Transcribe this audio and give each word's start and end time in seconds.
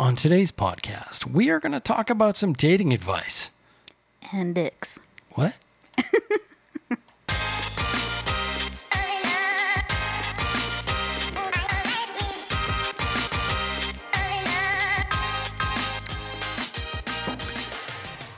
On 0.00 0.16
today's 0.16 0.50
podcast, 0.50 1.26
we 1.30 1.50
are 1.50 1.60
going 1.60 1.72
to 1.72 1.78
talk 1.78 2.08
about 2.08 2.34
some 2.34 2.54
dating 2.54 2.94
advice. 2.94 3.50
And 4.32 4.54
dicks. 4.54 4.98
What? 5.32 5.54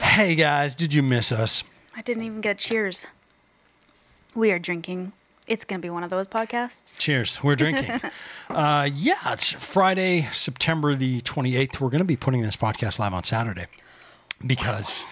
Hey 0.01 0.35
guys, 0.35 0.75
did 0.75 0.93
you 0.93 1.01
miss 1.01 1.31
us? 1.31 1.63
I 1.95 2.01
didn't 2.01 2.23
even 2.23 2.41
get 2.41 2.51
a 2.51 2.55
cheers. 2.55 3.07
We 4.35 4.51
are 4.51 4.59
drinking. 4.59 5.13
It's 5.47 5.65
going 5.65 5.81
to 5.81 5.85
be 5.85 5.89
one 5.89 6.03
of 6.03 6.09
those 6.09 6.27
podcasts. 6.27 6.97
Cheers. 6.97 7.43
We're 7.43 7.55
drinking. 7.55 7.99
uh, 8.49 8.89
yeah, 8.93 9.15
it's 9.33 9.51
Friday, 9.51 10.21
September 10.33 10.95
the 10.95 11.21
28th. 11.21 11.79
We're 11.81 11.89
going 11.89 11.99
to 11.99 12.05
be 12.05 12.15
putting 12.15 12.41
this 12.41 12.55
podcast 12.55 12.97
live 12.99 13.13
on 13.13 13.23
Saturday 13.23 13.67
because 14.45 15.05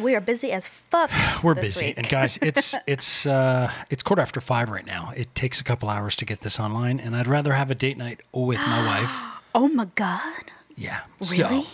We 0.00 0.14
are 0.14 0.20
busy 0.20 0.52
as 0.52 0.68
fuck. 0.68 1.10
we're 1.42 1.54
busy. 1.54 1.94
And 1.96 2.08
guys, 2.08 2.38
it's 2.42 2.74
it's 2.86 3.26
uh, 3.26 3.70
it's 3.90 4.02
quarter 4.02 4.22
after 4.22 4.40
five 4.40 4.70
right 4.70 4.86
now. 4.86 5.12
It 5.16 5.34
takes 5.34 5.60
a 5.60 5.64
couple 5.64 5.88
hours 5.88 6.16
to 6.16 6.24
get 6.24 6.40
this 6.40 6.58
online, 6.58 6.98
and 7.00 7.14
I'd 7.14 7.26
rather 7.26 7.52
have 7.52 7.70
a 7.70 7.74
date 7.74 7.98
night 7.98 8.20
with 8.32 8.58
my 8.58 8.86
wife. 9.00 9.42
oh 9.54 9.68
my 9.68 9.86
God. 9.94 10.44
Yeah. 10.76 11.00
Really? 11.30 11.64
So, 11.64 11.66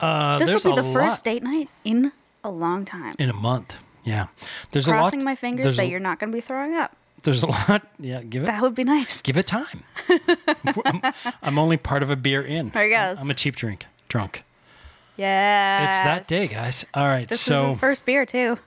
uh, 0.00 0.38
this 0.38 0.64
will 0.64 0.76
be 0.76 0.82
the 0.82 0.92
first 0.92 1.24
date 1.24 1.42
night 1.42 1.68
in 1.84 2.12
a 2.44 2.50
long 2.50 2.84
time. 2.84 3.14
in 3.18 3.28
a 3.30 3.34
month. 3.34 3.74
Yeah. 4.04 4.28
There's 4.70 4.86
Crossing 4.86 5.20
a 5.20 5.22
lot. 5.22 5.24
my 5.24 5.34
fingers 5.34 5.76
that 5.76 5.82
a, 5.82 5.88
you're 5.88 5.98
not 5.98 6.20
going 6.20 6.30
to 6.30 6.36
be 6.36 6.40
throwing 6.40 6.74
up. 6.74 6.94
There's 7.26 7.42
a 7.42 7.46
lot. 7.48 7.86
Yeah. 7.98 8.22
Give 8.22 8.44
it. 8.44 8.46
That 8.46 8.62
would 8.62 8.74
be 8.74 8.84
nice. 8.84 9.20
Give 9.20 9.36
it 9.36 9.46
time. 9.46 9.82
I'm, 10.84 11.02
I'm 11.42 11.58
only 11.58 11.76
part 11.76 12.02
of 12.02 12.08
a 12.10 12.16
beer 12.16 12.40
in. 12.42 12.70
There 12.70 12.84
he 12.84 12.90
goes. 12.90 13.18
I'm 13.20 13.30
a 13.30 13.34
cheap 13.34 13.56
drink 13.56 13.84
drunk. 14.08 14.42
Yeah. 15.16 15.88
It's 15.88 15.98
that 16.00 16.26
day, 16.28 16.46
guys. 16.46 16.84
All 16.94 17.06
right. 17.06 17.28
This 17.28 17.40
so 17.40 17.64
is 17.66 17.70
his 17.72 17.80
first 17.80 18.06
beer, 18.06 18.24
too. 18.26 18.58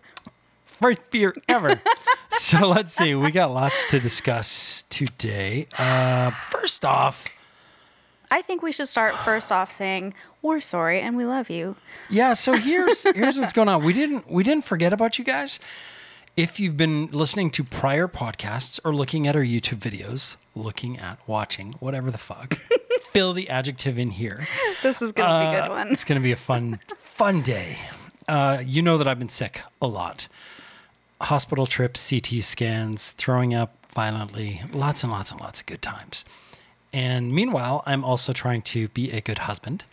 first 0.66 1.00
beer 1.12 1.34
ever. 1.50 1.82
so 2.32 2.68
let's 2.68 2.94
see. 2.94 3.16
We 3.16 3.32
got 3.32 3.52
lots 3.52 3.86
to 3.92 4.00
discuss 4.00 4.84
today. 4.90 5.68
Uh, 5.78 6.32
first 6.50 6.84
off, 6.86 7.28
I 8.32 8.42
think 8.42 8.62
we 8.62 8.72
should 8.72 8.88
start 8.88 9.16
first 9.16 9.52
off 9.52 9.72
saying, 9.72 10.14
we're 10.42 10.62
sorry 10.62 11.02
and 11.02 11.18
we 11.18 11.26
love 11.26 11.50
you. 11.50 11.76
yeah. 12.10 12.34
So 12.34 12.54
here's 12.54 13.04
here's 13.04 13.40
what's 13.40 13.54
going 13.54 13.70
on. 13.70 13.84
We 13.84 13.94
didn't 13.94 14.30
we 14.30 14.44
didn't 14.44 14.66
forget 14.66 14.94
about 14.94 15.18
you 15.18 15.26
guys. 15.26 15.60
If 16.38 16.60
you've 16.60 16.78
been 16.78 17.08
listening 17.12 17.52
to 17.52 17.64
prior 17.64 18.08
podcasts 18.08 18.80
or 18.86 18.96
looking 18.96 19.28
at 19.28 19.36
our 19.36 19.42
YouTube 19.42 19.80
videos, 19.80 20.38
looking 20.56 20.98
at 20.98 21.20
watching 21.28 21.74
whatever 21.80 22.12
the 22.12 22.18
fuck, 22.18 22.58
fill 23.12 23.34
the 23.34 23.50
adjective 23.50 23.98
in 23.98 24.12
here. 24.12 24.48
This 24.82 25.02
is 25.02 25.12
going 25.12 25.30
to 25.30 25.52
be 25.52 25.58
a 25.58 25.62
good 25.62 25.70
one. 25.70 25.88
It's 25.90 26.06
going 26.06 26.20
to 26.20 26.24
be 26.24 26.32
a 26.32 26.38
fun, 26.38 26.80
fun 26.98 27.42
day. 27.42 27.78
Uh, 28.28 28.64
you 28.66 28.82
know 28.82 28.98
that 28.98 29.08
I've 29.08 29.20
been 29.20 29.30
sick 29.30 29.62
a 29.82 29.88
lot. 29.88 30.28
Hospital 31.20 31.66
trips, 31.66 32.10
CT 32.10 32.44
scans, 32.44 33.12
throwing 33.14 33.54
up 33.54 33.76
violently, 33.94 34.62
lots 34.72 35.04
and 35.04 35.12
lots 35.12 35.32
and 35.32 35.42
lots 35.42 35.60
of 35.60 35.66
good 35.66 35.82
times. 35.82 36.24
And 36.94 37.34
meanwhile, 37.34 37.84
I'm 37.86 38.06
also 38.06 38.32
trying 38.32 38.62
to 38.64 38.88
be 38.90 39.12
a 39.12 39.20
good 39.20 39.40
husband 39.40 39.84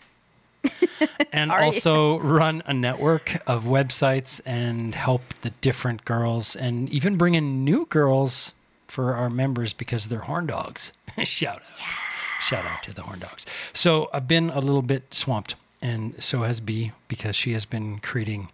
and 1.31 1.51
Are 1.51 1.59
you? 1.59 1.65
also 1.65 2.19
run 2.19 2.63
a 2.65 2.73
network 2.73 3.41
of 3.47 3.65
websites 3.65 4.41
and 4.45 4.95
help 4.95 5.21
the 5.41 5.51
different 5.61 6.05
girls 6.05 6.55
and 6.55 6.89
even 6.89 7.17
bring 7.17 7.35
in 7.35 7.63
new 7.63 7.85
girls 7.85 8.53
for 8.87 9.15
our 9.15 9.29
members 9.29 9.73
because 9.73 10.07
they're 10.09 10.19
horn 10.19 10.47
dogs. 10.47 10.93
Shout 11.23 11.57
out. 11.57 11.93
Shout 12.41 12.65
out 12.65 12.83
to 12.83 12.93
the 12.93 13.01
horn 13.01 13.19
dogs. 13.19 13.45
So 13.73 14.09
I've 14.13 14.27
been 14.27 14.49
a 14.49 14.59
little 14.59 14.81
bit 14.81 15.13
swamped, 15.13 15.55
and 15.81 16.21
so 16.21 16.43
has 16.43 16.59
B 16.59 16.91
because 17.07 17.35
she 17.35 17.53
has 17.53 17.65
been 17.65 17.99
creating 17.99 18.49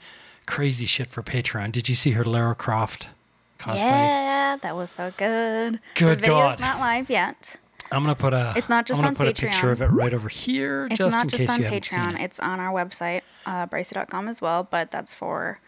crazy 0.47 0.85
shit 0.85 1.09
for 1.09 1.21
Patreon. 1.21 1.71
Did 1.71 1.87
you 1.89 1.95
see 1.95 2.11
her 2.11 2.23
Lara 2.25 2.55
Croft 2.55 3.07
cosplay? 3.59 3.81
Yeah, 3.81 4.57
that 4.61 4.75
was 4.75 4.89
so 4.91 5.13
good. 5.17 5.79
Good 5.95 6.19
the 6.19 6.21
video's 6.21 6.57
God. 6.57 6.59
not 6.59 6.79
live 6.79 7.09
yet. 7.09 7.55
I'm 7.93 8.03
gonna 8.03 8.15
put 8.15 8.33
a. 8.33 8.53
It's 8.55 8.69
not 8.69 8.85
just 8.85 8.99
I'm 8.99 9.13
gonna 9.13 9.27
on 9.29 9.33
put 9.33 9.39
a 9.39 9.41
picture 9.47 9.71
of 9.71 9.81
it 9.81 9.87
right 9.87 10.13
over 10.13 10.29
here, 10.29 10.87
It's 10.89 10.97
just 10.97 11.15
not 11.15 11.23
in 11.25 11.29
just 11.29 11.41
case 11.41 11.49
on 11.51 11.59
you 11.59 11.65
haven't 11.65 11.85
seen 11.85 11.99
Patreon. 11.99 12.15
it. 12.15 12.21
It's 12.21 12.39
on 12.39 12.59
our 12.59 12.73
website, 12.73 13.21
uh, 13.45 13.67
bryci.com 13.67 14.27
as 14.27 14.41
well, 14.41 14.67
but 14.69 14.91
that's 14.91 15.13
for. 15.13 15.59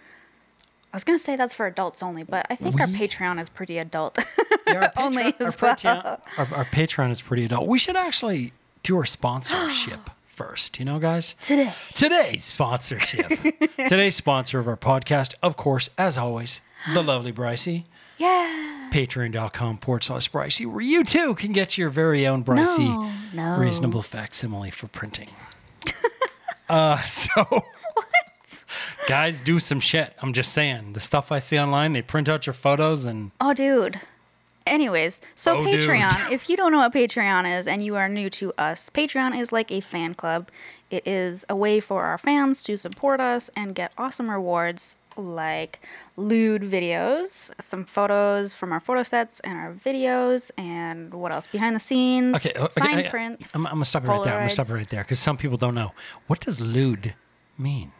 I 0.94 0.96
was 0.98 1.04
to 1.04 1.20
say 1.20 1.36
that's 1.36 1.54
for 1.54 1.66
adults 1.68 2.02
only, 2.02 2.24
but 2.24 2.48
I 2.50 2.56
think 2.56 2.80
our 2.80 2.88
Patreon 2.88 3.42
is 3.42 3.50
pretty 3.50 3.78
adult. 3.80 4.18
Yeah, 4.66 4.92
our 4.98 5.04
only 5.06 5.24
Patreon- 5.34 5.42
as 5.42 5.56
our 5.56 5.68
well. 5.68 5.76
Patreon, 5.76 6.22
our, 6.38 6.58
our 6.60 6.66
Patreon 6.66 7.12
is 7.12 7.22
pretty 7.22 7.44
adult. 7.46 7.68
We 7.68 7.78
should 7.80 7.98
actually 7.98 8.54
do 8.82 8.96
our 8.98 9.06
sponsorship 9.06 10.10
first, 10.28 10.80
you 10.80 10.86
know, 10.86 10.98
guys? 11.00 11.36
Today. 11.42 11.74
Today's 11.94 12.46
sponsorship. 12.46 13.28
Today's 13.90 14.16
sponsor 14.16 14.58
of 14.60 14.70
our 14.70 14.78
podcast, 14.78 15.34
of 15.44 15.58
course, 15.58 15.90
as 15.98 16.18
always, 16.18 16.62
the 16.94 17.02
lovely 17.04 17.32
Bryci. 17.34 17.86
Yeah. 18.18 18.90
Patreon.com 18.92 19.80
forward 19.80 20.04
slash 20.04 20.32
Bryci, 20.32 20.66
where 20.72 20.82
you 20.82 21.04
too 21.04 21.36
can 21.36 21.52
get 21.52 21.78
your 21.78 21.90
very 21.90 22.26
own 22.28 22.44
Bryci 22.44 22.80
No, 22.80 23.12
no. 23.34 23.58
reasonable 23.60 24.02
facsimile 24.02 24.72
for 24.72 24.88
printing. 24.88 25.30
uh, 26.70 27.02
so, 27.06 27.44
guys, 29.08 29.42
do 29.42 29.60
some 29.60 29.80
shit. 29.80 30.14
I'm 30.22 30.34
just 30.34 30.54
saying. 30.54 30.94
The 30.94 31.00
stuff 31.00 31.32
I 31.32 31.40
see 31.40 31.60
online, 31.60 31.94
they 31.94 32.02
print 32.02 32.30
out 32.30 32.46
your 32.46 32.54
photos 32.54 33.06
and 33.06 33.32
Oh, 33.42 33.54
dude. 33.54 34.00
Anyways, 34.66 35.22
so 35.36 35.58
Oh, 35.58 35.66
dude. 35.66 35.82
Patreon, 35.82 36.32
if 36.32 36.50
you 36.50 36.58
don't 36.58 36.72
know 36.72 36.80
what 36.80 36.94
Patreon 36.94 37.60
is 37.60 37.68
and 37.68 37.84
you 37.84 37.96
are 37.98 38.10
new 38.10 38.30
to 38.32 38.52
us, 38.58 38.90
Patreon 38.90 39.38
is 39.40 39.52
like 39.52 39.72
a 39.72 39.82
fan 39.82 40.16
club. 40.16 40.50
It 40.90 41.06
is 41.06 41.46
a 41.50 41.56
way 41.56 41.80
for 41.80 42.04
our 42.04 42.18
fans 42.18 42.64
to 42.64 42.78
support 42.78 43.20
us 43.20 43.50
and 43.56 43.76
get 43.76 43.92
awesome 43.98 44.30
rewards 44.30 44.96
like 45.18 45.80
lewd 46.18 46.62
videos, 46.62 47.52
some 47.62 47.86
photos 47.86 48.54
from 48.54 48.72
our 48.72 48.80
photo 48.80 49.04
sets 49.04 49.40
and 49.42 49.58
our 49.58 49.74
videos, 49.74 50.52
and 50.58 51.14
what 51.14 51.32
else? 51.32 51.48
Behind 51.48 51.76
the 51.76 51.80
scenes, 51.80 52.36
Okay, 52.38 52.54
uh, 52.54 52.66
okay, 52.66 52.72
sign 52.74 52.98
I- 52.98 53.10
prints. 53.10 53.56
I'm, 53.56 53.66
I'm 53.68 53.74
gonna 53.74 53.86
stop 53.86 54.04
it 54.04 54.08
right 54.08 54.24
there. 54.24 54.34
I'm 54.34 54.40
gonna 54.40 54.50
stop 54.50 54.70
it 54.70 54.74
right 54.74 54.90
there 54.90 55.04
because 55.04 55.20
some 55.20 55.38
people 55.38 55.58
don't 55.58 55.76
know. 55.76 55.94
What 56.28 56.40
does 56.42 56.60
lewd 56.60 57.14
mean? 57.58 57.92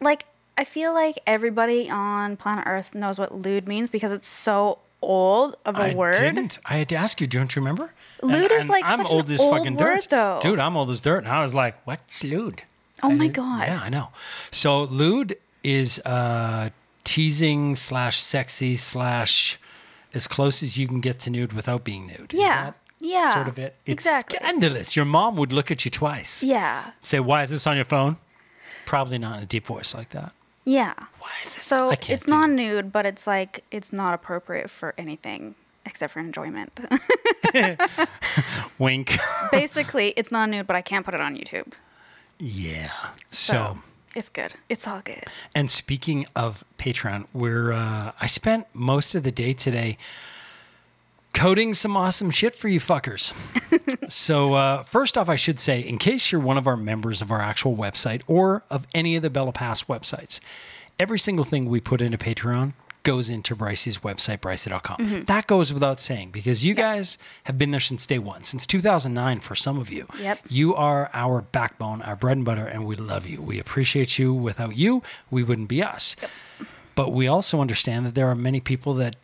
like 0.00 0.24
I 0.58 0.64
feel 0.64 0.92
like 0.94 1.18
everybody 1.26 1.88
on 1.90 2.36
planet 2.36 2.64
Earth 2.66 2.94
knows 2.94 3.18
what 3.18 3.34
lewd 3.34 3.66
means 3.68 3.90
because 3.90 4.12
it's 4.12 4.26
so 4.28 4.78
old 5.02 5.56
of 5.66 5.76
a 5.78 5.90
I 5.92 5.94
word. 5.94 6.14
I 6.16 6.20
didn't. 6.20 6.58
I 6.64 6.76
had 6.78 6.88
to 6.90 6.96
ask 6.96 7.20
you. 7.20 7.26
Don't 7.26 7.54
you 7.54 7.60
remember? 7.60 7.92
Lewd 8.22 8.50
is 8.50 8.68
like 8.68 8.84
I'm 8.86 8.98
such 8.98 9.10
an 9.10 9.14
old 9.16 9.30
as 9.30 9.40
old 9.40 9.52
fucking 9.54 9.76
word, 9.76 9.94
dirt, 10.00 10.06
though. 10.10 10.38
Dude, 10.42 10.58
I'm 10.58 10.76
old 10.76 10.90
as 10.90 11.00
dirt, 11.00 11.18
and 11.18 11.28
I 11.28 11.42
was 11.42 11.52
like, 11.54 11.76
"What's 11.86 12.24
lewd?" 12.24 12.62
Oh 13.02 13.10
I 13.10 13.14
my 13.14 13.28
God. 13.28 13.66
Yeah, 13.66 13.80
I 13.82 13.90
know. 13.90 14.08
So 14.50 14.84
lewd 14.84 15.36
is 15.66 15.98
uh, 16.00 16.70
teasing 17.04 17.74
slash 17.76 18.18
sexy 18.20 18.76
slash 18.76 19.58
as 20.14 20.26
close 20.28 20.62
as 20.62 20.78
you 20.78 20.86
can 20.86 21.00
get 21.00 21.18
to 21.20 21.30
nude 21.30 21.52
without 21.52 21.82
being 21.84 22.06
nude. 22.06 22.32
Is 22.34 22.40
Yeah. 22.40 22.64
that 22.64 22.74
Yeah, 22.98 23.34
Sort 23.34 23.48
of 23.48 23.58
it. 23.58 23.74
It's 23.84 24.06
exactly. 24.06 24.38
scandalous. 24.38 24.96
Your 24.96 25.04
mom 25.04 25.36
would 25.36 25.52
look 25.52 25.70
at 25.70 25.84
you 25.84 25.90
twice. 25.90 26.42
Yeah. 26.42 26.92
Say, 27.02 27.20
"Why 27.20 27.42
is 27.42 27.50
this 27.50 27.66
on 27.66 27.76
your 27.76 27.84
phone?" 27.84 28.16
Probably 28.86 29.18
not 29.18 29.36
in 29.36 29.42
a 29.42 29.46
deep 29.46 29.66
voice 29.66 29.94
like 29.94 30.10
that. 30.10 30.32
Yeah. 30.64 30.94
Why 31.20 31.30
is 31.44 31.54
this? 31.54 31.64
So 31.64 31.90
it's 32.08 32.26
non 32.26 32.54
nude, 32.56 32.92
but 32.92 33.04
it's 33.04 33.26
like 33.26 33.64
it's 33.70 33.92
not 33.92 34.14
appropriate 34.14 34.70
for 34.70 34.94
anything 34.96 35.54
except 35.84 36.14
for 36.14 36.20
enjoyment. 36.20 36.80
Wink. 38.78 39.16
Basically, 39.52 40.08
it's 40.16 40.30
non 40.32 40.50
nude, 40.50 40.66
but 40.66 40.76
I 40.76 40.82
can't 40.82 41.04
put 41.04 41.14
it 41.14 41.20
on 41.20 41.36
YouTube. 41.36 41.72
yeah. 42.38 42.90
So, 43.30 43.52
so 43.52 43.78
it's 44.16 44.30
good. 44.30 44.54
It's 44.68 44.88
all 44.88 45.02
good. 45.04 45.24
And 45.54 45.70
speaking 45.70 46.26
of 46.34 46.64
Patreon, 46.78 47.26
we're 47.34 47.72
uh, 47.72 48.12
I 48.18 48.26
spent 48.26 48.66
most 48.72 49.14
of 49.14 49.22
the 49.22 49.30
day 49.30 49.52
today 49.52 49.98
coding 51.34 51.74
some 51.74 51.98
awesome 51.98 52.30
shit 52.30 52.56
for 52.56 52.68
you 52.68 52.80
fuckers. 52.80 53.34
so 54.10 54.54
uh, 54.54 54.82
first 54.84 55.18
off, 55.18 55.28
I 55.28 55.36
should 55.36 55.60
say, 55.60 55.80
in 55.80 55.98
case 55.98 56.32
you're 56.32 56.40
one 56.40 56.56
of 56.56 56.66
our 56.66 56.78
members 56.78 57.20
of 57.20 57.30
our 57.30 57.42
actual 57.42 57.76
website 57.76 58.22
or 58.26 58.64
of 58.70 58.86
any 58.94 59.16
of 59.16 59.22
the 59.22 59.28
Bella 59.28 59.52
Pass 59.52 59.84
websites, 59.84 60.40
every 60.98 61.18
single 61.18 61.44
thing 61.44 61.68
we 61.68 61.78
put 61.78 62.00
into 62.00 62.16
Patreon 62.16 62.72
goes 63.06 63.30
into 63.30 63.54
Bryce's 63.54 63.98
website, 63.98 64.38
bryci.com. 64.38 64.96
Mm-hmm. 64.96 65.24
That 65.24 65.46
goes 65.46 65.72
without 65.72 66.00
saying 66.00 66.32
because 66.32 66.64
you 66.64 66.74
guys 66.74 67.18
have 67.44 67.56
been 67.56 67.70
there 67.70 67.80
since 67.80 68.04
day 68.04 68.18
one, 68.18 68.42
since 68.42 68.66
2009 68.66 69.40
for 69.40 69.54
some 69.54 69.78
of 69.78 69.90
you. 69.90 70.08
Yep. 70.18 70.40
You 70.48 70.74
are 70.74 71.08
our 71.14 71.42
backbone, 71.42 72.02
our 72.02 72.16
bread 72.16 72.36
and 72.36 72.44
butter, 72.44 72.66
and 72.66 72.84
we 72.84 72.96
love 72.96 73.24
you. 73.24 73.40
We 73.40 73.60
appreciate 73.60 74.18
you. 74.18 74.34
Without 74.34 74.76
you, 74.76 75.04
we 75.30 75.44
wouldn't 75.44 75.68
be 75.68 75.82
us. 75.82 76.16
But 76.96 77.12
we 77.12 77.28
also 77.28 77.60
understand 77.60 78.06
that 78.06 78.16
there 78.16 78.28
are 78.28 78.34
many 78.34 78.58
people 78.60 78.94
that 78.94 79.14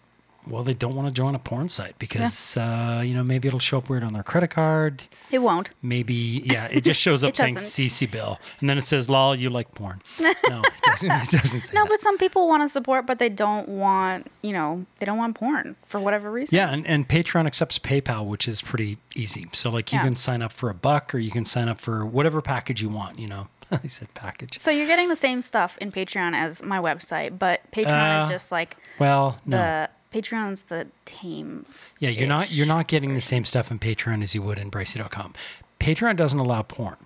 well, 0.48 0.62
they 0.62 0.74
don't 0.74 0.94
want 0.94 1.08
to 1.08 1.12
join 1.14 1.34
a 1.34 1.38
porn 1.38 1.68
site 1.68 1.98
because 1.98 2.56
uh, 2.56 3.02
you 3.04 3.14
know 3.14 3.22
maybe 3.22 3.48
it'll 3.48 3.60
show 3.60 3.78
up 3.78 3.88
weird 3.88 4.02
on 4.02 4.12
their 4.12 4.22
credit 4.22 4.48
card. 4.48 5.04
It 5.30 5.38
won't. 5.40 5.70
Maybe 5.82 6.42
yeah, 6.44 6.66
it 6.70 6.84
just 6.84 7.00
shows 7.06 7.22
up 7.24 7.34
saying 7.36 7.54
doesn't. 7.54 7.86
CCBill, 7.86 8.38
and 8.60 8.68
then 8.68 8.76
it 8.78 8.82
says 8.84 9.08
"lol, 9.08 9.34
you 9.36 9.50
like 9.50 9.72
porn." 9.74 10.02
No, 10.48 10.60
it 10.60 10.72
doesn't, 10.82 11.10
it 11.10 11.30
doesn't 11.30 11.60
say 11.62 11.74
No, 11.74 11.82
that. 11.84 11.88
but 11.90 12.00
some 12.00 12.18
people 12.18 12.48
want 12.48 12.62
to 12.62 12.68
support, 12.68 13.06
but 13.06 13.18
they 13.18 13.28
don't 13.28 13.68
want, 13.68 14.30
you 14.42 14.52
know, 14.52 14.84
they 14.98 15.06
don't 15.06 15.16
want 15.16 15.34
porn 15.36 15.76
for 15.86 15.98
whatever 16.00 16.30
reason. 16.30 16.54
Yeah, 16.56 16.70
and, 16.70 16.86
and 16.86 17.08
Patreon 17.08 17.46
accepts 17.46 17.78
PayPal, 17.78 18.26
which 18.26 18.46
is 18.48 18.60
pretty 18.60 18.98
easy. 19.14 19.46
So 19.52 19.70
like 19.70 19.92
you 19.92 19.98
Yeah. 19.98 20.04
can 20.04 20.16
sign 20.16 20.42
up 20.42 20.52
for 20.52 20.68
a 20.68 20.74
buck 20.74 21.14
or 21.14 21.18
you 21.18 21.30
can 21.30 21.44
sign 21.46 21.68
up 21.68 21.78
for 21.78 22.04
whatever 22.04 22.42
package 22.42 22.82
you 22.82 22.88
want, 22.90 23.18
you 23.18 23.28
know. 23.28 23.46
I 23.70 23.86
said 23.86 24.12
package. 24.14 24.58
So 24.58 24.70
you're 24.70 24.86
getting 24.88 25.08
the 25.08 25.16
same 25.16 25.40
stuff 25.40 25.78
in 25.80 25.90
Patreon 25.92 26.34
as 26.34 26.62
my 26.62 26.78
website, 26.78 27.38
but 27.38 27.62
Patreon 27.70 28.18
is 28.18 28.24
Uh, 28.24 28.28
just 28.28 28.52
like 28.52 28.76
Well, 28.98 29.38
no. 29.46 29.56
the 29.56 29.90
Patreon's 30.12 30.64
the 30.64 30.86
tame. 31.04 31.64
yeah, 31.98 32.10
you're 32.10 32.28
not 32.28 32.52
you're 32.52 32.66
not 32.66 32.86
getting 32.86 33.14
the 33.14 33.20
same 33.20 33.44
stuff 33.44 33.70
in 33.70 33.78
Patreon 33.78 34.22
as 34.22 34.34
you 34.34 34.42
would 34.42 34.58
in 34.58 34.70
Bryci.com. 34.70 35.34
Patreon 35.80 36.16
doesn't 36.16 36.38
allow 36.38 36.62
porn. 36.62 36.96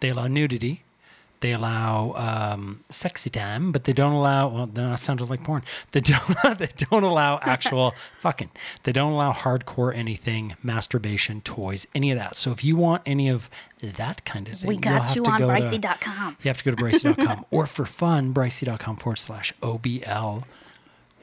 They 0.00 0.10
allow 0.10 0.26
nudity. 0.28 0.82
They 1.40 1.52
allow 1.52 2.12
um, 2.52 2.84
sexy 2.90 3.30
time, 3.30 3.72
but 3.72 3.84
they 3.84 3.94
don't 3.94 4.12
allow. 4.12 4.48
Well, 4.48 4.66
that 4.66 5.00
sounded 5.00 5.30
like 5.30 5.42
porn. 5.42 5.62
They 5.92 6.00
don't. 6.02 6.58
they 6.58 6.68
don't 6.76 7.02
allow 7.02 7.38
actual 7.42 7.94
fucking. 8.20 8.50
They 8.82 8.92
don't 8.92 9.12
allow 9.12 9.32
hardcore 9.32 9.94
anything, 9.96 10.54
masturbation, 10.62 11.40
toys, 11.40 11.86
any 11.94 12.10
of 12.10 12.18
that. 12.18 12.36
So 12.36 12.50
if 12.52 12.62
you 12.62 12.76
want 12.76 13.02
any 13.06 13.30
of 13.30 13.48
that 13.80 14.22
kind 14.26 14.48
of 14.48 14.58
thing, 14.58 14.68
We 14.68 14.74
you'll 14.74 14.80
got 14.82 15.04
have 15.04 15.16
you 15.16 15.24
to 15.24 15.30
on 15.30 15.38
go 15.40 15.48
Bryci.com. 15.48 16.36
You 16.42 16.48
have 16.50 16.58
to 16.58 16.64
go 16.64 16.70
to 16.72 16.76
Bryci.com 16.76 17.46
or 17.50 17.66
for 17.66 17.86
fun, 17.86 18.34
Bryci.com 18.34 18.96
forward 18.96 19.16
slash 19.16 19.54
OBL, 19.62 20.44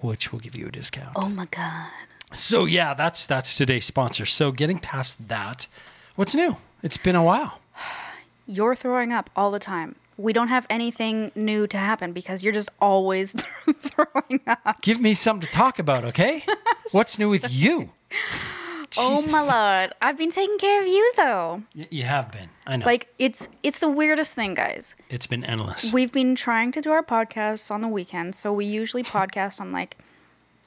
which 0.01 0.31
will 0.31 0.39
give 0.39 0.55
you 0.55 0.67
a 0.67 0.71
discount. 0.71 1.11
Oh 1.15 1.29
my 1.29 1.45
god. 1.45 1.89
So 2.33 2.65
yeah, 2.65 2.93
that's 2.93 3.25
that's 3.25 3.57
today's 3.57 3.85
sponsor. 3.85 4.25
So 4.25 4.51
getting 4.51 4.79
past 4.79 5.27
that, 5.27 5.67
what's 6.15 6.35
new? 6.35 6.57
It's 6.83 6.97
been 6.97 7.15
a 7.15 7.23
while. 7.23 7.59
You're 8.47 8.75
throwing 8.75 9.11
up 9.11 9.29
all 9.35 9.51
the 9.51 9.59
time. 9.59 9.95
We 10.17 10.33
don't 10.33 10.47
have 10.47 10.65
anything 10.69 11.31
new 11.35 11.67
to 11.67 11.77
happen 11.77 12.11
because 12.11 12.41
you're 12.41 12.53
just 12.53 12.69
always 12.81 13.33
throwing 13.77 14.41
up. 14.47 14.81
Give 14.81 14.99
me 14.99 15.13
something 15.13 15.45
to 15.45 15.53
talk 15.53 15.77
about, 15.77 16.05
okay? 16.05 16.43
what's 16.91 17.19
new 17.19 17.29
with 17.29 17.51
you? 17.51 17.91
Oh 18.97 19.21
my 19.29 19.39
Jesus. 19.39 19.53
lord. 19.53 19.93
I've 20.01 20.17
been 20.17 20.31
taking 20.31 20.57
care 20.57 20.81
of 20.81 20.87
you 20.87 21.11
though. 21.17 21.63
Y- 21.75 21.87
You 21.91 22.03
have 22.03 22.31
been. 22.31 22.49
I 22.65 22.77
know. 22.77 22.85
Like 22.85 23.13
it's 23.19 23.49
it's 23.63 23.79
the 23.79 23.89
weirdest 23.89 24.33
thing, 24.33 24.53
guys. 24.53 24.95
it's 25.09 25.27
been 25.27 25.43
endless. 25.43 25.91
We've 25.91 26.11
been 26.11 26.35
trying 26.35 26.71
to 26.73 26.81
do 26.81 26.91
our 26.91 27.03
podcasts 27.03 27.69
on 27.71 27.81
the 27.81 27.87
weekend, 27.87 28.35
so 28.35 28.53
we 28.53 28.65
usually 28.65 29.03
podcast 29.17 29.59
on 29.61 29.71
like 29.71 29.97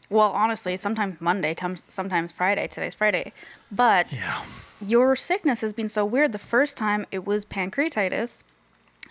well, 0.09 0.33
honestly, 0.33 0.77
sometimes 0.77 1.21
Monday, 1.21 1.55
sometimes 1.89 2.33
Friday. 2.33 2.67
Today's 2.67 2.95
Friday. 2.95 3.33
But 3.71 4.13
yeah. 4.17 4.43
your 4.85 5.15
sickness 5.15 5.61
has 5.61 5.73
been 5.73 5.89
so 5.89 6.05
weird. 6.05 6.33
The 6.33 6.39
first 6.41 6.77
time 6.77 7.07
it 7.13 7.25
was 7.25 7.45
pancreatitis, 7.45 8.43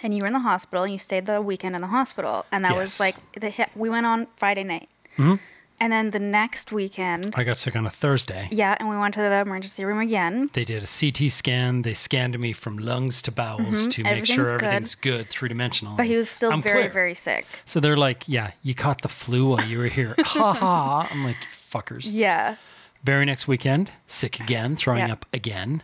and 0.03 0.13
you 0.13 0.19
were 0.21 0.27
in 0.27 0.33
the 0.33 0.39
hospital, 0.39 0.83
and 0.83 0.91
you 0.91 0.99
stayed 0.99 1.25
the 1.25 1.41
weekend 1.41 1.73
in 1.73 1.79
the 1.81 1.87
hospital, 1.87 2.45
and 2.51 2.65
that 2.65 2.71
Yes. 2.73 2.79
was 2.79 2.99
like 2.99 3.15
the 3.31 3.49
hit. 3.49 3.69
We 3.75 3.89
went 3.89 4.05
on 4.07 4.27
Friday 4.35 4.65
night, 4.65 4.89
mm-hmm. 5.17 5.35
And 5.81 5.91
then 5.93 6.09
the 6.11 6.19
next 6.19 6.71
weekend, 6.71 7.33
I 7.35 7.43
got 7.43 7.57
sick 7.57 7.75
on 7.75 7.85
a 7.85 7.89
Thursday. 7.89 8.47
yeah, 8.51 8.75
and 8.79 8.89
we 8.89 8.97
went 8.97 9.13
to 9.15 9.21
the 9.21 9.33
emergency 9.39 9.83
room 9.85 9.99
again. 9.99 10.49
They 10.53 10.65
did 10.65 10.83
a 10.83 10.87
CT 10.87 11.31
scan. 11.31 11.81
They 11.83 11.93
scanned 11.93 12.37
me 12.39 12.53
from 12.53 12.77
lungs 12.77 13.21
to 13.23 13.31
bowels 13.31 13.87
to 13.87 14.03
make 14.03 14.25
sure 14.25 14.45
Mm-hmm. 14.45 14.53
Everything's 14.55 14.59
good. 14.59 14.63
everything's 14.63 14.95
good, 14.95 15.29
three 15.29 15.49
dimensional. 15.49 15.95
But 15.97 16.05
he 16.07 16.15
was 16.15 16.29
still 16.29 16.55
very, 16.57 16.87
very 16.87 17.15
sick. 17.15 17.45
So 17.65 17.79
they're 17.79 17.97
like, 17.97 18.27
yeah, 18.27 18.51
you 18.61 18.73
caught 18.75 19.01
the 19.01 19.07
flu 19.09 19.49
while 19.49 19.65
you 19.65 19.77
were 19.79 19.87
here. 19.87 20.15
ha 20.25 20.53
ha. 20.53 21.07
I'm 21.11 21.23
like, 21.23 21.37
fuckers. 21.71 22.09
Yeah. 22.11 22.55
Very 23.03 23.23
next 23.25 23.47
weekend, 23.47 23.91
sick 24.07 24.39
again, 24.39 24.75
throwing 24.75 24.99
Yeah. 25.07 25.13
up 25.13 25.25
again. 25.33 25.81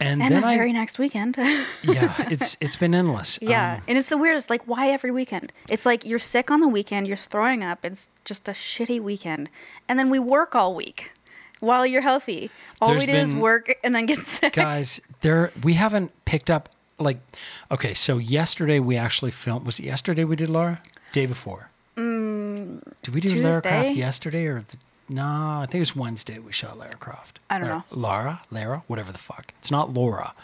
And, 0.00 0.22
And 0.22 0.32
then 0.34 0.40
the 0.40 0.46
I, 0.48 0.56
very 0.56 0.72
next 0.72 0.98
weekend. 0.98 1.36
yeah, 1.82 2.14
it's 2.30 2.56
it's 2.60 2.76
been 2.76 2.94
endless. 2.94 3.38
yeah. 3.42 3.74
Um, 3.74 3.82
and 3.86 3.98
it's 3.98 4.08
the 4.08 4.16
weirdest. 4.16 4.48
Like, 4.48 4.66
why 4.66 4.88
every 4.88 5.10
weekend? 5.10 5.52
It's 5.68 5.84
like 5.84 6.06
you're 6.06 6.18
sick 6.18 6.50
on 6.50 6.60
the 6.60 6.68
weekend, 6.68 7.06
you're 7.06 7.18
throwing 7.18 7.62
up. 7.62 7.84
It's 7.84 8.08
just 8.24 8.48
a 8.48 8.52
shitty 8.52 9.00
weekend. 9.00 9.50
And 9.88 9.98
then 9.98 10.08
we 10.08 10.18
work 10.18 10.54
all 10.54 10.74
week 10.74 11.12
while 11.60 11.84
you're 11.86 12.00
healthy. 12.00 12.50
All 12.80 12.94
we 12.96 13.04
do 13.04 13.12
is 13.12 13.34
work 13.34 13.74
and 13.84 13.94
then 13.94 14.06
get 14.06 14.20
sick. 14.20 14.54
guys, 14.54 15.00
there 15.20 15.50
we 15.62 15.74
haven't 15.74 16.12
picked 16.24 16.50
up 16.50 16.70
like 16.98 17.18
okay, 17.70 17.94
so 17.94 18.18
yesterday 18.18 18.78
we 18.78 18.96
actually 18.96 19.30
filmed 19.30 19.66
was 19.66 19.78
it 19.78 19.84
yesterday 19.84 20.24
we 20.24 20.36
did 20.36 20.48
Laura? 20.48 20.80
Day 21.12 21.26
before. 21.26 21.68
Mm, 21.96 22.82
did 23.02 23.14
we 23.14 23.20
do 23.20 23.42
Lara 23.42 23.60
Croft 23.60 23.88
Tuesday? 23.88 23.98
yesterday 23.98 24.46
or 24.46 24.64
the, 24.68 24.76
no, 25.10 25.24
I 25.24 25.66
think 25.66 25.76
it 25.76 25.80
was 25.80 25.96
Wednesday 25.96 26.38
we 26.38 26.52
shot 26.52 26.78
Lara 26.78 26.96
Croft. 26.96 27.40
I 27.50 27.58
don't 27.58 27.68
know. 27.68 27.84
Lara, 27.90 28.42
Lara, 28.50 28.82
whatever 28.86 29.12
the 29.12 29.18
fuck. 29.18 29.52
It's 29.58 29.70
not 29.70 29.92
Laura. 29.92 30.34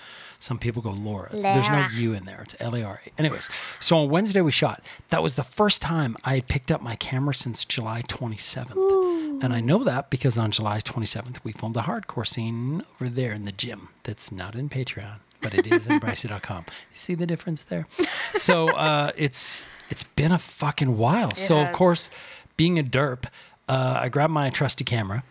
Some 0.40 0.58
people 0.58 0.82
go 0.82 0.90
Laura. 0.90 1.30
There's 1.32 1.68
no 1.68 1.76
Lara. 1.76 1.90
U 1.94 2.12
in 2.12 2.24
there. 2.24 2.42
It's 2.42 2.54
L 2.60 2.74
A 2.74 2.82
R 2.82 3.00
A. 3.06 3.20
Anyways, 3.20 3.48
so 3.80 3.96
on 3.98 4.10
Wednesday 4.10 4.40
we 4.42 4.52
shot. 4.52 4.82
That 5.08 5.22
was 5.22 5.36
the 5.36 5.42
first 5.44 5.80
time 5.80 6.16
I 6.24 6.34
had 6.34 6.48
picked 6.48 6.70
up 6.70 6.82
my 6.82 6.96
camera 6.96 7.32
since 7.34 7.64
July 7.64 8.02
27th. 8.02 9.42
And 9.42 9.52
I 9.54 9.60
know 9.60 9.84
that 9.84 10.10
because 10.10 10.36
on 10.36 10.50
July 10.50 10.80
27th 10.80 11.38
we 11.44 11.52
filmed 11.52 11.76
a 11.76 11.80
hardcore 11.82 12.26
scene 12.26 12.82
over 13.00 13.08
there 13.08 13.32
in 13.32 13.44
the 13.44 13.52
gym. 13.52 13.88
That's 14.02 14.30
not 14.32 14.54
in 14.54 14.68
Patreon, 14.68 15.16
but 15.40 15.54
it 15.54 15.66
is 15.66 15.86
in. 15.86 16.00
You 16.06 16.64
see 16.92 17.14
the 17.14 17.26
difference 17.26 17.62
there? 17.64 17.86
So 18.34 18.68
uh, 18.68 19.12
it's 19.16 19.66
it's 19.90 20.02
been 20.02 20.32
a 20.32 20.38
fucking 20.38 20.96
while. 20.98 21.30
so 21.34 21.58
of 21.58 21.72
course, 21.72 22.10
being 22.56 22.78
a 22.78 22.82
derp, 22.82 23.24
uh, 23.68 23.98
I 24.02 24.08
grabbed 24.08 24.32
my 24.32 24.50
trusty 24.50 24.84
camera 24.84 25.22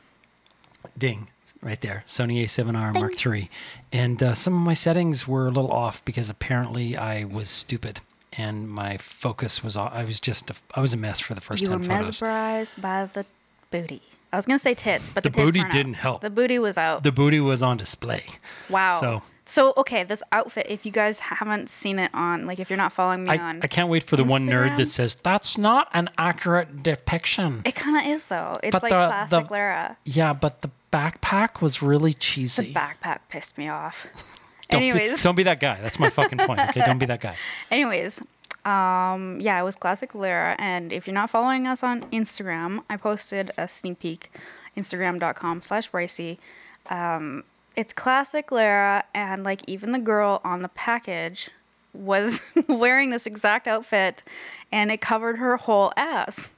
ding 0.97 1.27
right 1.61 1.81
there 1.81 2.03
sony 2.07 2.43
a7r 2.43 2.93
mark 2.93 3.25
iii 3.25 3.49
and 3.91 4.21
uh, 4.21 4.33
some 4.33 4.53
of 4.53 4.59
my 4.59 4.73
settings 4.75 5.27
were 5.27 5.47
a 5.47 5.51
little 5.51 5.71
off 5.71 6.03
because 6.05 6.29
apparently 6.29 6.95
i 6.95 7.23
was 7.23 7.49
stupid 7.49 7.99
and 8.33 8.69
my 8.69 8.97
focus 8.97 9.63
was 9.63 9.75
off. 9.75 9.91
i 9.93 10.03
was 10.05 10.19
just 10.19 10.49
a, 10.51 10.55
i 10.75 10.79
was 10.79 10.93
a 10.93 10.97
mess 10.97 11.19
for 11.19 11.33
the 11.33 11.41
first 11.41 11.63
you 11.63 11.69
were 11.69 11.77
10 11.79 11.87
photos 11.87 12.05
mesmerized 12.21 12.79
by 12.81 13.05
the 13.05 13.25
booty. 13.71 14.01
I 14.31 14.35
was 14.35 14.45
gonna 14.45 14.59
say 14.59 14.73
tits, 14.75 15.09
but 15.09 15.23
the, 15.23 15.29
The 15.29 15.37
booty 15.37 15.59
weren't 15.59 15.71
out. 15.73 15.77
didn't 15.77 15.93
help. 15.93 16.21
The 16.21 16.29
booty 16.29 16.59
was 16.59 16.77
out. 16.77 17.03
the 17.03 17.11
booty 17.11 17.39
was 17.39 17.63
on 17.63 17.77
display 17.77 18.23
wow. 18.69 18.99
so 18.99 19.23
So 19.47 19.73
okay, 19.77 20.03
this 20.03 20.23
outfit. 20.31 20.65
If 20.69 20.85
you 20.85 20.91
guys 20.91 21.19
haven't 21.19 21.69
seen 21.69 21.99
it 21.99 22.09
on, 22.13 22.47
like, 22.47 22.59
if 22.59 22.69
you're 22.69 22.77
not 22.77 22.93
following 22.93 23.25
me 23.25 23.29
I, 23.31 23.37
on, 23.37 23.59
I 23.61 23.67
can't 23.67 23.89
wait 23.89 24.03
for 24.03 24.15
the 24.15 24.23
one 24.23 24.47
nerd 24.47 24.77
that 24.77 24.89
says 24.89 25.15
that's 25.15 25.57
not 25.57 25.87
an 25.93 26.09
accurate 26.17 26.81
depiction 26.81 27.61
it 27.65 27.75
kind 27.75 27.95
of 27.95 28.11
is 28.15 28.27
though. 28.27 28.57
It's 28.63 28.71
But 28.71 28.83
like 28.83 28.89
the- 28.91 29.07
classic 29.07 29.47
the- 29.47 29.53
Lara. 29.53 29.97
yeah 30.03 30.33
but 30.33 30.61
the 30.63 30.71
backpack 30.91 31.61
was 31.61 31.81
really 31.81 32.13
cheesy. 32.13 32.67
The 32.67 32.73
backpack 32.73 33.19
pissed 33.29 33.57
me 33.57 33.69
off. 33.69 34.07
don't 34.69 34.81
be, 34.81 34.89
anyways, 34.89 35.21
don't 35.21 35.35
be 35.35 35.43
that 35.43 35.59
guy 35.59 35.79
that's 35.79 35.99
my 35.99 36.09
fucking 36.09 36.39
point 36.39 36.59
okay 36.59 36.79
don't 36.83 36.97
be 36.97 37.05
that 37.05 37.21
guy 37.21 37.35
anyways, 37.71 38.19
um, 38.65 39.39
yeah, 39.39 39.59
it 39.59 39.63
was 39.63 39.75
classic 39.75 40.15
Lara. 40.15 40.55
And 40.57 40.91
if 40.91 41.05
you're 41.05 41.13
not 41.13 41.29
following 41.29 41.67
us 41.67 41.83
on 41.83 42.01
Instagram, 42.09 42.81
I 42.89 42.97
posted 42.97 43.51
a 43.59 43.67
sneak 43.67 43.99
peek, 43.99 44.31
Instagram.com 44.75 45.61
slash 45.61 45.91
Bryci. 45.91 46.39
Um, 46.89 47.43
it's 47.75 47.93
classic 47.93 48.51
Lara, 48.51 49.03
and 49.13 49.43
like 49.43 49.61
even 49.67 49.91
the 49.91 49.99
girl 49.99 50.41
on 50.43 50.61
the 50.61 50.69
package 50.69 51.49
was 51.93 52.41
wearing 52.67 53.09
this 53.09 53.25
exact 53.25 53.67
outfit, 53.67 54.23
and 54.71 54.91
it 54.91 55.01
covered 55.01 55.37
her 55.37 55.57
whole 55.57 55.91
ass. 55.97 56.49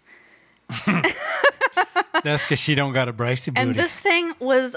that's 2.24 2.44
because 2.44 2.60
she 2.60 2.76
don't 2.76 2.94
got 2.94 3.08
a 3.08 3.14
bryci 3.14 3.48
booty 3.48 3.62
And 3.62 3.76
this 3.76 3.98
thing 3.98 4.34
was 4.40 4.76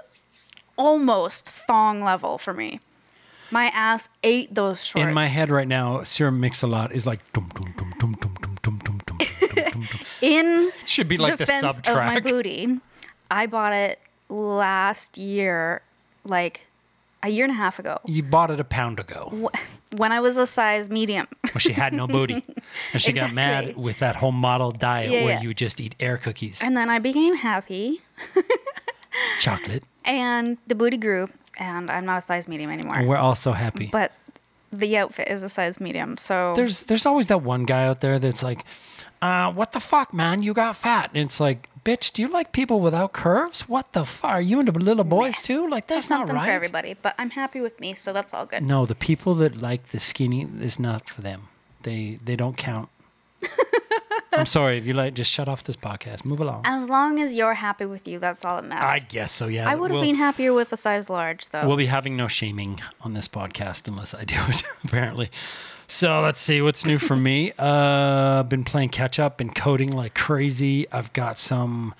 almost 0.76 1.48
thong 1.48 2.02
level 2.02 2.38
for 2.38 2.54
me. 2.54 2.80
My 3.50 3.66
ass 3.74 4.08
ate 4.22 4.54
those 4.54 4.84
shorts. 4.84 5.08
In 5.08 5.12
my 5.12 5.26
head 5.26 5.50
right 5.50 5.66
now, 5.66 6.04
Sir 6.04 6.30
Mix 6.30 6.62
a 6.62 6.68
Lot 6.68 6.92
is 6.92 7.06
like 7.06 7.20
dum 7.32 7.50
dum 7.54 7.74
dum 7.76 7.92
dum 7.98 8.14
dum 8.20 8.36
dum 8.40 8.58
dum 8.62 8.78
dum 8.84 9.00
dum. 9.04 9.18
In 10.22 10.70
It 10.80 10.88
should 10.88 11.08
be 11.08 11.18
like 11.18 11.32
the 11.38 11.46
defense 11.46 11.76
sub 11.76 11.88
of 11.88 11.94
my 11.96 12.20
booty, 12.20 12.78
I 13.30 13.46
bought 13.46 13.72
it 13.72 13.98
last 14.28 15.18
year, 15.18 15.82
like 16.24 16.62
a 17.22 17.28
year 17.28 17.44
and 17.44 17.52
a 17.52 17.56
half 17.56 17.78
ago, 17.78 17.98
You 18.06 18.22
bought 18.22 18.50
it 18.50 18.60
a 18.60 18.64
pound 18.64 18.98
ago. 18.98 19.50
when 19.96 20.10
I 20.12 20.20
was 20.20 20.36
a 20.38 20.46
size 20.46 20.88
medium. 20.88 21.26
Well, 21.44 21.58
she 21.58 21.72
had 21.72 21.92
no 21.92 22.06
booty, 22.06 22.42
and 22.92 23.00
she 23.02 23.12
got 23.12 23.32
mad 23.34 23.76
with 23.76 23.98
that 23.98 24.16
whole 24.16 24.32
model 24.32 24.70
diet 24.72 25.10
Yeah, 25.10 25.24
where 25.24 25.34
yeah. 25.34 25.42
you 25.42 25.52
just 25.52 25.80
eat 25.80 25.94
air 26.00 26.16
cookies, 26.16 26.62
And 26.62 26.76
then 26.76 26.88
I 26.88 26.98
became 26.98 27.36
happy, 27.36 28.00
chocolate. 29.40 29.84
and 30.04 30.56
the 30.66 30.74
booty 30.74 30.96
grew, 30.96 31.28
and 31.58 31.90
I'm 31.90 32.04
not 32.06 32.18
a 32.18 32.22
size 32.22 32.48
medium 32.48 32.70
anymore. 32.70 32.96
And 32.96 33.08
we're 33.08 33.16
all 33.16 33.34
so 33.34 33.52
happy. 33.52 33.88
But 33.92 34.12
the 34.72 34.96
outfit 34.96 35.28
is 35.28 35.42
a 35.42 35.48
size 35.48 35.80
medium, 35.80 36.16
so 36.16 36.54
there's 36.54 36.84
there's 36.84 37.06
always 37.06 37.26
that 37.26 37.42
one 37.42 37.64
guy 37.64 37.86
out 37.86 38.00
there 38.00 38.18
that's 38.18 38.42
like, 38.42 38.64
uh, 39.22 39.52
"What 39.52 39.72
the 39.72 39.80
fuck, 39.80 40.12
man? 40.14 40.42
You 40.42 40.54
got 40.54 40.76
fat." 40.76 41.10
And 41.14 41.24
it's 41.24 41.40
like, 41.40 41.68
"Bitch, 41.84 42.12
do 42.12 42.22
you 42.22 42.28
like 42.28 42.52
people 42.52 42.80
without 42.80 43.12
curves? 43.12 43.68
What 43.68 43.92
the 43.92 44.04
fuck? 44.04 44.30
Are 44.30 44.40
you 44.42 44.60
into 44.60 44.72
little 44.72 45.04
boys 45.04 45.40
too? 45.42 45.68
Like 45.68 45.86
that's 45.86 46.08
there's 46.08 46.10
not 46.10 46.20
something 46.20 46.36
right." 46.36 46.46
for 46.46 46.52
everybody. 46.52 46.94
But 47.00 47.14
I'm 47.18 47.30
happy 47.30 47.60
with 47.60 47.78
me, 47.80 47.94
so 47.94 48.12
that's 48.12 48.32
all 48.34 48.46
good. 48.46 48.62
No, 48.62 48.86
the 48.86 48.94
people 48.94 49.34
that 49.36 49.60
like 49.60 49.90
the 49.90 50.00
skinny 50.00 50.46
is 50.60 50.78
not 50.78 51.08
for 51.08 51.22
them. 51.22 51.48
They 51.82 52.18
they 52.24 52.36
don't 52.36 52.56
count. 52.56 52.88
I'm 54.32 54.46
sorry 54.46 54.78
if 54.78 54.86
you 54.86 54.92
like. 54.92 55.14
Just 55.14 55.30
shut 55.32 55.48
off 55.48 55.64
this 55.64 55.76
podcast. 55.76 56.24
Move 56.24 56.40
along. 56.40 56.62
As 56.64 56.88
long 56.88 57.20
as 57.20 57.34
you're 57.34 57.54
happy 57.54 57.84
with 57.84 58.06
you, 58.06 58.18
that's 58.20 58.44
all 58.44 58.56
that 58.56 58.64
matters. 58.64 58.84
I 58.84 58.98
guess 59.00 59.32
so. 59.32 59.48
Yeah. 59.48 59.68
I 59.68 59.74
would 59.74 59.90
have 59.90 59.96
We'll- 59.96 60.02
been 60.08 60.14
happier 60.14 60.52
with 60.52 60.72
a 60.72 60.76
size 60.76 61.10
large, 61.10 61.48
though. 61.48 61.66
We'll 61.66 61.76
be 61.76 61.86
having 61.86 62.16
no 62.16 62.28
shaming 62.28 62.80
on 63.00 63.14
this 63.14 63.26
podcast 63.26 63.88
unless 63.88 64.14
I 64.14 64.24
do 64.24 64.36
it, 64.48 64.62
apparently. 64.84 65.30
So 65.92 66.20
let's 66.20 66.40
see 66.40 66.62
what's 66.62 66.86
new 66.86 66.98
for 66.98 67.16
me. 67.16 67.52
Uh, 67.58 68.42
been 68.44 68.64
playing 68.64 68.88
catch 68.90 69.18
up, 69.18 69.38
been 69.38 69.52
coding 69.52 69.90
like 69.92 70.14
crazy. 70.14 70.90
I've 70.92 71.12
got 71.12 71.38
some 71.38 71.94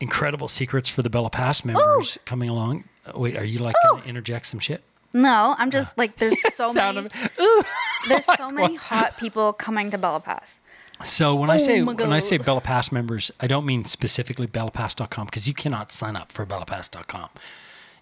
incredible 0.00 0.48
secrets 0.48 0.88
for 0.88 1.02
the 1.02 1.10
Bella 1.10 1.28
Pass 1.28 1.64
members 1.64 2.18
coming 2.24 2.48
along. 2.48 2.84
Uh, 3.06 3.18
wait, 3.18 3.36
are 3.36 3.44
you 3.44 3.58
like 3.58 3.74
going 3.90 4.02
to 4.02 4.08
interject 4.08 4.46
some 4.46 4.60
shit? 4.60 4.82
no, 5.12 5.54
I'm 5.58 5.70
just 5.70 5.98
like 5.98 6.16
there's 6.18 6.40
so 6.54 6.72
Sound 6.72 6.96
many. 6.96 7.06
of- 7.08 7.66
There's 8.08 8.24
so 8.24 8.50
many 8.50 8.76
hot 8.76 9.16
people 9.18 9.52
coming 9.52 9.90
to 9.90 9.98
Bella 9.98 10.20
Pass. 10.20 10.60
So 11.04 11.34
when 11.34 11.50
I 11.50 11.56
Oh 11.56 11.58
say 11.58 11.82
when 11.82 12.12
I 12.12 12.20
say. 12.20 12.38
Bella 12.38 12.60
Pass 12.60 12.92
members, 12.92 13.30
I 13.40 13.46
don't 13.48 13.66
mean 13.66 13.84
specifically 13.84 14.46
bellapass.com 14.46 15.26
because 15.26 15.48
you 15.48 15.54
cannot 15.54 15.90
sign 15.92 16.14
up 16.16 16.30
for 16.30 16.46
bellapass.com. 16.46 17.28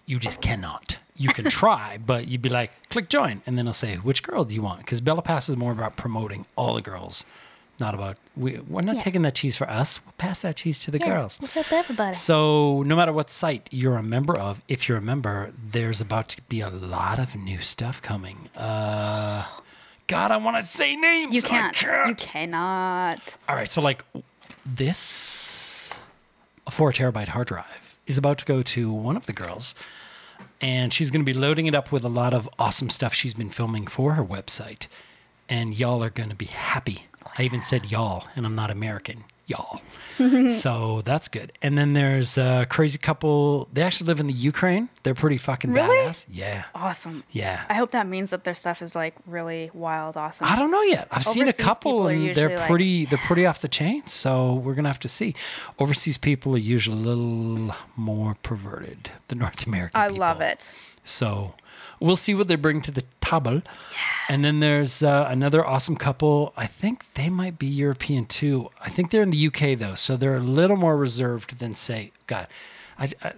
You 0.05 0.19
just 0.19 0.41
cannot. 0.41 0.99
You 1.17 1.29
can 1.29 1.45
try, 1.45 1.97
but 1.97 2.27
you'd 2.27 2.41
be 2.41 2.49
like, 2.49 2.71
click 2.89 3.07
join, 3.09 3.41
and 3.45 3.57
then 3.57 3.65
it'll 3.65 3.73
say, 3.73 3.95
which 3.95 4.21
girl 4.21 4.43
do 4.43 4.53
you 4.53 4.61
want? 4.61 4.79
Because 4.79 4.99
Bella 4.99 5.21
Pass 5.21 5.47
is 5.47 5.55
more 5.55 5.71
about 5.71 5.95
promoting 5.95 6.45
all 6.57 6.73
the 6.73 6.81
girls, 6.81 7.23
not 7.79 7.93
about 7.93 8.17
we. 8.35 8.59
We're 8.59 8.81
not 8.81 8.95
Yeah. 8.95 9.01
taking 9.01 9.21
that 9.21 9.33
cheese 9.35 9.55
for 9.55 9.69
us. 9.69 9.99
We'll 10.05 10.13
pass 10.17 10.41
that 10.41 10.57
cheese 10.57 10.77
to 10.79 10.91
the 10.91 10.99
girls. 10.99 11.37
What's 11.39 11.55
up, 11.55 11.71
everybody? 11.71 12.13
So 12.15 12.83
no 12.85 12.95
matter 12.97 13.13
what 13.13 13.29
site 13.29 13.69
you're 13.71 13.95
a 13.97 14.03
member 14.03 14.37
of, 14.37 14.61
if 14.67 14.89
you're 14.89 14.97
a 14.97 15.01
member, 15.01 15.53
there's 15.71 16.01
about 16.01 16.27
to 16.29 16.41
be 16.43 16.59
a 16.61 16.69
lot 16.69 17.17
of 17.19 17.33
new 17.35 17.59
stuff 17.59 18.01
coming. 18.01 18.49
Uh, 18.55 19.45
God, 20.07 20.31
I 20.31 20.37
want 20.37 20.57
to 20.57 20.63
say 20.63 20.95
names. 20.97 21.33
You 21.33 21.41
can't. 21.41 21.73
can't. 21.75 22.09
You 22.09 22.15
cannot. 22.15 23.19
All 23.47 23.55
right, 23.55 23.69
so 23.69 23.81
like 23.81 24.03
this, 24.65 25.93
a 26.67 26.71
four 26.71 26.91
terabyte 26.91 27.29
hard 27.29 27.47
drive 27.47 27.99
is 28.07 28.17
about 28.17 28.37
to 28.39 28.45
go 28.45 28.61
to 28.61 28.91
one 28.91 29.15
of 29.17 29.25
the 29.25 29.33
girls, 29.33 29.73
and 30.61 30.93
she's 30.93 31.11
going 31.11 31.25
to 31.25 31.31
be 31.31 31.37
loading 31.37 31.65
it 31.65 31.75
up 31.75 31.91
with 31.91 32.03
a 32.03 32.09
lot 32.09 32.33
of 32.33 32.49
awesome 32.57 32.89
stuff 32.89 33.13
she's 33.13 33.33
been 33.33 33.49
filming 33.49 33.87
for 33.87 34.13
her 34.13 34.23
website, 34.23 34.87
and 35.49 35.77
y'all 35.77 36.03
are 36.03 36.09
going 36.09 36.29
to 36.29 36.35
be 36.35 36.45
happy. 36.45 37.05
I 37.37 37.43
even 37.43 37.61
said 37.61 37.91
y'all, 37.91 38.25
and 38.35 38.45
I'm 38.45 38.55
not 38.55 38.71
American. 38.71 39.25
Y'all. 39.47 39.81
so 40.49 41.01
that's 41.03 41.27
good. 41.27 41.51
And 41.61 41.77
then 41.77 41.93
there's 41.93 42.37
a 42.37 42.65
crazy 42.69 42.97
couple. 42.97 43.67
They 43.73 43.81
actually 43.83 44.07
live 44.07 44.19
in 44.19 44.27
the 44.27 44.33
Ukraine. 44.33 44.87
They're 45.03 45.13
pretty 45.13 45.37
fucking 45.37 45.71
Really? 45.73 45.95
badass. 46.07 46.25
Yeah. 46.31 46.63
Awesome. 46.73 47.23
Yeah. 47.31 47.63
I 47.69 47.73
hope 47.73 47.91
that 47.91 48.07
means 48.07 48.29
that 48.29 48.43
their 48.45 48.53
stuff 48.53 48.81
is 48.81 48.95
like 48.95 49.13
really 49.27 49.69
wild, 49.73 50.15
awesome. 50.15 50.47
I 50.47 50.55
don't 50.55 50.71
know 50.71 50.81
yet. 50.83 51.07
I've 51.11 51.25
seen 51.25 51.47
a 51.47 51.53
couple, 51.53 52.07
and 52.07 52.33
they're 52.35 52.57
like, 52.57 52.67
pretty. 52.67 53.05
They're 53.05 53.19
pretty 53.19 53.45
off 53.45 53.59
the 53.61 53.67
chain. 53.67 54.07
So 54.07 54.53
we're 54.55 54.73
gonna 54.73 54.89
have 54.89 54.99
to 55.01 55.09
see. 55.09 55.35
Overseas 55.79 56.17
people 56.17 56.55
are 56.55 56.59
usually 56.59 56.97
a 56.97 57.01
little 57.01 57.75
more 57.97 58.35
perverted 58.41 59.09
than 59.27 59.39
North 59.39 59.67
American. 59.67 59.99
I 59.99 60.07
love 60.07 60.39
it. 60.41 60.69
So 61.03 61.55
we'll 61.99 62.15
see 62.15 62.33
what 62.33 62.47
they 62.47 62.55
bring 62.55 62.81
to 62.81 62.91
the 62.91 63.03
table. 63.25 63.61
And 64.29 64.43
then 64.45 64.59
there's 64.59 65.03
uh, 65.03 65.27
another 65.29 65.65
awesome 65.65 65.95
couple. 65.95 66.53
I 66.57 66.65
think 66.67 67.03
they 67.13 67.29
might 67.29 67.59
be 67.59 67.67
European 67.67 68.25
too. 68.25 68.69
I 68.81 68.89
think 68.89 69.11
they're 69.11 69.21
in 69.21 69.31
the 69.31 69.47
UK 69.47 69.77
though, 69.77 69.95
so 69.95 70.15
they're 70.17 70.37
a 70.37 70.39
little 70.39 70.77
more 70.77 70.97
reserved 70.97 71.59
than 71.59 71.75
say. 71.75 72.11
God, 72.27 72.47
I, 72.97 73.09
I, 73.23 73.33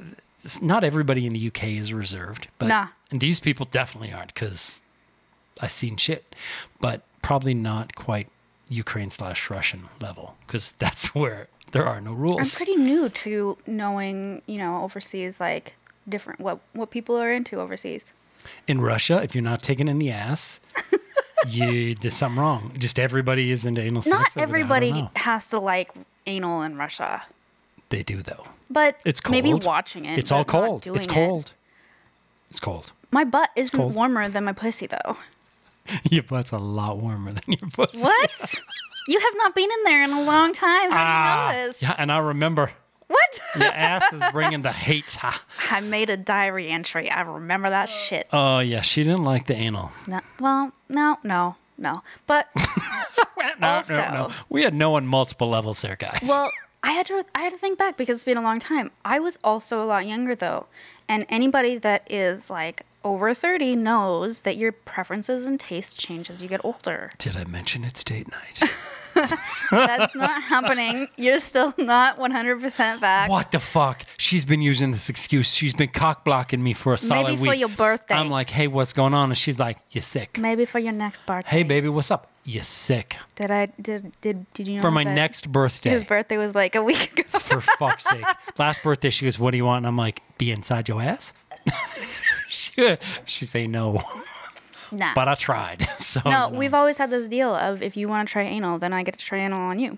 not 0.62 0.84
everybody 0.84 1.26
in 1.26 1.34
the 1.34 1.48
UK 1.48 1.64
is 1.66 1.92
reserved, 1.94 2.48
but 2.60 2.68
Nah. 2.68 2.88
and 3.12 3.20
these 3.20 3.40
people 3.40 3.68
definitely 3.70 4.14
aren't 4.14 4.34
because 4.34 4.82
I've 5.60 5.72
seen 5.72 5.98
shit, 5.98 6.36
but 6.80 7.02
probably 7.22 7.54
not 7.54 7.96
quite 7.96 8.28
Ukraine 8.70 9.10
slash 9.10 9.50
Russian 9.50 9.84
level 10.00 10.36
because 10.46 10.72
that's 10.80 11.14
where 11.16 11.48
there 11.72 11.86
are 11.86 12.00
no 12.00 12.14
rules. 12.14 12.56
I'm 12.56 12.66
pretty 12.66 12.82
new 12.82 13.10
to 13.10 13.58
knowing, 13.68 14.42
you 14.46 14.58
know, 14.58 14.84
overseas 14.84 15.40
like 15.40 15.74
different 16.08 16.40
what 16.40 16.60
what 16.74 16.90
people 16.92 17.18
are 17.22 17.32
into 17.32 17.60
overseas. 17.60 18.06
In 18.68 18.82
Russia, 18.82 19.22
if 19.24 19.34
you're 19.36 19.44
not 19.44 19.62
taken 19.62 19.88
in 19.88 20.00
the 20.00 20.12
ass, 20.12 20.60
you 21.48 21.96
there's 21.96 22.16
something 22.16 22.42
wrong. 22.42 22.72
Just 22.78 23.00
everybody 23.00 23.52
is 23.52 23.66
into 23.66 23.82
anal 23.82 24.02
sex. 24.02 24.12
Not 24.12 24.20
over 24.20 24.30
there. 24.36 24.44
I 24.44 24.46
don't 24.46 24.50
everybody 24.50 24.92
know. 25.04 25.12
has 25.16 25.48
to 25.50 25.60
like 25.60 25.90
anal 26.26 26.62
in 26.62 26.78
Russia, 26.78 27.24
They 27.90 28.04
do 28.04 28.22
though. 28.22 28.46
but 28.70 28.98
It's 29.06 29.20
cold. 29.20 29.32
maybe 29.32 29.54
watching 29.54 30.06
it. 30.06 30.18
It's 30.20 30.32
all 30.32 30.44
but 30.44 30.54
not 30.54 30.66
cold. 30.68 30.82
doing 30.82 30.96
It's 30.98 31.06
it. 31.06 31.10
cold. 31.10 31.54
It's 32.50 32.60
cold. 32.60 32.92
My 33.12 33.24
butt 33.24 33.50
isn't 33.56 33.78
cold. 33.78 33.94
warmer 33.96 34.28
than 34.30 34.44
my 34.46 34.54
pussy 34.54 34.88
though. 34.88 35.18
Your 36.12 36.24
butt's 36.24 36.52
a 36.52 36.58
lot 36.58 36.98
warmer 36.98 37.32
than 37.32 37.44
your 37.48 37.70
pussy. 37.72 38.04
What? 38.04 38.56
you 39.08 39.20
have 39.20 39.34
not 39.38 39.56
been 39.56 39.70
in 39.72 39.84
there 39.86 40.04
in 40.04 40.12
a 40.12 40.22
long 40.24 40.52
time. 40.52 40.92
How 40.92 40.98
Ah, 40.98 41.52
do 41.52 41.58
you 41.58 41.62
know 41.64 41.68
this? 41.70 41.82
yeah, 41.82 41.96
and 41.98 42.12
I 42.12 42.18
remember 42.18 42.72
What? 43.08 43.40
your 43.56 43.72
ass 43.72 44.12
is 44.14 44.22
bringing 44.32 44.62
the 44.62 44.72
hate. 44.72 45.18
I 45.72 45.80
made 45.80 46.10
a 46.10 46.18
diary 46.18 46.70
entry. 46.70 47.10
I 47.10 47.22
remember 47.22 47.70
that 47.70 47.90
shit. 47.90 48.28
Oh 48.34 48.60
yeah, 48.60 48.82
she 48.82 49.04
didn't 49.04 49.24
like 49.24 49.48
the 49.48 49.56
anal. 49.56 49.92
No, 50.08 50.20
well, 50.40 50.72
no, 50.90 51.18
no, 51.24 51.56
no. 51.78 52.04
But 52.26 52.50
No, 53.60 53.82
no, 53.90 53.96
no. 53.96 54.24
Also- 54.24 54.36
We 54.50 54.64
had 54.64 54.74
no 54.74 54.96
on 54.96 55.08
multiple 55.08 55.50
levels 55.50 55.82
there, 55.82 55.96
guys. 55.96 56.26
well, 56.28 56.52
I 56.84 56.92
had 56.92 57.06
to 57.08 57.24
I 57.36 57.42
had 57.42 57.52
to 57.54 57.58
think 57.58 57.78
back 57.78 57.98
because 57.98 58.18
it's 58.18 58.24
been 58.24 58.38
a 58.38 58.42
long 58.42 58.60
time. 58.60 58.92
I 59.06 59.20
was 59.20 59.38
also 59.44 59.82
a 59.84 59.86
lot 59.86 60.06
younger 60.06 60.36
though, 60.36 60.68
and 61.08 61.26
anybody 61.30 61.78
that 61.78 62.10
is 62.12 62.50
like 62.50 62.84
over 63.08 63.34
thirty 63.34 63.76
knows 63.76 64.42
that 64.42 64.58
your 64.58 64.72
preferences 64.72 65.46
and 65.46 65.60
tastes 65.60 65.94
change 65.94 66.30
as 66.30 66.42
you 66.42 66.48
get 66.48 66.64
older. 66.64 67.12
Did 67.18 67.38
I 67.38 67.46
mention 67.46 67.84
it's 67.84 68.04
date 68.04 68.28
night? 68.30 68.62
That's 69.72 70.14
not 70.14 70.44
happening. 70.44 71.08
You're 71.16 71.40
still 71.40 71.74
not 71.78 72.20
one 72.20 72.32
hundred 72.32 72.62
percent 72.62 73.02
back. 73.02 73.30
What 73.30 73.52
the 73.52 73.60
fuck? 73.60 74.04
She's 74.18 74.46
been 74.46 74.62
using 74.62 74.92
this 74.92 75.10
excuse. 75.10 75.54
She's 75.54 75.74
been 75.74 75.90
cock 75.90 76.24
blocking 76.24 76.62
me 76.62 76.74
for 76.74 76.94
a 76.94 76.98
solid 76.98 77.24
week. 77.24 77.28
Maybe 77.32 77.42
week. 77.42 77.50
for 77.50 77.56
your 77.56 77.70
birthday. 77.70 78.16
I'm 78.16 78.30
like, 78.30 78.50
hey, 78.50 78.68
what's 78.68 78.94
going 78.94 79.14
on? 79.14 79.30
And 79.30 79.38
she's 79.38 79.58
like, 79.58 79.78
you're 79.92 80.02
sick. 80.02 80.38
Maybe 80.38 80.66
for 80.66 80.80
your 80.80 80.94
next 80.94 81.26
birthday. 81.26 81.50
Hey, 81.50 81.64
baby, 81.64 81.90
what's 81.90 82.12
up? 82.12 82.30
You're 82.46 82.64
sick. 82.64 83.18
Did 83.36 83.52
I 83.52 83.66
did 83.82 84.14
did 84.22 84.46
did 84.54 84.68
you 84.68 84.76
know 84.76 84.82
For 84.82 84.92
my 84.92 85.04
that 85.04 85.16
next 85.16 85.52
birthday. 85.52 85.90
His 85.90 86.04
birthday 86.04 86.38
was 86.38 86.56
like 86.56 86.76
a 86.76 86.84
week 86.84 87.20
ago. 87.20 87.40
for 87.40 87.62
fuck's 87.62 88.06
sake. 88.06 88.26
Last 88.58 88.84
birthday, 88.84 89.10
she 89.10 89.26
goes, 89.26 89.40
what 89.40 89.52
do 89.52 89.58
you 89.58 89.66
want? 89.66 89.80
And 89.80 89.88
I'm 89.88 89.98
like, 89.98 90.22
be 90.38 90.52
inside 90.52 90.88
your 90.88 91.02
ass? 91.02 91.34
she, 92.50 92.98
she 93.26 93.46
say 93.46 93.68
no. 93.68 94.02
Nah. 94.90 95.14
But 95.14 95.28
I 95.28 95.36
tried. 95.36 95.86
So 96.00 96.22
no, 96.24 96.48
know. 96.48 96.58
we've 96.58 96.74
always 96.74 96.98
had 96.98 97.10
this 97.10 97.28
deal 97.28 97.54
of 97.54 97.82
if 97.84 97.98
you 97.98 98.08
want 98.08 98.26
to 98.26 98.32
try 98.32 98.44
anal, 98.44 98.80
then 98.80 98.94
I 98.94 99.04
get 99.04 99.18
to 99.20 99.26
try 99.26 99.40
anal 99.40 99.60
on 99.60 99.80
you. 99.80 99.98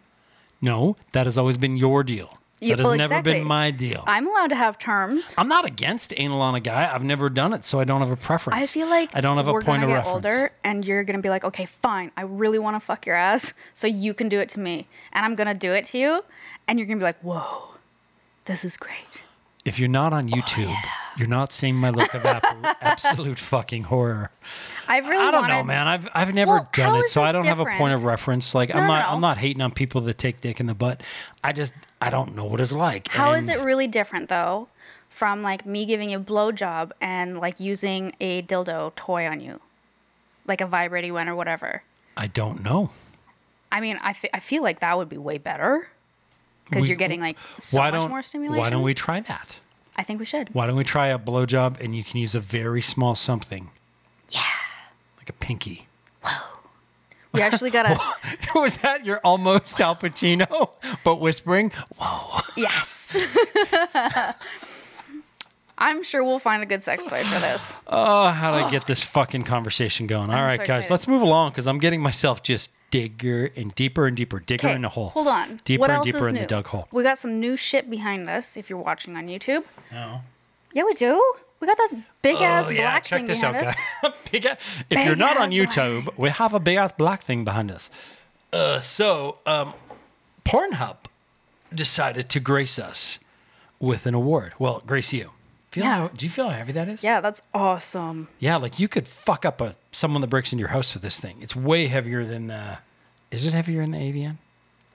No, 0.62 0.96
that 1.12 1.28
has 1.28 1.38
always 1.38 1.58
been 1.58 1.78
your 1.78 2.04
deal. 2.04 2.34
Yeah, 2.60 2.76
That 2.76 2.80
has 2.80 2.86
well, 2.88 2.98
never 2.98 3.14
exactly. 3.14 3.34
been 3.34 3.44
my 3.46 3.70
deal. 3.70 4.04
I'm 4.08 4.26
allowed 4.28 4.48
to 4.50 4.56
have 4.56 4.80
terms. 4.80 5.34
I'm 5.38 5.48
not 5.48 5.66
against 5.66 6.12
anal 6.18 6.42
on 6.42 6.56
a 6.56 6.60
guy. 6.60 6.92
I've 6.92 7.04
never 7.04 7.30
done 7.30 7.54
it, 7.54 7.66
so 7.66 7.80
I 7.80 7.84
don't 7.84 8.00
have 8.02 8.10
a 8.10 8.16
preference. 8.16 8.64
I 8.64 8.66
feel 8.66 8.88
like 8.90 9.16
I 9.16 9.22
don't 9.22 9.38
have 9.38 9.48
a 9.48 9.54
we're 9.54 9.62
point 9.62 9.82
gonna 9.84 9.94
of 9.94 10.04
get 10.04 10.10
reference. 10.10 10.26
older, 10.26 10.52
and 10.64 10.84
you're 10.84 11.04
gonna 11.04 11.22
be 11.22 11.30
like, 11.30 11.44
okay, 11.44 11.66
fine, 11.66 12.12
I 12.18 12.24
really 12.24 12.58
want 12.60 12.76
to 12.76 12.80
fuck 12.80 13.06
your 13.06 13.16
ass, 13.16 13.54
so 13.76 13.86
you 13.86 14.16
can 14.16 14.28
do 14.28 14.40
it 14.40 14.50
to 14.50 14.60
me, 14.60 14.88
and 15.14 15.24
I'm 15.24 15.36
gonna 15.36 15.54
do 15.54 15.72
it 15.72 15.86
to 15.86 15.98
you, 16.00 16.26
and 16.68 16.80
you're 16.80 16.88
gonna 16.88 16.98
be 17.00 17.04
like, 17.04 17.20
whoa, 17.22 17.76
this 18.46 18.66
is 18.66 18.76
great. 18.76 19.22
If 19.66 19.80
you're 19.80 19.90
not 19.90 20.14
on 20.14 20.34
oh, 20.34 20.38
YouTube, 20.38 20.76
you're 21.18 21.28
not 21.28 21.52
seeing 21.52 21.76
my 21.76 21.90
look 21.90 22.14
of 22.14 22.26
absolute 22.82 23.38
fucking 23.38 23.84
horror. 23.84 24.32
I've 24.88 25.08
really 25.08 25.24
I 25.24 25.32
don't 25.32 25.48
know, 25.48 25.64
man. 25.64 25.88
I've 25.88 26.10
I've 26.14 26.34
never 26.34 26.54
Well, 26.54 26.70
done 26.74 26.96
it, 26.96 27.10
so 27.10 27.22
I 27.22 27.32
don't 27.32 27.46
have 27.46 27.60
a 27.60 27.66
point 27.66 27.94
of 27.94 28.04
reference. 28.04 28.56
Like 28.56 28.70
No, 28.70 28.78
I'm 28.78 28.88
not 28.88 29.02
no. 29.02 29.16
I'm 29.16 29.22
not 29.22 29.38
hating 29.38 29.62
on 29.62 29.72
people 29.72 30.02
that 30.02 30.18
take 30.18 30.42
dick 30.42 30.60
in 30.60 30.66
the 30.66 30.74
butt. 30.74 31.04
I 31.44 31.52
just 31.52 31.74
I 32.02 32.10
don't 32.10 32.36
know 32.36 32.46
what 32.46 32.60
it's 32.60 32.74
like. 32.74 33.10
How 33.10 33.34
is 33.34 33.50
And 33.50 33.62
it 33.62 33.64
really 33.64 33.86
different 33.86 34.30
though, 34.30 34.68
from 35.10 35.44
like 35.44 35.66
me 35.66 35.86
giving 35.86 36.10
you 36.10 36.18
a 36.18 36.22
blowjob 36.22 36.92
and 37.02 37.40
like 37.40 37.60
using 37.60 38.14
a 38.20 38.42
dildo 38.44 38.96
toy 38.96 39.28
on 39.28 39.42
you, 39.42 39.60
like 40.48 40.62
a 40.62 40.66
vibrating 40.66 41.14
one 41.14 41.30
or 41.30 41.36
whatever? 41.36 41.84
I 42.18 42.28
don't 42.28 42.64
know. 42.64 42.90
I 43.72 43.82
mean, 43.82 44.00
I—I 44.02 44.40
feel 44.40 44.64
like 44.64 44.80
that 44.80 44.98
would 44.98 45.10
be 45.10 45.18
way 45.18 45.38
better 45.38 45.88
because 46.70 46.88
you're 46.88 46.98
getting 46.98 47.20
like 47.20 47.38
so 47.58 47.78
why 47.78 47.92
much 47.92 48.02
don't 48.02 48.10
more 48.10 48.24
stimulation. 48.24 48.62
Why 48.62 48.70
don't 48.70 48.84
we 48.84 48.94
try 48.94 49.20
that? 49.22 49.60
I 49.96 50.04
think 50.04 50.20
we 50.20 50.26
should. 50.26 50.54
Why 50.54 50.68
don't 50.68 50.78
we 50.78 50.84
try 50.84 51.08
a 51.08 51.20
blowjob 51.20 51.80
and 51.82 51.96
you 51.96 52.04
can 52.04 52.20
use 52.20 52.34
a 52.34 52.40
very 52.40 52.82
small 52.82 53.16
something? 53.16 53.70
Yeah. 54.32 54.42
Like 55.18 55.30
a 55.30 55.34
pinky. 55.34 55.88
Whoa. 56.24 56.58
We 57.34 57.42
actually 57.42 57.70
got 57.70 57.86
a 57.86 58.00
Was 58.60 58.78
that 58.78 59.06
your 59.06 59.20
almost 59.24 59.80
Al 59.82 59.96
Pacino, 59.96 60.70
but 61.04 61.18
whispering? 61.18 61.72
Whoa. 61.98 62.42
yes. 62.56 63.16
I'm 65.82 66.04
sure 66.04 66.24
we'll 66.24 66.40
find 66.40 66.62
a 66.62 66.66
good 66.66 66.84
sex 66.84 67.04
toy 67.06 67.24
for 67.24 67.40
this. 67.40 67.72
Oh, 67.88 68.28
how 68.30 68.52
do 68.52 68.64
I 68.66 68.70
get 68.70 68.86
this 68.86 69.02
fucking 69.02 69.44
conversation 69.44 70.06
going? 70.08 70.30
All 70.30 70.36
I'm 70.36 70.44
right, 70.44 70.52
so 70.60 70.66
guys, 70.66 70.70
excited. 70.80 70.92
let's 70.92 71.08
move 71.08 71.22
along 71.24 71.52
because 71.52 71.66
I'm 71.68 71.80
getting 71.80 72.02
myself 72.02 72.44
just 72.44 72.72
digger 72.92 73.50
and 73.56 73.74
deeper 73.76 74.06
and 74.08 74.16
deeper, 74.18 74.40
digger 74.40 74.68
Okay, 74.68 74.76
in 74.76 74.82
the 74.84 74.90
hole. 74.90 75.10
hold 75.10 75.28
on. 75.28 75.60
Deeper 75.64 75.82
what 75.82 75.90
and 75.90 75.98
else 75.98 76.06
deeper 76.06 76.18
is 76.20 76.28
in 76.28 76.34
new? 76.36 76.42
the 76.42 76.48
dug 76.48 76.68
hole. 76.68 76.88
We 76.92 77.02
got 77.04 77.18
some 77.18 77.40
new 77.40 77.56
shit 77.56 77.90
behind 77.90 78.30
us. 78.30 78.58
If 78.58 78.70
you're 78.70 78.80
watching 78.80 79.16
on 79.16 79.28
YouTube, 79.28 79.64
No. 79.92 80.22
yeah, 80.74 80.84
we 80.84 80.94
do. 80.96 81.22
We 81.62 81.68
got 81.68 81.78
this 81.78 81.94
big 82.22 82.36
ass 82.38 82.66
Oh 82.66 82.68
black 82.68 82.78
yeah, 82.78 83.00
check 83.00 83.20
thing 83.20 83.26
this 83.28 83.40
behind 83.42 83.58
out, 83.58 83.66
us. 83.68 83.76
guys. 84.04 84.12
big 84.32 84.46
ass, 84.46 84.58
if 84.90 84.98
you're 85.00 85.10
Big 85.16 85.18
not 85.18 85.38
on 85.38 85.44
ass 85.44 85.54
black. 85.54 85.70
YouTube, 85.70 86.18
we 86.18 86.30
have 86.30 86.54
a 86.54 86.60
big 86.60 86.78
ass 86.78 86.92
black 86.92 87.24
thing 87.24 87.44
behind 87.44 87.70
us. 87.72 87.90
Uh, 88.54 88.80
so 88.80 89.38
um, 89.46 89.74
Pornhub 90.46 90.98
decided 91.74 92.30
to 92.30 92.40
grace 92.40 92.80
us 92.80 93.20
with 93.80 94.06
an 94.06 94.14
award. 94.14 94.54
Well, 94.60 94.82
grace 94.86 95.14
you. 95.14 95.32
Feel 95.72 95.84
Yeah. 95.84 95.96
how, 95.96 96.08
do 96.08 96.26
you 96.26 96.30
feel 96.30 96.50
how 96.50 96.56
heavy 96.56 96.72
that 96.74 96.90
is? 96.90 97.04
Yeah, 97.04 97.22
that's 97.22 97.42
awesome. 97.54 98.28
Yeah, 98.40 98.58
like 98.58 98.80
you 98.80 98.88
could 98.88 99.08
fuck 99.08 99.46
up 99.46 99.62
a 99.62 99.76
someone 99.92 100.22
that 100.22 100.28
breaks 100.28 100.52
into 100.52 100.62
your 100.62 100.70
house 100.70 100.94
with 100.94 101.04
this 101.04 101.20
thing. 101.20 101.38
It's 101.42 101.56
way 101.56 101.88
heavier 101.88 102.26
than. 102.26 102.48
the. 102.48 102.80
is 103.32 103.46
it 103.46 103.54
heavier 103.54 103.82
than 103.82 103.92
the 103.92 104.00
AVN? 104.00 104.38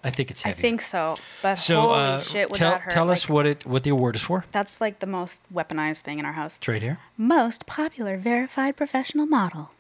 I 0.03 0.11
think 0.11 0.31
it's 0.31 0.43
heavy. 0.43 0.59
I 0.59 0.61
think 0.61 0.83
so. 0.83 1.17
But 1.43 1.55
so. 1.55 1.81
holy 1.81 1.95
uh, 1.95 2.21
shit, 2.21 2.51
would 2.51 2.59
tell 2.59 2.73
that 2.73 2.83
hurt? 2.83 2.91
tell 2.91 3.11
us 3.11 3.29
what 3.29 3.47
it 3.47 3.65
what 3.65 3.85
the 3.85 3.91
award 3.91 4.17
is 4.17 4.23
for. 4.23 4.45
That's 4.53 4.81
like 4.81 4.99
the 4.99 5.07
most 5.07 5.43
weaponized 5.53 6.03
thing 6.03 6.19
in 6.19 6.27
our 6.27 6.33
house. 6.33 6.57
It's 6.57 6.69
right 6.69 6.83
here. 6.83 6.99
Most 7.17 7.67
popular 7.67 8.19
verified 8.19 8.77
professional 8.77 9.27
model. 9.27 9.71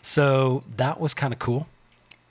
So 0.00 0.64
that 0.76 0.98
was 0.98 1.14
kind 1.14 1.32
of 1.32 1.38
cool. 1.38 1.68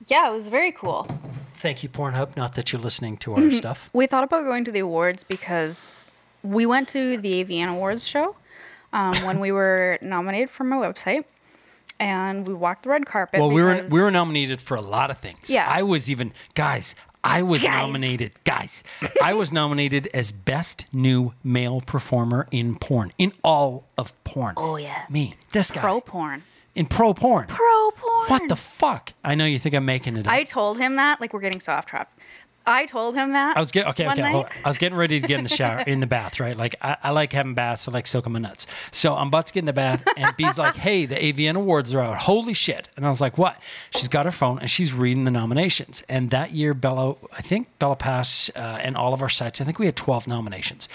Yeah, 0.08 0.30
it 0.30 0.34
was 0.34 0.50
very 0.50 0.72
cool. 0.72 1.08
Thank 1.56 1.84
you, 1.84 1.90
Pornhub. 1.90 2.36
Not 2.36 2.56
that 2.56 2.74
you're 2.74 2.82
listening 2.82 3.18
to 3.18 3.36
our 3.36 3.52
stuff. 3.52 3.90
We 3.94 4.08
thought 4.08 4.24
about 4.24 4.44
going 4.44 4.66
to 4.66 4.72
the 4.72 4.80
awards 4.80 5.24
because 5.24 5.92
we 6.44 6.66
went 6.66 6.90
to 6.90 7.18
the 7.18 7.44
AVN 7.44 7.70
Awards 7.70 8.08
show 8.08 8.36
um, 8.94 9.14
when 9.26 9.40
we 9.40 9.52
were 9.52 9.98
nominated 10.02 10.50
for 10.50 10.64
my 10.64 10.76
website, 10.78 11.24
and 12.00 12.48
we 12.48 12.54
walked 12.54 12.84
the 12.84 12.90
red 12.90 13.06
carpet. 13.06 13.40
Well, 13.40 13.52
we 13.52 13.62
were 13.64 13.76
because- 13.76 13.92
we 13.92 14.02
were 14.02 14.12
nominated 14.12 14.60
for 14.62 14.76
a 14.76 14.82
lot 14.82 15.12
of 15.12 15.18
things. 15.20 15.50
Yeah. 15.50 15.68
I 15.70 15.84
was 15.84 16.10
even 16.10 16.34
guys. 16.56 16.96
I 17.24 17.44
was 17.44 17.62
Guys. 17.62 17.72
nominated, 17.84 18.32
guys. 18.46 18.84
I 19.22 19.36
was 19.36 19.54
nominated 19.54 20.08
as 20.12 20.32
best 20.32 20.88
new 20.92 21.34
male 21.44 21.80
performer 21.82 22.48
in 22.50 22.74
porn, 22.78 23.14
in 23.20 23.32
all 23.44 23.84
of 23.96 24.12
porn. 24.24 24.56
Oh, 24.58 24.76
yeah. 24.76 25.04
me, 25.08 25.36
this 25.52 25.70
guy, 25.70 25.82
pro 25.82 26.02
porn. 26.02 26.42
in 26.74 26.88
pro 26.88 27.14
porn. 27.14 27.46
Pro 27.46 27.92
porn. 27.92 28.26
What 28.28 28.48
the 28.50 28.56
fuck? 28.56 29.14
I 29.24 29.36
know 29.36 29.46
you 29.46 29.60
think 29.60 29.76
I'm 29.76 29.86
making 29.86 30.18
it 30.18 30.26
up. 30.26 30.34
I 30.34 30.44
told 30.46 30.80
him 30.80 30.96
that. 30.96 31.22
Like 31.22 31.32
we're 31.32 31.42
getting 31.42 31.60
so 31.60 31.74
off 31.74 31.86
track. 31.86 32.12
I 32.66 32.86
told 32.86 33.16
him 33.16 33.34
that. 33.34 33.58
I 33.58 33.60
was 33.60 33.72
getting 33.72 33.90
okay, 33.90 34.08
okay. 34.10 34.46
I 34.64 34.68
was 34.68 34.78
getting 34.78 34.98
ready 34.98 35.20
to 35.20 35.28
get 35.28 35.38
in 35.38 35.44
the 35.44 35.50
shower, 35.50 35.80
in 35.82 36.00
the 36.00 36.08
bath, 36.08 36.40
right? 36.40 36.56
Like 36.56 36.76
I, 36.82 36.98
I 37.04 37.10
like 37.12 37.34
having 37.34 37.54
baths. 37.54 37.88
I 37.88 37.92
like 37.92 38.08
soaking 38.08 38.34
my 38.34 38.40
nuts. 38.40 38.68
So 38.92 39.16
I'm 39.16 39.28
about 39.28 39.48
to 39.48 39.54
get 39.54 39.60
in 39.62 39.66
the 39.66 39.74
bath, 39.74 40.04
and 40.18 40.36
B's 40.38 40.58
like, 40.58 40.76
"Hey, 40.76 41.06
the 41.06 41.16
AVN 41.16 41.56
awards 41.56 41.94
are 41.94 42.02
out. 42.02 42.18
Holy 42.18 42.54
shit!" 42.54 42.90
And 42.96 43.06
I 43.06 43.10
was 43.10 43.20
like, 43.22 43.38
"What?" 43.38 43.58
She's 43.96 44.08
got 44.08 44.26
her 44.26 44.32
phone 44.32 44.60
and 44.60 44.70
she's 44.70 44.94
reading 44.94 45.24
the 45.24 45.32
nominations. 45.32 46.04
And 46.08 46.30
that 46.30 46.52
year, 46.52 46.74
Bella, 46.74 47.16
I 47.34 47.42
think 47.42 47.68
Bella 47.80 47.96
Pass 47.96 48.50
uh, 48.56 48.60
and 48.60 48.96
all 48.96 49.14
of 49.14 49.22
our 49.22 49.30
sites, 49.30 49.60
I 49.62 49.64
think 49.64 49.80
we 49.80 49.86
had 49.86 49.96
12 49.96 50.28
nominations. 50.28 50.88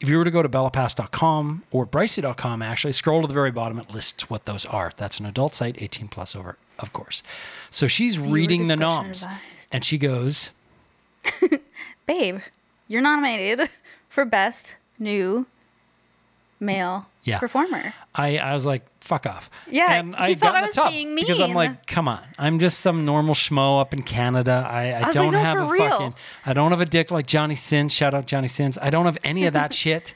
If 0.00 0.08
you 0.08 0.18
were 0.18 0.24
to 0.24 0.30
go 0.30 0.42
to 0.42 0.48
bellapass.com 0.48 1.62
or 1.70 1.86
bryci.com, 1.86 2.62
actually 2.62 2.92
scroll 2.92 3.22
to 3.22 3.28
the 3.28 3.32
very 3.34 3.50
bottom, 3.50 3.78
it 3.78 3.90
lists 3.90 4.28
what 4.28 4.44
those 4.44 4.66
are. 4.66 4.92
That's 4.96 5.18
an 5.20 5.26
adult 5.26 5.54
site, 5.54 5.76
18 5.80 6.08
plus 6.08 6.36
over, 6.36 6.58
of 6.78 6.92
course. 6.92 7.22
So 7.70 7.86
she's 7.86 8.18
reading 8.18 8.66
the 8.66 8.76
noms, 8.76 9.22
advised. 9.22 9.68
and 9.72 9.84
she 9.84 9.96
goes. 9.98 10.50
Babe, 12.06 12.38
you're 12.88 13.02
nominated 13.02 13.68
for 14.08 14.24
best 14.24 14.74
new 14.98 15.46
male 16.60 17.06
Yeah. 17.24 17.38
performer. 17.38 17.94
I, 18.14 18.38
I 18.38 18.54
was 18.54 18.64
like, 18.64 18.82
fuck 19.00 19.26
off. 19.26 19.50
Yeah, 19.68 19.92
and 19.94 20.14
I 20.16 20.34
thought 20.34 20.52
got 20.54 20.62
I 20.62 20.66
was 20.66 20.92
being 20.92 21.14
because 21.16 21.40
I'm 21.40 21.52
like, 21.52 21.86
come 21.86 22.06
on, 22.08 22.20
I'm 22.38 22.58
just 22.58 22.80
some 22.80 23.04
normal 23.04 23.34
schmo 23.34 23.80
up 23.80 23.92
in 23.92 24.02
Canada. 24.02 24.66
I, 24.70 24.92
I, 24.92 25.00
like, 25.00 25.12
don't 25.14 25.32
no, 25.32 25.38
have 25.40 25.58
a 25.60 25.64
real. 25.66 25.88
fucking, 25.88 26.14
I 26.46 26.52
don't 26.52 26.70
have 26.70 26.80
a 26.80 26.86
dick 26.86 27.10
like 27.10 27.26
Johnny 27.26 27.56
Sins. 27.56 27.92
Shout 27.92 28.14
out 28.14 28.26
Johnny 28.26 28.48
Sins. 28.48 28.78
I 28.80 28.90
don't 28.90 29.04
have 29.06 29.18
any 29.24 29.46
of 29.46 29.52
that 29.54 29.74
shit. 29.82 30.14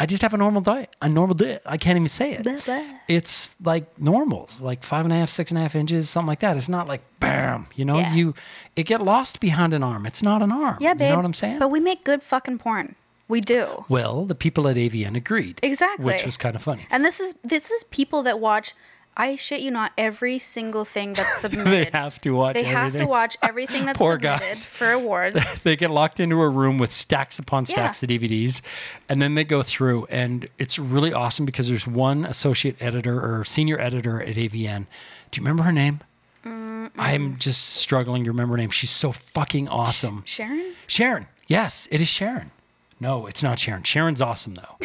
I 0.00 0.06
just 0.06 0.22
have 0.22 0.32
a 0.32 0.36
normal 0.36 0.60
diet, 0.62 0.94
a 1.02 1.08
normal 1.08 1.34
diet. 1.34 1.60
I 1.66 1.76
can't 1.76 1.96
even 1.96 2.08
say 2.08 2.32
it. 2.34 2.44
Blah, 2.44 2.58
blah. 2.64 2.82
It's 3.08 3.50
like 3.64 3.98
normal, 3.98 4.48
like 4.60 4.84
five 4.84 5.04
and 5.04 5.12
a 5.12 5.16
half, 5.16 5.28
six 5.28 5.50
and 5.50 5.58
a 5.58 5.60
half 5.62 5.74
inches, 5.74 6.08
something 6.08 6.28
like 6.28 6.40
that. 6.40 6.56
It's 6.56 6.68
not 6.68 6.86
like 6.86 7.02
bam, 7.20 7.66
you 7.74 7.84
know, 7.84 7.98
Yeah. 7.98 8.14
you 8.14 8.34
it 8.76 8.84
get 8.84 9.02
lost 9.02 9.40
behind 9.40 9.74
an 9.74 9.82
arm. 9.82 10.06
It's 10.06 10.22
not 10.22 10.40
an 10.40 10.52
arm. 10.52 10.78
Yeah, 10.80 10.94
babe. 10.94 11.02
You 11.06 11.08
know 11.10 11.16
what 11.16 11.24
I'm 11.24 11.34
saying? 11.34 11.58
But 11.58 11.70
we 11.70 11.80
make 11.80 12.04
good 12.04 12.22
fucking 12.22 12.58
porn. 12.58 12.94
We 13.26 13.40
do. 13.42 13.84
well, 13.90 14.24
the 14.24 14.34
people 14.34 14.68
at 14.68 14.76
AVN 14.76 15.14
agreed. 15.14 15.60
Exactly. 15.62 16.04
Which 16.06 16.24
was 16.24 16.36
kind 16.38 16.56
of 16.56 16.62
funny. 16.62 16.86
And 16.90 17.04
this 17.04 17.20
is 17.20 17.34
this 17.44 17.70
is 17.70 17.84
people 17.84 18.22
that 18.22 18.40
watch. 18.40 18.74
I 19.20 19.34
shit 19.36 19.60
you 19.62 19.72
not. 19.72 19.90
Every 19.98 20.38
single 20.38 20.84
thing 20.84 21.12
that's 21.14 21.38
submitted. 21.40 21.66
they 21.92 21.98
have 21.98 22.20
to 22.20 22.30
watch 22.30 22.54
They 22.56 22.62
have 22.62 22.92
to 22.92 23.04
watch 23.04 23.36
everything 23.42 23.84
that's 23.86 23.98
Poor 23.98 24.12
submitted 24.14 24.38
guys. 24.40 24.64
for 24.64 24.92
awards. 24.92 25.38
they 25.64 25.74
get 25.74 25.90
locked 25.90 26.20
into 26.20 26.40
a 26.40 26.48
room 26.48 26.78
with 26.78 26.92
stacks 26.92 27.38
upon 27.40 27.66
stacks 27.66 28.00
Yeah. 28.02 28.14
of 28.14 28.22
DVDs, 28.22 28.62
and 29.08 29.20
then 29.20 29.34
they 29.34 29.42
go 29.44 29.62
through, 29.64 30.06
and 30.06 30.48
it's 30.58 30.78
really 30.78 31.12
awesome 31.12 31.44
because 31.46 31.68
there's 31.68 31.86
one 31.86 32.24
associate 32.24 32.76
editor 32.80 33.18
or 33.20 33.44
senior 33.44 33.80
editor 33.80 34.22
at 34.22 34.36
AVN. 34.36 34.86
Do 35.32 35.40
you 35.40 35.44
remember 35.44 35.64
her 35.64 35.72
name? 35.72 36.00
I'm 36.96 37.36
just 37.38 37.74
struggling 37.74 38.24
to 38.24 38.30
remember 38.30 38.54
her 38.54 38.58
name. 38.58 38.70
She's 38.70 38.90
so 38.90 39.12
fucking 39.12 39.68
awesome. 39.68 40.22
Sharon? 40.24 40.74
Sharon. 40.86 41.26
Yes, 41.46 41.86
it 41.90 42.00
is 42.00 42.08
Sharon. 42.08 42.50
No, 43.00 43.26
it's 43.26 43.42
not 43.42 43.58
Sharon. 43.58 43.82
Sharon's 43.82 44.20
awesome 44.20 44.54
though. 44.54 44.78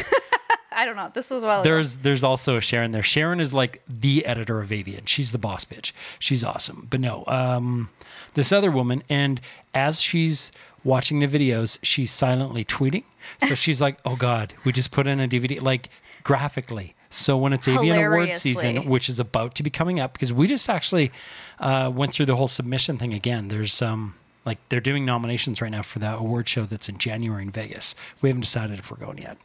I 0.74 0.86
don't 0.86 0.96
know. 0.96 1.10
This 1.12 1.30
was 1.30 1.42
well. 1.42 1.56
while 1.56 1.60
ago. 1.62 1.70
There's 1.70 1.96
there's 1.98 2.24
also 2.24 2.56
a 2.56 2.60
Sharon 2.60 2.92
there. 2.92 3.02
Sharon 3.02 3.40
is 3.40 3.54
like 3.54 3.82
the 3.88 4.24
editor 4.26 4.60
of 4.60 4.68
AVN. 4.68 5.06
She's 5.06 5.32
the 5.32 5.38
boss 5.38 5.64
bitch. 5.64 5.92
She's 6.18 6.44
awesome. 6.44 6.86
But 6.90 7.00
no, 7.00 7.24
um, 7.26 7.90
this 8.34 8.52
other 8.52 8.70
woman, 8.70 9.02
and 9.08 9.40
as 9.74 10.00
she's 10.00 10.52
watching 10.82 11.20
the 11.20 11.28
videos, 11.28 11.78
she's 11.82 12.10
silently 12.10 12.64
tweeting. 12.64 13.04
So 13.46 13.54
she's 13.54 13.80
like, 13.80 13.98
"Oh 14.04 14.16
God, 14.16 14.54
we 14.64 14.72
just 14.72 14.90
put 14.90 15.06
in 15.06 15.20
a 15.20 15.28
DVD." 15.28 15.60
Like 15.60 15.88
graphically. 16.24 16.94
So 17.10 17.36
when 17.36 17.52
it's 17.52 17.68
AVN 17.68 18.06
Award 18.06 18.34
season, 18.34 18.88
which 18.88 19.08
is 19.08 19.20
about 19.20 19.54
to 19.56 19.62
be 19.62 19.70
coming 19.70 20.00
up, 20.00 20.14
because 20.14 20.32
we 20.32 20.48
just 20.48 20.68
actually 20.68 21.12
uh, 21.60 21.90
went 21.94 22.12
through 22.12 22.26
the 22.26 22.34
whole 22.34 22.48
submission 22.48 22.98
thing 22.98 23.14
again. 23.14 23.48
There's 23.48 23.80
um 23.80 24.14
like 24.44 24.58
they're 24.68 24.80
doing 24.80 25.04
nominations 25.04 25.60
right 25.60 25.70
now 25.70 25.82
for 25.82 25.98
that 26.00 26.18
award 26.18 26.48
show 26.48 26.64
that's 26.64 26.88
in 26.88 26.98
January 26.98 27.42
in 27.42 27.50
Vegas. 27.50 27.94
We 28.20 28.28
haven't 28.28 28.42
decided 28.42 28.78
if 28.78 28.90
we're 28.90 28.98
going 28.98 29.18
yet. 29.18 29.38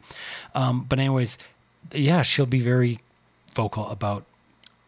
Um, 0.54 0.86
but 0.88 1.00
anyways, 1.00 1.38
yeah, 1.94 2.22
she'll 2.22 2.46
be 2.46 2.60
very 2.60 3.00
vocal 3.56 3.88
about 3.88 4.26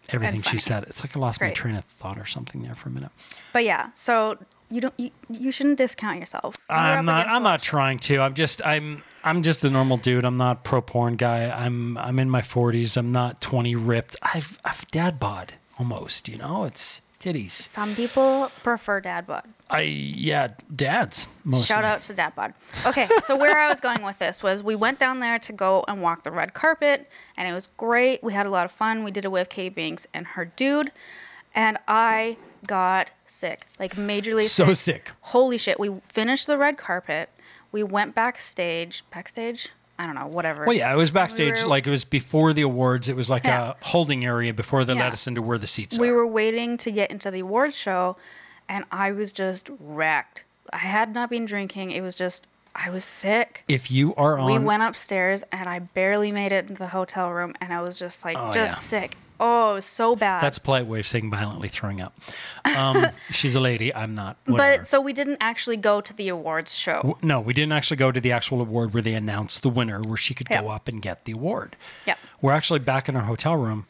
everything 0.09 0.41
she 0.41 0.57
said. 0.57 0.83
It's 0.83 1.03
like 1.03 1.15
I 1.15 1.19
lost 1.19 1.41
my 1.41 1.51
train 1.51 1.75
of 1.75 1.85
thought 1.85 2.17
or 2.17 2.25
something 2.25 2.63
there 2.63 2.75
for 2.75 2.89
a 2.89 2.91
minute. 2.91 3.11
But 3.53 3.63
yeah, 3.63 3.89
so 3.93 4.37
you 4.69 4.81
don't 4.81 4.93
you, 4.97 5.11
you 5.29 5.51
shouldn't 5.51 5.77
discount 5.77 6.19
yourself. 6.19 6.55
You're 6.69 6.77
I'm 6.77 7.05
not. 7.05 7.27
I'm 7.27 7.43
not 7.43 7.61
trying 7.61 7.99
to. 7.99 8.19
I'm 8.19 8.33
just. 8.33 8.65
I'm. 8.65 9.03
I'm 9.23 9.43
just 9.43 9.63
a 9.63 9.69
normal 9.69 9.97
dude. 9.97 10.25
I'm 10.25 10.37
not 10.37 10.63
pro 10.63 10.81
porn 10.81 11.15
guy. 11.15 11.49
I'm. 11.49 11.97
I'm 11.97 12.19
in 12.19 12.29
my 12.29 12.41
40s. 12.41 12.97
I'm 12.97 13.11
not 13.11 13.41
20 13.41 13.75
ripped. 13.75 14.15
I've. 14.21 14.57
I've 14.65 14.89
dad 14.91 15.19
bod 15.19 15.53
almost. 15.77 16.27
You 16.27 16.37
know, 16.37 16.63
it's 16.63 17.01
titties. 17.19 17.51
Some 17.51 17.95
people 17.95 18.51
prefer 18.63 18.99
dad 18.99 19.27
bod. 19.27 19.43
I. 19.71 19.81
Yeah, 19.81 20.49
dads. 20.75 21.27
Mostly. 21.43 21.65
Shout 21.65 21.83
out 21.85 22.03
to 22.03 22.13
dad 22.13 22.35
bod. 22.35 22.53
Okay, 22.85 23.07
so 23.23 23.35
where 23.35 23.57
I 23.57 23.67
was 23.69 23.79
going 23.79 24.03
with 24.03 24.19
this 24.19 24.43
was 24.43 24.61
we 24.61 24.75
went 24.75 24.99
down 24.99 25.19
there 25.19 25.39
to 25.39 25.53
go 25.53 25.83
and 25.87 26.01
walk 26.01 26.23
the 26.23 26.31
red 26.31 26.53
carpet, 26.53 27.09
and 27.37 27.47
it 27.47 27.53
was 27.53 27.67
great. 27.67 28.23
We 28.23 28.33
had 28.33 28.45
a 28.45 28.49
lot 28.49 28.65
of 28.65 28.71
fun. 28.71 29.03
We 29.03 29.11
did 29.11 29.25
it 29.25 29.31
with 29.31 29.49
Katie 29.49 29.69
Banks 29.69 30.05
and 30.13 30.25
her 30.27 30.45
dude, 30.45 30.91
and 31.55 31.77
I 31.87 32.37
got 32.67 33.11
sick, 33.25 33.65
like 33.79 33.95
majorly 33.95 34.43
So 34.43 34.65
sick. 34.73 34.75
sick. 34.75 35.11
Holy 35.21 35.57
shit! 35.57 35.79
We 35.79 35.91
finished 36.09 36.47
the 36.47 36.57
red 36.57 36.77
carpet. 36.77 37.29
We 37.71 37.83
went 37.83 38.13
backstage. 38.15 39.03
Backstage? 39.11 39.69
I 39.97 40.05
don't 40.07 40.15
know. 40.15 40.27
Whatever. 40.27 40.65
Well, 40.65 40.75
yeah, 40.75 40.91
it 40.91 40.95
was 40.97 41.11
backstage. 41.11 41.61
were- 41.61 41.69
like 41.69 41.85
it 41.85 41.91
was 41.91 42.03
before 42.03 42.53
the 42.53 42.63
awards. 42.63 43.07
It 43.07 43.15
was 43.15 43.29
like 43.29 43.43
Yeah. 43.45 43.73
a 43.79 43.85
holding 43.85 44.25
area 44.25 44.51
before 44.53 44.83
they 44.83 44.93
Yeah. 44.93 45.03
let 45.03 45.13
us 45.13 45.27
into 45.27 45.41
where 45.43 45.59
the 45.59 45.67
seats 45.67 45.97
were. 45.97 46.01
we 46.05 46.09
are. 46.09 46.15
were 46.15 46.27
waiting 46.27 46.75
to 46.79 46.91
get 46.91 47.11
into 47.11 47.29
the 47.29 47.41
awards 47.41 47.77
show 47.77 48.17
and 48.71 48.85
I 48.91 49.11
was 49.11 49.31
just 49.31 49.69
wrecked. 49.79 50.43
I 50.73 50.77
had 50.77 51.13
not 51.13 51.29
been 51.29 51.45
drinking. 51.45 51.91
It 51.91 52.01
was 52.01 52.15
just 52.15 52.47
I 52.73 52.89
was 52.89 53.03
sick. 53.03 53.63
if 53.67 53.91
you 53.91 54.15
are 54.15 54.37
on, 54.39 54.49
We 54.51 54.57
went 54.57 54.81
upstairs 54.81 55.43
and 55.51 55.67
I 55.67 55.79
barely 55.79 56.31
made 56.31 56.51
it 56.53 56.69
into 56.69 56.79
the 56.79 56.87
hotel 56.87 57.29
room 57.29 57.53
and 57.59 57.73
I 57.73 57.81
was 57.81 57.99
just 57.99 58.23
like 58.23 58.37
Oh, 58.39 58.51
just 58.53 58.75
yeah. 58.93 59.01
sick. 59.01 59.17
Oh, 59.43 59.71
it 59.71 59.75
was 59.75 59.85
so 59.85 60.15
bad. 60.15 60.41
that's 60.43 60.57
a 60.57 60.61
polite 60.61 60.85
way 60.85 60.99
of 60.99 61.07
saying 61.07 61.29
violently 61.31 61.67
throwing 61.67 61.99
up. 61.99 62.13
Um, 62.77 63.07
she's 63.31 63.55
a 63.55 63.59
lady. 63.59 63.93
I'm 63.93 64.13
not. 64.13 64.37
Whatever. 64.45 64.77
but 64.77 64.87
so 64.87 65.01
we 65.01 65.13
didn't 65.13 65.39
actually 65.41 65.77
go 65.77 65.99
to 65.99 66.13
the 66.13 66.29
awards 66.29 66.73
show. 66.75 66.97
W- 66.97 67.17
No, 67.23 67.41
we 67.41 67.51
didn't 67.53 67.71
actually 67.73 67.97
go 67.97 68.11
to 68.11 68.21
the 68.21 68.31
actual 68.31 68.61
award 68.61 68.93
where 68.93 69.01
they 69.03 69.15
announced 69.15 69.63
the 69.63 69.69
winner, 69.69 69.99
where 70.01 70.15
she 70.15 70.33
could 70.35 70.47
go 70.47 70.69
up 70.69 70.87
and 70.87 71.01
get 71.01 71.25
the 71.25 71.31
award. 71.33 71.75
Yeah. 72.05 72.15
We're 72.39 72.53
actually 72.53 72.79
back 72.79 73.09
in 73.09 73.15
our 73.15 73.23
hotel 73.23 73.55
room, 73.57 73.87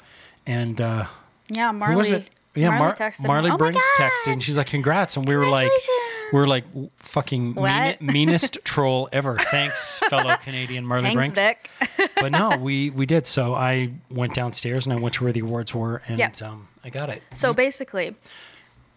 and 0.47 0.79
uh, 0.81 1.05
Yeah, 1.49 1.71
Marley. 1.73 2.25
Who 2.53 2.59
was 2.59 2.63
it? 2.63 2.65
Yeah, 2.65 2.69
Marley 2.69 2.85
Mar- 2.85 2.95
texted 2.95 3.27
Marley 3.27 3.49
"Oh 3.51 3.57
Brinx 3.57 3.73
God!" 3.97 4.11
texted, 4.11 4.33
and 4.33 4.43
she's 4.43 4.57
like, 4.57 4.67
"Congrats!" 4.67 5.15
And 5.17 5.27
we 5.27 5.35
were 5.35 5.47
like, 5.47 5.69
Congratulations. 5.71 6.33
"We 6.33 6.39
were 6.39 6.47
like 6.47 6.63
fucking 6.99 7.53
mean, 7.55 7.97
meanest 8.01 8.57
troll 8.63 9.07
ever." 9.11 9.37
Thanks, 9.37 9.99
fellow 9.99 10.35
Canadian 10.43 10.85
Marley 10.85 11.13
Thanks, 11.15 11.39
Brinx. 11.39 12.09
But 12.19 12.31
no, 12.33 12.57
we 12.57 12.89
we 12.89 13.05
did. 13.05 13.25
So 13.27 13.53
I 13.55 13.91
went 14.09 14.33
downstairs 14.33 14.85
and 14.85 14.93
I 14.93 14.97
went 14.97 15.15
to 15.15 15.23
where 15.23 15.33
the 15.33 15.39
awards 15.41 15.73
were, 15.73 16.01
and 16.07 16.19
Yep. 16.19 16.41
um, 16.41 16.67
I 16.83 16.89
got 16.89 17.09
it. 17.09 17.23
So 17.33 17.53
basically, 17.53 18.15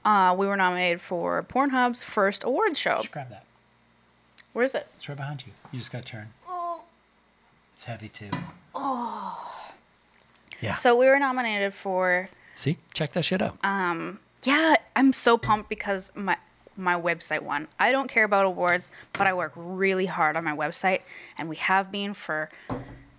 uh, 0.04 0.34
we 0.36 0.46
were 0.46 0.56
nominated 0.56 1.00
for 1.00 1.42
Pornhub's 1.44 2.02
first 2.02 2.42
awards 2.44 2.78
show. 2.78 3.02
Grab 3.12 3.30
that. 3.30 3.44
Where 4.52 4.64
is 4.64 4.74
it? 4.74 4.86
It's 4.96 5.08
right 5.08 5.16
behind 5.16 5.44
you. 5.46 5.52
You 5.72 5.78
just 5.78 5.90
got 5.92 6.04
to 6.04 6.12
turn. 6.12 6.28
Oh. 6.48 6.82
It's 7.74 7.84
heavy 7.84 8.08
too. 8.08 8.30
Oh. 8.74 9.52
Yeah. 10.60 10.74
So 10.74 10.96
we 10.96 11.06
were 11.06 11.18
nominated 11.18 11.74
for 11.74 12.28
See, 12.54 12.78
check 12.92 13.12
that 13.12 13.24
shit 13.24 13.42
out. 13.42 13.58
Um, 13.64 14.20
yeah, 14.44 14.76
I'm 14.96 15.12
so 15.12 15.36
pumped 15.38 15.68
because 15.68 16.12
my 16.14 16.36
my 16.76 16.98
website 17.00 17.40
won. 17.40 17.68
I 17.78 17.92
don't 17.92 18.08
care 18.08 18.24
about 18.24 18.46
awards, 18.46 18.90
but 19.12 19.26
I 19.26 19.32
work 19.32 19.52
really 19.54 20.06
hard 20.06 20.36
on 20.36 20.44
my 20.44 20.56
website, 20.56 21.00
and 21.38 21.48
we 21.48 21.56
have 21.56 21.90
been 21.92 22.14
for 22.14 22.50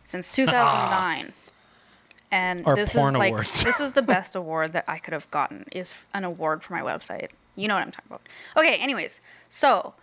since 0.03 0.31
2009. 0.35 1.33
And 2.31 2.65
Our 2.65 2.75
this 2.75 2.95
is 2.95 3.15
like 3.15 3.31
awards. 3.33 3.63
this 3.63 3.79
is 3.79 3.93
the 3.93 4.01
best 4.15 4.35
award 4.35 4.73
that 4.73 4.83
I 4.87 4.97
could 4.97 5.13
have 5.13 5.29
gotten 5.31 5.65
is 5.71 5.93
an 6.13 6.23
award 6.23 6.63
for 6.63 6.73
my 6.73 6.81
website. 6.81 7.29
You 7.55 7.67
know 7.69 7.75
what 7.75 7.83
I'm 7.83 7.91
talking 7.91 8.09
about. 8.09 8.21
Okay, 8.57 8.75
anyways, 8.81 9.21
so 9.47 9.93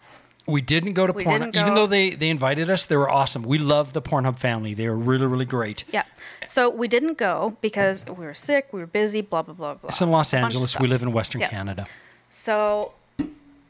We 0.46 0.60
didn't 0.60 0.94
go 0.94 1.06
to 1.06 1.12
We 1.12 1.24
Pornhub, 1.24 1.54
even 1.54 1.74
though 1.74 1.86
they 1.86 2.10
they 2.10 2.28
invited 2.30 2.68
us. 2.68 2.86
They 2.86 2.96
were 2.96 3.08
awesome. 3.10 3.42
We 3.44 3.58
love 3.58 3.92
the 3.92 4.02
Pornhub 4.02 4.38
family. 4.38 4.74
They 4.74 4.88
were 4.88 4.96
really 4.96 5.26
really 5.26 5.44
great. 5.44 5.84
yeah, 5.92 6.02
so 6.48 6.68
we 6.68 6.88
didn't 6.88 7.16
go 7.18 7.56
because 7.60 8.04
we 8.06 8.24
were 8.24 8.34
sick, 8.34 8.68
we 8.72 8.80
were 8.80 8.86
busy, 8.86 9.20
blah 9.20 9.42
blah 9.42 9.54
blah 9.54 9.74
blah. 9.74 9.88
It's 9.88 10.00
in 10.00 10.10
Los 10.10 10.34
Angeles. 10.34 10.78
We 10.78 10.88
live 10.88 11.02
in 11.02 11.12
Western 11.12 11.40
Yeah. 11.42 11.48
Canada. 11.48 11.86
So, 12.30 12.92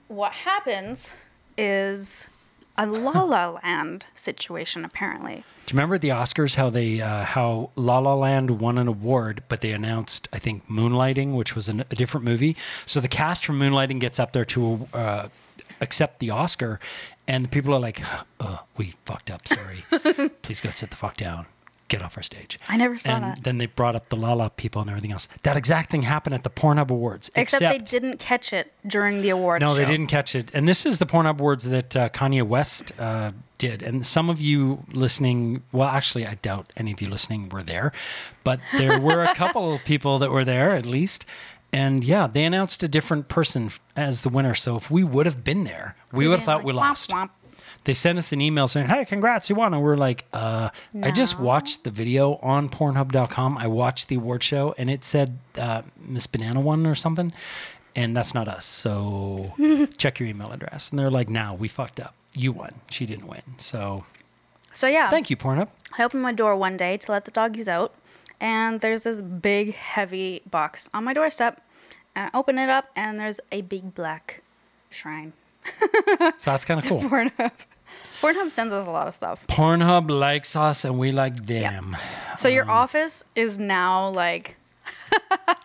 what 0.08 0.32
happens 0.32 1.12
is 1.58 2.28
a 2.78 2.86
La 2.86 3.22
La 3.22 3.50
Land 3.64 4.06
situation, 4.14 4.84
apparently. 4.84 5.44
Do 5.66 5.74
you 5.74 5.76
remember 5.76 5.98
the 5.98 6.08
Oscars? 6.08 6.54
How 6.54 6.70
they 6.70 7.00
uh, 7.00 7.24
how 7.24 7.70
La 7.76 7.98
La 7.98 8.14
Land 8.14 8.60
won 8.60 8.78
an 8.78 8.88
award, 8.88 9.42
but 9.48 9.60
they 9.60 9.72
announced 9.72 10.28
I 10.32 10.38
think 10.38 10.66
Moonlighting, 10.68 11.34
which 11.34 11.54
was 11.54 11.68
an, 11.68 11.80
a 11.90 11.94
different 11.94 12.24
movie. 12.24 12.56
So 12.86 12.98
the 13.00 13.08
cast 13.08 13.44
from 13.44 13.58
Moonlighting 13.60 14.00
gets 14.00 14.18
up 14.18 14.32
there 14.32 14.44
to 14.46 14.88
uh, 14.94 15.28
accept 15.82 16.20
the 16.20 16.30
Oscar, 16.30 16.80
and 17.28 17.50
people 17.50 17.74
are 17.74 17.80
like, 17.80 18.00
uh, 18.40 18.58
"We 18.76 18.94
fucked 19.04 19.30
up. 19.30 19.46
Sorry. 19.46 19.84
Please 20.42 20.60
go 20.60 20.70
sit 20.70 20.90
the 20.90 20.96
fuck 20.96 21.16
down. 21.18 21.46
Get 21.88 22.00
off 22.00 22.16
our 22.16 22.22
stage." 22.22 22.58
I 22.68 22.76
never 22.78 22.98
saw 22.98 23.10
that. 23.10 23.14
and 23.14 23.24
that. 23.36 23.44
then 23.44 23.58
they 23.58 23.66
brought 23.66 23.94
up 23.94 24.08
the 24.08 24.16
La 24.16 24.32
La 24.32 24.48
people 24.48 24.80
and 24.80 24.88
everything 24.90 25.12
else. 25.12 25.28
That 25.42 25.56
exact 25.58 25.90
thing 25.90 26.02
happened 26.02 26.34
at 26.34 26.42
the 26.42 26.50
Pornhub 26.50 26.90
Awards. 26.90 27.30
Except, 27.34 27.60
they 27.60 27.78
didn't 27.78 28.18
catch 28.18 28.52
it 28.52 28.72
during 28.86 29.20
the 29.20 29.30
awards. 29.30 29.60
No, 29.60 29.74
they 29.74 29.84
didn't 29.84 30.06
catch 30.06 30.34
it. 30.34 30.50
And 30.54 30.66
this 30.68 30.86
is 30.86 30.98
the 30.98 31.06
Pornhub 31.06 31.38
Awards 31.38 31.64
that 31.64 31.94
uh, 31.96 32.08
Kanye 32.08 32.42
West 32.42 32.92
uh, 32.98 33.32
did. 33.58 33.82
And 33.82 34.04
some 34.06 34.30
of 34.30 34.40
you 34.40 34.84
listening, 34.92 35.62
well, 35.72 35.88
actually, 35.88 36.26
I 36.26 36.34
doubt 36.36 36.72
any 36.76 36.92
of 36.92 37.00
you 37.02 37.08
listening 37.08 37.48
were 37.50 37.62
there, 37.62 37.92
but 38.42 38.58
there 38.76 38.98
were 38.98 39.22
a 39.22 39.34
couple 39.34 39.74
of 39.74 39.84
people 39.84 40.18
that 40.20 40.30
were 40.30 40.44
there 40.44 40.74
at 40.74 40.86
least. 40.86 41.24
And 41.72 42.04
yeah, 42.04 42.26
they 42.26 42.44
announced 42.44 42.82
a 42.82 42.88
different 42.88 43.28
person 43.28 43.70
as 43.96 44.22
the 44.22 44.28
winner. 44.28 44.54
So 44.54 44.76
if 44.76 44.90
we 44.90 45.02
would 45.04 45.26
have 45.26 45.42
been 45.42 45.64
there, 45.64 45.96
we 46.12 46.28
would 46.28 46.38
have 46.40 46.44
thought 46.44 46.64
we 46.64 46.72
lost. 46.72 47.10
womp. 47.10 47.30
They 47.84 47.94
sent 47.94 48.16
us 48.18 48.30
an 48.30 48.40
email 48.40 48.68
saying, 48.68 48.86
"Hey, 48.88 49.04
congrats, 49.04 49.50
you 49.50 49.56
won!" 49.56 49.74
And 49.74 49.82
we're 49.82 49.96
like, 49.96 50.24
"Uh, 50.32 50.68
I 51.02 51.10
just 51.10 51.40
watched 51.40 51.82
the 51.82 51.90
video 51.90 52.36
on 52.36 52.68
Pornhub.com. 52.68 53.58
I 53.58 53.66
watched 53.66 54.06
the 54.08 54.16
award 54.16 54.42
show, 54.44 54.72
and 54.78 54.88
it 54.88 55.02
said 55.02 55.38
uh, 55.58 55.82
Miss 56.00 56.28
Banana 56.28 56.60
won 56.60 56.86
or 56.86 56.94
something, 56.94 57.32
and 57.96 58.16
that's 58.16 58.34
not 58.34 58.46
us. 58.46 58.66
So 58.66 59.52
check 59.96 60.20
your 60.20 60.28
email 60.28 60.52
address." 60.52 60.90
And 60.90 60.98
they're 60.98 61.10
like, 61.10 61.28
"Now 61.28 61.54
we 61.54 61.66
fucked 61.66 61.98
up. 61.98 62.14
You 62.34 62.52
won. 62.52 62.72
She 62.90 63.04
didn't 63.04 63.26
win. 63.26 63.42
So 63.58 64.04
So 64.74 64.86
yeah, 64.86 65.10
thank 65.10 65.28
you, 65.30 65.36
Pornhub." 65.36 65.68
I 65.98 66.04
opened 66.04 66.22
my 66.22 66.32
door 66.32 66.54
one 66.54 66.76
day 66.76 66.96
to 66.98 67.10
let 67.10 67.24
the 67.24 67.30
doggies 67.32 67.66
out, 67.66 67.94
and 68.42 68.80
there's 68.82 69.04
this 69.04 69.20
big, 69.22 69.74
heavy 69.74 70.42
box 70.50 70.90
on 70.92 71.04
my 71.04 71.14
doorstep. 71.14 71.62
And 72.14 72.28
I 72.32 72.36
open 72.36 72.58
it 72.58 72.68
up, 72.68 72.90
and 72.94 73.18
there's 73.18 73.40
a 73.52 73.62
big 73.62 73.94
black 73.94 74.42
shrine. 74.90 75.32
So 76.36 76.50
that's 76.50 76.66
kind 76.66 76.78
of 76.78 76.84
cool. 76.88 77.00
Pornhub. 77.00 77.52
Pornhub 78.20 78.50
sends 78.50 78.72
us 78.72 78.86
a 78.86 78.90
lot 78.90 79.06
of 79.08 79.14
stuff. 79.14 79.46
Pornhub 79.46 80.10
likes 80.10 80.54
us, 80.56 80.84
and 80.84 80.98
we 80.98 81.10
like 81.12 81.46
them. 81.46 81.96
So 82.36 82.48
your 82.48 82.64
Um, 82.64 82.70
office 82.70 83.24
is 83.34 83.58
now 83.58 84.08
like 84.10 84.56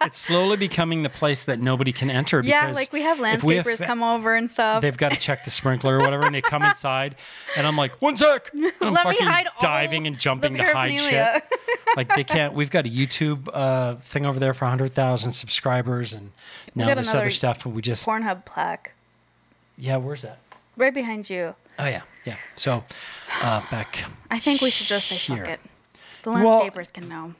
It's 0.01 0.17
slowly 0.17 0.57
becoming 0.57 1.03
the 1.03 1.09
place 1.09 1.43
that 1.45 1.59
nobody 1.59 1.91
can 1.91 2.09
enter. 2.09 2.41
yeah, 2.43 2.65
because 2.65 2.75
like 2.75 2.93
we 2.93 3.01
have 3.01 3.19
if 3.19 3.43
we 3.43 3.55
landscapers 3.55 3.83
come 3.83 4.03
over 4.03 4.35
and 4.35 4.49
stuff. 4.49 4.81
they've 4.81 4.97
got 4.97 5.11
to 5.11 5.19
check 5.19 5.43
the 5.43 5.51
sprinkler 5.51 5.97
or 5.97 5.99
whatever, 5.99 6.25
and 6.25 6.33
they 6.33 6.41
come 6.41 6.63
inside, 6.63 7.15
and 7.55 7.67
I'm 7.67 7.75
like, 7.75 7.91
one 8.01 8.15
sec, 8.15 8.49
I'm 8.53 8.61
Let 8.61 8.71
me 8.81 8.95
fucking 8.95 9.27
hide 9.27 9.47
all 9.47 9.53
diving 9.59 10.07
and 10.07 10.17
jumping 10.17 10.55
to 10.55 10.63
hide 10.63 10.99
shit. 10.99 11.43
like 11.97 12.13
they 12.15 12.23
can't. 12.23 12.53
We've 12.53 12.69
got 12.69 12.85
a 12.85 12.89
YouTube 12.89 13.49
uh, 13.53 13.95
thing 13.95 14.25
over 14.25 14.39
there 14.39 14.53
for 14.53 14.65
hundred 14.65 14.93
thousand 14.93 15.31
subscribers, 15.33 16.13
and 16.13 16.31
now 16.75 16.93
this 16.95 17.13
other 17.13 17.31
stuff, 17.31 17.65
and 17.65 17.75
we 17.75 17.81
just 17.81 18.05
Pornhub 18.07 18.45
plaque 18.45 18.93
yeah, 19.77 19.97
where's 19.97 20.23
that? 20.23 20.39
right 20.75 20.93
behind 20.93 21.29
you. 21.29 21.55
Oh 21.79 21.85
yeah, 21.85 22.01
yeah. 22.25 22.35
So 22.55 22.83
uh, 23.41 23.61
back. 23.69 24.03
I 24.31 24.39
think 24.39 24.61
we 24.61 24.69
should 24.69 24.87
just 24.87 25.07
say 25.07 25.17
fuck 25.17 25.47
it. 25.47 25.59
The 26.23 26.31
Well- 26.31 26.61
landscapers 26.61 26.91
can 26.91 27.07
know. 27.07 27.33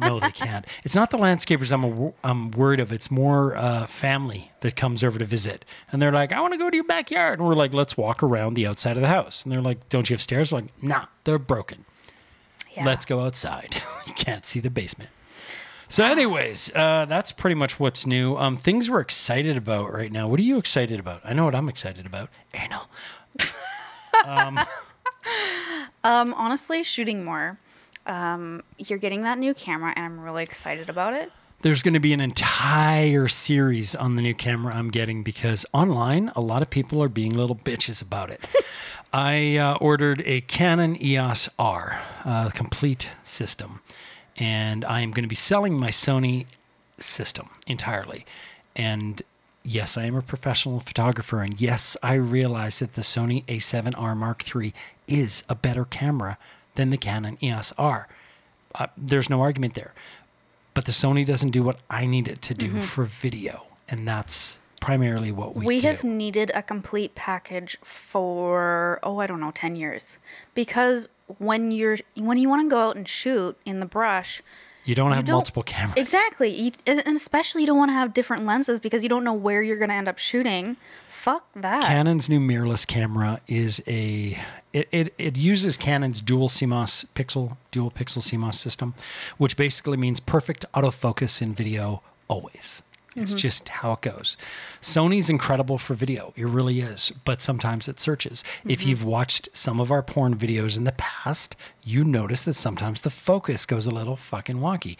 No, 0.00 0.18
they 0.18 0.30
can't. 0.30 0.66
It's 0.82 0.94
not 0.94 1.10
the 1.10 1.18
landscapers 1.18 1.70
I'm, 1.70 1.84
a, 1.84 2.12
I'm 2.24 2.50
worried 2.52 2.80
of. 2.80 2.92
It's 2.92 3.10
more 3.10 3.56
uh, 3.56 3.86
family 3.86 4.50
that 4.60 4.76
comes 4.76 5.04
over 5.04 5.18
to 5.18 5.24
visit. 5.24 5.64
And 5.92 6.02
they're 6.02 6.12
like, 6.12 6.32
I 6.32 6.40
want 6.40 6.52
to 6.52 6.58
go 6.58 6.68
to 6.68 6.76
your 6.76 6.84
backyard. 6.84 7.38
And 7.38 7.46
we're 7.46 7.54
like, 7.54 7.72
let's 7.72 7.96
walk 7.96 8.22
around 8.22 8.54
the 8.54 8.66
outside 8.66 8.96
of 8.96 9.02
the 9.02 9.08
house. 9.08 9.44
And 9.44 9.52
they're 9.52 9.62
like, 9.62 9.88
don't 9.88 10.08
you 10.10 10.14
have 10.14 10.22
stairs? 10.22 10.50
We're 10.50 10.62
like, 10.62 10.82
nah, 10.82 11.06
they're 11.24 11.38
broken. 11.38 11.84
Yeah. 12.76 12.84
Let's 12.84 13.04
go 13.04 13.20
outside. 13.20 13.76
you 14.06 14.14
can't 14.14 14.44
see 14.44 14.60
the 14.60 14.70
basement. 14.70 15.10
So, 15.88 16.02
anyways, 16.02 16.70
uh, 16.74 17.04
that's 17.04 17.30
pretty 17.30 17.54
much 17.54 17.78
what's 17.78 18.04
new. 18.06 18.36
Um, 18.36 18.56
things 18.56 18.90
we're 18.90 19.00
excited 19.00 19.56
about 19.56 19.92
right 19.92 20.10
now. 20.10 20.26
What 20.26 20.40
are 20.40 20.44
you 20.44 20.58
excited 20.58 20.98
about? 20.98 21.20
I 21.24 21.34
know 21.34 21.44
what 21.44 21.54
I'm 21.54 21.68
excited 21.68 22.06
about. 22.06 22.30
Anal. 22.52 22.88
Um, 26.04 26.34
honestly, 26.34 26.84
shooting 26.84 27.24
more. 27.24 27.58
Um, 28.06 28.62
you're 28.78 28.98
getting 28.98 29.22
that 29.22 29.38
new 29.38 29.54
camera, 29.54 29.92
and 29.96 30.04
I'm 30.04 30.20
really 30.20 30.42
excited 30.42 30.88
about 30.88 31.14
it. 31.14 31.32
There's 31.62 31.82
going 31.82 31.94
to 31.94 32.00
be 32.00 32.12
an 32.12 32.20
entire 32.20 33.26
series 33.26 33.94
on 33.94 34.16
the 34.16 34.22
new 34.22 34.34
camera 34.34 34.74
I'm 34.74 34.90
getting 34.90 35.22
because 35.22 35.64
online, 35.72 36.30
a 36.36 36.40
lot 36.42 36.60
of 36.60 36.68
people 36.68 37.02
are 37.02 37.08
being 37.08 37.32
little 37.34 37.56
bitches 37.56 38.02
about 38.02 38.30
it. 38.30 38.46
I 39.14 39.56
uh, 39.56 39.78
ordered 39.80 40.22
a 40.26 40.42
Canon 40.42 41.00
EOS 41.02 41.48
R, 41.58 42.02
uh, 42.24 42.50
complete 42.50 43.08
system, 43.22 43.80
and 44.36 44.84
I 44.84 45.00
am 45.00 45.12
going 45.12 45.22
to 45.22 45.28
be 45.28 45.36
selling 45.36 45.80
my 45.80 45.88
Sony 45.88 46.46
system 46.98 47.48
entirely. 47.66 48.26
And 48.76 49.22
yes, 49.62 49.96
I 49.96 50.04
am 50.04 50.16
a 50.16 50.22
professional 50.22 50.80
photographer, 50.80 51.40
and 51.42 51.58
yes, 51.60 51.96
I 52.02 52.14
realize 52.14 52.80
that 52.80 52.94
the 52.94 53.02
Sony 53.02 53.44
A7R 53.44 54.16
Mark 54.16 54.44
III 54.54 54.74
is 55.06 55.44
a 55.48 55.54
better 55.54 55.84
camera 55.84 56.36
than 56.74 56.90
the 56.90 56.96
Canon 56.96 57.38
EOS 57.42 57.72
R. 57.78 58.08
Uh, 58.74 58.86
there's 58.96 59.30
no 59.30 59.40
argument 59.40 59.74
there 59.74 59.92
but 60.74 60.86
the 60.86 60.92
Sony 60.92 61.24
doesn't 61.24 61.50
do 61.50 61.62
what 61.62 61.78
I 61.88 62.04
need 62.04 62.26
it 62.26 62.42
to 62.42 62.54
do 62.54 62.82
for 62.82 63.04
video, 63.04 63.66
and 63.88 64.06
that's 64.08 64.58
primarily 64.80 65.30
what 65.30 65.54
we, 65.54 65.60
Mm-hmm. 65.60 65.68
We 65.68 65.78
do. 65.78 65.86
have 65.86 66.02
needed 66.04 66.50
a 66.52 66.62
complete 66.62 67.14
package 67.14 67.78
for 67.84 68.98
oh, 69.04 69.18
I 69.20 69.26
don't 69.28 69.38
know, 69.40 69.52
ten 69.52 69.76
years, 69.76 70.18
because 70.54 71.08
when 71.38 71.70
you're 71.70 71.98
when 72.16 72.38
you 72.38 72.48
want 72.48 72.62
to 72.68 72.68
go 72.68 72.80
out 72.80 72.96
and 72.96 73.06
shoot 73.08 73.56
in 73.64 73.78
the 73.78 73.86
brush, 73.86 74.42
you 74.84 74.96
don't 74.96 75.10
you 75.10 75.14
have 75.14 75.24
don't- 75.26 75.34
multiple 75.34 75.62
cameras. 75.62 75.96
Exactly, 75.96 76.50
you, 76.50 76.72
and 76.86 77.16
especially 77.16 77.62
you 77.62 77.68
don't 77.68 77.78
want 77.78 77.90
to 77.90 77.94
have 77.94 78.12
different 78.12 78.44
lenses 78.44 78.80
because 78.80 79.04
you 79.04 79.08
don't 79.08 79.22
know 79.22 79.32
where 79.32 79.62
you're 79.62 79.78
going 79.78 79.90
to 79.90 79.94
end 79.94 80.08
up 80.08 80.18
shooting. 80.18 80.76
Fuck 81.24 81.46
that. 81.54 81.84
Canon's 81.84 82.28
new 82.28 82.38
mirrorless 82.38 82.86
camera 82.86 83.40
is 83.48 83.82
a 83.88 84.38
it, 84.74 84.88
it, 84.92 85.14
it 85.16 85.38
uses 85.38 85.78
Canon's 85.78 86.20
dual 86.20 86.50
CMOS 86.50 87.06
pixel 87.14 87.56
dual 87.70 87.90
pixel 87.90 88.18
CMOS 88.18 88.56
system, 88.56 88.92
which 89.38 89.56
basically 89.56 89.96
means 89.96 90.20
perfect 90.20 90.66
autofocus 90.74 91.40
in 91.40 91.54
video 91.54 92.02
always. 92.28 92.82
It's 93.16 93.30
mm-hmm. 93.30 93.38
just 93.38 93.70
how 93.70 93.92
it 93.92 94.02
goes. 94.02 94.36
Sony's 94.82 95.30
incredible 95.30 95.78
for 95.78 95.94
video. 95.94 96.34
It 96.36 96.46
really 96.46 96.80
is. 96.80 97.10
But 97.24 97.40
sometimes 97.40 97.88
it 97.88 98.00
searches. 98.00 98.44
If 98.68 98.80
mm-hmm. 98.80 98.90
you've 98.90 99.04
watched 99.04 99.48
some 99.54 99.80
of 99.80 99.90
our 99.90 100.02
porn 100.02 100.36
videos 100.36 100.76
in 100.76 100.84
the 100.84 100.92
past, 100.92 101.56
you 101.82 102.04
notice 102.04 102.44
that 102.44 102.54
sometimes 102.54 103.00
the 103.00 103.08
focus 103.08 103.64
goes 103.64 103.86
a 103.86 103.90
little 103.90 104.16
fucking 104.16 104.56
wonky. 104.56 104.98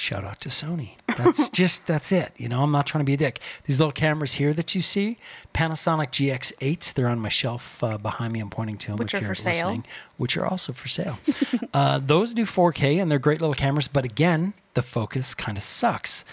Shout 0.00 0.24
out 0.24 0.40
to 0.42 0.48
Sony. 0.48 0.90
That's 1.16 1.48
just 1.60 1.88
that's 1.88 2.12
it. 2.12 2.32
You 2.36 2.48
know, 2.48 2.62
I'm 2.62 2.70
not 2.70 2.86
trying 2.86 3.00
to 3.00 3.04
be 3.04 3.14
a 3.14 3.16
dick. 3.16 3.40
These 3.64 3.80
little 3.80 3.90
cameras 3.90 4.34
here 4.34 4.52
that 4.54 4.72
you 4.76 4.80
see, 4.80 5.18
Panasonic 5.52 6.10
GX8s, 6.12 6.94
they're 6.94 7.08
on 7.08 7.18
my 7.18 7.28
shelf 7.28 7.82
uh, 7.82 7.98
behind 7.98 8.32
me. 8.32 8.38
I'm 8.38 8.48
pointing 8.48 8.76
to 8.78 8.88
them 8.92 8.96
Which 8.98 9.12
if 9.12 9.20
are 9.20 9.24
you're 9.24 9.34
for 9.34 9.40
sale. 9.40 9.82
which 10.16 10.36
are 10.36 10.46
also 10.46 10.72
for 10.72 10.86
sale. 10.86 11.18
uh, 11.74 11.98
those 11.98 12.32
do 12.32 12.44
4K 12.44 13.02
and 13.02 13.10
they're 13.10 13.18
great 13.18 13.40
little 13.40 13.56
cameras, 13.56 13.88
but 13.88 14.04
again, 14.04 14.54
the 14.74 14.82
focus 14.82 15.34
kind 15.34 15.58
of 15.58 15.64
sucks. 15.64 16.24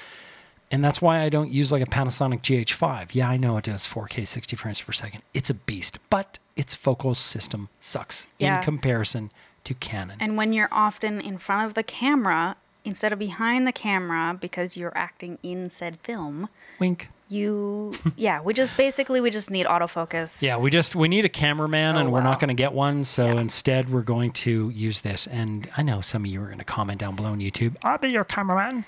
And 0.70 0.86
that's 0.86 1.02
why 1.02 1.22
I 1.22 1.30
don't 1.30 1.52
use 1.52 1.72
like 1.72 1.82
a 1.82 1.88
Panasonic 1.88 2.42
GH5. 2.44 3.16
Yeah, 3.16 3.30
I 3.30 3.38
know 3.38 3.58
it 3.58 3.64
does 3.64 3.88
4K 3.88 4.28
60 4.28 4.56
frames 4.56 4.80
per 4.80 4.92
second. 4.92 5.24
It's 5.34 5.50
a 5.50 5.56
beast, 5.56 5.98
but 6.12 6.38
its 6.56 6.76
focal 6.76 7.16
system 7.16 7.70
sucks 7.80 8.28
Yeah. 8.38 8.60
in 8.60 8.64
comparison 8.64 9.32
to 9.64 9.74
Canon. 9.74 10.18
And 10.20 10.38
when 10.38 10.54
you're 10.54 10.70
often 10.72 11.20
in 11.20 11.40
front 11.40 11.66
of 11.66 11.74
the 11.74 11.82
camera 11.82 12.58
instead 12.86 13.12
of 13.12 13.20
behind 13.20 13.68
the 13.68 13.72
camera 13.72 14.38
because 14.40 14.78
you're 14.78 14.96
acting 14.98 15.38
in 15.44 15.70
said 15.70 15.98
film, 15.98 16.48
Wink. 16.80 17.10
you 17.28 17.94
yeah, 18.16 18.42
we 18.42 18.54
just 18.54 18.78
basically 18.78 19.20
we 19.22 19.30
just 19.32 19.50
need 19.52 19.66
autofocus. 19.66 20.42
Yeah, 20.42 20.58
we 20.58 20.70
just 20.70 20.96
we 20.96 21.08
need 21.08 21.26
a 21.26 21.30
cameraman, 21.30 21.96
So 21.96 22.00
and 22.00 22.12
we're 22.12 22.22
not 22.22 22.40
going 22.40 22.50
to 22.50 22.54
get 22.54 22.74
one. 22.74 23.04
So 23.04 23.26
Yeah. 23.26 23.42
instead, 23.42 23.90
we're 23.92 24.02
going 24.04 24.32
to 24.32 24.70
use 24.70 25.02
this. 25.02 25.28
And 25.28 25.70
I 25.76 25.82
know 25.82 26.02
some 26.02 26.24
of 26.24 26.32
you 26.32 26.42
are 26.42 26.46
going 26.46 26.60
to 26.60 26.64
comment 26.64 27.00
down 27.00 27.16
below 27.16 27.30
on 27.32 27.40
YouTube. 27.40 27.76
I'll 27.84 27.98
be 27.98 28.10
your 28.10 28.24
cameraman. 28.26 28.86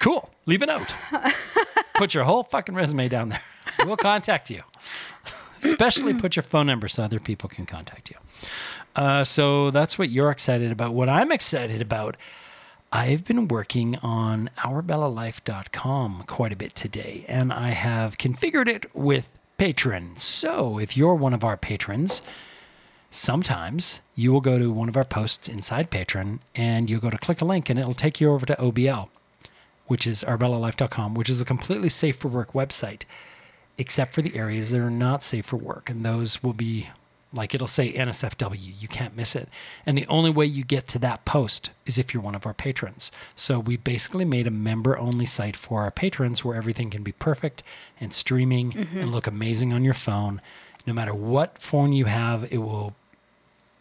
Cool. 0.00 0.28
Leave 0.46 0.62
a 0.62 0.66
note. 0.66 0.94
put 1.94 2.14
your 2.14 2.24
whole 2.24 2.42
fucking 2.42 2.74
resume 2.74 3.08
down 3.08 3.28
there. 3.28 3.42
We'll 3.84 3.96
contact 3.96 4.50
you. 4.50 4.62
Especially 5.62 6.14
put 6.14 6.36
your 6.36 6.42
phone 6.42 6.66
number 6.66 6.88
so 6.88 7.02
other 7.02 7.20
people 7.20 7.48
can 7.50 7.66
contact 7.66 8.10
you. 8.10 8.16
Uh, 8.96 9.22
so 9.24 9.70
that's 9.70 9.98
what 9.98 10.08
you're 10.08 10.30
excited 10.30 10.72
about. 10.72 10.94
What 10.94 11.08
I'm 11.10 11.30
excited 11.30 11.82
about, 11.82 12.16
I've 12.92 13.24
been 13.24 13.46
working 13.46 13.96
on 14.02 14.50
ourbellalife.com 14.58 16.24
quite 16.26 16.52
a 16.52 16.56
bit 16.56 16.74
today, 16.74 17.24
and 17.28 17.52
I 17.52 17.68
have 17.68 18.18
configured 18.18 18.66
it 18.66 18.92
with 18.92 19.28
patrons. 19.58 20.24
So 20.24 20.80
if 20.80 20.96
you're 20.96 21.14
one 21.14 21.32
of 21.32 21.44
our 21.44 21.56
patrons, 21.56 22.20
sometimes 23.08 24.00
you 24.16 24.32
will 24.32 24.40
go 24.40 24.58
to 24.58 24.72
one 24.72 24.88
of 24.88 24.96
our 24.96 25.04
posts 25.04 25.48
inside 25.48 25.92
Patreon 25.92 26.40
and 26.56 26.90
you'll 26.90 27.00
go 27.00 27.10
to 27.10 27.18
click 27.18 27.40
a 27.40 27.44
link 27.44 27.70
and 27.70 27.78
it'll 27.78 27.94
take 27.94 28.20
you 28.20 28.32
over 28.32 28.44
to 28.46 28.56
OBL, 28.56 29.08
which 29.86 30.04
is 30.04 30.24
ourbellalife.com, 30.24 31.14
which 31.14 31.30
is 31.30 31.40
a 31.40 31.44
completely 31.44 31.90
safe 31.90 32.16
for 32.16 32.26
work 32.26 32.54
website, 32.54 33.02
except 33.78 34.14
for 34.14 34.22
the 34.22 34.34
areas 34.34 34.72
that 34.72 34.80
are 34.80 34.90
not 34.90 35.22
safe 35.22 35.46
for 35.46 35.56
work. 35.56 35.88
And 35.88 36.04
those 36.04 36.42
will 36.42 36.54
be 36.54 36.88
like 37.32 37.54
it'll 37.54 37.66
say 37.66 37.92
NSFW. 37.92 38.74
You 38.80 38.88
can't 38.88 39.16
miss 39.16 39.36
it. 39.36 39.48
And 39.86 39.96
the 39.96 40.06
only 40.06 40.30
way 40.30 40.46
you 40.46 40.64
get 40.64 40.88
to 40.88 40.98
that 41.00 41.24
post 41.24 41.70
is 41.86 41.98
if 41.98 42.12
you're 42.12 42.22
one 42.22 42.34
of 42.34 42.44
our 42.44 42.54
patrons. 42.54 43.12
So 43.34 43.60
we 43.60 43.76
basically 43.76 44.24
made 44.24 44.46
a 44.46 44.50
member 44.50 44.98
only 44.98 45.26
site 45.26 45.56
for 45.56 45.82
our 45.82 45.90
patrons 45.90 46.44
where 46.44 46.56
everything 46.56 46.90
can 46.90 47.02
be 47.02 47.12
perfect 47.12 47.62
and 48.00 48.12
streaming 48.12 48.76
and 48.76 48.88
mm-hmm. 48.88 49.00
look 49.02 49.26
amazing 49.26 49.72
on 49.72 49.84
your 49.84 49.94
phone. 49.94 50.40
No 50.86 50.92
matter 50.92 51.14
what 51.14 51.58
phone 51.58 51.92
you 51.92 52.06
have, 52.06 52.52
it 52.52 52.58
will 52.58 52.94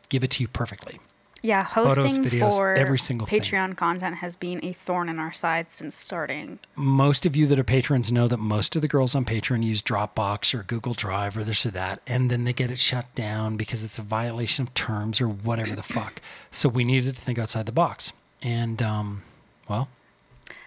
give 0.09 0.23
it 0.23 0.31
to 0.31 0.43
you 0.43 0.47
perfectly. 0.47 0.99
Yeah, 1.41 1.65
Photos, 1.65 1.97
hosting 2.03 2.23
videos, 2.23 2.57
for 2.57 2.73
every 2.73 2.99
single 2.99 3.25
thing. 3.25 3.39
Patreon 3.41 3.77
content 3.77 4.17
has 4.17 4.35
been 4.35 4.59
a 4.63 4.73
thorn 4.73 5.07
in 5.09 5.19
our 5.19 5.31
side 5.31 5.71
since 5.71 5.95
starting. 5.95 6.59
most 6.75 7.25
of 7.25 7.35
you 7.35 7.47
that 7.47 7.57
are 7.57 7.63
patrons 7.63 8.11
know 8.11 8.27
that 8.27 8.37
most 8.37 8.75
of 8.75 8.81
the 8.81 8.87
girls 8.87 9.15
on 9.15 9.23
Patreon 9.25 9.63
use 9.63 9.81
Dropbox 9.81 10.53
or 10.53 10.63
Google 10.63 10.93
Drive 10.93 11.37
or 11.37 11.43
this 11.43 11.65
or 11.65 11.71
that, 11.71 12.01
and 12.07 12.29
then 12.29 12.43
they 12.43 12.53
get 12.53 12.71
it 12.71 12.79
shut 12.79 13.13
down 13.15 13.55
because 13.57 13.83
it's 13.83 13.97
a 13.97 14.01
violation 14.01 14.63
of 14.63 14.73
terms 14.73 15.21
or 15.21 15.27
whatever 15.29 15.75
the 15.75 15.83
fuck. 15.83 16.21
So 16.51 16.67
we 16.67 16.83
needed 16.83 17.13
to 17.15 17.21
think 17.21 17.37
outside 17.37 17.65
the 17.67 17.71
box, 17.71 18.11
and 18.41 18.81
um, 18.81 19.21
well, 19.67 19.87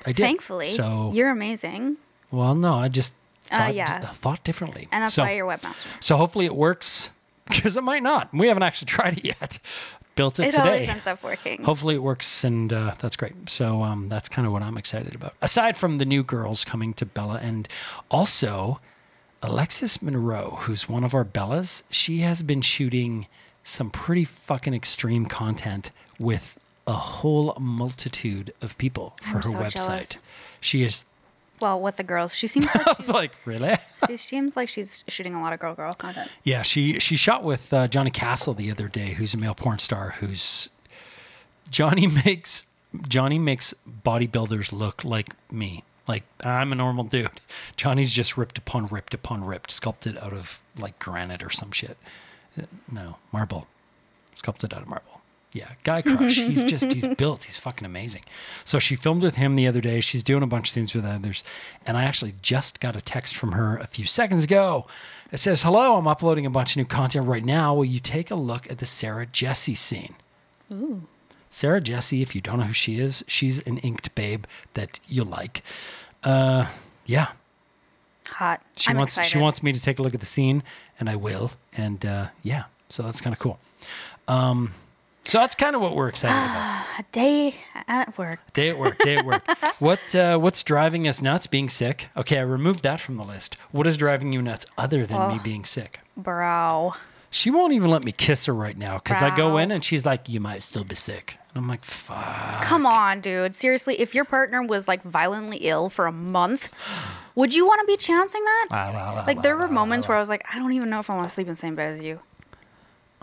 I 0.07 0.13
did. 0.13 0.23
Thankfully, 0.23 0.69
so 0.69 1.11
you're 1.13 1.31
amazing, 1.31 1.97
well, 2.31 2.55
no, 2.55 2.75
I 2.75 2.87
just 2.89 3.13
Uh, 3.51 3.59
thought, 3.59 3.75
yeah. 3.75 4.01
thought 4.13 4.45
differently, 4.45 4.87
and 4.93 5.03
that's 5.03 5.15
so, 5.15 5.25
why 5.25 5.33
you're 5.33 5.47
webmaster. 5.47 5.87
So 6.01 6.17
hopefully 6.17 6.47
it 6.47 6.55
works 6.55 7.11
because 7.49 7.77
it 7.77 7.83
might 7.83 8.03
not. 8.05 8.33
We 8.33 8.47
haven't 8.47 8.63
actually 8.63 8.87
tried 8.97 9.19
it 9.19 9.25
yet. 9.25 9.59
Built 10.15 10.39
it, 10.39 10.47
It 10.47 10.51
today. 10.53 10.63
always 10.63 10.89
ends 10.89 11.07
up 11.07 11.23
working. 11.23 11.63
Hopefully 11.65 11.95
it 11.95 12.03
works, 12.03 12.45
and 12.45 12.73
uh, 12.73 12.95
that's 13.01 13.17
great. 13.17 13.33
So 13.49 13.83
um, 13.83 14.09
that's 14.09 14.29
kind 14.29 14.47
of 14.47 14.53
what 14.53 14.63
I'm 14.63 14.77
excited 14.77 15.15
about. 15.15 15.35
Aside 15.41 15.77
from 15.77 15.97
the 15.97 16.05
new 16.05 16.23
girls 16.23 16.65
coming 16.65 16.93
to 16.95 17.07
Bella, 17.07 17.39
and 17.43 17.67
also 18.11 18.79
Alexis 19.43 20.03
Monroe, 20.03 20.59
who's 20.61 20.89
one 20.89 21.03
of 21.05 21.15
our 21.15 21.25
Bellas, 21.25 21.83
she 21.91 22.19
has 22.19 22.43
been 22.43 22.61
shooting 22.61 23.27
some 23.65 23.91
pretty 23.91 24.25
fucking 24.25 24.75
extreme 24.75 25.25
content 25.27 25.91
with 26.19 26.59
a 26.87 26.93
whole 26.93 27.57
multitude 27.61 28.53
of 28.61 28.77
people 28.79 29.17
for 29.23 29.29
I'm 29.29 29.35
her 29.37 29.43
so 29.43 29.55
website. 29.59 29.73
jealous. 29.87 30.19
She 30.61 30.83
is. 30.83 31.05
Well, 31.63 31.81
with 31.81 31.97
the 31.97 32.03
girls, 32.03 32.35
she 32.35 32.49
seems 32.49 32.67
like 32.75 32.89
I 32.89 32.91
was 32.91 33.07
she's, 33.07 33.09
like, 33.09 33.31
really? 33.45 33.77
she 34.09 34.17
seems 34.17 34.57
like 34.57 34.69
she's 34.69 35.05
shooting 35.07 35.37
a 35.37 35.41
lot 35.41 35.53
of 35.53 35.61
girl 35.61 35.77
girl 35.77 35.95
content. 35.95 36.29
Yeah, 36.43 36.63
she 36.63 36.99
she 36.99 37.17
shot 37.17 37.45
with 37.45 37.73
uh, 37.73 37.87
Johnny 37.87 38.11
Castle 38.11 38.53
the 38.53 38.69
other 38.73 38.89
day, 38.89 39.13
who's 39.13 39.33
a 39.33 39.37
male 39.37 39.55
porn 39.55 39.79
star. 39.79 40.17
Who's 40.19 40.69
Johnny 41.71 42.07
makes 42.25 42.65
Johnny 43.07 43.39
makes 43.39 43.75
bodybuilders 44.05 44.73
look 44.73 45.05
like 45.05 45.29
me. 45.53 45.85
Like 46.09 46.25
I'm 46.43 46.73
a 46.73 46.75
normal 46.75 47.05
dude. 47.05 47.41
Johnny's 47.77 48.13
just 48.13 48.37
ripped 48.37 48.59
upon 48.59 48.89
ripped 48.89 49.15
upon 49.15 49.45
ripped, 49.45 49.71
sculpted 49.71 50.19
out 50.19 50.33
of 50.33 50.61
like 50.77 50.99
granite 50.99 51.45
or 51.45 51.51
some 51.51 51.71
shit. 51.71 51.97
Uh, 52.61 52.65
No, 52.91 53.19
marble, 53.31 53.69
sculpted 54.35 54.75
out 54.75 54.83
of 54.83 54.89
marble. 54.89 55.12
Yeah, 55.55 55.69
guy 55.85 56.01
crush. 56.01 56.37
he's 56.37 56.65
just 56.65 56.91
he's 56.93 57.07
built. 57.17 57.45
He's 57.45 57.59
fucking 57.59 57.85
amazing. 57.85 58.23
So 58.65 58.79
she 58.79 58.97
filmed 58.97 59.23
with 59.23 59.35
him 59.35 59.55
the 59.55 59.67
other 59.69 59.83
day. 59.83 60.01
She's 60.01 60.23
doing 60.23 60.43
a 60.43 60.47
bunch 60.47 60.69
of 60.69 60.73
scenes 60.73 60.95
with 60.95 61.05
others, 61.05 61.45
and 61.85 61.97
I 61.99 62.05
actually 62.05 62.35
just 62.41 62.81
got 62.81 62.97
a 62.97 63.03
text 63.03 63.37
from 63.37 63.53
her 63.53 63.77
a 63.77 63.87
few 63.87 64.07
seconds 64.07 64.45
ago. 64.45 64.87
It 65.31 65.37
says, 65.39 65.63
"Hello, 65.63 65.97
I'm 65.99 66.07
uploading 66.09 66.47
a 66.47 66.51
bunch 66.51 66.73
of 66.73 66.77
new 66.79 66.85
content 66.87 67.27
right 67.27 67.45
now. 67.45 67.75
Will 67.75 67.85
you 67.85 68.01
take 68.01 68.31
a 68.31 68.35
look 68.35 68.71
at 68.71 68.79
the 68.79 68.87
Sarah 68.87 69.27
Jesse 69.27 69.75
scene?" 69.75 70.15
Ooh. 70.73 71.03
Sarah 71.51 71.83
Jesse, 71.83 72.23
if 72.23 72.35
you 72.35 72.41
don't 72.41 72.59
know 72.61 72.65
who 72.65 72.73
she 72.73 72.99
is, 72.99 73.23
she's 73.29 73.59
an 73.67 73.77
inked 73.79 74.15
babe 74.15 74.45
that 74.73 75.01
you 75.07 75.23
like. 75.23 75.63
Uh, 76.25 76.65
yeah, 77.05 77.33
Hot. 78.31 78.63
she 78.77 78.89
I'm 78.91 78.97
wants 78.97 79.13
excited. 79.13 79.29
she 79.31 79.39
wants 79.39 79.63
me 79.63 79.71
to 79.73 79.81
take 79.81 79.99
a 79.99 80.03
look 80.03 80.15
at 80.15 80.21
the 80.21 80.27
scene, 80.27 80.63
and 80.99 81.11
I 81.11 81.17
will. 81.17 81.51
And 81.77 82.07
uh, 82.07 82.29
yeah, 82.43 82.65
so 82.89 83.03
that's 83.03 83.21
kind 83.21 83.35
of 83.35 83.39
cool. 83.39 83.59
Um, 84.29 84.73
so 85.25 85.39
that's 85.39 85.55
kind 85.55 85.75
of 85.77 85.83
what 85.83 85.95
we're 85.95 86.09
excited 86.09 86.35
about. 86.35 86.85
a 86.99 87.05
day 87.13 87.55
at 87.89 88.17
work. 88.19 88.41
Day 88.53 88.71
at 88.71 88.79
work, 88.79 88.99
day 88.99 89.17
at 89.17 89.25
work. 89.25 89.43
what 89.79 90.15
uh, 90.15 90.39
what's 90.39 90.63
driving 90.63 91.07
us 91.09 91.23
nuts? 91.23 91.47
Being 91.47 91.69
sick. 91.69 92.07
Okay, 92.17 92.39
I 92.39 92.43
removed 92.43 92.83
that 92.83 93.01
from 93.01 93.17
the 93.17 93.25
list. 93.25 93.57
What 93.71 93.87
is 93.87 93.97
driving 93.97 94.33
you 94.33 94.43
nuts 94.43 94.67
other 94.77 95.07
than 95.07 95.29
me 95.29 95.37
Oh. 95.41 95.43
being 95.43 95.65
sick? 95.65 96.01
Bro. 96.17 96.95
She 97.31 97.51
won't 97.51 97.73
even 97.73 97.91
let 97.91 98.05
me 98.05 98.13
kiss 98.13 98.45
her 98.45 98.53
right 98.55 98.77
now 98.77 98.99
because 98.99 99.23
I 99.23 99.35
go 99.35 99.57
in 99.57 99.71
and 99.71 99.83
she's 99.83 100.05
like, 100.05 100.29
"You 100.29 100.39
might 100.39 100.63
still 100.63 100.85
be 100.85 100.95
sick." 100.97 101.39
And 101.55 101.63
I'm 101.63 101.69
like, 101.69 101.83
"Fuck." 101.83 102.61
Come 102.63 102.85
on, 102.85 103.23
dude. 103.23 103.55
Seriously, 103.55 103.99
if 104.01 104.15
your 104.15 104.27
partner 104.27 104.63
was 104.63 104.87
like 104.87 105.03
violently 105.03 105.57
ill 105.63 105.89
for 105.89 106.07
a 106.07 106.13
month, 106.13 106.69
would 107.35 107.55
you 107.55 107.67
want 107.67 107.81
to 107.81 107.87
be 107.87 107.97
chancing 107.97 108.45
that? 108.45 108.67
Wow, 108.71 108.93
wow, 108.93 109.15
wow, 109.15 109.25
Like 109.27 109.41
there 109.41 109.57
were 109.57 109.69
moments 109.69 110.07
where 110.09 110.17
I 110.19 110.21
was 110.21 110.29
like, 110.29 110.45
I 110.53 110.59
don't 110.59 110.75
even 110.75 110.91
know 110.91 111.01
if 111.01 111.09
I 111.09 111.15
want 111.17 111.27
to 111.27 111.35
sleep 111.35 111.47
in 111.47 111.55
the 111.55 111.57
same 111.57 111.75
bed 111.75 111.97
as 111.97 112.03
you. 112.05 112.21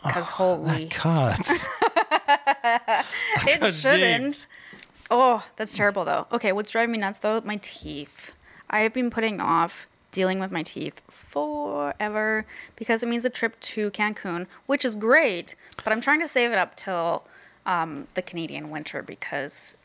Because 0.03 0.29
holy, 0.29 0.85
That 0.85 0.91
cuts. 0.91 1.67
it 3.47 3.73
shouldn't. 3.73 4.47
Oh, 5.11 5.45
that's 5.55 5.75
terrible 5.75 6.05
though. 6.05 6.27
Okay, 6.31 6.51
what's 6.51 6.71
driving 6.71 6.91
me 6.91 6.97
nuts 6.99 7.19
though? 7.19 7.41
My 7.41 7.59
teeth. 7.61 8.31
I 8.69 8.81
have 8.81 8.93
been 8.93 9.09
putting 9.09 9.41
off 9.41 9.87
dealing 10.11 10.39
with 10.39 10.51
my 10.51 10.63
teeth 10.63 11.01
forever 11.09 12.45
because 12.75 13.03
it 13.03 13.09
means 13.09 13.25
a 13.25 13.29
trip 13.29 13.59
to 13.61 13.91
Cancun, 13.91 14.47
which 14.65 14.85
is 14.85 14.95
great, 14.95 15.55
but 15.83 15.91
I'm 15.91 16.01
trying 16.01 16.19
to 16.21 16.27
save 16.27 16.51
it 16.51 16.57
up 16.57 16.75
till 16.75 17.23
um, 17.65 18.07
the 18.13 18.21
Canadian 18.21 18.69
winter 18.69 19.01
because 19.03 19.77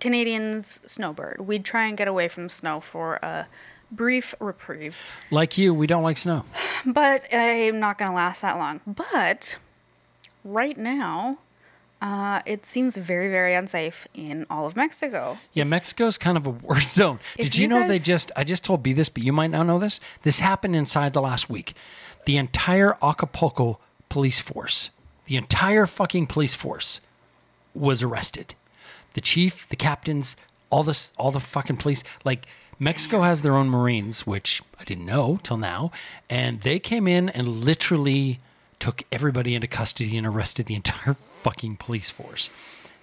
Canadians 0.00 0.80
snowbird. 0.86 1.40
We'd 1.40 1.64
try 1.64 1.86
and 1.86 1.96
get 1.96 2.08
away 2.08 2.28
from 2.28 2.48
snow 2.48 2.80
for 2.80 3.16
a 3.16 3.46
brief 3.90 4.34
reprieve. 4.38 4.96
like 5.30 5.58
you, 5.58 5.72
we 5.74 5.86
don't 5.86 6.02
like 6.02 6.18
snow. 6.18 6.44
But 6.86 7.26
I'm 7.32 7.80
not 7.80 7.98
going 7.98 8.10
to 8.10 8.14
last 8.14 8.42
that 8.42 8.56
long. 8.56 8.80
But 8.86 9.56
right 10.44 10.78
now, 10.78 11.38
uh, 12.00 12.40
it 12.46 12.64
seems 12.64 12.96
very, 12.96 13.28
very 13.28 13.54
unsafe 13.54 14.06
in 14.14 14.46
all 14.48 14.66
of 14.66 14.76
Mexico. 14.76 15.38
Yeah, 15.52 15.64
Mexico's 15.64 16.16
kind 16.16 16.36
of 16.36 16.46
a 16.46 16.50
war 16.50 16.80
zone. 16.80 17.18
If 17.36 17.46
Did 17.46 17.56
you, 17.56 17.62
you 17.62 17.68
know 17.68 17.86
they 17.86 17.98
just? 17.98 18.30
I 18.36 18.44
just 18.44 18.64
told 18.64 18.82
B 18.82 18.92
this, 18.92 19.08
but 19.08 19.22
you 19.22 19.32
might 19.32 19.50
not 19.50 19.66
know 19.66 19.78
this. 19.78 20.00
This 20.22 20.40
happened 20.40 20.76
inside 20.76 21.12
the 21.12 21.22
last 21.22 21.50
week. 21.50 21.74
The 22.24 22.36
entire 22.36 22.96
Acapulco 23.02 23.78
police 24.08 24.40
force, 24.40 24.90
the 25.26 25.36
entire 25.36 25.86
fucking 25.86 26.28
police 26.28 26.54
force, 26.54 27.00
was 27.74 28.02
arrested. 28.02 28.54
The 29.14 29.20
chief, 29.20 29.68
the 29.68 29.76
captains, 29.76 30.36
all 30.70 30.82
this, 30.82 31.12
all 31.16 31.32
the 31.32 31.40
fucking 31.40 31.78
police. 31.78 32.04
Like 32.24 32.46
Mexico 32.78 33.22
has 33.22 33.42
their 33.42 33.56
own 33.56 33.68
Marines, 33.68 34.26
which 34.26 34.62
I 34.78 34.84
didn't 34.84 35.06
know 35.06 35.40
till 35.42 35.56
now, 35.56 35.90
and 36.30 36.60
they 36.60 36.78
came 36.78 37.08
in 37.08 37.28
and 37.28 37.48
literally 37.48 38.38
took 38.78 39.02
everybody 39.10 39.54
into 39.54 39.66
custody 39.66 40.16
and 40.16 40.26
arrested 40.26 40.66
the 40.66 40.74
entire 40.74 41.14
fucking 41.42 41.76
police 41.76 42.10
force. 42.10 42.50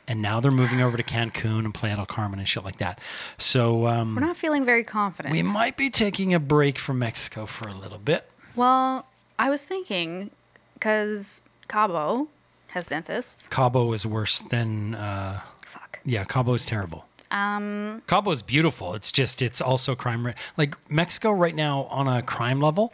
And 0.07 0.21
now 0.21 0.39
they're 0.39 0.51
moving 0.51 0.81
over 0.81 0.97
to 0.97 1.03
Cancun 1.03 1.59
and 1.65 1.73
Playa 1.73 1.95
del 1.95 2.05
Carmen 2.05 2.37
and 2.37 2.47
shit 2.47 2.63
like 2.63 2.77
that. 2.77 2.99
So 3.39 3.87
um, 3.87 4.13
We're 4.15 4.21
not 4.21 4.37
feeling 4.37 4.63
very 4.63 4.83
confident. 4.83 5.31
we 5.33 5.41
might 5.41 5.77
be 5.77 5.89
taking 5.89 6.33
a 6.33 6.39
break 6.39 6.77
from 6.77 6.99
Mexico 6.99 7.45
for 7.47 7.67
a 7.67 7.73
little 7.73 7.97
bit. 7.97 8.29
well, 8.55 9.05
I 9.39 9.49
was 9.49 9.65
thinking 9.65 10.29
because 10.75 11.41
Cabo 11.67 12.27
has 12.67 12.85
dentists. 12.87 13.47
Cabo 13.47 13.91
is 13.93 14.05
worse 14.05 14.39
than, 14.41 14.93
uh, 14.95 15.41
Fuck. 15.65 15.99
yeah, 16.05 16.23
Cabo 16.23 16.53
is 16.53 16.65
terrible. 16.65 17.05
Um, 17.31 18.01
Cabo 18.07 18.29
is 18.31 18.41
beautiful. 18.43 18.93
It's 18.93 19.11
just, 19.11 19.41
it's 19.41 19.59
also 19.59 19.95
crime. 19.95 20.25
Ra- 20.27 20.33
like 20.55 20.75
Mexico 20.89 21.31
right 21.31 21.55
now 21.55 21.83
on 21.85 22.07
a 22.07 22.21
crime 22.21 22.61
level, 22.61 22.93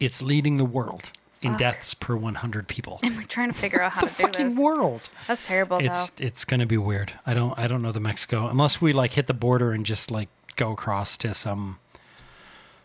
it's 0.00 0.20
leading 0.20 0.56
the 0.58 0.64
world 0.64 1.10
in 1.42 1.50
Fuck. 1.52 1.58
deaths 1.60 1.94
per 1.94 2.16
100 2.16 2.66
people. 2.68 2.98
I'm 3.02 3.16
like 3.16 3.28
trying 3.28 3.52
to 3.52 3.56
figure 3.58 3.80
out 3.80 3.92
how 3.94 4.00
the 4.02 4.08
to 4.08 4.16
do 4.16 4.22
fucking 4.24 4.48
this. 4.50 4.58
world. 4.58 5.08
That's 5.26 5.46
terrible, 5.46 5.78
It's 5.78 6.10
though. 6.10 6.24
it's 6.24 6.44
gonna 6.44 6.66
be 6.66 6.76
weird. 6.78 7.12
I 7.26 7.34
don't 7.34 7.56
I 7.58 7.66
don't 7.68 7.80
know 7.82 7.92
the 7.92 8.00
Mexico 8.00 8.48
unless 8.48 8.80
we 8.80 8.92
like 8.92 9.12
hit 9.12 9.26
the 9.28 9.34
border 9.34 9.72
and 9.72 9.86
just 9.86 10.10
like 10.10 10.28
go 10.56 10.72
across 10.72 11.16
to 11.18 11.34
some 11.34 11.78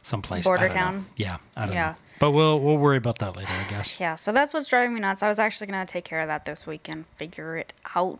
some 0.03 0.21
place. 0.21 0.43
Border 0.45 0.67
don't 0.67 0.75
know. 0.75 0.81
town? 0.81 1.05
Yeah, 1.15 1.37
I 1.57 1.65
don't 1.65 1.75
Yeah. 1.75 1.89
know. 1.89 1.95
But 2.19 2.31
we'll 2.31 2.59
we'll 2.59 2.77
worry 2.77 2.97
about 2.97 3.19
that 3.19 3.35
later, 3.35 3.51
I 3.51 3.69
guess. 3.71 3.99
Yeah, 3.99 4.15
so 4.15 4.31
that's 4.31 4.53
what's 4.53 4.67
driving 4.69 4.93
me 4.93 4.99
nuts. 5.01 5.23
I 5.23 5.27
was 5.27 5.39
actually 5.39 5.67
gonna 5.67 5.85
take 5.85 6.05
care 6.05 6.19
of 6.21 6.27
that 6.27 6.45
this 6.45 6.67
week 6.67 6.87
and 6.87 7.05
figure 7.17 7.57
it 7.57 7.73
out. 7.95 8.19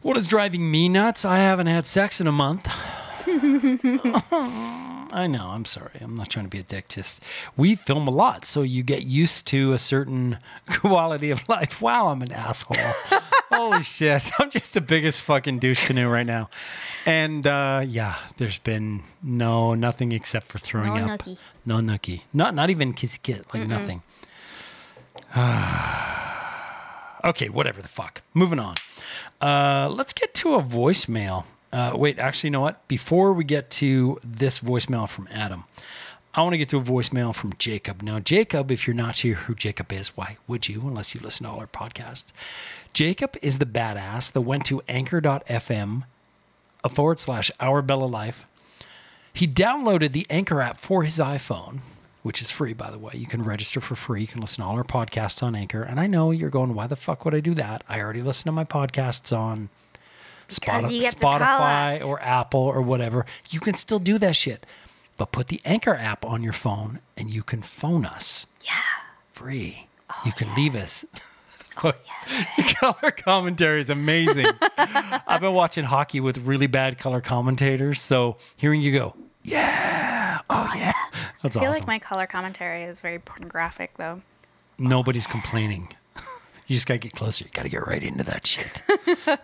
What 0.00 0.16
is 0.16 0.28
driving 0.28 0.70
me 0.70 0.88
nuts? 0.88 1.24
I 1.24 1.38
haven't 1.38 1.66
had 1.66 1.84
sex 1.84 2.20
in 2.20 2.26
a 2.28 2.32
month. 2.32 2.68
I 5.10 5.26
know. 5.26 5.48
I'm 5.48 5.64
sorry. 5.64 5.98
I'm 6.00 6.14
not 6.14 6.28
trying 6.28 6.44
to 6.44 6.50
be 6.50 6.58
a 6.58 6.62
dick. 6.62 6.88
Just 6.88 7.22
we 7.56 7.74
film 7.76 8.06
a 8.08 8.10
lot, 8.10 8.44
so 8.44 8.62
you 8.62 8.82
get 8.82 9.04
used 9.04 9.46
to 9.48 9.72
a 9.72 9.78
certain 9.78 10.38
quality 10.68 11.30
of 11.30 11.48
life. 11.48 11.80
Wow, 11.80 12.08
I'm 12.08 12.22
an 12.22 12.32
asshole. 12.32 12.76
Holy 13.50 13.82
shit! 13.82 14.30
I'm 14.38 14.50
just 14.50 14.74
the 14.74 14.80
biggest 14.80 15.22
fucking 15.22 15.58
douche 15.58 15.86
canoe 15.86 16.08
right 16.08 16.26
now. 16.26 16.50
And 17.06 17.46
uh, 17.46 17.82
yeah, 17.86 18.16
there's 18.36 18.58
been 18.58 19.02
no 19.22 19.74
nothing 19.74 20.12
except 20.12 20.46
for 20.48 20.58
throwing 20.58 20.94
No 20.94 21.12
up. 21.14 21.20
nookie. 21.20 21.38
No 21.64 21.76
nookie. 21.78 22.22
Not 22.32 22.54
not 22.54 22.70
even 22.70 22.92
kissy 22.94 23.20
kit. 23.22 23.46
Like 23.54 23.66
nothing. 23.66 24.02
okay, 27.24 27.48
whatever 27.48 27.82
the 27.82 27.88
fuck. 27.88 28.22
Moving 28.34 28.58
on. 28.58 28.76
Uh, 29.40 29.88
let's 29.90 30.12
get 30.12 30.34
to 30.34 30.54
a 30.54 30.62
voicemail. 30.62 31.44
Uh, 31.72 31.92
wait, 31.94 32.18
actually, 32.18 32.48
you 32.48 32.52
know 32.52 32.60
what? 32.60 32.86
Before 32.88 33.32
we 33.32 33.44
get 33.44 33.70
to 33.72 34.18
this 34.24 34.60
voicemail 34.60 35.08
from 35.08 35.28
Adam, 35.30 35.64
I 36.34 36.42
want 36.42 36.54
to 36.54 36.58
get 36.58 36.68
to 36.70 36.78
a 36.78 36.82
voicemail 36.82 37.34
from 37.34 37.52
Jacob. 37.58 38.02
Now, 38.02 38.20
Jacob, 38.20 38.70
if 38.70 38.86
you're 38.86 38.94
not 38.94 39.16
sure 39.16 39.34
who 39.34 39.54
Jacob 39.54 39.92
is, 39.92 40.16
why 40.16 40.38
would 40.46 40.68
you, 40.68 40.80
unless 40.82 41.14
you 41.14 41.20
listen 41.20 41.44
to 41.44 41.52
all 41.52 41.58
our 41.58 41.66
podcasts? 41.66 42.32
Jacob 42.92 43.36
is 43.42 43.58
the 43.58 43.66
badass 43.66 44.32
that 44.32 44.40
went 44.40 44.64
to 44.66 44.82
anchor.fm 44.88 46.04
a 46.84 46.88
forward 46.88 47.20
slash 47.20 47.50
Our 47.60 47.82
Bella 47.82 48.06
Life. 48.06 48.46
He 49.32 49.46
downloaded 49.46 50.12
the 50.12 50.26
Anchor 50.30 50.60
app 50.60 50.78
for 50.78 51.02
his 51.02 51.18
iPhone, 51.18 51.80
which 52.22 52.42
is 52.42 52.50
free, 52.50 52.72
by 52.72 52.90
the 52.90 52.98
way. 52.98 53.12
You 53.14 53.26
can 53.26 53.42
register 53.42 53.80
for 53.80 53.94
free. 53.94 54.22
You 54.22 54.26
can 54.26 54.40
listen 54.40 54.62
to 54.62 54.68
all 54.68 54.76
our 54.76 54.84
podcasts 54.84 55.42
on 55.42 55.54
Anchor. 55.54 55.82
And 55.82 56.00
I 56.00 56.06
know 56.06 56.30
you're 56.30 56.50
going, 56.50 56.74
why 56.74 56.86
the 56.86 56.96
fuck 56.96 57.24
would 57.24 57.34
I 57.34 57.40
do 57.40 57.54
that? 57.54 57.84
I 57.88 58.00
already 58.00 58.22
listen 58.22 58.46
to 58.46 58.52
my 58.52 58.64
podcasts 58.64 59.36
on 59.36 59.68
Because 60.48 60.86
Spoti- 60.86 60.94
you 60.94 61.00
get 61.02 61.14
to 61.14 61.20
call 61.20 61.38
Spotify 61.38 62.04
or 62.04 62.20
Apple 62.22 62.60
or 62.60 62.80
whatever. 62.82 63.26
You 63.50 63.60
can 63.60 63.74
still 63.74 63.98
do 63.98 64.18
that 64.18 64.34
shit. 64.36 64.64
But 65.16 65.32
put 65.32 65.48
the 65.48 65.60
Anchor 65.64 65.94
app 65.94 66.24
on 66.24 66.42
your 66.42 66.52
phone 66.52 67.00
and 67.16 67.30
you 67.30 67.42
can 67.42 67.60
phone 67.62 68.06
us 68.06 68.46
Yeah. 68.62 68.72
free. 69.32 69.86
Oh, 70.10 70.14
you 70.24 70.32
can 70.32 70.54
leave 70.54 70.74
us. 70.74 71.04
Look, 71.84 71.96
the 72.56 72.62
color 72.80 73.10
commentary 73.12 73.80
is 73.80 73.88
amazing. 73.90 74.46
I've 74.78 75.40
been 75.40 75.54
watching 75.54 75.84
hockey 75.84 76.18
with 76.18 76.38
really 76.38 76.66
bad 76.66 76.98
color 76.98 77.20
commentators, 77.20 78.00
so 78.00 78.36
hearing 78.56 78.80
you 78.80 78.90
go, 78.90 79.14
yeah, 79.44 80.40
oh, 80.50 80.68
oh 80.72 80.76
yeah, 80.76 80.92
that's 81.42 81.56
I 81.56 81.60
feel 81.60 81.70
awesome. 81.70 81.80
like 81.80 81.86
my 81.86 81.98
color 82.00 82.26
commentary 82.26 82.82
is 82.82 83.00
very 83.00 83.20
pornographic, 83.20 83.96
though. 83.96 84.20
Nobody's 84.76 85.28
complaining. 85.28 85.88
You 86.68 86.76
just 86.76 86.86
gotta 86.86 86.98
get 86.98 87.12
closer. 87.12 87.44
You 87.44 87.50
gotta 87.52 87.70
get 87.70 87.86
right 87.86 88.02
into 88.02 88.22
that 88.24 88.46
shit. 88.46 88.82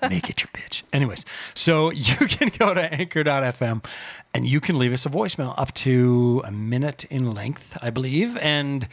Make 0.08 0.28
it 0.30 0.42
your 0.42 0.48
bitch. 0.52 0.82
Anyways, 0.92 1.24
so 1.54 1.90
you 1.90 2.14
can 2.28 2.50
go 2.58 2.74
to 2.74 2.92
anchor.fm 2.94 3.84
and 4.34 4.46
you 4.46 4.60
can 4.60 4.78
leave 4.78 4.92
us 4.92 5.06
a 5.06 5.10
voicemail 5.10 5.54
up 5.58 5.72
to 5.74 6.42
a 6.44 6.52
minute 6.52 7.04
in 7.06 7.32
length, 7.32 7.76
I 7.82 7.90
believe. 7.90 8.36
And 8.36 8.86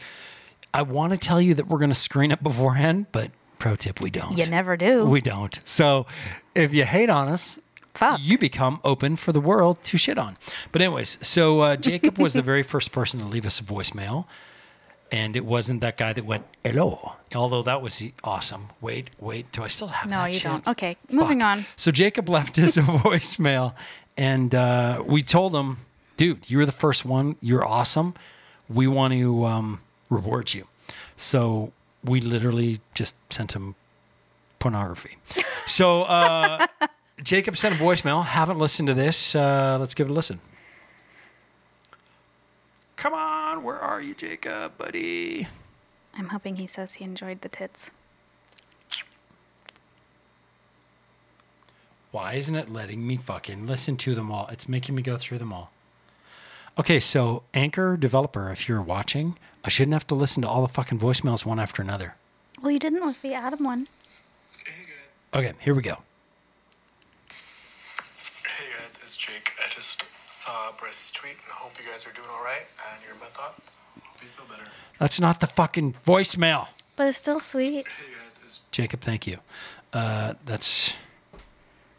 I 0.72 0.82
want 0.82 1.12
to 1.12 1.18
tell 1.18 1.40
you 1.42 1.52
that 1.54 1.68
we're 1.68 1.78
gonna 1.78 1.94
screen 1.94 2.30
it 2.32 2.42
beforehand, 2.42 3.06
but 3.12 3.30
pro 3.58 3.76
tip, 3.76 4.00
we 4.00 4.10
don't. 4.10 4.36
You 4.36 4.46
never 4.46 4.76
do. 4.78 5.04
We 5.04 5.20
don't. 5.20 5.60
So 5.64 6.06
if 6.54 6.72
you 6.72 6.84
hate 6.84 7.10
on 7.10 7.28
us, 7.28 7.60
Fuck. 7.94 8.18
you 8.22 8.38
become 8.38 8.80
open 8.82 9.16
for 9.16 9.32
the 9.32 9.40
world 9.40 9.82
to 9.84 9.98
shit 9.98 10.16
on. 10.16 10.38
But 10.72 10.80
anyways, 10.80 11.18
so 11.20 11.60
uh, 11.60 11.76
Jacob 11.76 12.18
was 12.18 12.32
the 12.32 12.40
very 12.42 12.62
first 12.72 12.92
person 12.92 13.20
to 13.20 13.26
leave 13.26 13.44
us 13.44 13.60
a 13.60 13.62
voicemail, 13.62 14.24
and 15.12 15.36
it 15.36 15.44
wasn't 15.44 15.80
that 15.82 15.96
guy 15.98 16.12
that 16.14 16.24
went 16.24 16.44
hello. 16.64 17.12
Although 17.34 17.62
that 17.62 17.80
was 17.82 18.02
awesome. 18.24 18.70
Wait, 18.80 19.10
wait. 19.20 19.52
Do 19.52 19.62
I 19.62 19.68
still 19.68 19.88
have 19.88 20.10
No, 20.10 20.24
you 20.24 20.32
shit? 20.32 20.42
don't. 20.44 20.66
Okay, 20.68 20.96
moving 21.10 21.40
Fuck. 21.40 21.46
on. 21.48 21.66
So 21.76 21.90
Jacob 21.92 22.28
left 22.28 22.58
us 22.58 22.76
a 22.76 22.82
voicemail, 23.06 23.74
and 24.16 24.54
uh, 24.54 25.02
we 25.06 25.22
told 25.22 25.54
him, 25.54 25.78
"Dude, 26.16 26.50
you 26.50 26.58
were 26.58 26.66
the 26.66 26.72
first 26.72 27.04
one. 27.04 27.36
You're 27.40 27.64
awesome. 27.64 28.14
We 28.68 28.86
want 28.86 29.12
to 29.14 29.44
um, 29.44 29.80
reward 30.10 30.52
you." 30.54 30.66
So 31.16 31.72
we 32.04 32.20
literally 32.20 32.80
just 32.94 33.14
sent 33.32 33.52
him 33.52 33.74
pornography. 34.58 35.16
So 35.66 36.02
uh, 36.04 36.66
Jacob 37.22 37.56
sent 37.56 37.74
a 37.74 37.78
voicemail. 37.78 38.24
Haven't 38.24 38.58
listened 38.58 38.88
to 38.88 38.94
this. 38.94 39.34
Uh, 39.34 39.76
let's 39.78 39.94
give 39.94 40.08
it 40.08 40.10
a 40.10 40.14
listen. 40.14 40.40
Come 42.96 43.14
on, 43.14 43.51
where 43.62 43.78
are 43.78 44.00
you, 44.00 44.14
Jacob, 44.14 44.76
buddy? 44.76 45.46
I'm 46.14 46.28
hoping 46.28 46.56
he 46.56 46.66
says 46.66 46.94
he 46.94 47.04
enjoyed 47.04 47.40
the 47.40 47.48
tits. 47.48 47.90
Why 52.10 52.34
isn't 52.34 52.54
it 52.54 52.68
letting 52.68 53.06
me 53.06 53.16
fucking 53.16 53.66
listen 53.66 53.96
to 53.98 54.14
them 54.14 54.30
all? 54.30 54.46
It's 54.48 54.68
making 54.68 54.94
me 54.94 55.02
go 55.02 55.16
through 55.16 55.38
them 55.38 55.52
all. 55.52 55.70
Okay, 56.78 57.00
so 57.00 57.42
Anchor 57.54 57.96
developer, 57.96 58.50
if 58.50 58.68
you're 58.68 58.82
watching, 58.82 59.38
I 59.64 59.70
shouldn't 59.70 59.94
have 59.94 60.06
to 60.08 60.14
listen 60.14 60.42
to 60.42 60.48
all 60.48 60.62
the 60.62 60.68
fucking 60.68 60.98
voicemails 60.98 61.46
one 61.46 61.58
after 61.58 61.80
another. 61.80 62.14
Well, 62.60 62.70
you 62.70 62.78
didn't 62.78 63.04
with 63.04 63.22
the 63.22 63.34
Adam 63.34 63.64
one. 63.64 63.88
Okay, 65.34 65.52
here 65.60 65.74
we 65.74 65.80
go. 65.80 65.98
Hey 67.28 68.68
guys, 68.78 68.98
it's 69.02 69.11
Jake. 69.22 69.52
I 69.64 69.72
just 69.72 70.02
saw 70.28 70.72
Bryce's 70.76 71.12
tweet 71.12 71.34
and 71.34 71.52
hope 71.52 71.72
you 71.78 71.88
guys 71.88 72.04
are 72.08 72.12
doing 72.12 72.26
alright 72.28 72.66
and 72.92 73.04
your 73.04 73.14
my 73.20 73.26
thoughts. 73.26 73.78
Hope 74.02 74.20
you 74.20 74.26
feel 74.26 74.46
better. 74.46 74.68
That's 74.98 75.20
not 75.20 75.38
the 75.38 75.46
fucking 75.46 75.94
voicemail. 76.04 76.66
But 76.96 77.06
it's 77.06 77.18
still 77.18 77.38
sweet. 77.38 77.86
Hey 77.86 78.04
guys, 78.20 78.40
it's 78.42 78.62
Jacob, 78.72 79.00
thank 79.00 79.28
you. 79.28 79.38
Uh, 79.92 80.34
that's 80.44 80.94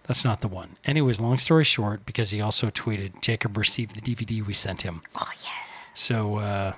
that's 0.05 0.25
not 0.25 0.41
the 0.41 0.49
one. 0.49 0.75
Anyways, 0.83 1.21
long 1.21 1.37
story 1.37 1.63
short, 1.63 2.05
because 2.05 2.29
he 2.31 2.41
also 2.41 2.69
tweeted, 2.69 3.21
Jacob 3.21 3.57
received 3.57 3.95
the 3.95 4.01
DVD 4.01 4.45
we 4.45 4.53
sent 4.53 4.81
him. 4.81 5.01
Oh 5.15 5.31
yeah. 5.41 5.49
So 5.93 6.35
uh, 6.39 6.73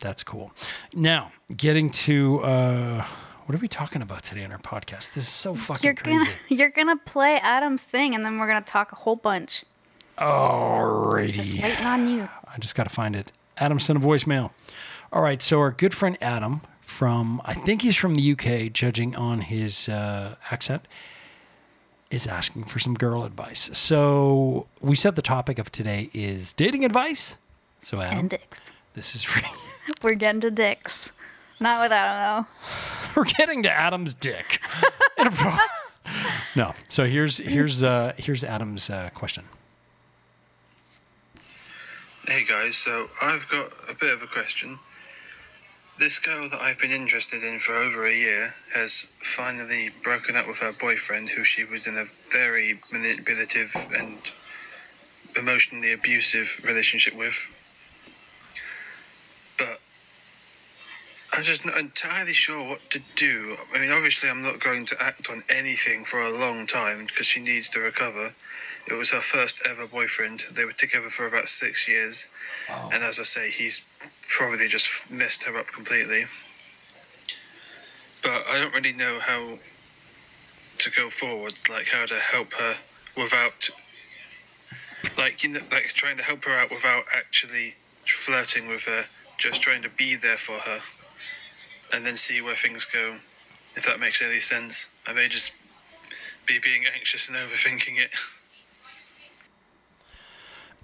that's 0.00 0.24
cool. 0.24 0.50
Now, 0.94 1.30
getting 1.56 1.90
to 1.90 2.40
uh, 2.40 3.06
what 3.44 3.54
are 3.54 3.60
we 3.60 3.68
talking 3.68 4.02
about 4.02 4.24
today 4.24 4.42
on 4.42 4.50
our 4.50 4.58
podcast? 4.58 5.14
This 5.14 5.18
is 5.18 5.28
so 5.28 5.54
fucking 5.54 5.84
You're 5.86 5.94
crazy. 5.94 6.18
gonna 6.18 6.30
you're 6.48 6.70
gonna 6.70 6.96
play 6.96 7.36
Adam's 7.36 7.84
thing, 7.84 8.16
and 8.16 8.24
then 8.24 8.40
we're 8.40 8.48
gonna 8.48 8.62
talk 8.62 8.90
a 8.90 8.96
whole 8.96 9.14
bunch. 9.14 9.64
Alrighty. 10.18 11.32
Just 11.32 11.52
waiting 11.54 11.84
on 11.86 12.08
you. 12.08 12.28
I 12.52 12.58
just 12.58 12.74
got 12.74 12.84
to 12.84 12.90
find 12.94 13.14
it. 13.16 13.32
Adam 13.58 13.78
sent 13.80 13.98
a 13.98 14.02
voicemail. 14.02 14.50
All 15.12 15.22
right, 15.22 15.40
so 15.40 15.60
our 15.60 15.70
good 15.70 15.94
friend 15.94 16.16
Adam 16.20 16.60
from, 16.82 17.40
I 17.44 17.54
think 17.54 17.82
he's 17.82 17.96
from 17.96 18.14
the 18.14 18.32
UK, 18.32 18.72
judging 18.72 19.14
on 19.16 19.40
his 19.42 19.88
uh, 19.88 20.34
accent, 20.50 20.86
is 22.10 22.26
asking 22.26 22.64
for 22.64 22.78
some 22.78 22.94
girl 22.94 23.24
advice. 23.24 23.70
So 23.72 24.66
we 24.80 24.94
said 24.96 25.16
the 25.16 25.22
topic 25.22 25.58
of 25.58 25.70
today 25.72 26.10
is 26.12 26.52
dating 26.52 26.84
advice. 26.84 27.36
So 27.80 28.00
Adam, 28.00 28.18
And 28.20 28.30
dicks. 28.30 28.70
this 28.94 29.14
is 29.14 29.22
for 29.22 29.42
We're 30.02 30.14
getting 30.14 30.40
to 30.42 30.50
dicks. 30.50 31.10
Not 31.60 31.82
with 31.82 31.92
Adam 31.92 32.44
though. 32.44 32.70
we're 33.16 33.24
getting 33.24 33.62
to 33.62 33.72
Adam's 33.72 34.12
dick. 34.14 34.60
In 35.18 35.26
a 35.28 35.30
pro- 35.30 35.56
no, 36.54 36.74
so 36.88 37.06
here's 37.06 37.38
here's 37.38 37.82
uh, 37.82 38.12
here's 38.18 38.44
Adam's 38.44 38.90
uh, 38.90 39.10
question. 39.14 39.44
Hey 42.28 42.42
guys, 42.42 42.74
so 42.74 43.06
I've 43.22 43.48
got 43.50 43.68
a 43.88 43.94
bit 43.94 44.12
of 44.12 44.20
a 44.20 44.26
question. 44.26 44.80
This 45.96 46.18
girl 46.18 46.48
that 46.48 46.60
I've 46.60 46.76
been 46.76 46.90
interested 46.90 47.44
in 47.44 47.60
for 47.60 47.72
over 47.72 48.04
a 48.04 48.12
year 48.12 48.52
has 48.74 49.06
finally 49.18 49.90
broken 50.02 50.34
up 50.34 50.48
with 50.48 50.58
her 50.58 50.72
boyfriend, 50.72 51.30
who 51.30 51.44
she 51.44 51.62
was 51.62 51.86
in 51.86 51.96
a 51.96 52.06
very 52.32 52.80
manipulative 52.90 53.72
and 53.96 54.18
emotionally 55.38 55.92
abusive 55.92 56.62
relationship 56.66 57.14
with. 57.14 57.46
But 59.56 59.78
I'm 61.32 61.44
just 61.44 61.64
not 61.64 61.78
entirely 61.78 62.32
sure 62.32 62.68
what 62.68 62.90
to 62.90 63.00
do. 63.14 63.56
I 63.72 63.78
mean, 63.78 63.92
obviously, 63.92 64.28
I'm 64.28 64.42
not 64.42 64.58
going 64.58 64.84
to 64.86 64.96
act 65.00 65.30
on 65.30 65.44
anything 65.48 66.04
for 66.04 66.20
a 66.20 66.36
long 66.36 66.66
time 66.66 67.06
because 67.06 67.26
she 67.26 67.40
needs 67.40 67.68
to 67.68 67.78
recover. 67.78 68.34
It 68.88 68.94
was 68.94 69.10
her 69.10 69.20
first 69.20 69.66
ever 69.68 69.86
boyfriend. 69.86 70.44
They 70.52 70.64
were 70.64 70.72
together 70.72 71.08
for 71.08 71.26
about 71.26 71.48
six 71.48 71.88
years. 71.88 72.28
And 72.92 73.02
as 73.02 73.18
I 73.18 73.24
say, 73.24 73.50
he's 73.50 73.84
probably 74.28 74.68
just 74.68 75.10
messed 75.10 75.44
her 75.44 75.58
up 75.58 75.66
completely. 75.68 76.24
But 78.22 78.42
I 78.50 78.60
don't 78.60 78.74
really 78.74 78.92
know 78.92 79.18
how 79.20 79.58
to 80.78 80.90
go 80.90 81.08
forward, 81.08 81.54
like 81.70 81.88
how 81.88 82.06
to 82.06 82.18
help 82.18 82.52
her 82.54 82.74
without, 83.16 83.70
like, 85.16 85.42
you 85.42 85.50
know, 85.50 85.60
like 85.70 85.84
trying 85.94 86.16
to 86.18 86.22
help 86.22 86.44
her 86.44 86.52
out 86.52 86.70
without 86.70 87.04
actually 87.16 87.74
flirting 88.04 88.68
with 88.68 88.84
her, 88.84 89.04
just 89.38 89.62
trying 89.62 89.82
to 89.82 89.88
be 89.90 90.14
there 90.14 90.36
for 90.36 90.58
her 90.58 90.80
and 91.92 92.04
then 92.04 92.16
see 92.16 92.40
where 92.40 92.54
things 92.54 92.84
go, 92.84 93.16
if 93.74 93.86
that 93.86 94.00
makes 94.00 94.22
any 94.22 94.40
sense. 94.40 94.90
I 95.06 95.12
may 95.12 95.28
just 95.28 95.52
be 96.46 96.58
being 96.58 96.84
anxious 96.94 97.28
and 97.28 97.36
overthinking 97.36 97.98
it. 97.98 98.10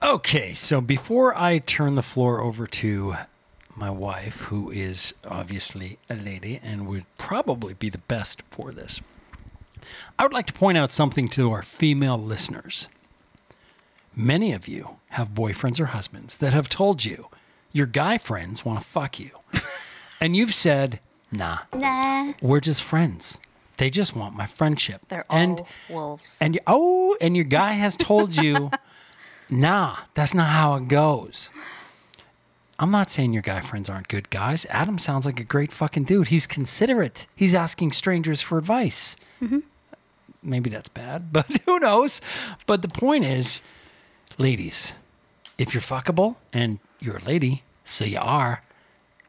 Okay, 0.02 0.52
so 0.54 0.80
before 0.80 1.36
I 1.38 1.58
turn 1.58 1.94
the 1.94 2.02
floor 2.02 2.40
over 2.40 2.66
to 2.66 3.14
my 3.76 3.88
wife, 3.90 4.42
who 4.42 4.70
is 4.70 5.14
obviously 5.24 5.98
a 6.10 6.14
lady 6.14 6.60
and 6.62 6.86
would 6.88 7.04
probably 7.18 7.74
be 7.74 7.88
the 7.88 7.98
best 7.98 8.42
for 8.50 8.72
this, 8.72 9.00
I 10.18 10.24
would 10.24 10.32
like 10.32 10.46
to 10.46 10.52
point 10.52 10.76
out 10.78 10.90
something 10.92 11.28
to 11.30 11.50
our 11.52 11.62
female 11.62 12.18
listeners. 12.18 12.88
many 14.14 14.52
of 14.52 14.68
you 14.68 14.96
have 15.10 15.30
boyfriends 15.30 15.80
or 15.80 15.86
husbands 15.86 16.36
that 16.38 16.52
have 16.52 16.68
told 16.68 17.02
you 17.04 17.28
your 17.72 17.86
guy 17.86 18.18
friends 18.18 18.62
want 18.64 18.78
to 18.78 18.84
fuck 18.86 19.18
you. 19.18 19.30
and 20.20 20.36
you've 20.36 20.54
said, 20.54 21.00
nah, 21.30 21.60
Nah. 21.74 22.32
we're 22.42 22.60
just 22.60 22.82
friends. 22.82 23.38
They 23.78 23.88
just 23.88 24.14
want 24.14 24.36
my 24.36 24.44
friendship. 24.46 25.00
They're 25.08 25.24
all 25.30 25.38
and 25.38 25.62
wolves. 25.88 26.38
and 26.42 26.54
you, 26.56 26.60
oh, 26.66 27.16
and 27.22 27.34
your 27.34 27.46
guy 27.46 27.72
has 27.72 27.96
told 27.96 28.36
you, 28.36 28.70
nah, 29.52 29.98
that's 30.14 30.34
not 30.34 30.48
how 30.48 30.74
it 30.74 30.88
goes. 30.88 31.50
I'm 32.78 32.90
not 32.90 33.10
saying 33.10 33.32
your 33.32 33.42
guy 33.42 33.60
friends 33.60 33.88
aren't 33.88 34.08
good 34.08 34.30
guys. 34.30 34.66
Adam 34.70 34.98
sounds 34.98 35.24
like 35.24 35.38
a 35.38 35.44
great 35.44 35.70
fucking 35.70 36.04
dude. 36.04 36.28
He's 36.28 36.46
considerate. 36.46 37.26
He's 37.36 37.54
asking 37.54 37.92
strangers 37.92 38.40
for 38.40 38.58
advice. 38.58 39.14
Mm-hmm. 39.40 39.60
Maybe 40.42 40.70
that's 40.70 40.88
bad, 40.88 41.32
but 41.32 41.46
who 41.64 41.78
knows? 41.78 42.20
But 42.66 42.82
the 42.82 42.88
point 42.88 43.24
is, 43.24 43.60
ladies, 44.38 44.94
if 45.58 45.74
you're 45.74 45.82
fuckable 45.82 46.36
and 46.52 46.80
you're 46.98 47.18
a 47.18 47.24
lady, 47.24 47.62
so 47.84 48.04
you 48.04 48.18
are, 48.18 48.62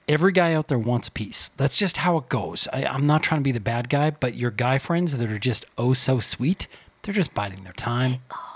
every 0.07 0.31
guy 0.31 0.53
out 0.53 0.67
there 0.67 0.79
wants 0.79 1.07
a 1.07 1.11
piece. 1.11 1.49
That's 1.57 1.77
just 1.77 1.97
how 1.97 2.17
it 2.17 2.29
goes. 2.29 2.67
I, 2.73 2.85
I'm 2.85 3.05
not 3.05 3.23
trying 3.23 3.41
to 3.41 3.45
be 3.45 3.51
the 3.51 3.59
bad 3.59 3.89
guy, 3.89 4.11
but 4.11 4.35
your 4.35 4.51
guy 4.51 4.79
friends 4.79 5.17
that 5.17 5.31
are 5.31 5.39
just 5.39 5.65
oh 5.77 5.93
so 5.93 6.19
sweet, 6.19 6.67
they're 7.03 7.13
just 7.13 7.33
biding 7.33 7.63
their 7.63 7.73
time. 7.73 8.17
Oh, 8.31 8.52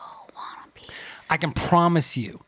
I 1.30 1.38
can 1.38 1.52
promise 1.52 2.18
you, 2.18 2.42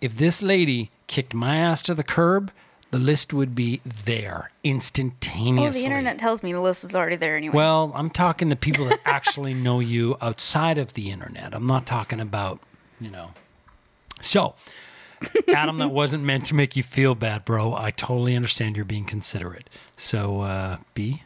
if 0.00 0.16
this 0.16 0.42
lady 0.42 0.90
kicked 1.06 1.34
my 1.34 1.56
ass 1.56 1.82
to 1.82 1.94
the 1.94 2.04
curb, 2.04 2.50
the 2.90 2.98
list 2.98 3.32
would 3.32 3.54
be 3.54 3.80
there 3.84 4.50
instantaneously. 4.64 5.62
Well, 5.62 5.72
the 5.72 5.84
internet 5.84 6.18
tells 6.18 6.42
me 6.42 6.52
the 6.52 6.60
list 6.60 6.84
is 6.84 6.96
already 6.96 7.16
there 7.16 7.36
anyway. 7.36 7.54
Well, 7.54 7.92
I'm 7.94 8.10
talking 8.10 8.48
the 8.48 8.56
people 8.56 8.86
that 8.86 9.00
actually 9.04 9.54
know 9.54 9.80
you 9.80 10.16
outside 10.20 10.78
of 10.78 10.94
the 10.94 11.10
internet. 11.10 11.54
I'm 11.54 11.66
not 11.66 11.86
talking 11.86 12.20
about, 12.20 12.60
you 13.00 13.10
know. 13.10 13.30
So, 14.22 14.54
Adam, 15.48 15.78
that 15.78 15.90
wasn't 15.90 16.24
meant 16.24 16.46
to 16.46 16.54
make 16.54 16.76
you 16.76 16.82
feel 16.82 17.14
bad, 17.14 17.44
bro. 17.44 17.74
I 17.74 17.90
totally 17.90 18.34
understand 18.34 18.76
you're 18.76 18.84
being 18.84 19.04
considerate. 19.04 19.70
So, 19.96 20.40
uh, 20.40 20.78
B, 20.94 21.22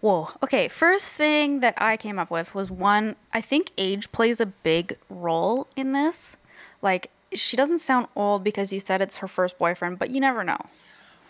Whoa. 0.00 0.30
Okay. 0.42 0.68
First 0.68 1.14
thing 1.14 1.60
that 1.60 1.74
I 1.76 1.96
came 1.96 2.18
up 2.18 2.30
with 2.30 2.54
was 2.54 2.70
one. 2.70 3.16
I 3.34 3.40
think 3.40 3.70
age 3.76 4.10
plays 4.12 4.40
a 4.40 4.46
big 4.46 4.96
role 5.08 5.66
in 5.76 5.92
this. 5.92 6.36
Like, 6.82 7.10
she 7.34 7.56
doesn't 7.56 7.80
sound 7.80 8.06
old 8.16 8.42
because 8.42 8.72
you 8.72 8.80
said 8.80 9.00
it's 9.02 9.18
her 9.18 9.28
first 9.28 9.58
boyfriend, 9.58 9.98
but 9.98 10.10
you 10.10 10.20
never 10.20 10.42
know. 10.44 10.58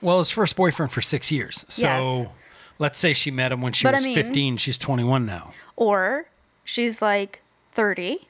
well, 0.02 0.16
his 0.18 0.30
first 0.30 0.56
boyfriend 0.56 0.90
for 0.90 1.02
six 1.02 1.30
years. 1.30 1.66
So, 1.68 1.86
Yes. 1.86 2.28
let's 2.78 2.98
say 2.98 3.12
she 3.12 3.30
met 3.30 3.52
him 3.52 3.60
when 3.60 3.74
she 3.74 3.84
But 3.84 3.92
I 3.94 3.98
was 3.98 4.04
mean- 4.04 4.14
15. 4.14 4.56
She's 4.56 4.78
21 4.78 5.26
now. 5.26 5.52
Or 5.76 6.24
she's 6.64 7.02
like 7.02 7.42
30. 7.74 8.26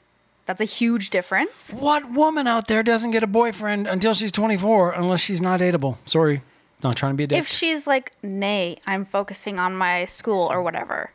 That's 0.47 0.59
a 0.59 0.65
huge 0.65 1.11
difference. 1.11 1.69
What 1.71 2.11
woman 2.11 2.45
out 2.45 2.67
there 2.67 2.83
doesn't 2.83 3.11
get 3.11 3.23
a 3.23 3.27
boyfriend 3.27 3.87
until 3.87 4.13
she's 4.13 4.33
24 4.33 4.91
unless 4.91 5.21
she's 5.21 5.39
not 5.39 5.61
dateable? 5.61 5.95
Sorry. 6.03 6.41
Not 6.83 6.95
trying 6.95 7.13
to 7.13 7.17
be 7.17 7.23
a 7.25 7.27
dick. 7.27 7.37
If 7.39 7.47
she's 7.47 7.85
like, 7.87 8.11
nay, 8.23 8.77
I'm 8.87 9.05
focusing 9.05 9.59
on 9.59 9.75
my 9.75 10.05
school 10.05 10.49
or 10.51 10.63
whatever. 10.63 11.11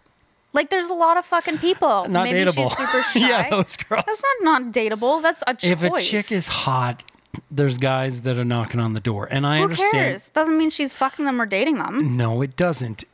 Like, 0.53 0.71
there's 0.71 0.89
a 0.89 0.95
lot 0.95 1.17
of 1.17 1.25
fucking 1.27 1.59
people. 1.59 2.07
Not 2.09 2.25
Maybe 2.25 2.41
dateable. 2.51 2.69
she's 2.69 2.79
super 2.79 3.03
shy. 3.13 3.29
Yeah, 3.29 3.51
those 3.51 3.77
girls. 3.77 4.05
That's 4.07 4.23
not 4.43 4.63
not 4.63 4.73
dateable. 4.73 5.21
That's 5.23 5.43
a 5.47 5.55
choice. 5.55 5.71
if 5.71 5.83
a 5.83 5.99
chick 5.99 6.33
is 6.33 6.49
hot, 6.49 7.05
there's 7.51 7.77
guys 7.79 8.23
that 8.23 8.39
are 8.39 8.45
knocking 8.45 8.81
on 8.81 8.95
the 8.95 9.01
door. 9.01 9.29
And 9.31 9.47
I 9.47 9.59
who 9.59 9.65
understand. 9.65 9.93
cares? 9.93 10.31
Doesn't 10.31 10.57
mean 10.57 10.71
she's 10.71 10.93
fucking 10.95 11.25
them 11.27 11.41
or 11.43 11.47
dating 11.47 11.77
them. 11.77 12.17
No, 12.17 12.41
it 12.43 12.57
doesn't. 12.57 13.05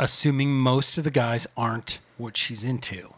Assuming 0.00 0.50
most 0.58 0.98
of 0.98 1.04
the 1.04 1.10
guys 1.10 1.46
aren't 1.56 1.98
what 2.16 2.36
she's 2.36 2.64
into. 2.64 3.12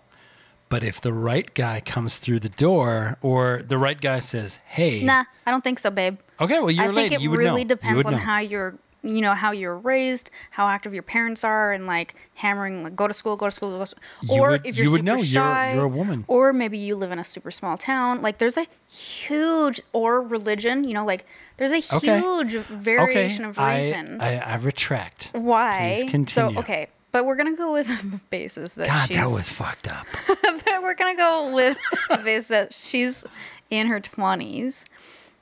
But 0.71 0.83
if 0.83 1.01
the 1.01 1.13
right 1.13 1.53
guy 1.53 1.81
comes 1.85 2.17
through 2.19 2.41
the 2.41 2.49
door 2.49 3.19
or 3.21 3.63
the 3.67 3.77
right 3.77 4.01
guy 4.01 4.21
says, 4.21 4.59
hey, 4.67 5.03
Nah, 5.03 5.25
I 5.45 5.51
don't 5.51 5.63
think 5.65 5.79
so, 5.81 5.91
babe. 5.91 6.19
okay, 6.41 6.59
well, 6.61 6.71
you're 6.71 6.85
I 6.87 6.89
a 6.89 6.95
think 6.95 7.13
it 7.13 7.21
you 7.21 7.31
would 7.31 7.41
know. 7.41 7.45
really 7.45 7.63
You 7.63 7.69
depends 7.69 8.07
on 8.07 8.13
know. 8.13 8.19
how 8.19 8.39
you're, 8.39 8.77
you 9.03 9.21
know, 9.21 9.35
how 9.35 9.51
you're 9.51 9.77
raised, 9.77 10.31
how 10.51 10.69
active 10.69 10.95
your 10.95 11.03
parents 11.03 11.43
are, 11.43 11.73
and 11.73 11.87
like 11.89 12.15
hammering, 12.35 12.85
like 12.85 12.95
go 12.95 13.09
to 13.09 13.15
school, 13.15 13.35
go 13.37 13.47
to 13.47 13.51
school, 13.51 13.71
go 13.79 13.81
to 13.81 13.87
school. 13.87 14.01
You 14.37 14.43
or 14.43 14.51
would- 14.51 14.65
if 14.67 14.77
you're 14.77 14.85
you 14.87 14.91
would 14.93 14.99
super 14.99 15.05
know. 15.07 15.15
You're- 15.17 15.27
shy, 15.27 15.75
you're 15.75 15.85
a 15.85 15.89
woman. 15.89 16.25
Or 16.29 16.53
maybe 16.53 16.79
you 16.79 16.95
live 16.95 17.11
in 17.11 17.19
a 17.19 17.25
super 17.25 17.51
small 17.51 17.77
town. 17.77 18.21
Like 18.21 18.39
there's 18.39 18.57
a 18.57 18.67
huge, 18.89 19.81
or 19.93 20.23
religion. 20.23 20.85
You 20.85 20.95
know, 20.95 21.05
like 21.05 21.27
there's 21.57 21.73
a 21.73 21.83
Okay. 21.97 22.21
huge 22.21 22.55
variation 22.55 23.45
of 23.45 23.59
I, 23.59 23.77
reason. 23.79 24.21
I, 24.21 24.39
I 24.39 24.55
retract. 24.57 25.31
why? 25.33 25.95
Please 25.97 26.11
continue. 26.11 26.55
So 26.55 26.61
okay, 26.61 26.87
but 27.13 27.27
we're 27.27 27.37
gonna 27.37 27.57
go 27.57 27.73
with 27.73 27.87
the 28.11 28.21
basis 28.31 28.75
that 28.75 28.87
God, 28.87 29.07
she's. 29.07 29.17
that 29.17 29.31
was 29.31 29.51
fucked 29.51 29.89
up. 29.89 30.07
but 30.43 30.83
we're 30.83 30.95
gonna 30.95 31.17
go 31.17 31.55
with 31.55 31.79
the 32.09 32.19
basis 32.19 32.49
that 32.49 32.73
she's 32.75 33.25
in 33.71 33.87
her 33.89 34.01
twenties. 34.01 34.85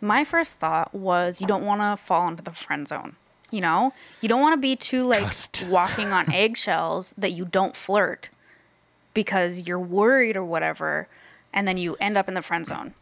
My 0.00 0.24
first 0.24 0.58
thought 0.58 0.94
was 0.94 1.40
you 1.40 1.46
don't 1.46 1.64
want 1.64 1.80
to 1.80 2.02
fall 2.02 2.28
into 2.28 2.42
the 2.42 2.52
friend 2.52 2.86
zone. 2.86 3.16
You 3.50 3.62
know, 3.62 3.92
you 4.20 4.28
don't 4.28 4.42
want 4.42 4.52
to 4.52 4.60
be 4.60 4.76
too 4.76 5.02
like 5.02 5.20
Trust. 5.20 5.64
walking 5.68 6.08
on 6.12 6.32
eggshells 6.32 7.14
that 7.16 7.30
you 7.30 7.46
don't 7.46 7.74
flirt 7.74 8.28
because 9.14 9.66
you're 9.66 9.78
worried 9.80 10.36
or 10.36 10.44
whatever, 10.44 11.08
and 11.52 11.66
then 11.66 11.76
you 11.78 11.96
end 11.98 12.16
up 12.18 12.28
in 12.28 12.34
the 12.34 12.42
friend 12.42 12.66
zone. 12.66 12.94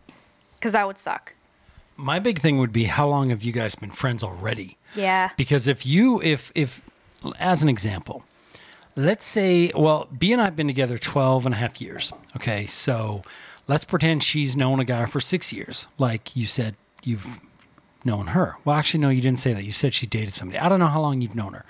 Because 0.55 0.73
that 0.73 0.87
would 0.87 0.99
suck. 0.99 1.35
My 1.97 2.19
big 2.19 2.39
thing 2.41 2.59
would 2.59 2.73
be 2.73 2.85
how 2.85 3.09
long 3.09 3.31
have 3.31 3.43
you 3.43 3.53
guys 3.53 3.75
been 3.75 3.91
friends 3.91 4.23
already? 4.23 4.77
Yeah. 4.95 5.31
Because 5.37 5.67
if 5.67 5.85
you, 5.85 6.23
if, 6.23 6.53
if, 6.55 6.81
as 7.39 7.63
an 7.63 7.69
example, 7.69 8.25
let's 8.97 9.27
say, 9.27 9.71
well, 9.75 10.09
B 10.17 10.33
and 10.33 10.41
I 10.41 10.47
have 10.47 10.57
been 10.57 10.67
together 10.67 10.99
12 10.99 11.47
and 11.47 11.55
a 11.55 11.59
half 11.59 11.81
years. 11.81 12.13
Okay. 12.37 12.67
So 12.67 13.23
let's 13.69 13.85
pretend 13.85 14.23
she's 14.23 14.57
known 14.57 14.81
a 14.81 14.85
guy 14.85 15.07
for 15.07 15.21
six 15.21 15.53
years. 15.53 15.87
Like 15.99 16.35
you 16.35 16.47
said, 16.47 16.75
you've 17.05 17.27
known 18.05 18.29
her. 18.29 18.57
Well, 18.65 18.77
actually, 18.77 19.01
no, 19.01 19.09
you 19.09 19.21
didn't 19.21 19.41
say 19.41 19.53
that. 19.53 19.65
You 19.65 19.73
said 19.73 19.93
she 19.95 20.07
dated 20.07 20.33
somebody. 20.35 20.59
I 20.59 20.69
don't 20.69 20.79
know 20.81 20.87
how 20.87 21.01
long 21.01 21.21
you've 21.21 21.35
known 21.35 21.53
her. 21.55 21.65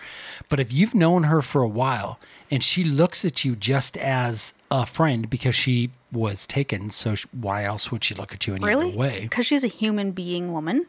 But 0.48 0.60
if 0.60 0.72
you've 0.72 0.94
known 0.94 1.24
her 1.24 1.42
for 1.42 1.62
a 1.62 1.68
while 1.68 2.18
and 2.50 2.62
she 2.62 2.84
looks 2.84 3.24
at 3.24 3.44
you 3.44 3.56
just 3.56 3.96
as 3.96 4.52
a 4.70 4.86
friend 4.86 5.28
because 5.30 5.54
she 5.54 5.90
was 6.12 6.46
taken, 6.46 6.90
so 6.90 7.14
why 7.32 7.64
else 7.64 7.90
would 7.90 8.04
she 8.04 8.14
look 8.14 8.32
at 8.32 8.46
you 8.46 8.54
any 8.54 8.64
Really? 8.64 8.88
other 8.90 8.98
way? 8.98 9.20
Because 9.22 9.46
she's 9.46 9.64
a 9.64 9.68
human 9.68 10.12
being 10.12 10.52
woman. 10.52 10.86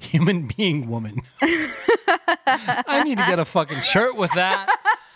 human 0.00 0.48
being 0.56 0.88
woman. 0.88 1.20
I 1.42 3.02
need 3.04 3.18
to 3.18 3.24
get 3.26 3.38
a 3.38 3.44
fucking 3.44 3.82
shirt 3.82 4.16
with 4.16 4.32
that. 4.32 4.68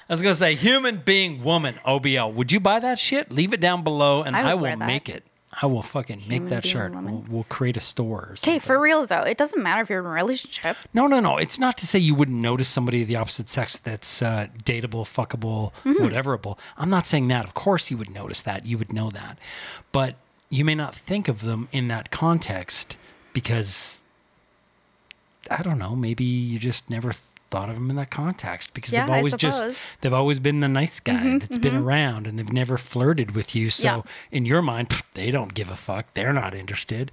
I 0.08 0.12
was 0.14 0.22
gonna 0.22 0.34
say 0.34 0.54
human 0.54 0.98
being 1.04 1.42
woman 1.44 1.78
OBL. 1.86 2.32
Would 2.32 2.50
you 2.52 2.60
buy 2.60 2.80
that 2.80 2.98
shit? 2.98 3.30
Leave 3.30 3.52
it 3.52 3.60
down 3.60 3.84
below, 3.84 4.22
and 4.22 4.34
I 4.34 4.52
I, 4.52 4.54
will 4.54 4.76
make 4.76 5.08
it. 5.08 5.24
I 5.60 5.66
will 5.66 5.82
fucking 5.82 6.18
make 6.20 6.42
Human 6.42 6.48
that 6.50 6.64
shirt. 6.64 6.92
We'll, 6.94 7.24
we'll 7.28 7.44
create 7.48 7.76
a 7.76 7.80
store. 7.80 8.20
Or 8.30 8.32
Okay, 8.32 8.58
for 8.60 8.78
real 8.80 9.04
though, 9.06 9.22
it 9.22 9.36
doesn't 9.36 9.60
matter 9.62 9.82
if 9.82 9.90
you're 9.90 9.98
in 10.00 10.06
a 10.06 10.08
relationship. 10.08 10.76
No, 10.94 11.06
no, 11.08 11.18
no. 11.20 11.36
It's 11.36 11.58
not 11.58 11.76
to 11.78 11.86
say 11.86 11.98
you 11.98 12.14
wouldn't 12.14 12.38
notice 12.38 12.68
somebody 12.68 13.02
of 13.02 13.08
the 13.08 13.16
opposite 13.16 13.50
sex 13.50 13.76
that's 13.76 14.22
uh, 14.22 14.46
dateable, 14.64 15.04
fuckable, 15.04 15.72
Mm-hmm. 15.84 16.04
whateverable. 16.04 16.58
I'm 16.76 16.90
not 16.90 17.06
saying 17.06 17.28
that. 17.28 17.44
Of 17.44 17.54
course, 17.54 17.90
you 17.90 17.96
would 17.98 18.10
notice 18.10 18.40
that. 18.42 18.66
You 18.66 18.78
would 18.78 18.92
know 18.92 19.10
that, 19.10 19.36
but 19.92 20.14
you 20.48 20.64
may 20.64 20.74
not 20.74 20.94
think 20.94 21.28
of 21.28 21.42
them 21.42 21.68
in 21.72 21.88
that 21.88 22.10
context 22.10 22.96
because 23.32 24.00
I 25.50 25.62
don't 25.62 25.78
know. 25.78 25.96
Maybe 25.96 26.24
you 26.24 26.58
just 26.58 26.88
never 26.88 27.12
thought 27.50 27.68
of 27.68 27.76
them 27.76 27.90
in 27.90 27.96
that 27.96 28.10
context 28.10 28.74
because 28.74 28.92
Yeah, 28.92 29.06
they've 29.06 29.16
always 29.16 29.34
just 29.34 29.64
they've 30.00 30.12
always 30.12 30.38
been 30.40 30.60
the 30.60 30.68
nice 30.68 31.00
guy 31.00 31.14
mm-hmm, 31.14 31.38
that's 31.38 31.58
been 31.58 31.74
mm-hmm. 31.74 31.84
around 31.88 32.26
and 32.26 32.38
they've 32.38 32.52
never 32.52 32.76
flirted 32.78 33.34
with 33.34 33.54
you. 33.54 33.70
So 33.70 33.86
Yeah. 33.86 34.02
in 34.32 34.44
your 34.46 34.62
mind, 34.62 34.90
pff, 34.90 35.02
they 35.14 35.30
don't 35.30 35.54
give 35.54 35.70
a 35.70 35.76
fuck. 35.76 36.12
They're 36.14 36.32
not 36.32 36.54
interested. 36.54 37.10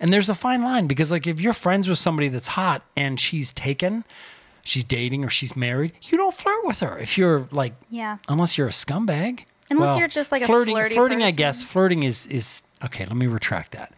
And 0.00 0.12
there's 0.12 0.28
a 0.28 0.34
fine 0.34 0.62
line 0.62 0.86
because 0.86 1.10
like 1.10 1.26
if 1.26 1.40
you're 1.40 1.52
friends 1.52 1.88
with 1.88 1.98
somebody 1.98 2.28
that's 2.28 2.48
hot 2.48 2.82
and 2.96 3.18
she's 3.18 3.52
taken, 3.52 4.04
she's 4.64 4.84
dating 4.84 5.24
or 5.24 5.30
she's 5.30 5.56
married, 5.56 5.92
you 6.02 6.16
don't 6.18 6.34
flirt 6.34 6.64
with 6.64 6.80
her. 6.80 6.98
If 6.98 7.18
you're 7.18 7.48
like 7.50 7.74
Yeah. 7.90 8.18
unless 8.28 8.56
you're 8.56 8.68
a 8.68 8.72
scumbag. 8.72 9.44
Unless 9.70 9.88
Well, 9.88 9.98
you're 10.00 10.08
just, 10.08 10.32
like, 10.32 10.42
a 10.42 10.46
flirting. 10.46 10.74
flirty 10.74 10.94
flirting, 10.94 11.22
I 11.22 11.30
guess. 11.30 11.62
Flirting 11.62 12.02
is 12.02 12.26
is 12.26 12.62
okay. 12.84 13.06
Let 13.06 13.16
me 13.16 13.26
retract 13.26 13.72
that. 13.72 13.94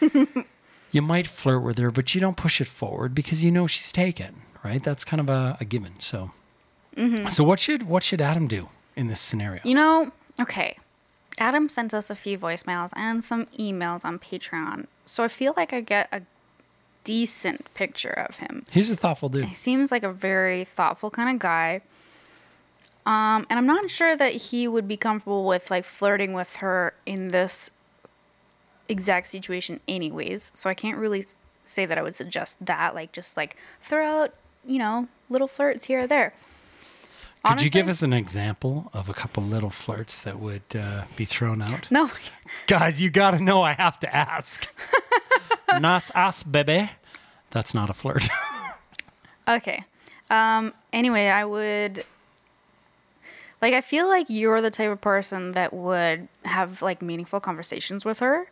you 0.92 1.02
might 1.02 1.26
flirt 1.26 1.62
with 1.64 1.78
her, 1.78 1.90
but 1.90 2.14
you 2.14 2.20
don't 2.20 2.36
push 2.36 2.60
it 2.60 2.68
forward 2.68 3.12
because 3.14 3.42
you 3.42 3.50
know 3.50 3.66
she's 3.66 3.90
taken. 3.90 4.42
Right? 4.66 4.82
That's 4.82 5.04
kind 5.04 5.20
of 5.20 5.28
a, 5.30 5.56
a 5.60 5.64
given. 5.64 5.94
So, 6.00 6.30
Mm-hmm. 6.96 7.28
so 7.28 7.44
what 7.44 7.60
should 7.60 7.82
what 7.84 8.02
should 8.02 8.20
Adam 8.22 8.46
do 8.48 8.68
in 8.96 9.06
this 9.08 9.20
scenario? 9.20 9.60
You 9.64 9.74
know, 9.74 10.12
okay. 10.40 10.76
Adam 11.38 11.68
sent 11.68 11.92
us 11.92 12.08
a 12.08 12.14
few 12.14 12.38
voicemails 12.38 12.90
and 12.96 13.22
some 13.22 13.44
emails 13.58 14.02
on 14.04 14.18
Patreon. 14.18 14.86
So 15.04 15.22
I 15.22 15.28
feel 15.28 15.52
like 15.58 15.74
I 15.74 15.82
get 15.82 16.08
a 16.10 16.22
decent 17.04 17.72
picture 17.74 18.08
of 18.28 18.36
him. 18.36 18.64
He's 18.70 18.90
a 18.90 18.96
thoughtful 18.96 19.28
dude. 19.28 19.44
He 19.44 19.54
seems 19.54 19.90
like 19.92 20.02
a 20.02 20.10
very 20.12 20.64
thoughtful 20.64 21.10
kind 21.10 21.28
of 21.28 21.38
guy. 21.38 21.82
Um, 23.04 23.46
and 23.50 23.58
I'm 23.58 23.66
not 23.66 23.90
sure 23.90 24.16
that 24.16 24.32
he 24.32 24.66
would 24.66 24.88
be 24.88 24.96
comfortable 24.96 25.46
with 25.46 25.70
like 25.70 25.84
flirting 25.84 26.32
with 26.32 26.56
her 26.56 26.94
in 27.04 27.28
this 27.28 27.70
exact 28.88 29.28
situation 29.28 29.80
anyways. 29.86 30.50
So 30.54 30.70
I 30.70 30.74
can't 30.74 30.96
really 30.98 31.24
say 31.64 31.84
that 31.86 31.98
I 31.98 32.02
would 32.02 32.14
suggest 32.16 32.56
that 32.64 32.94
like 32.94 33.12
just 33.12 33.36
like 33.36 33.56
throw 33.82 34.04
out, 34.22 34.34
you 34.66 34.78
know, 34.78 35.08
little 35.30 35.48
flirts 35.48 35.84
here 35.84 36.00
or 36.00 36.06
there. 36.06 36.32
Could 37.44 37.62
you 37.62 37.70
give 37.70 37.88
us 37.88 38.02
an 38.02 38.12
example 38.12 38.90
of 38.92 39.08
a 39.08 39.14
couple 39.14 39.42
little 39.42 39.70
flirts 39.70 40.20
that 40.22 40.40
would 40.40 40.62
uh, 40.74 41.04
be 41.14 41.24
thrown 41.24 41.62
out? 41.62 41.88
No. 41.92 42.10
Guys, 42.66 43.00
you 43.00 43.08
got 43.08 43.32
to 43.32 43.40
know 43.40 43.62
I 43.62 43.72
have 43.74 44.00
to 44.00 44.14
ask. 44.14 44.66
Nas 45.80 46.10
as 46.14 46.42
bebe. 46.42 46.90
That's 47.50 47.72
not 47.72 47.88
a 47.88 47.94
flirt. 47.94 48.28
Okay. 49.48 49.84
Um, 50.28 50.74
anyway, 50.92 51.28
I 51.28 51.44
would 51.44 52.04
like 53.62 53.74
I 53.74 53.80
feel 53.80 54.08
like 54.08 54.26
you're 54.28 54.60
the 54.60 54.70
type 54.70 54.90
of 54.90 55.00
person 55.00 55.52
that 55.52 55.72
would 55.72 56.28
have 56.44 56.82
like 56.82 57.00
meaningful 57.00 57.38
conversations 57.38 58.04
with 58.04 58.18
her, 58.18 58.48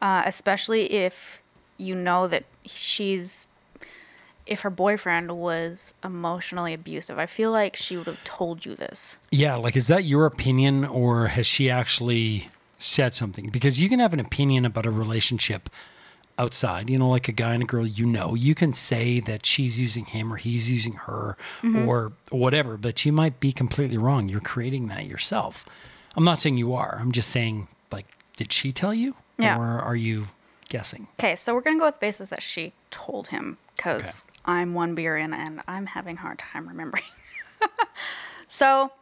uh, 0.00 0.22
especially 0.24 0.92
if 0.92 1.40
you 1.78 1.94
know 1.94 2.28
that 2.28 2.44
she's 2.64 3.48
if 4.46 4.60
her 4.60 4.70
boyfriend 4.70 5.36
was 5.36 5.94
emotionally 6.04 6.72
abusive. 6.72 7.18
I 7.18 7.26
feel 7.26 7.50
like 7.50 7.76
she 7.76 7.96
would 7.96 8.06
have 8.06 8.22
told 8.24 8.64
you 8.64 8.74
this. 8.74 9.18
yeah, 9.30 9.56
like 9.56 9.76
is 9.76 9.88
that 9.88 10.04
your 10.04 10.26
opinion 10.26 10.84
or 10.84 11.28
has 11.28 11.46
she 11.46 11.70
actually 11.70 12.48
said 12.78 13.14
something? 13.14 13.48
Because 13.50 13.80
you 13.80 13.88
can 13.88 13.98
have 13.98 14.12
an 14.12 14.20
opinion 14.20 14.64
about 14.64 14.86
a 14.86 14.90
relationship 14.90 15.68
outside, 16.38 16.90
you 16.90 16.98
know, 16.98 17.08
like 17.08 17.28
a 17.28 17.32
guy 17.32 17.54
and 17.54 17.62
a 17.62 17.66
girl 17.66 17.86
you 17.86 18.06
know. 18.06 18.34
You 18.34 18.54
can 18.54 18.74
say 18.74 19.20
that 19.20 19.46
she's 19.46 19.78
using 19.78 20.04
him 20.04 20.32
or 20.32 20.36
he's 20.36 20.70
using 20.70 20.92
her 20.92 21.36
mm-hmm. 21.62 21.88
or 21.88 22.12
whatever, 22.30 22.76
but 22.76 23.04
you 23.04 23.12
might 23.12 23.40
be 23.40 23.52
completely 23.52 23.96
wrong. 23.96 24.28
You're 24.28 24.40
creating 24.40 24.88
that 24.88 25.06
yourself. 25.06 25.66
I'm 26.14 26.24
not 26.24 26.38
saying 26.38 26.56
you 26.56 26.74
are. 26.74 26.98
I'm 27.00 27.12
just 27.12 27.30
saying 27.30 27.68
like 27.90 28.06
did 28.36 28.52
she 28.52 28.72
tell 28.72 28.94
you? 28.94 29.14
Yeah. 29.38 29.58
Or 29.58 29.80
are 29.80 29.96
you 29.96 30.28
guessing? 30.68 31.08
Okay, 31.18 31.36
so 31.36 31.54
we're 31.54 31.60
gonna 31.62 31.78
go 31.78 31.86
with 31.86 31.94
the 31.94 32.00
basis 32.00 32.30
that 32.30 32.42
she 32.42 32.72
told 32.90 33.28
him 33.28 33.58
because 33.76 34.26
I'm 34.44 34.74
one 34.74 34.94
beer 34.94 35.16
in 35.16 35.32
and 35.32 35.60
I'm 35.66 35.86
having 35.86 36.16
a 36.16 36.20
hard 36.20 36.38
time 36.38 36.68
remembering. 36.68 37.04
so 38.48 38.92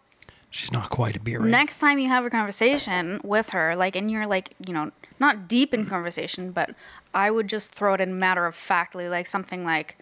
She's 0.51 0.71
not 0.71 0.89
quite 0.91 1.17
a 1.17 1.21
beer. 1.21 1.41
next 1.41 1.81
time 1.81 1.99
you 1.99 2.09
have 2.09 2.25
a 2.25 2.31
conversation 2.31 3.21
with 3.25 3.51
her, 3.51 3.75
like, 3.75 3.97
and 3.97 4.09
you're 4.09 4.27
like, 4.27 4.55
you 4.65 4.73
know, 4.73 4.93
not 5.19 5.49
deep 5.49 5.75
in 5.75 5.87
conversation, 5.87 6.53
but 6.53 6.75
I 7.13 7.31
would 7.31 7.49
just 7.49 7.75
throw 7.75 7.95
it 7.95 8.01
in 8.01 8.19
matter 8.19 8.47
of 8.47 8.55
factly, 8.55 9.09
like 9.09 9.27
something 9.27 9.65
like, 9.65 9.99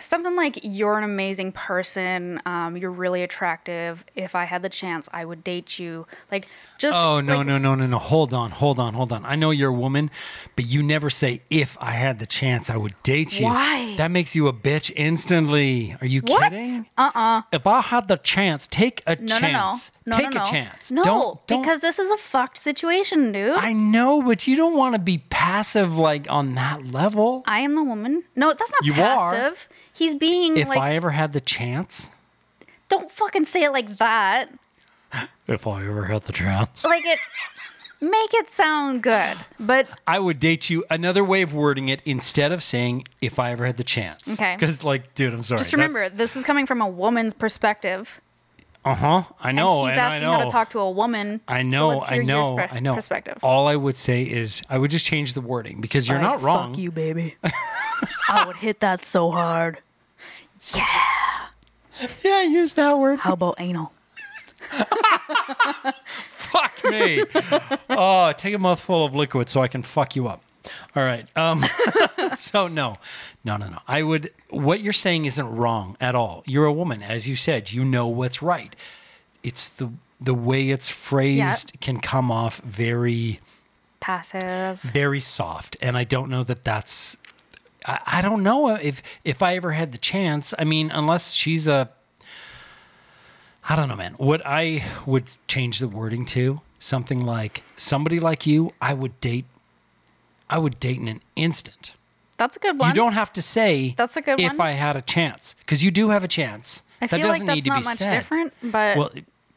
something 0.00 0.34
like, 0.36 0.58
you're 0.62 0.98
an 0.98 1.04
amazing 1.04 1.52
person. 1.52 2.40
Um, 2.46 2.76
you're 2.76 2.90
really 2.90 3.22
attractive. 3.22 4.04
If 4.14 4.34
I 4.34 4.44
had 4.44 4.62
the 4.62 4.68
chance, 4.68 5.08
I 5.12 5.24
would 5.24 5.44
date 5.44 5.78
you. 5.78 6.06
Like, 6.30 6.48
just. 6.78 6.96
Oh 6.96 7.20
no 7.20 7.38
like, 7.38 7.46
no 7.46 7.58
no 7.58 7.74
no 7.74 7.86
no! 7.86 7.98
Hold 7.98 8.32
on 8.32 8.50
hold 8.52 8.78
on 8.78 8.94
hold 8.94 9.12
on! 9.12 9.24
I 9.24 9.34
know 9.34 9.50
you're 9.50 9.70
a 9.70 9.72
woman, 9.72 10.10
but 10.56 10.66
you 10.66 10.82
never 10.82 11.10
say 11.10 11.42
if 11.50 11.76
I 11.80 11.90
had 11.92 12.18
the 12.18 12.26
chance 12.26 12.70
I 12.70 12.76
would 12.76 12.94
date 13.02 13.38
you. 13.38 13.46
Why? 13.46 13.96
That 13.96 14.10
makes 14.10 14.36
you 14.36 14.48
a 14.48 14.52
bitch 14.52 14.92
instantly. 14.94 15.96
Are 16.00 16.06
you 16.06 16.20
What? 16.22 16.52
kidding? 16.52 16.86
Uh-uh. 16.96 17.42
If 17.52 17.66
I 17.66 17.80
had 17.80 18.08
the 18.08 18.16
chance, 18.16 18.66
take 18.68 19.02
a 19.06 19.16
No, 19.16 19.38
chance. 19.38 19.90
No, 20.08 20.16
no. 20.16 20.22
No, 20.22 20.30
take 20.30 20.34
no, 20.34 20.42
a 20.42 20.46
chance. 20.46 20.92
No, 20.92 21.04
don't, 21.04 21.46
don't, 21.46 21.62
because 21.62 21.80
this 21.80 21.98
is 21.98 22.10
a 22.10 22.16
fucked 22.16 22.58
situation, 22.58 23.32
dude. 23.32 23.56
I 23.56 23.72
know, 23.72 24.22
but 24.22 24.46
you 24.46 24.56
don't 24.56 24.76
want 24.76 24.94
to 24.94 24.98
be 25.00 25.18
passive 25.30 25.98
like 25.98 26.30
on 26.30 26.54
that 26.54 26.86
level. 26.86 27.42
I 27.46 27.60
am 27.60 27.74
the 27.74 27.84
woman. 27.84 28.24
No, 28.36 28.52
that's 28.52 28.70
not 28.70 28.84
You 28.84 28.92
are. 28.94 29.32
passive. 29.32 29.68
He's 29.92 30.14
being 30.14 30.56
If 30.56 30.68
like, 30.68 30.78
I 30.78 30.94
ever 30.94 31.10
had 31.10 31.32
the 31.32 31.40
chance, 31.40 32.08
don't 32.88 33.10
fucking 33.10 33.46
say 33.46 33.64
it 33.64 33.70
like 33.70 33.98
that. 33.98 34.48
if 35.46 35.66
I 35.66 35.84
ever 35.86 36.04
had 36.04 36.22
the 36.22 36.32
chance, 36.32 36.84
Like 36.84 37.04
it, 37.04 37.18
make 38.00 38.34
it 38.34 38.50
sound 38.50 39.02
good. 39.02 39.36
But 39.58 39.88
I 40.06 40.18
would 40.18 40.38
date 40.40 40.70
you. 40.70 40.84
Another 40.90 41.24
way 41.24 41.42
of 41.42 41.54
wording 41.54 41.88
it, 41.88 42.00
instead 42.04 42.52
of 42.52 42.62
saying 42.62 43.06
if 43.20 43.38
I 43.38 43.50
ever 43.52 43.66
had 43.66 43.76
the 43.76 43.84
chance. 43.84 44.34
Okay. 44.34 44.54
Because, 44.54 44.84
like, 44.84 45.14
dude, 45.14 45.34
I'm 45.34 45.42
sorry. 45.42 45.58
just 45.58 45.72
remember, 45.72 46.08
this 46.08 46.36
is 46.36 46.44
coming 46.44 46.66
from 46.66 46.80
a 46.80 46.88
woman's 46.88 47.34
perspective. 47.34 48.20
Uh 48.88 48.94
huh. 48.94 49.22
I 49.38 49.52
know. 49.52 49.80
and 49.82 49.90
he's 49.90 49.98
and 49.98 50.00
asking 50.00 50.22
I 50.24 50.26
know. 50.26 50.38
how 50.38 50.44
to 50.46 50.50
talk 50.50 50.70
to 50.70 50.78
a 50.78 50.90
woman. 50.90 51.42
I 51.46 51.60
so 51.60 51.68
know, 51.68 51.88
let's 51.88 52.10
I 52.10 52.18
know, 52.18 52.58
I 52.58 52.80
know. 52.80 52.94
Perspective. 52.94 53.36
All 53.42 53.68
I 53.68 53.76
would 53.76 53.98
say 53.98 54.22
is 54.22 54.62
I 54.70 54.78
would 54.78 54.90
just 54.90 55.04
change 55.04 55.34
the 55.34 55.42
wording 55.42 55.82
because 55.82 56.08
you're 56.08 56.18
not 56.18 56.40
wrong. 56.40 56.72
Fuck 56.72 56.78
you, 56.78 56.90
baby. 56.90 57.36
I 58.30 58.46
would 58.46 58.56
hit 58.56 58.80
that 58.80 59.04
so 59.04 59.30
hard. 59.30 59.80
Yeah. 60.74 60.86
Yeah, 62.24 62.42
use 62.44 62.72
that 62.74 62.98
word. 62.98 63.18
How 63.18 63.34
about 63.34 63.56
anal? 63.58 63.92
Fuck 66.32 66.82
me. 66.84 67.24
oh, 67.90 68.32
take 68.38 68.54
a 68.54 68.58
mouthful 68.58 69.04
of 69.04 69.14
liquid 69.14 69.50
so 69.50 69.60
I 69.60 69.68
can 69.68 69.82
fuck 69.82 70.16
you 70.16 70.28
up. 70.28 70.42
All 70.94 71.02
right. 71.02 71.26
Um, 71.36 71.64
so 72.36 72.68
no, 72.68 72.96
no, 73.44 73.56
no, 73.56 73.68
no. 73.68 73.78
I 73.86 74.02
would. 74.02 74.30
What 74.50 74.80
you're 74.80 74.92
saying 74.92 75.24
isn't 75.24 75.48
wrong 75.56 75.96
at 76.00 76.14
all. 76.14 76.42
You're 76.46 76.66
a 76.66 76.72
woman, 76.72 77.02
as 77.02 77.28
you 77.28 77.36
said. 77.36 77.70
You 77.72 77.84
know 77.84 78.06
what's 78.06 78.42
right. 78.42 78.74
It's 79.42 79.68
the 79.68 79.92
the 80.20 80.34
way 80.34 80.70
it's 80.70 80.88
phrased 80.88 81.72
can 81.80 82.00
come 82.00 82.30
off 82.30 82.58
very 82.60 83.40
Passive. 84.00 84.80
very 84.80 85.20
soft 85.20 85.76
and 85.80 85.96
i 85.96 86.04
don't 86.04 86.28
know 86.30 86.42
that 86.44 86.64
that's 86.64 87.16
I, 87.86 88.00
I 88.06 88.22
don't 88.22 88.42
know 88.42 88.68
if 88.74 89.02
if 89.24 89.42
i 89.42 89.56
ever 89.56 89.72
had 89.72 89.92
the 89.92 89.98
chance 89.98 90.54
i 90.58 90.64
mean 90.64 90.90
unless 90.90 91.32
she's 91.34 91.68
a 91.68 91.90
i 93.68 93.76
don't 93.76 93.88
know 93.88 93.96
man 93.96 94.14
what 94.14 94.42
i 94.44 94.84
would 95.06 95.30
change 95.46 95.78
the 95.78 95.88
wording 95.88 96.26
to 96.26 96.60
something 96.78 97.24
like 97.24 97.62
somebody 97.76 98.20
like 98.20 98.46
you 98.46 98.72
i 98.80 98.94
would 98.94 99.20
date 99.20 99.44
i 100.50 100.58
would 100.58 100.78
date 100.80 100.98
in 100.98 101.08
an 101.08 101.20
instant 101.36 101.94
That's 102.36 102.56
a 102.56 102.60
good 102.60 102.78
one. 102.78 102.88
you 102.90 102.94
don't 102.94 103.12
have 103.14 103.32
to 103.34 103.42
say 103.42 103.94
That's 103.96 104.16
a 104.16 104.20
good 104.22 104.40
if 104.40 104.52
one. 104.56 104.60
i 104.60 104.70
had 104.72 104.96
a 104.96 105.02
chance 105.02 105.54
because 105.60 105.82
you 105.84 105.90
do 105.90 106.10
have 106.10 106.24
a 106.24 106.28
chance 106.28 106.82
I 107.00 107.06
that 107.06 107.16
feel 107.20 107.28
like 107.28 107.34
doesn't 107.34 107.46
that's 107.46 107.56
need 107.56 107.64
to 107.64 107.68
not 107.70 107.78
be 107.80 107.84
much 107.84 107.96
said 107.98 108.10
different, 108.10 108.52
but 108.62 108.96
well, 108.98 109.10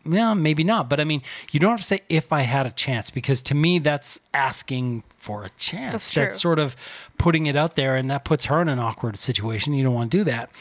yeah, 0.05 0.33
maybe 0.35 0.63
not. 0.63 0.89
But 0.89 0.99
I 0.99 1.03
mean, 1.05 1.21
you 1.51 1.59
don't 1.59 1.71
have 1.71 1.79
to 1.79 1.83
say 1.85 2.01
if 2.07 2.31
I 2.31 2.41
had 2.41 2.65
a 2.67 2.71
chance 2.71 3.09
because 3.09 3.41
to 3.43 3.55
me 3.55 3.79
that's 3.79 4.19
asking 4.33 5.01
for 5.17 5.43
a 5.43 5.49
chance. 5.57 5.91
That's 5.91 6.09
true. 6.11 6.23
that's 6.23 6.39
sort 6.39 6.59
of 6.59 6.75
putting 7.17 7.47
it 7.47 7.55
out 7.55 7.75
there, 7.75 7.95
and 7.95 8.11
that 8.11 8.25
puts 8.25 8.45
her 8.45 8.61
in 8.61 8.69
an 8.69 8.77
awkward 8.77 9.17
situation. 9.17 9.73
You 9.73 9.83
don't 9.83 9.93
want 9.95 10.11
to 10.11 10.17
do 10.19 10.23
that. 10.25 10.51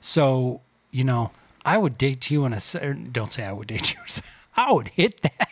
So 0.00 0.60
you 0.90 1.04
know, 1.04 1.30
I 1.64 1.78
would 1.78 1.96
date 1.98 2.30
you 2.32 2.44
in 2.46 2.52
a. 2.52 2.60
Don't 3.12 3.32
say 3.32 3.44
I 3.44 3.52
would 3.52 3.68
date 3.68 3.92
you. 3.94 4.00
I 4.56 4.72
would 4.72 4.88
hit 4.88 5.22
that. 5.22 5.48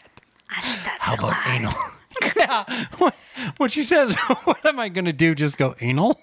I 0.51 0.61
think 0.63 0.85
that's 0.85 1.03
How 1.03 1.15
about 1.15 1.33
hard. 1.33 1.61
anal? 1.61 1.73
yeah. 2.37 2.87
What, 2.99 3.15
what 3.57 3.71
she 3.71 3.83
says. 3.85 4.17
What 4.45 4.65
am 4.67 4.79
I 4.79 4.89
going 4.89 5.05
to 5.07 5.13
do? 5.13 5.35
Just 5.35 5.59
go 5.59 5.75
anal? 5.81 6.21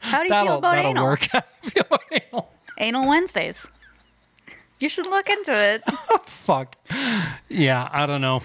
How 0.00 0.18
do 0.18 0.24
you 0.24 0.28
That'll 0.30 0.46
feel 0.46 0.58
about 0.58 0.74
that'll 0.76 0.90
anal? 0.92 1.04
work. 1.04 1.26
How 1.32 1.40
do 1.40 1.46
you 1.64 1.70
feel 1.70 1.84
about 1.86 2.00
anal? 2.10 2.52
Anal 2.78 3.08
Wednesdays. 3.08 3.66
You 4.80 4.88
should 4.88 5.06
look 5.06 5.28
into 5.30 5.52
it. 5.52 5.82
fuck. 6.26 6.76
Yeah, 7.48 7.88
I 7.92 8.06
don't 8.06 8.20
know. 8.20 8.40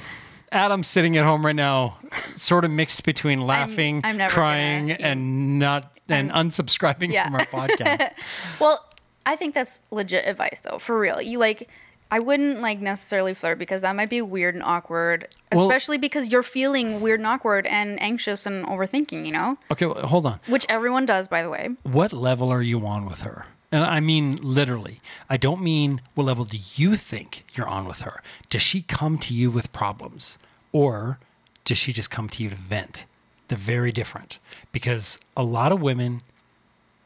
Adam's 0.52 0.88
sitting 0.88 1.18
at 1.18 1.26
home 1.26 1.46
right 1.46 1.56
now, 1.56 1.98
sort 2.36 2.64
of 2.64 2.72
mixed 2.72 3.04
between 3.04 3.42
laughing, 3.42 4.02
I'm 4.04 4.18
never 4.18 4.34
crying, 4.34 4.88
gonna- 4.88 5.00
and 5.02 5.60
not 5.60 5.98
and 6.10 6.32
unsubscribing 6.32 7.12
Yeah. 7.12 7.26
from 7.26 7.36
our 7.36 7.46
podcast. 7.68 8.12
Well, 8.60 8.86
I 9.26 9.36
think 9.36 9.54
that's 9.56 9.80
legit 9.92 10.26
advice 10.26 10.62
though, 10.62 10.78
for 10.78 10.98
real. 10.98 11.22
You 11.22 11.38
like 11.38 11.68
I 12.10 12.20
wouldn't 12.20 12.62
like 12.62 12.80
necessarily 12.80 13.34
flirt 13.34 13.60
because 13.60 13.82
that 13.82 13.96
might 13.96 14.10
be 14.10 14.22
weird 14.22 14.56
and 14.56 14.64
awkward, 14.64 15.28
Well- 15.52 15.68
especially 15.68 15.98
because 15.98 16.30
you're 16.32 16.44
feeling 16.44 17.02
weird 17.02 17.20
and 17.20 17.28
awkward 17.28 17.68
and 17.68 18.02
anxious 18.02 18.46
and 18.46 18.66
overthinking, 18.66 19.26
you 19.26 19.32
know? 19.32 19.58
okay, 19.72 19.86
well, 19.86 20.06
hold 20.08 20.26
on. 20.26 20.40
Which 20.48 20.66
everyone 20.70 21.06
does 21.06 21.28
by 21.28 21.42
the 21.44 21.50
way. 21.50 21.70
What 21.84 22.14
level 22.14 22.50
are 22.50 22.62
you 22.62 22.86
on 22.86 23.06
with 23.06 23.22
her? 23.22 23.46
And 23.72 23.84
I 23.84 24.00
mean 24.00 24.38
literally. 24.42 25.02
I 25.30 25.36
don't 25.38 25.62
mean 25.62 26.02
what 26.16 26.24
level 26.24 26.46
do 26.46 26.58
you 26.76 26.96
think 26.96 27.44
you're 27.54 27.68
on 27.68 27.86
with 27.86 28.02
her? 28.02 28.22
Does 28.50 28.62
she 28.62 28.82
come 28.84 29.18
to 29.20 29.34
you 29.34 29.52
with 29.52 29.74
problems? 29.74 30.38
Or 30.72 31.20
does 31.66 31.78
she 31.78 31.92
just 31.92 32.10
come 32.10 32.30
to 32.30 32.44
you 32.44 32.50
to 32.50 32.56
vent? 32.56 33.04
They're 33.50 33.58
very 33.58 33.92
different. 33.92 34.40
Because 34.72 35.20
a 35.36 35.44
lot 35.44 35.72
of 35.74 35.82
women, 35.82 36.22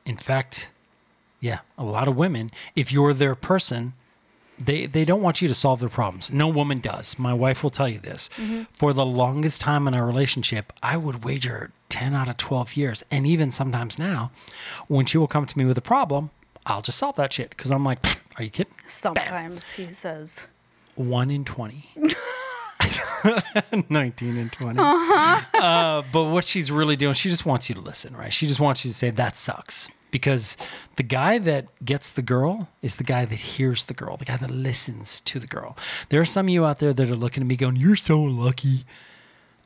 in 0.06 0.18
fact, 0.18 0.70
yeah, 1.40 1.60
a 1.78 1.84
lot 1.84 2.08
of 2.08 2.16
women, 2.16 2.52
if 2.76 2.92
you're 2.92 3.14
their 3.16 3.34
person, 3.34 3.94
they 4.66 4.86
they 4.86 5.06
don't 5.06 5.22
want 5.22 5.42
you 5.42 5.48
to 5.48 5.56
solve 5.56 5.80
their 5.80 5.90
problems. 5.90 6.32
No 6.32 6.48
woman 6.48 6.80
does. 6.80 7.18
My 7.20 7.34
wife 7.34 7.64
will 7.64 7.70
tell 7.70 7.90
you 7.90 8.00
this. 8.00 8.30
For 8.74 8.94
the 8.94 9.06
longest 9.06 9.62
time 9.62 9.88
in 9.88 9.96
our 9.96 10.06
relationship, 10.06 10.72
I 10.84 10.98
would 10.98 11.24
wager 11.24 11.72
10 11.90 12.14
out 12.14 12.30
of 12.30 12.38
12 12.38 12.76
years 12.78 13.04
and 13.12 13.28
even 13.28 13.52
sometimes 13.52 14.00
now 14.00 14.32
when 14.88 15.06
she 15.06 15.18
will 15.18 15.28
come 15.28 15.46
to 15.46 15.58
me 15.58 15.66
with 15.66 15.78
a 15.78 15.82
problem, 15.82 16.30
I'll 16.66 16.82
just 16.82 16.98
solve 16.98 17.16
that 17.18 17.34
shit 17.34 17.56
cuz 17.58 17.72
I'm 17.72 17.84
like, 17.84 18.00
are 18.38 18.44
you 18.44 18.50
kidding? 18.50 18.74
Sometimes 18.88 19.74
he 19.74 19.86
says. 19.88 20.40
1 20.96 21.32
in 21.32 21.44
20. 21.46 21.90
19 23.90 24.38
and 24.38 24.52
20. 24.52 24.80
Uh, 24.80 26.02
but 26.12 26.26
what 26.26 26.46
she's 26.46 26.72
really 26.72 26.96
doing, 26.96 27.14
she 27.14 27.30
just 27.30 27.46
wants 27.46 27.70
you 27.70 27.76
to 27.76 27.82
listen, 27.82 28.16
right? 28.16 28.34
She 28.34 28.48
just 28.48 28.60
wants 28.60 28.84
you 28.84 28.92
to 28.92 28.98
say, 28.98 29.10
that 29.12 29.38
sucks. 29.38 29.88
Because 30.12 30.58
the 30.98 31.04
guy 31.04 31.38
that 31.40 31.68
gets 31.84 32.12
the 32.12 32.22
girl 32.22 32.68
is 32.82 32.98
the 32.98 33.04
guy 33.04 33.26
that 33.26 33.40
hears 33.40 33.86
the 33.86 33.94
girl, 33.94 34.18
the 34.18 34.26
guy 34.26 34.38
that 34.38 34.52
listens 34.52 35.22
to 35.22 35.40
the 35.40 35.48
girl. 35.48 35.78
There 36.10 36.22
are 36.22 36.26
some 36.26 36.48
of 36.48 36.50
you 36.50 36.66
out 36.66 36.80
there 36.80 36.94
that 36.94 37.10
are 37.10 37.16
looking 37.16 37.42
at 37.42 37.48
me 37.48 37.56
going, 37.56 37.78
You're 37.78 37.96
so 37.96 38.22
lucky. 38.22 38.68
he 38.78 38.84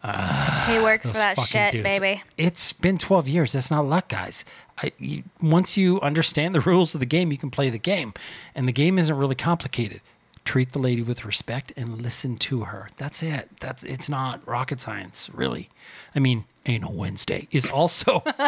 ah, 0.04 0.80
works 0.84 1.08
for 1.08 1.14
that 1.14 1.39
shit, 1.39 1.72
dudes. 1.72 1.84
baby. 1.84 2.22
It's 2.38 2.74
been 2.74 2.98
12 2.98 3.28
years. 3.28 3.52
That's 3.54 3.72
not 3.72 3.86
luck, 3.86 4.08
guys. 4.10 4.46
I, 4.78 4.91
you, 5.00 5.24
once 5.41 5.78
you 5.78 6.00
understand 6.02 6.54
the 6.54 6.62
rules 6.72 6.93
of 6.93 7.00
the 7.00 7.06
game, 7.06 7.32
you 7.32 7.38
can 7.38 7.50
play 7.50 7.70
the 7.70 7.80
game. 7.80 8.14
And 8.54 8.68
the 8.68 8.74
game 8.74 9.00
isn't 9.00 9.16
really 9.18 9.36
complicated. 9.36 10.02
Treat 10.46 10.72
the 10.72 10.80
lady 10.80 11.02
with 11.02 11.26
respect 11.26 11.74
and 11.76 12.02
listen 12.02 12.38
to 12.38 12.62
her. 12.62 12.89
That's 12.98 13.22
it. 13.24 13.50
That's 13.60 13.84
it's 13.84 14.08
not 14.08 14.48
rocket 14.48 14.80
science, 14.80 15.30
really. 15.34 15.70
I 16.16 16.20
mean, 16.20 16.46
anal 16.66 16.93
Wednesday 16.93 17.48
is 17.52 17.70
also 17.70 18.24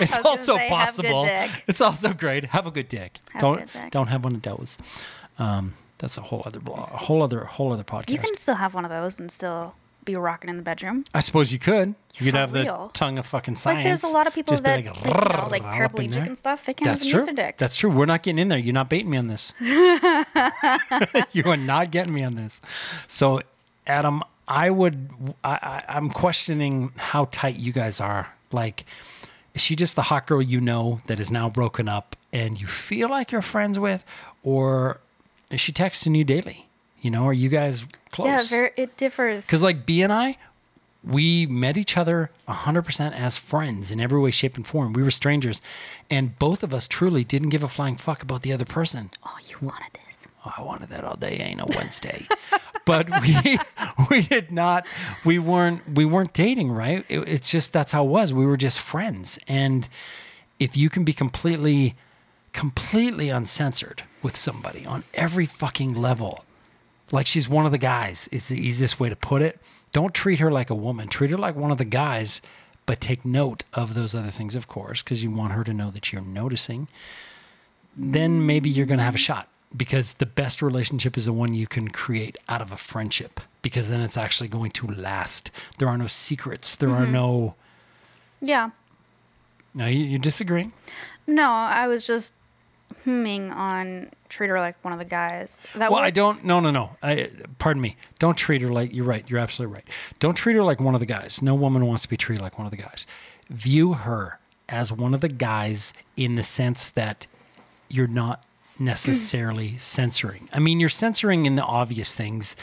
it's 0.00 0.18
also 0.18 0.56
say, 0.56 0.68
possible. 0.68 1.26
It's 1.66 1.80
also 1.80 2.12
great. 2.12 2.44
Have 2.44 2.66
a 2.66 2.70
good 2.70 2.88
dick. 2.88 3.18
Have 3.32 3.40
don't 3.40 3.58
good 3.58 3.70
dick. 3.70 3.90
don't 3.90 4.08
have 4.08 4.22
one 4.22 4.34
of 4.34 4.42
those. 4.42 4.78
Um, 5.38 5.74
that's 5.98 6.18
a 6.18 6.20
whole 6.20 6.42
other 6.44 6.60
blog, 6.60 6.90
a 6.92 6.98
whole 6.98 7.22
other 7.22 7.44
whole 7.44 7.72
other 7.72 7.84
podcast. 7.84 8.10
You 8.10 8.18
can 8.18 8.36
still 8.36 8.56
have 8.56 8.74
one 8.74 8.84
of 8.84 8.90
those 8.90 9.18
and 9.18 9.30
still 9.30 9.74
be 10.04 10.16
rocking 10.16 10.50
in 10.50 10.56
the 10.56 10.62
bedroom. 10.62 11.04
I 11.14 11.20
suppose 11.20 11.52
you 11.52 11.58
could. 11.58 11.94
You 12.14 12.26
could 12.26 12.32
For 12.34 12.38
have 12.38 12.52
real. 12.52 12.88
the 12.88 12.92
tongue 12.98 13.18
of 13.18 13.26
fucking 13.26 13.56
science. 13.56 13.76
Like, 13.78 13.84
there's 13.84 14.04
a 14.04 14.08
lot 14.08 14.26
of 14.26 14.34
people 14.34 14.52
Just 14.52 14.62
be 14.62 14.70
that, 14.70 14.84
like, 14.84 14.96
like, 14.96 15.04
you 15.04 15.10
know, 15.12 15.48
like 15.50 15.62
"Rrrr," 15.62 15.84
up 15.86 15.98
in 15.98 16.06
paraplegic 16.06 16.14
there. 16.14 16.24
and 16.24 16.38
stuff. 16.38 16.64
They 16.64 16.74
can't 16.74 16.86
That's 16.90 17.04
even 17.04 17.10
true. 17.12 17.20
use 17.20 17.26
their 17.26 17.46
dick. 17.46 17.56
That's 17.58 17.76
true. 17.76 17.90
We're 17.90 18.06
not 18.06 18.22
getting 18.22 18.38
in 18.38 18.48
there. 18.48 18.58
You're 18.58 18.74
not 18.74 18.88
baiting 18.88 19.10
me 19.10 19.16
on 19.18 19.26
this. 19.28 19.52
you 21.32 21.44
are 21.46 21.56
not 21.56 21.90
getting 21.90 22.12
me 22.14 22.22
on 22.22 22.34
this. 22.36 22.60
So, 23.08 23.40
Adam, 23.86 24.22
I 24.46 24.70
would. 24.70 25.08
I, 25.42 25.52
I, 25.52 25.84
I'm 25.96 26.10
questioning 26.10 26.92
how 26.96 27.28
tight 27.32 27.56
you 27.56 27.72
guys 27.72 28.00
are. 28.00 28.32
Like, 28.52 28.84
is 29.54 29.60
she 29.62 29.74
just 29.76 29.96
the 29.96 30.02
hot 30.02 30.26
girl 30.26 30.42
you 30.42 30.60
know 30.60 31.00
that 31.06 31.18
is 31.20 31.30
now 31.30 31.48
broken 31.48 31.88
up 31.88 32.16
and 32.32 32.60
you 32.60 32.66
feel 32.66 33.08
like 33.08 33.32
you're 33.32 33.42
friends 33.42 33.78
with, 33.78 34.04
or 34.42 35.00
is 35.50 35.60
she 35.60 35.72
texting 35.72 36.16
you 36.16 36.24
daily? 36.24 36.66
You 37.04 37.10
know, 37.10 37.28
are 37.28 37.34
you 37.34 37.50
guys 37.50 37.84
close? 38.12 38.28
yeah, 38.28 38.42
very, 38.56 38.70
it 38.78 38.96
differs. 38.96 39.44
Because 39.44 39.62
like 39.62 39.84
B 39.84 40.00
and 40.00 40.10
I, 40.10 40.38
we 41.04 41.44
met 41.44 41.76
each 41.76 41.98
other 41.98 42.30
100% 42.48 43.12
as 43.12 43.36
friends 43.36 43.90
in 43.90 44.00
every 44.00 44.18
way, 44.18 44.30
shape, 44.30 44.56
and 44.56 44.66
form. 44.66 44.94
We 44.94 45.02
were 45.02 45.10
strangers, 45.10 45.60
and 46.10 46.38
both 46.38 46.62
of 46.62 46.72
us 46.72 46.88
truly 46.88 47.22
didn't 47.22 47.50
give 47.50 47.62
a 47.62 47.68
flying 47.68 47.96
fuck 47.96 48.22
about 48.22 48.40
the 48.40 48.54
other 48.54 48.64
person. 48.64 49.10
oh, 49.22 49.36
you 49.46 49.56
wanted 49.60 49.92
this. 49.92 50.24
Oh, 50.46 50.54
I 50.56 50.62
wanted 50.62 50.88
that 50.88 51.04
all 51.04 51.16
day. 51.16 51.36
Ain't 51.40 51.58
no 51.58 51.66
Wednesday, 51.76 52.26
but 52.86 53.10
we 53.20 53.58
we 54.10 54.22
did 54.22 54.50
not. 54.50 54.86
We 55.26 55.38
weren't 55.38 55.86
we 55.86 56.06
weren't 56.06 56.32
dating, 56.32 56.72
right? 56.72 57.04
It, 57.10 57.28
it's 57.28 57.50
just 57.50 57.74
that's 57.74 57.92
how 57.92 58.06
it 58.06 58.08
was. 58.08 58.32
We 58.32 58.46
were 58.46 58.56
just 58.56 58.80
friends, 58.80 59.38
and 59.46 59.86
if 60.58 60.74
you 60.74 60.88
can 60.88 61.04
be 61.04 61.12
completely 61.12 61.96
completely 62.54 63.28
uncensored 63.28 64.04
with 64.22 64.36
somebody 64.36 64.86
on 64.86 65.04
every 65.12 65.44
fucking 65.44 65.92
level 65.92 66.46
like 67.12 67.26
she's 67.26 67.48
one 67.48 67.66
of 67.66 67.72
the 67.72 67.78
guys 67.78 68.28
is 68.32 68.48
the 68.48 68.58
easiest 68.58 68.98
way 68.98 69.08
to 69.08 69.16
put 69.16 69.42
it. 69.42 69.60
Don't 69.92 70.14
treat 70.14 70.40
her 70.40 70.50
like 70.50 70.70
a 70.70 70.74
woman. 70.74 71.08
Treat 71.08 71.30
her 71.30 71.38
like 71.38 71.56
one 71.56 71.70
of 71.70 71.78
the 71.78 71.84
guys 71.84 72.40
but 72.86 73.00
take 73.00 73.24
note 73.24 73.64
of 73.72 73.94
those 73.94 74.14
other 74.14 74.28
things 74.28 74.54
of 74.54 74.66
course 74.68 75.02
because 75.02 75.22
you 75.22 75.30
want 75.30 75.52
her 75.52 75.64
to 75.64 75.72
know 75.72 75.90
that 75.90 76.12
you're 76.12 76.22
noticing. 76.22 76.88
Then 77.96 78.44
maybe 78.44 78.68
you're 78.68 78.86
going 78.86 78.98
to 78.98 79.04
have 79.04 79.14
a 79.14 79.18
shot 79.18 79.48
because 79.76 80.14
the 80.14 80.26
best 80.26 80.62
relationship 80.62 81.16
is 81.16 81.26
the 81.26 81.32
one 81.32 81.54
you 81.54 81.66
can 81.66 81.88
create 81.88 82.36
out 82.48 82.60
of 82.60 82.72
a 82.72 82.76
friendship 82.76 83.40
because 83.62 83.88
then 83.88 84.00
it's 84.00 84.16
actually 84.16 84.48
going 84.48 84.70
to 84.72 84.86
last. 84.88 85.50
There 85.78 85.88
are 85.88 85.98
no 85.98 86.06
secrets. 86.06 86.76
There 86.76 86.90
are 86.90 87.02
mm-hmm. 87.02 87.12
no 87.12 87.54
Yeah. 88.40 88.70
no 89.74 89.86
you, 89.86 90.04
you 90.04 90.18
disagree? 90.18 90.70
No, 91.26 91.48
I 91.50 91.86
was 91.86 92.06
just 92.06 92.34
humming 93.04 93.50
on 93.52 94.10
treat 94.28 94.48
her 94.48 94.58
like 94.58 94.76
one 94.82 94.92
of 94.92 94.98
the 94.98 95.04
guys. 95.04 95.60
That 95.74 95.90
well, 95.90 96.00
I 96.00 96.10
don't. 96.10 96.44
No, 96.44 96.60
no, 96.60 96.70
no. 96.70 96.90
I, 97.02 97.30
pardon 97.58 97.80
me. 97.80 97.96
Don't 98.18 98.36
treat 98.36 98.62
her 98.62 98.68
like. 98.68 98.92
You're 98.94 99.04
right. 99.04 99.28
You're 99.28 99.38
absolutely 99.38 99.74
right. 99.76 99.88
Don't 100.18 100.34
treat 100.34 100.54
her 100.54 100.62
like 100.64 100.80
one 100.80 100.94
of 100.94 101.00
the 101.00 101.06
guys. 101.06 101.40
No 101.42 101.54
woman 101.54 101.86
wants 101.86 102.02
to 102.02 102.08
be 102.08 102.16
treated 102.16 102.42
like 102.42 102.58
one 102.58 102.66
of 102.66 102.70
the 102.70 102.76
guys. 102.76 103.06
View 103.50 103.92
her 103.94 104.38
as 104.68 104.92
one 104.92 105.14
of 105.14 105.20
the 105.20 105.28
guys 105.28 105.92
in 106.16 106.36
the 106.36 106.42
sense 106.42 106.90
that 106.90 107.26
you're 107.88 108.06
not 108.06 108.42
necessarily 108.78 109.76
censoring. 109.78 110.48
I 110.52 110.58
mean, 110.58 110.80
you're 110.80 110.88
censoring 110.88 111.46
in 111.46 111.56
the 111.56 111.64
obvious 111.64 112.14
things. 112.14 112.56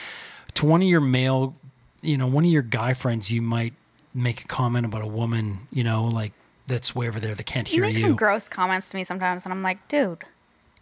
To 0.56 0.66
one 0.66 0.82
of 0.82 0.88
your 0.88 1.02
male, 1.02 1.56
you 2.02 2.18
know, 2.18 2.28
one 2.28 2.44
of 2.46 2.52
your 2.52 2.64
guy 2.64 2.94
friends, 2.94 3.32
you 3.32 3.42
might 3.42 3.74
make 4.14 4.44
a 4.44 4.48
comment 4.48 4.86
about 4.86 5.02
a 5.04 5.08
woman, 5.08 5.68
you 5.72 5.84
know, 5.84 6.06
like 6.06 6.34
that's 6.68 6.94
way 6.96 7.08
over 7.08 7.20
there 7.20 7.36
that 7.36 7.46
can't 7.46 7.68
hear 7.68 7.78
You 7.78 7.84
hear 7.84 7.94
make 7.94 8.02
you. 8.02 8.10
some 8.10 8.16
gross 8.16 8.50
comments 8.50 8.90
to 8.90 8.98
me 8.98 9.04
sometimes, 9.04 9.46
and 9.46 9.54
I'm 9.54 9.64
like, 9.64 9.88
dude. 9.88 10.24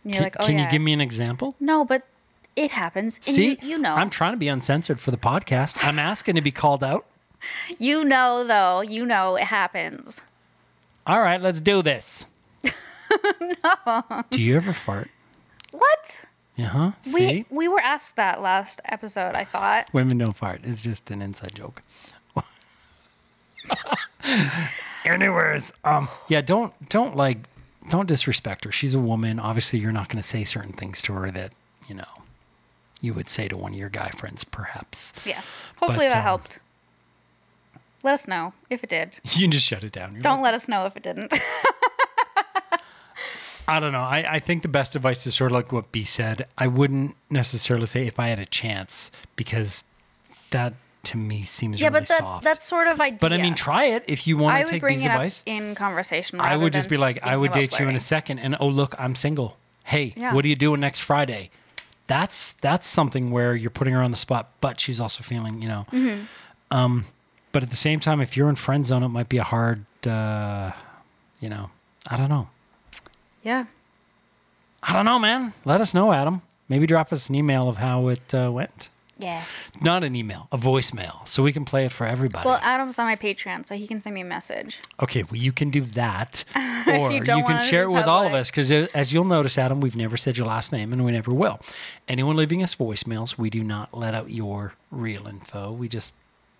And 0.09 0.15
you're 0.15 0.23
can 0.23 0.25
like, 0.25 0.35
oh 0.39 0.45
can 0.47 0.57
yeah. 0.57 0.65
you 0.65 0.71
give 0.71 0.81
me 0.81 0.91
an 0.91 1.01
example? 1.01 1.55
No, 1.59 1.85
but 1.85 2.07
it 2.55 2.71
happens. 2.71 3.17
And 3.27 3.35
See, 3.35 3.59
you, 3.61 3.69
you 3.69 3.77
know. 3.77 3.93
I'm 3.93 4.09
trying 4.09 4.33
to 4.33 4.37
be 4.37 4.47
uncensored 4.47 4.99
for 4.99 5.11
the 5.11 5.17
podcast. 5.17 5.77
I'm 5.85 5.99
asking 5.99 6.33
to 6.33 6.41
be 6.41 6.49
called 6.49 6.83
out. 6.83 7.05
you 7.77 8.03
know, 8.03 8.43
though. 8.43 8.81
You 8.81 9.05
know 9.05 9.35
it 9.35 9.43
happens. 9.43 10.19
All 11.05 11.21
right, 11.21 11.39
let's 11.39 11.59
do 11.59 11.83
this. 11.83 12.25
no. 13.63 14.03
Do 14.31 14.41
you 14.41 14.55
ever 14.55 14.73
fart? 14.73 15.11
What? 15.71 16.21
Uh 16.57 16.63
huh. 16.63 16.91
We 17.05 17.11
See, 17.29 17.45
we 17.51 17.67
were 17.67 17.79
asked 17.79 18.15
that 18.15 18.41
last 18.41 18.81
episode. 18.85 19.35
I 19.35 19.43
thought. 19.43 19.87
women 19.93 20.17
don't 20.17 20.35
fart. 20.35 20.61
It's 20.63 20.81
just 20.81 21.11
an 21.11 21.21
inside 21.21 21.53
joke. 21.53 21.83
Anyways, 25.05 25.71
um, 25.83 26.07
yeah, 26.27 26.41
don't 26.41 26.73
don't 26.89 27.15
like 27.15 27.37
don't 27.89 28.07
disrespect 28.07 28.65
her. 28.65 28.71
She's 28.71 28.93
a 28.93 28.99
woman. 28.99 29.39
Obviously, 29.39 29.79
you're 29.79 29.91
not 29.91 30.07
going 30.09 30.21
to 30.21 30.27
say 30.27 30.43
certain 30.43 30.73
things 30.73 31.01
to 31.03 31.13
her 31.13 31.31
that 31.31 31.53
you 31.87 31.95
know 31.95 32.05
you 33.01 33.13
would 33.13 33.29
say 33.29 33.47
to 33.47 33.57
one 33.57 33.73
of 33.73 33.79
your 33.79 33.89
guy 33.89 34.09
friends, 34.09 34.43
perhaps. 34.43 35.13
Yeah. 35.25 35.41
Hopefully 35.79 36.07
But, 36.07 36.13
that 36.13 36.17
um, 36.17 36.23
helped. 36.23 36.59
Let 38.03 38.13
us 38.13 38.27
know 38.27 38.53
if 38.69 38.83
it 38.83 38.89
did. 38.89 39.19
You 39.33 39.41
can 39.41 39.51
just 39.51 39.65
shut 39.65 39.83
it 39.83 39.91
down. 39.91 40.13
You're 40.13 40.21
Don't 40.21 40.37
like, 40.41 40.45
let 40.45 40.53
us 40.53 40.67
know 40.67 40.85
if 40.85 40.95
it 40.95 41.03
didn't. 41.03 41.33
I 43.67 43.79
don't 43.79 43.91
know. 43.91 44.01
I, 44.01 44.25
I 44.27 44.39
think 44.39 44.63
the 44.63 44.67
best 44.67 44.95
advice 44.95 45.27
is 45.27 45.35
sort 45.35 45.51
of 45.51 45.55
like 45.55 45.71
what 45.71 45.91
B 45.91 46.03
said. 46.03 46.47
I 46.57 46.65
wouldn't 46.65 47.15
necessarily 47.29 47.85
say 47.85 48.07
if 48.07 48.19
I 48.19 48.29
had 48.29 48.39
a 48.39 48.45
chance 48.45 49.11
because 49.35 49.83
that 50.49 50.73
to 51.03 51.17
me 51.17 51.43
seems 51.43 51.79
yeah, 51.79 51.87
really 51.87 52.01
but 52.01 52.07
that, 52.09 52.17
soft. 52.19 52.43
that's 52.43 52.65
sort 52.65 52.87
of 52.87 52.99
idea. 52.99 53.17
but 53.21 53.31
I 53.33 53.37
mean, 53.37 53.55
try 53.55 53.85
it 53.85 54.03
if 54.07 54.27
you 54.27 54.37
I 54.37 54.41
want 54.41 54.57
to 54.57 54.63
would 54.65 54.71
take 54.71 54.81
bring 54.81 54.95
B's 54.97 55.05
it 55.05 55.09
advice. 55.09 55.41
up 55.41 55.47
in 55.47 55.75
conversation. 55.75 56.39
I 56.39 56.51
rather 56.51 56.63
would 56.63 56.73
just 56.73 56.89
than 56.89 56.97
be 56.97 57.01
like, 57.01 57.17
I 57.17 57.19
thinking 57.21 57.39
would 57.39 57.49
about 57.51 57.59
date 57.59 57.79
you 57.79 57.87
in 57.87 57.95
a 57.95 57.99
second, 57.99 58.39
and 58.39 58.55
oh 58.59 58.67
look, 58.67 58.95
I'm 58.99 59.15
single. 59.15 59.57
Hey, 59.85 60.13
Yeah. 60.17 60.33
what 60.33 60.43
are 60.45 60.47
you 60.47 60.55
doing 60.55 60.79
next 60.81 60.99
Friday? 60.99 61.49
That's 62.07 62.53
that's 62.53 62.87
something 62.87 63.31
where 63.31 63.55
you're 63.55 63.69
putting 63.69 63.93
her 63.93 64.01
on 64.01 64.11
the 64.11 64.17
spot, 64.17 64.49
but 64.61 64.79
she's 64.79 64.99
also 64.99 65.23
feeling, 65.23 65.61
you 65.61 65.67
know. 65.67 65.85
Mm-hmm. 65.91 66.23
Um, 66.71 67.05
but 67.51 67.63
at 67.63 67.69
the 67.69 67.75
same 67.75 67.99
time, 67.99 68.19
if 68.21 68.35
you're 68.37 68.49
in 68.49 68.55
friend 68.55 68.85
zone, 68.85 69.01
it 69.03 69.07
might 69.09 69.29
be 69.29 69.37
a 69.37 69.43
hard, 69.43 69.85
uh, 70.07 70.71
you 71.39 71.49
know, 71.49 71.69
I 72.07 72.17
don't 72.17 72.29
know. 72.29 72.49
Yeah. 73.43 73.65
I 74.83 74.93
don't 74.93 75.05
know, 75.05 75.19
man. 75.19 75.53
Let 75.65 75.81
us 75.81 75.93
know, 75.93 76.11
Adam. 76.11 76.41
Maybe 76.67 76.85
drop 76.87 77.11
us 77.11 77.29
an 77.29 77.35
email 77.35 77.67
of 77.67 77.77
how 77.77 78.07
it 78.09 78.33
uh, 78.33 78.51
went. 78.51 78.89
Yeah. 79.19 79.43
Not 79.81 80.03
an 80.05 80.15
email, 80.15 80.47
a 80.51 80.57
voicemail, 80.57 81.27
so 81.27 81.43
we 81.43 81.51
can 81.53 81.65
play 81.65 81.85
it 81.85 81.91
for 81.91 82.07
everybody. 82.07 82.47
Well, 82.47 82.59
Adam's 82.63 82.97
on 82.97 83.05
my 83.05 83.17
Patreon, 83.17 83.67
so 83.67 83.75
he 83.75 83.85
can 83.85 83.99
send 84.01 84.13
me 84.15 84.21
a 84.21 84.25
message. 84.25 84.79
okay, 85.01 85.23
well, 85.23 85.35
you 85.35 85.51
can 85.51 85.69
do 85.69 85.81
that, 85.81 86.43
or 86.87 87.11
you 87.11 87.17
you, 87.17 87.23
can 87.23 87.61
share 87.61 87.83
it 87.83 87.91
with 87.91 88.05
all 88.05 88.25
of 88.25 88.33
us. 88.33 88.49
Because 88.49 88.71
as 88.71 89.11
you'll 89.13 89.25
notice, 89.25 89.57
Adam, 89.57 89.81
we've 89.81 89.95
never 89.97 90.15
said 90.17 90.37
your 90.37 90.47
last 90.47 90.71
name, 90.71 90.93
and 90.93 91.03
we 91.05 91.11
never 91.11 91.33
will. 91.33 91.59
Anyone 92.07 92.37
leaving 92.37 92.63
us 92.63 92.73
voicemails, 92.75 93.37
we 93.37 93.49
do 93.49 93.61
not 93.63 93.95
let 93.95 94.15
out 94.15 94.31
your 94.31 94.73
real 94.89 95.27
info. 95.27 95.71
We 95.71 95.87
just, 95.89 96.13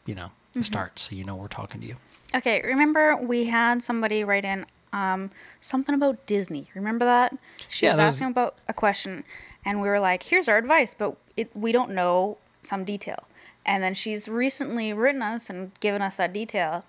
you 0.06 0.14
know, 0.16 0.32
Mm-hmm. 0.52 0.62
start 0.64 0.98
so 0.98 1.16
you 1.16 1.24
know 1.24 1.36
we're 1.36 1.48
talking 1.48 1.80
to 1.80 1.86
you. 1.86 1.96
Okay, 2.34 2.60
remember 2.66 3.16
we 3.16 3.46
had 3.46 3.84
somebody 3.84 4.24
write 4.24 4.44
in 4.46 4.66
um, 4.94 5.30
something 5.62 5.94
about 5.94 6.26
Disney. 6.26 6.66
Remember 6.74 7.06
that? 7.06 7.38
She 7.70 7.86
Yeah, 7.86 7.92
was 7.92 7.98
that 8.00 8.06
was- 8.08 8.16
asking 8.16 8.32
about 8.32 8.56
a 8.68 8.74
question, 8.74 9.24
and 9.64 9.80
we 9.80 9.88
were 9.88 10.00
like, 10.00 10.24
"Here's 10.24 10.48
our 10.50 10.58
advice," 10.58 10.96
but 10.98 11.16
it, 11.38 11.56
we 11.56 11.72
don't 11.72 11.92
know 11.92 12.40
some 12.62 12.84
detail. 12.84 13.24
And 13.66 13.84
then 13.84 13.94
she's 13.94 14.28
recently 14.28 14.94
written 14.94 15.22
us 15.22 15.50
and 15.50 15.72
given 15.80 16.02
us 16.02 16.16
that 16.16 16.34
detail, 16.34 16.86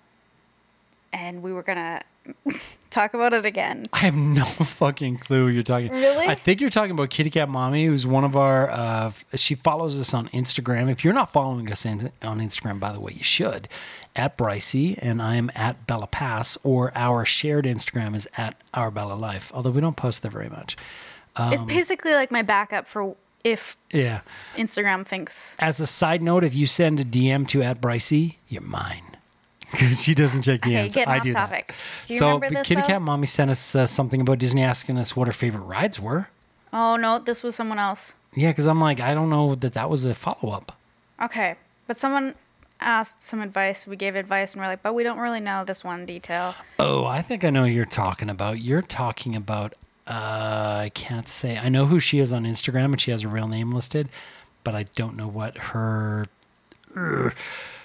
and 1.13 1.43
we 1.43 1.53
were 1.53 1.63
gonna 1.63 2.01
talk 2.89 3.13
about 3.13 3.33
it 3.33 3.45
again. 3.45 3.87
I 3.93 3.99
have 3.99 4.15
no 4.15 4.45
fucking 4.45 5.17
clue 5.17 5.45
what 5.45 5.53
you're 5.53 5.63
talking. 5.63 5.91
Really? 5.91 6.27
I 6.27 6.35
think 6.35 6.61
you're 6.61 6.69
talking 6.69 6.91
about 6.91 7.09
Kitty 7.09 7.29
Cat 7.29 7.49
Mommy, 7.49 7.85
who's 7.85 8.05
one 8.07 8.23
of 8.23 8.35
our. 8.35 8.69
Uh, 8.69 9.11
she 9.35 9.55
follows 9.55 9.99
us 9.99 10.13
on 10.13 10.27
Instagram. 10.29 10.89
If 10.91 11.03
you're 11.03 11.13
not 11.13 11.33
following 11.33 11.71
us 11.71 11.85
in, 11.85 12.11
on 12.21 12.39
Instagram, 12.39 12.79
by 12.79 12.91
the 12.91 12.99
way, 12.99 13.13
you 13.15 13.23
should. 13.23 13.67
At 14.15 14.37
Bryci, 14.37 14.97
and 15.01 15.21
I 15.21 15.35
am 15.35 15.49
at 15.55 15.87
Bella 15.87 16.07
Pass, 16.07 16.57
or 16.63 16.91
our 16.95 17.25
shared 17.25 17.65
Instagram 17.65 18.15
is 18.15 18.27
at 18.37 18.55
Our 18.73 18.91
Bella 18.91 19.13
Life. 19.13 19.51
Although 19.53 19.71
we 19.71 19.81
don't 19.81 19.95
post 19.95 20.21
there 20.21 20.31
very 20.31 20.49
much. 20.49 20.75
Um, 21.37 21.53
it's 21.53 21.63
basically 21.63 22.13
like 22.13 22.29
my 22.29 22.41
backup 22.41 22.87
for 22.87 23.15
if 23.43 23.77
Yeah. 23.91 24.21
Instagram 24.55 25.05
thinks. 25.05 25.55
As 25.59 25.79
a 25.79 25.87
side 25.87 26.21
note, 26.21 26.43
if 26.43 26.53
you 26.55 26.67
send 26.67 26.99
a 26.99 27.05
DM 27.05 27.47
to 27.49 27.61
at 27.61 27.81
Bryci, 27.81 28.35
you're 28.47 28.61
mine. 28.61 29.17
Because 29.71 30.01
she 30.03 30.13
doesn't 30.13 30.41
check 30.43 30.61
DMs. 30.61 30.79
Okay, 30.85 30.89
getting 30.89 31.13
I 31.13 31.17
off 31.17 31.23
do 31.23 31.33
topic. 31.33 31.67
That. 31.67 31.75
Do 32.07 32.13
you 32.13 32.19
so, 32.19 32.25
remember 32.33 32.59
this, 32.59 32.67
Kitty 32.67 32.81
though? 32.81 32.87
Cat 32.87 33.01
Mommy 33.01 33.27
sent 33.27 33.51
us 33.51 33.75
uh, 33.75 33.87
something 33.87 34.21
about 34.21 34.39
Disney, 34.39 34.63
asking 34.63 34.97
us 34.97 35.15
what 35.15 35.27
our 35.27 35.33
favorite 35.33 35.61
rides 35.63 35.99
were. 35.99 36.27
Oh 36.73 36.95
no, 36.95 37.19
this 37.19 37.43
was 37.43 37.55
someone 37.55 37.79
else. 37.79 38.13
Yeah, 38.33 38.49
because 38.49 38.65
I'm 38.67 38.79
like, 38.79 38.99
I 38.99 39.13
don't 39.13 39.29
know 39.29 39.55
that 39.55 39.73
that 39.73 39.89
was 39.89 40.05
a 40.05 40.13
follow 40.13 40.53
up. 40.53 40.71
Okay, 41.21 41.55
but 41.87 41.97
someone 41.97 42.35
asked 42.79 43.21
some 43.21 43.41
advice. 43.41 43.85
We 43.85 43.95
gave 43.95 44.15
advice, 44.15 44.53
and 44.53 44.61
we're 44.61 44.67
like, 44.67 44.81
but 44.81 44.93
we 44.95 45.03
don't 45.03 45.19
really 45.19 45.39
know 45.41 45.63
this 45.65 45.83
one 45.83 46.05
detail. 46.05 46.55
Oh, 46.79 47.05
I 47.05 47.21
think 47.21 47.43
I 47.43 47.49
know 47.49 47.63
who 47.65 47.69
you're 47.71 47.85
talking 47.85 48.29
about. 48.29 48.59
You're 48.61 48.81
talking 48.81 49.35
about 49.35 49.75
uh 50.07 50.81
I 50.85 50.91
can't 50.93 51.27
say. 51.27 51.57
I 51.57 51.69
know 51.69 51.85
who 51.85 51.99
she 51.99 52.19
is 52.19 52.33
on 52.33 52.43
Instagram 52.43 52.85
and 52.85 53.01
she 53.01 53.11
has 53.11 53.23
a 53.23 53.27
real 53.27 53.47
name 53.47 53.71
listed, 53.71 54.09
but 54.63 54.75
I 54.75 54.83
don't 54.95 55.15
know 55.15 55.27
what 55.27 55.57
her 55.57 56.27
Ugh. 56.95 57.33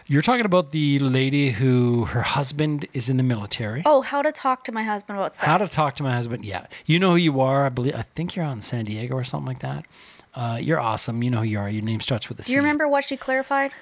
You're 0.09 0.23
talking 0.23 0.45
about 0.45 0.71
the 0.71 1.01
lady 1.01 1.51
who 1.51 2.05
her 2.05 2.23
husband 2.23 2.87
is 2.93 3.09
in 3.09 3.17
the 3.17 3.25
military. 3.25 3.83
Oh, 3.85 4.03
how 4.03 4.23
to 4.23 4.31
talk 4.31 4.63
to 4.67 4.73
my 4.73 4.85
husband 4.85 5.19
about 5.19 5.35
sex. 5.35 5.47
How 5.47 5.59
to 5.59 5.67
talk 5.67 5.97
to 5.97 6.05
my 6.05 6.15
husband? 6.15 6.45
Yeah, 6.45 6.67
you 6.87 7.01
know 7.01 7.11
who 7.11 7.17
you 7.17 7.41
are. 7.41 7.67
I 7.67 7.71
believe. 7.71 7.97
I 7.97 8.03
think 8.03 8.37
you're 8.37 8.45
on 8.45 8.61
San 8.61 8.85
Diego 8.85 9.17
or 9.17 9.25
something 9.25 9.49
like 9.49 9.59
that. 9.61 9.85
Uh, 10.33 10.59
you're 10.61 10.79
awesome. 10.79 11.25
You 11.25 11.31
know 11.31 11.39
who 11.39 11.45
you 11.47 11.59
are. 11.59 11.69
Your 11.69 11.83
name 11.83 12.01
starts 12.01 12.29
with 12.29 12.39
a 12.39 12.45
C. 12.45 12.49
Do 12.49 12.53
you 12.53 12.59
remember 12.59 12.87
what 12.87 13.05
she 13.05 13.17
clarified? 13.17 13.73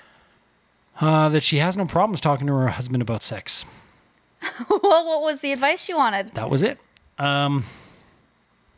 uh, 1.01 1.28
that 1.28 1.43
she 1.43 1.59
has 1.59 1.76
no 1.76 1.85
problems 1.85 2.20
talking 2.20 2.47
to 2.47 2.55
her 2.55 2.68
husband 2.68 3.03
about 3.03 3.22
sex? 3.22 3.66
well, 4.70 5.05
what 5.05 5.20
was 5.20 5.41
the 5.41 5.53
advice 5.53 5.89
you 5.89 5.97
wanted? 5.97 6.35
That 6.35 6.49
was 6.49 6.62
it. 6.62 6.78
Um, 7.18 7.64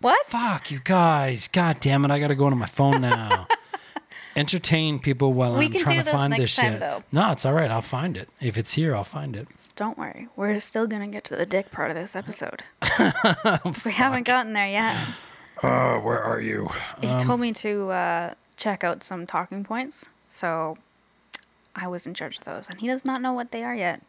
What? 0.01 0.27
fuck 0.27 0.71
you 0.71 0.81
guys. 0.85 1.49
God 1.49 1.81
damn 1.81 2.05
it! 2.05 2.11
I 2.11 2.19
got 2.21 2.29
to 2.29 2.35
go 2.35 2.47
into 2.47 2.57
my 2.57 2.67
phone 2.67 3.01
now. 3.01 3.47
Entertain 4.37 4.99
people 4.99 5.33
while 5.33 5.55
We 5.57 5.67
I'm 5.67 5.73
can 5.73 5.81
trying 5.81 5.95
do 5.97 6.01
to 6.01 6.05
this 6.05 6.15
find 6.15 6.31
next 6.31 6.43
this 6.43 6.57
time, 6.57 6.73
shit. 6.75 6.81
though. 6.81 7.03
No, 7.11 7.31
it's 7.33 7.47
all 7.47 7.55
right. 7.55 7.71
I'll 7.71 7.81
find 7.81 8.17
it. 8.19 8.29
If 8.41 8.59
it's 8.59 8.73
here, 8.75 8.95
I'll 8.95 9.03
find 9.05 9.35
it. 9.35 9.49
Don't 9.77 9.97
worry. 9.97 10.29
We're 10.37 10.61
still 10.61 10.87
going 10.87 11.03
to 11.03 11.09
get 11.09 11.25
to 11.25 11.37
the 11.37 11.47
dick 11.47 11.71
part 11.71 11.91
of 11.91 11.97
this 11.97 12.15
episode. 12.15 12.63
we 13.85 13.93
haven't 13.93 14.25
gotten 14.25 14.53
there 14.53 14.69
yet. 14.69 14.95
Oh, 15.63 16.01
where 16.01 16.23
are 16.23 16.41
you? 16.41 16.69
He 17.01 17.09
Um, 17.09 17.19
told 17.19 17.41
me 17.41 17.53
to 17.55 17.89
uh, 17.91 18.35
check 18.59 18.85
out 18.85 19.03
some 19.03 19.27
talking 19.27 19.65
points, 19.65 20.09
so 20.29 20.77
I 21.75 21.87
was 21.89 22.07
in 22.07 22.13
charge 22.13 22.37
of 22.37 22.45
those, 22.45 22.69
and 22.69 22.79
he 22.79 22.87
does 22.89 23.07
not 23.07 23.23
know 23.23 23.33
what 23.33 23.53
they 23.53 23.65
are 23.65 23.75
yet. 23.75 24.03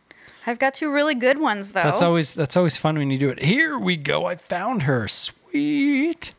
I've 0.45 0.59
got 0.59 0.73
two 0.73 0.91
really 0.91 1.15
good 1.15 1.37
ones 1.39 1.71
though. 1.71 1.83
That's 1.83 2.01
always 2.01 2.33
that's 2.33 2.57
always 2.57 2.75
fun 2.75 2.97
when 2.97 3.09
you 3.11 3.17
do 3.17 3.29
it. 3.29 3.41
Here 3.41 3.79
we 3.79 3.95
go. 3.95 4.25
I 4.25 4.35
found 4.35 4.83
her. 4.83 5.07
Sweet. 5.49 6.33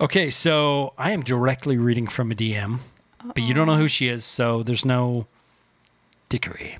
Okay, 0.00 0.30
so 0.30 0.94
I 0.96 1.12
am 1.12 1.22
directly 1.22 1.76
reading 1.76 2.06
from 2.06 2.32
a 2.32 2.34
DM, 2.34 2.78
but 3.22 3.38
you 3.42 3.52
don't 3.52 3.66
know 3.66 3.76
who 3.76 3.88
she 3.88 4.08
is, 4.08 4.24
so 4.24 4.62
there's 4.62 4.84
no 4.84 5.26
dickery. 6.30 6.78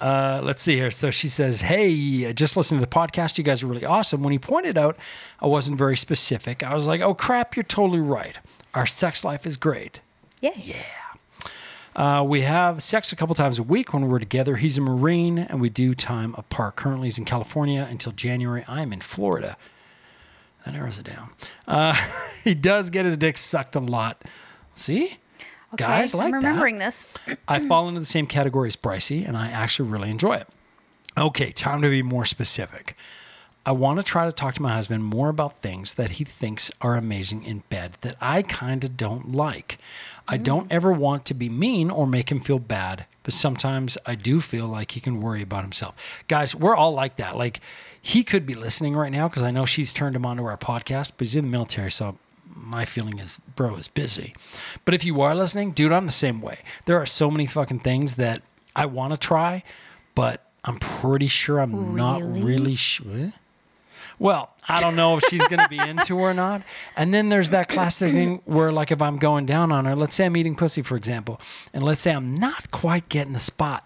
Uh, 0.00 0.40
let's 0.42 0.62
see 0.62 0.74
here. 0.74 0.90
So 0.90 1.10
she 1.10 1.28
says, 1.28 1.60
"Hey, 1.60 2.26
I 2.26 2.32
just 2.32 2.56
listened 2.56 2.80
to 2.80 2.86
the 2.86 2.90
podcast. 2.90 3.36
You 3.38 3.44
guys 3.44 3.62
are 3.62 3.66
really 3.66 3.84
awesome." 3.84 4.22
When 4.22 4.32
he 4.32 4.38
pointed 4.38 4.78
out 4.78 4.96
I 5.40 5.46
wasn't 5.46 5.78
very 5.78 5.96
specific, 5.96 6.62
I 6.62 6.74
was 6.74 6.86
like, 6.86 7.00
"Oh 7.02 7.14
crap, 7.14 7.54
you're 7.54 7.62
totally 7.64 8.00
right. 8.00 8.38
Our 8.74 8.86
sex 8.86 9.24
life 9.24 9.46
is 9.46 9.56
great. 9.56 10.00
yeah. 10.40 10.54
Uh, 11.94 12.24
we 12.26 12.40
have 12.40 12.82
sex 12.82 13.12
a 13.12 13.16
couple 13.16 13.34
times 13.34 13.58
a 13.58 13.62
week 13.62 13.92
when 13.92 14.08
we're 14.08 14.18
together. 14.18 14.56
He's 14.56 14.78
a 14.78 14.80
Marine 14.80 15.38
and 15.38 15.60
we 15.60 15.68
do 15.68 15.94
time 15.94 16.34
apart. 16.38 16.76
Currently, 16.76 17.08
he's 17.08 17.18
in 17.18 17.26
California 17.26 17.86
until 17.88 18.12
January. 18.12 18.64
I'm 18.66 18.94
in 18.94 19.02
Florida. 19.02 19.58
That 20.64 20.74
narrows 20.74 20.98
it 20.98 21.06
down. 21.06 21.30
Uh, 21.66 21.94
he 22.44 22.54
does 22.54 22.90
get 22.90 23.04
his 23.04 23.16
dick 23.16 23.38
sucked 23.38 23.76
a 23.76 23.80
lot. 23.80 24.22
See? 24.74 25.04
Okay, 25.74 25.84
Guys 25.84 26.14
like 26.14 26.26
I'm 26.26 26.30
that. 26.32 26.36
remembering 26.36 26.78
this. 26.78 27.06
I 27.48 27.60
fall 27.66 27.88
into 27.88 28.00
the 28.00 28.06
same 28.06 28.26
category 28.26 28.68
as 28.68 28.76
Bryci, 28.76 29.26
and 29.26 29.36
I 29.36 29.48
actually 29.48 29.88
really 29.88 30.10
enjoy 30.10 30.34
it. 30.34 30.48
Okay, 31.16 31.50
time 31.52 31.82
to 31.82 31.88
be 31.88 32.02
more 32.02 32.24
specific. 32.26 32.94
I 33.64 33.72
want 33.72 33.98
to 33.98 34.02
try 34.02 34.26
to 34.26 34.32
talk 34.32 34.54
to 34.56 34.62
my 34.62 34.72
husband 34.72 35.04
more 35.04 35.28
about 35.28 35.62
things 35.62 35.94
that 35.94 36.12
he 36.12 36.24
thinks 36.24 36.70
are 36.80 36.96
amazing 36.96 37.44
in 37.44 37.62
bed 37.70 37.92
that 38.00 38.16
I 38.20 38.42
kind 38.42 38.82
of 38.82 38.96
don't 38.96 39.32
like. 39.32 39.78
I 40.26 40.36
don't 40.36 40.70
ever 40.70 40.92
want 40.92 41.24
to 41.26 41.34
be 41.34 41.48
mean 41.48 41.90
or 41.90 42.06
make 42.06 42.30
him 42.30 42.40
feel 42.40 42.58
bad, 42.58 43.06
but 43.22 43.32
sometimes 43.34 43.96
I 44.06 44.14
do 44.14 44.40
feel 44.40 44.66
like 44.66 44.92
he 44.92 45.00
can 45.00 45.20
worry 45.20 45.42
about 45.42 45.62
himself. 45.62 45.94
Guys, 46.28 46.54
we're 46.54 46.76
all 46.76 46.92
like 46.92 47.16
that. 47.16 47.36
Like, 47.36 47.60
he 48.00 48.24
could 48.24 48.44
be 48.46 48.54
listening 48.54 48.94
right 48.94 49.12
now 49.12 49.28
because 49.28 49.42
I 49.44 49.50
know 49.52 49.64
she's 49.64 49.92
turned 49.92 50.16
him 50.16 50.26
onto 50.26 50.44
our 50.44 50.56
podcast, 50.56 51.12
but 51.16 51.26
he's 51.26 51.34
in 51.36 51.44
the 51.44 51.50
military, 51.50 51.90
so 51.90 52.18
my 52.54 52.84
feeling 52.84 53.18
is 53.18 53.38
bro 53.56 53.76
is 53.76 53.88
busy. 53.88 54.34
But 54.84 54.94
if 54.94 55.04
you 55.04 55.20
are 55.20 55.34
listening, 55.34 55.70
dude, 55.72 55.92
I'm 55.92 56.06
the 56.06 56.12
same 56.12 56.40
way. 56.40 56.58
There 56.84 57.00
are 57.00 57.06
so 57.06 57.30
many 57.30 57.46
fucking 57.46 57.80
things 57.80 58.14
that 58.14 58.42
I 58.76 58.86
want 58.86 59.12
to 59.12 59.16
try, 59.16 59.62
but 60.14 60.44
I'm 60.64 60.78
pretty 60.78 61.28
sure 61.28 61.60
I'm 61.60 61.88
not 61.94 62.22
Really? 62.22 62.42
really 62.42 62.74
sure. 62.74 63.32
Well, 64.22 64.50
I 64.68 64.80
don't 64.80 64.94
know 64.94 65.16
if 65.16 65.24
she's 65.24 65.44
going 65.48 65.58
to 65.58 65.68
be 65.68 65.80
into 65.80 66.16
or 66.16 66.32
not. 66.32 66.62
And 66.94 67.12
then 67.12 67.28
there's 67.28 67.50
that 67.50 67.68
classic 67.68 68.12
thing 68.12 68.40
where, 68.44 68.70
like, 68.70 68.92
if 68.92 69.02
I'm 69.02 69.18
going 69.18 69.46
down 69.46 69.72
on 69.72 69.84
her, 69.84 69.96
let's 69.96 70.14
say 70.14 70.26
I'm 70.26 70.36
eating 70.36 70.54
pussy, 70.54 70.80
for 70.82 70.96
example, 70.96 71.40
and 71.74 71.82
let's 71.82 72.02
say 72.02 72.12
I'm 72.12 72.36
not 72.36 72.70
quite 72.70 73.08
getting 73.08 73.32
the 73.32 73.40
spot, 73.40 73.84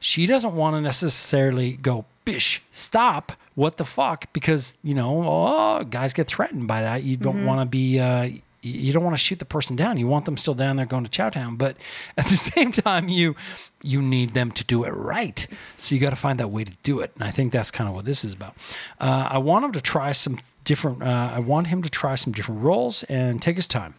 she 0.00 0.26
doesn't 0.26 0.52
want 0.52 0.74
to 0.74 0.80
necessarily 0.80 1.74
go, 1.76 2.06
bish, 2.24 2.60
stop, 2.72 3.30
what 3.54 3.76
the 3.76 3.84
fuck? 3.84 4.32
Because, 4.32 4.76
you 4.82 4.94
know, 4.94 5.22
oh, 5.24 5.84
guys 5.84 6.12
get 6.12 6.26
threatened 6.26 6.66
by 6.66 6.82
that. 6.82 7.04
You 7.04 7.16
don't 7.16 7.46
want 7.46 7.60
to 7.60 7.66
be, 7.66 8.00
uh, 8.00 8.30
you 8.62 8.92
don't 8.92 9.04
want 9.04 9.14
to 9.14 9.22
shoot 9.22 9.38
the 9.38 9.44
person 9.44 9.76
down. 9.76 9.98
You 9.98 10.06
want 10.08 10.24
them 10.24 10.36
still 10.36 10.54
down 10.54 10.76
there 10.76 10.86
going 10.86 11.04
to 11.04 11.10
Chowtown, 11.10 11.56
but 11.56 11.76
at 12.16 12.26
the 12.26 12.36
same 12.36 12.72
time, 12.72 13.08
you 13.08 13.36
you 13.82 14.02
need 14.02 14.34
them 14.34 14.50
to 14.52 14.64
do 14.64 14.84
it 14.84 14.90
right. 14.90 15.46
So 15.76 15.94
you 15.94 16.00
got 16.00 16.10
to 16.10 16.16
find 16.16 16.40
that 16.40 16.48
way 16.48 16.64
to 16.64 16.72
do 16.82 17.00
it, 17.00 17.12
and 17.14 17.24
I 17.24 17.30
think 17.30 17.52
that's 17.52 17.70
kind 17.70 17.88
of 17.88 17.94
what 17.94 18.04
this 18.04 18.24
is 18.24 18.32
about. 18.32 18.56
Uh, 19.00 19.28
I 19.30 19.38
want 19.38 19.64
him 19.64 19.72
to 19.72 19.80
try 19.80 20.12
some 20.12 20.40
different. 20.64 21.02
Uh, 21.02 21.32
I 21.34 21.38
want 21.38 21.68
him 21.68 21.82
to 21.82 21.88
try 21.88 22.16
some 22.16 22.32
different 22.32 22.62
roles 22.62 23.04
and 23.04 23.40
take 23.40 23.56
his 23.56 23.66
time. 23.66 23.94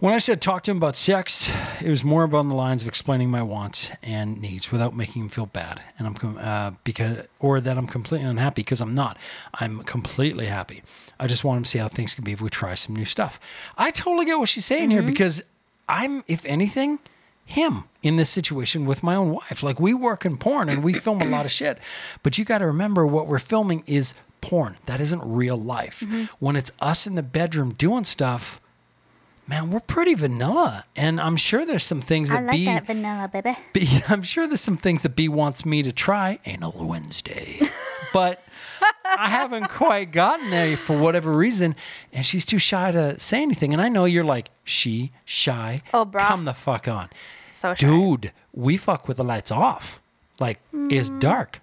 When 0.00 0.14
I 0.14 0.18
said 0.18 0.40
talk 0.40 0.62
to 0.62 0.70
him 0.70 0.76
about 0.76 0.94
sex, 0.94 1.50
it 1.82 1.90
was 1.90 2.04
more 2.04 2.22
about 2.22 2.46
the 2.46 2.54
lines 2.54 2.82
of 2.82 2.88
explaining 2.88 3.32
my 3.32 3.42
wants 3.42 3.90
and 4.00 4.40
needs 4.40 4.70
without 4.70 4.94
making 4.94 5.22
him 5.22 5.28
feel 5.28 5.46
bad, 5.46 5.82
and 5.98 6.06
I'm 6.06 6.14
com- 6.14 6.38
uh, 6.38 6.70
because 6.84 7.26
or 7.40 7.60
that 7.60 7.76
I'm 7.76 7.88
completely 7.88 8.28
unhappy 8.28 8.62
because 8.62 8.80
I'm 8.80 8.94
not. 8.94 9.16
I'm 9.54 9.82
completely 9.82 10.46
happy. 10.46 10.84
I 11.18 11.26
just 11.26 11.42
want 11.42 11.56
him 11.56 11.64
to 11.64 11.68
see 11.68 11.80
how 11.80 11.88
things 11.88 12.14
can 12.14 12.22
be 12.22 12.30
if 12.30 12.40
we 12.40 12.48
try 12.48 12.74
some 12.74 12.94
new 12.94 13.04
stuff. 13.04 13.40
I 13.76 13.90
totally 13.90 14.24
get 14.24 14.38
what 14.38 14.48
she's 14.48 14.66
saying 14.66 14.90
here 14.90 15.02
because 15.02 15.42
I'm, 15.88 16.22
if 16.28 16.44
anything, 16.44 17.00
him 17.44 17.82
in 18.00 18.14
this 18.14 18.30
situation 18.30 18.86
with 18.86 19.02
my 19.02 19.16
own 19.16 19.32
wife. 19.32 19.64
Like 19.64 19.80
we 19.80 19.94
work 19.94 20.24
in 20.24 20.36
porn 20.36 20.68
and 20.68 20.84
we 20.84 20.92
film 20.92 21.22
a 21.22 21.26
lot 21.28 21.44
of 21.44 21.50
shit, 21.50 21.76
but 22.22 22.38
you 22.38 22.44
got 22.44 22.58
to 22.58 22.66
remember 22.68 23.04
what 23.04 23.26
we're 23.26 23.40
filming 23.40 23.82
is 23.88 24.14
porn. 24.42 24.76
That 24.86 25.00
isn't 25.00 25.22
real 25.24 25.56
life. 25.56 26.04
When 26.38 26.54
it's 26.54 26.70
us 26.78 27.08
in 27.08 27.16
the 27.16 27.22
bedroom 27.24 27.74
doing 27.74 28.04
stuff 28.04 28.60
man, 29.48 29.70
we're 29.70 29.80
pretty 29.80 30.14
vanilla. 30.14 30.84
And 30.94 31.20
I'm 31.20 31.36
sure 31.36 31.64
there's 31.64 31.84
some 31.84 32.00
things 32.00 32.28
that 32.28 32.40
I 32.40 32.42
like 32.42 32.52
B, 32.52 32.64
that 32.66 32.86
vanilla, 32.86 33.28
baby. 33.32 33.56
B, 33.72 33.88
I'm 34.08 34.22
sure 34.22 34.46
there's 34.46 34.60
some 34.60 34.76
things 34.76 35.02
that 35.02 35.16
B 35.16 35.28
wants 35.28 35.64
me 35.64 35.82
to 35.82 35.90
try. 35.90 36.38
Anal 36.44 36.74
Wednesday. 36.86 37.58
but 38.12 38.42
I 39.04 39.28
haven't 39.30 39.68
quite 39.70 40.12
gotten 40.12 40.50
there 40.50 40.76
for 40.76 40.96
whatever 40.96 41.32
reason. 41.32 41.74
And 42.12 42.24
she's 42.24 42.44
too 42.44 42.58
shy 42.58 42.92
to 42.92 43.18
say 43.18 43.42
anything. 43.42 43.72
And 43.72 43.80
I 43.82 43.88
know 43.88 44.04
you're 44.04 44.24
like, 44.24 44.50
she, 44.64 45.10
shy. 45.24 45.80
Oh, 45.94 46.04
bro. 46.04 46.22
Come 46.24 46.44
the 46.44 46.54
fuck 46.54 46.86
on. 46.86 47.08
So 47.52 47.74
shy. 47.74 47.86
Dude, 47.88 48.32
we 48.52 48.76
fuck 48.76 49.08
with 49.08 49.16
the 49.16 49.24
lights 49.24 49.50
off. 49.50 50.00
Like, 50.38 50.60
it's 50.72 51.10
Mm. 51.10 51.18
dark. 51.20 51.60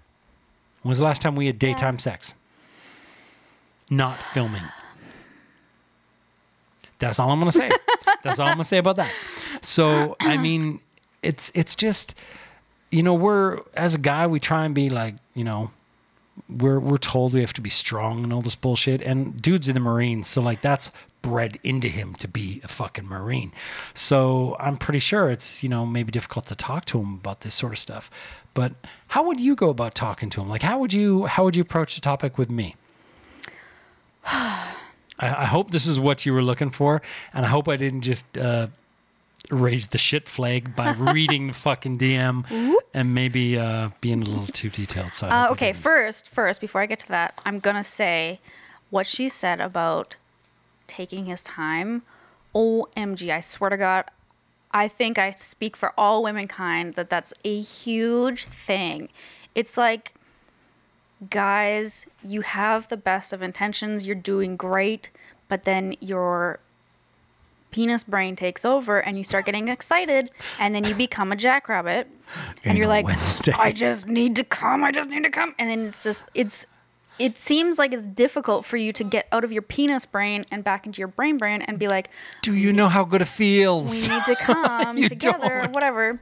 When 0.82 0.90
was 0.90 0.98
the 0.98 1.04
last 1.04 1.22
time 1.22 1.34
we 1.36 1.46
had 1.46 1.58
daytime 1.58 1.98
sex? 1.98 2.34
Not 3.90 4.16
filming. 4.18 4.62
That's 6.98 7.18
all 7.18 7.30
I'm 7.30 7.38
gonna 7.38 7.52
say. 7.52 7.70
That's 8.22 8.38
all 8.38 8.46
I'm 8.46 8.54
gonna 8.54 8.64
say 8.64 8.78
about 8.78 8.96
that. 8.96 9.12
So 9.62 10.16
I 10.20 10.36
mean, 10.46 10.80
it's 11.22 11.50
it's 11.54 11.74
just, 11.74 12.14
you 12.90 13.02
know, 13.02 13.14
we're 13.14 13.60
as 13.74 13.94
a 13.94 13.98
guy 13.98 14.26
we 14.26 14.40
try 14.40 14.64
and 14.64 14.74
be 14.74 14.88
like, 14.88 15.14
you 15.34 15.44
know, 15.44 15.70
we're 16.48 16.80
we're 16.80 16.96
told 16.96 17.34
we 17.34 17.40
have 17.40 17.52
to 17.54 17.60
be 17.60 17.70
strong 17.70 18.24
and 18.24 18.32
all 18.32 18.42
this 18.42 18.54
bullshit. 18.54 19.02
And 19.02 19.40
dude's 19.40 19.68
in 19.68 19.74
the 19.74 19.80
Marines, 19.80 20.28
so 20.28 20.40
like 20.40 20.62
that's 20.62 20.90
bred 21.22 21.58
into 21.64 21.88
him 21.88 22.14
to 22.14 22.28
be 22.28 22.60
a 22.62 22.68
fucking 22.68 23.06
Marine. 23.06 23.52
So 23.94 24.56
I'm 24.60 24.76
pretty 24.76 25.00
sure 25.00 25.30
it's 25.30 25.62
you 25.62 25.68
know 25.68 25.84
maybe 25.84 26.10
difficult 26.12 26.46
to 26.46 26.54
talk 26.54 26.86
to 26.86 27.00
him 27.00 27.14
about 27.14 27.42
this 27.42 27.54
sort 27.54 27.72
of 27.72 27.78
stuff. 27.78 28.10
But 28.54 28.72
how 29.08 29.26
would 29.26 29.38
you 29.38 29.54
go 29.54 29.68
about 29.68 29.94
talking 29.94 30.30
to 30.30 30.40
him? 30.40 30.48
Like 30.48 30.62
how 30.62 30.78
would 30.78 30.92
you 30.92 31.26
how 31.26 31.44
would 31.44 31.56
you 31.56 31.62
approach 31.62 31.94
the 31.94 32.00
topic 32.00 32.38
with 32.38 32.50
me? 32.50 32.74
I, 35.20 35.28
I 35.28 35.44
hope 35.46 35.70
this 35.70 35.86
is 35.86 35.98
what 35.98 36.26
you 36.26 36.32
were 36.32 36.42
looking 36.42 36.70
for, 36.70 37.02
and 37.32 37.44
I 37.46 37.48
hope 37.48 37.68
I 37.68 37.76
didn't 37.76 38.02
just 38.02 38.36
uh, 38.38 38.68
raise 39.50 39.88
the 39.88 39.98
shit 39.98 40.28
flag 40.28 40.74
by 40.74 40.92
reading 41.12 41.48
the 41.48 41.52
fucking 41.54 41.98
DM 41.98 42.74
and 42.92 43.14
maybe 43.14 43.58
uh, 43.58 43.90
being 44.00 44.22
a 44.22 44.24
little 44.24 44.46
too 44.46 44.70
detailed. 44.70 45.14
So 45.14 45.28
Uh, 45.28 45.48
okay, 45.52 45.72
first, 45.72 46.28
first, 46.28 46.60
before 46.60 46.80
I 46.80 46.86
get 46.86 46.98
to 47.00 47.08
that, 47.08 47.40
I'm 47.44 47.58
gonna 47.60 47.84
say 47.84 48.40
what 48.90 49.06
she 49.06 49.28
said 49.28 49.60
about 49.60 50.16
taking 50.86 51.26
his 51.26 51.42
time. 51.42 52.02
OMG, 52.54 53.30
I 53.30 53.40
swear 53.40 53.70
to 53.70 53.76
God, 53.76 54.04
I 54.72 54.88
think 54.88 55.18
I 55.18 55.30
speak 55.30 55.76
for 55.76 55.92
all 55.96 56.22
womankind 56.22 56.94
that 56.94 57.10
that's 57.10 57.32
a 57.44 57.60
huge 57.60 58.44
thing. 58.44 59.08
It's 59.54 59.76
like, 59.76 60.14
guys, 61.30 62.06
you 62.22 62.42
have 62.42 62.88
the 62.88 62.96
best 62.96 63.32
of 63.32 63.42
intentions, 63.42 64.06
you're 64.06 64.14
doing 64.16 64.56
great, 64.56 65.10
but 65.48 65.64
then 65.64 65.94
you're 66.00 66.58
penis 67.72 68.04
brain 68.04 68.36
takes 68.36 68.64
over 68.64 69.00
and 69.00 69.18
you 69.18 69.24
start 69.24 69.44
getting 69.44 69.68
excited 69.68 70.30
and 70.58 70.74
then 70.74 70.84
you 70.84 70.94
become 70.94 71.30
a 71.30 71.36
jackrabbit 71.36 72.08
and 72.64 72.78
you're 72.78 72.86
like 72.86 73.04
Wednesday. 73.04 73.52
I 73.52 73.72
just 73.72 74.06
need 74.06 74.36
to 74.36 74.44
come, 74.44 74.82
I 74.82 74.90
just 74.92 75.10
need 75.10 75.24
to 75.24 75.30
come 75.30 75.54
and 75.58 75.68
then 75.70 75.86
it's 75.86 76.02
just 76.02 76.26
it's 76.34 76.64
it 77.18 77.36
seems 77.38 77.78
like 77.78 77.92
it's 77.92 78.06
difficult 78.06 78.64
for 78.64 78.76
you 78.76 78.92
to 78.92 79.04
get 79.04 79.26
out 79.32 79.42
of 79.44 79.50
your 79.52 79.62
penis 79.62 80.04
brain 80.06 80.44
and 80.50 80.62
back 80.62 80.86
into 80.86 80.98
your 81.00 81.08
brain 81.08 81.38
brain 81.38 81.62
and 81.62 81.78
be 81.78 81.88
like 81.88 82.08
Do 82.42 82.54
you 82.54 82.72
know 82.72 82.88
how 82.88 83.04
good 83.04 83.20
it 83.22 83.28
feels? 83.28 84.08
we 84.08 84.14
need 84.14 84.24
to 84.24 84.36
come 84.40 85.02
together 85.02 85.60
don't. 85.62 85.72
whatever. 85.72 86.20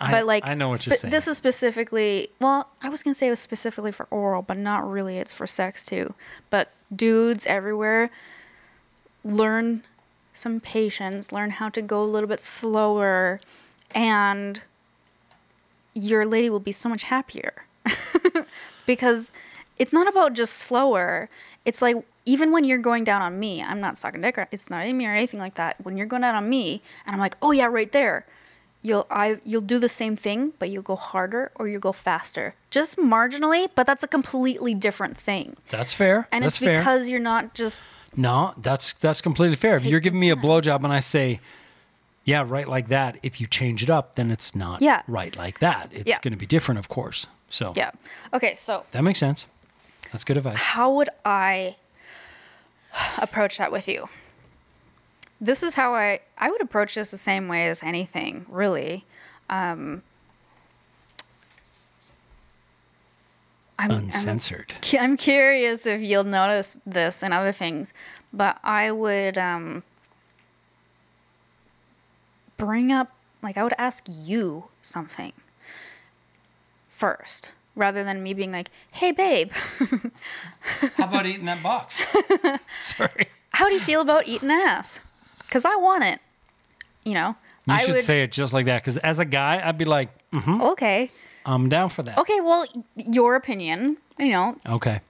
I, 0.00 0.12
But 0.12 0.26
like 0.26 0.48
I 0.48 0.54
know 0.54 0.68
what 0.68 0.80
spe- 0.80 0.86
you're 0.86 0.96
saying. 0.96 1.10
This 1.10 1.26
is 1.26 1.36
specifically 1.36 2.30
well, 2.40 2.68
I 2.82 2.88
was 2.88 3.02
gonna 3.02 3.14
say 3.14 3.26
it 3.26 3.30
was 3.30 3.40
specifically 3.40 3.92
for 3.92 4.06
oral, 4.10 4.42
but 4.42 4.56
not 4.56 4.88
really. 4.88 5.18
It's 5.18 5.32
for 5.32 5.46
sex 5.46 5.84
too. 5.84 6.14
But 6.50 6.70
dudes 6.94 7.46
everywhere 7.46 8.10
learn 9.24 9.82
some 10.32 10.60
patience, 10.60 11.32
learn 11.32 11.50
how 11.50 11.68
to 11.68 11.82
go 11.82 12.02
a 12.02 12.04
little 12.04 12.28
bit 12.28 12.40
slower, 12.40 13.40
and 13.90 14.60
your 15.94 16.24
lady 16.24 16.48
will 16.48 16.60
be 16.60 16.72
so 16.72 16.88
much 16.88 17.04
happier. 17.04 17.64
because 18.86 19.32
it's 19.78 19.92
not 19.92 20.08
about 20.08 20.32
just 20.32 20.54
slower. 20.54 21.28
It's 21.64 21.82
like 21.82 21.96
even 22.24 22.52
when 22.52 22.64
you're 22.64 22.78
going 22.78 23.04
down 23.04 23.22
on 23.22 23.38
me, 23.38 23.62
I'm 23.62 23.80
not 23.80 23.96
sucking 23.96 24.20
dick. 24.20 24.38
It's 24.52 24.70
not 24.70 24.84
aiming 24.84 25.06
or 25.06 25.14
anything 25.14 25.40
like 25.40 25.54
that. 25.54 25.76
When 25.82 25.96
you're 25.96 26.06
going 26.06 26.22
down 26.22 26.34
on 26.34 26.48
me, 26.48 26.82
and 27.06 27.14
I'm 27.14 27.20
like, 27.20 27.36
oh 27.42 27.52
yeah, 27.52 27.66
right 27.66 27.90
there. 27.90 28.26
You'll 28.88 29.06
I 29.10 29.38
you'll 29.44 29.60
do 29.74 29.78
the 29.78 29.88
same 30.02 30.16
thing, 30.16 30.52
but 30.58 30.70
you'll 30.70 30.82
go 30.92 30.96
harder 30.96 31.50
or 31.56 31.68
you'll 31.68 31.80
go 31.90 31.92
faster, 31.92 32.54
just 32.70 32.96
marginally. 32.96 33.68
But 33.74 33.86
that's 33.86 34.02
a 34.02 34.08
completely 34.08 34.74
different 34.74 35.16
thing, 35.18 35.56
that's 35.68 35.92
fair. 35.92 36.26
and 36.32 36.42
that's 36.42 36.56
it's 36.56 36.64
fair. 36.64 36.78
because 36.78 37.08
you're 37.10 37.20
not 37.34 37.54
just 37.54 37.82
No, 38.16 38.54
that's 38.56 38.94
that's 38.94 39.20
completely 39.20 39.56
fair. 39.56 39.76
If 39.76 39.84
you're 39.84 40.00
giving 40.00 40.20
me 40.20 40.30
a 40.30 40.36
blowjob 40.36 40.82
and 40.84 40.92
I 40.92 41.00
say, 41.00 41.40
"Yeah, 42.24 42.44
right 42.56 42.66
like 42.76 42.88
that," 42.88 43.18
if 43.22 43.40
you 43.40 43.46
change 43.46 43.82
it 43.82 43.90
up, 43.90 44.14
then 44.14 44.30
it's 44.30 44.54
not 44.54 44.80
Yeah. 44.80 45.02
right 45.06 45.36
like 45.36 45.58
that. 45.60 45.90
It's 45.92 46.08
Yeah. 46.08 46.18
going 46.22 46.32
to 46.32 46.38
be 46.38 46.46
different, 46.46 46.78
of 46.78 46.88
course. 46.88 47.26
So 47.50 47.72
yeah. 47.76 47.90
Okay, 48.32 48.54
so 48.54 48.84
that 48.92 49.02
makes 49.04 49.18
sense. 49.18 49.46
That's 50.12 50.24
good 50.24 50.38
advice. 50.38 50.56
how 50.58 50.88
would 50.96 51.10
I 51.26 51.76
approach 53.18 53.58
that 53.58 53.70
with 53.70 53.86
you? 53.88 54.08
This 55.40 55.62
is 55.62 55.74
how 55.74 55.94
I 55.94 56.20
I 56.36 56.50
would 56.50 56.60
approach 56.60 56.94
this 56.94 57.10
the 57.10 57.16
same 57.16 57.48
way 57.48 57.68
as 57.68 57.82
anything, 57.82 58.44
really. 58.48 59.04
Um, 59.48 60.02
I'm, 63.78 63.92
I'm, 63.92 64.04
Uncensored. 64.04 64.72
I'm 64.98 65.16
curious 65.16 65.86
if 65.86 66.00
you'll 66.02 66.24
notice 66.24 66.76
this 66.84 67.22
and 67.22 67.32
other 67.32 67.52
things, 67.52 67.92
but 68.32 68.58
I 68.64 68.90
would 68.90 69.38
um, 69.38 69.84
bring 72.56 72.90
up 72.90 73.12
like 73.40 73.56
I 73.56 73.62
would 73.62 73.74
ask 73.78 74.04
you 74.08 74.64
something 74.82 75.32
first 76.88 77.52
rather 77.76 78.02
than 78.02 78.20
me 78.20 78.34
being 78.34 78.50
like, 78.50 78.70
"Hey 78.90 79.12
babe, 79.12 79.52
How 79.52 81.04
about 81.04 81.26
eating 81.26 81.44
that 81.44 81.62
box? 81.62 82.04
Sorry. 82.80 83.28
how 83.50 83.68
do 83.68 83.74
you 83.74 83.80
feel 83.80 84.00
about 84.00 84.26
eating 84.26 84.50
ass?" 84.50 84.98
Cuz 85.50 85.64
I 85.64 85.76
want 85.76 86.04
it. 86.04 86.20
You 87.04 87.14
know. 87.14 87.36
You 87.66 87.74
I 87.74 87.78
should 87.84 87.94
would 87.94 88.02
say 88.04 88.22
it 88.22 88.32
just 88.32 88.54
like 88.54 88.66
that. 88.66 88.82
Because 88.82 88.96
as 88.98 89.18
a 89.18 89.24
guy, 89.24 89.60
I'd 89.62 89.76
be 89.78 89.84
like, 89.84 90.08
"Mm, 90.32 90.62
Okay. 90.72 91.10
I'm 91.44 91.68
down 91.68 91.88
for 91.90 92.02
that. 92.02 92.18
Okay, 92.18 92.40
well, 92.40 92.64
your 92.96 93.34
opinion, 93.34 93.96
you 94.18 94.32
know, 94.32 94.56
Okay. 94.66 95.00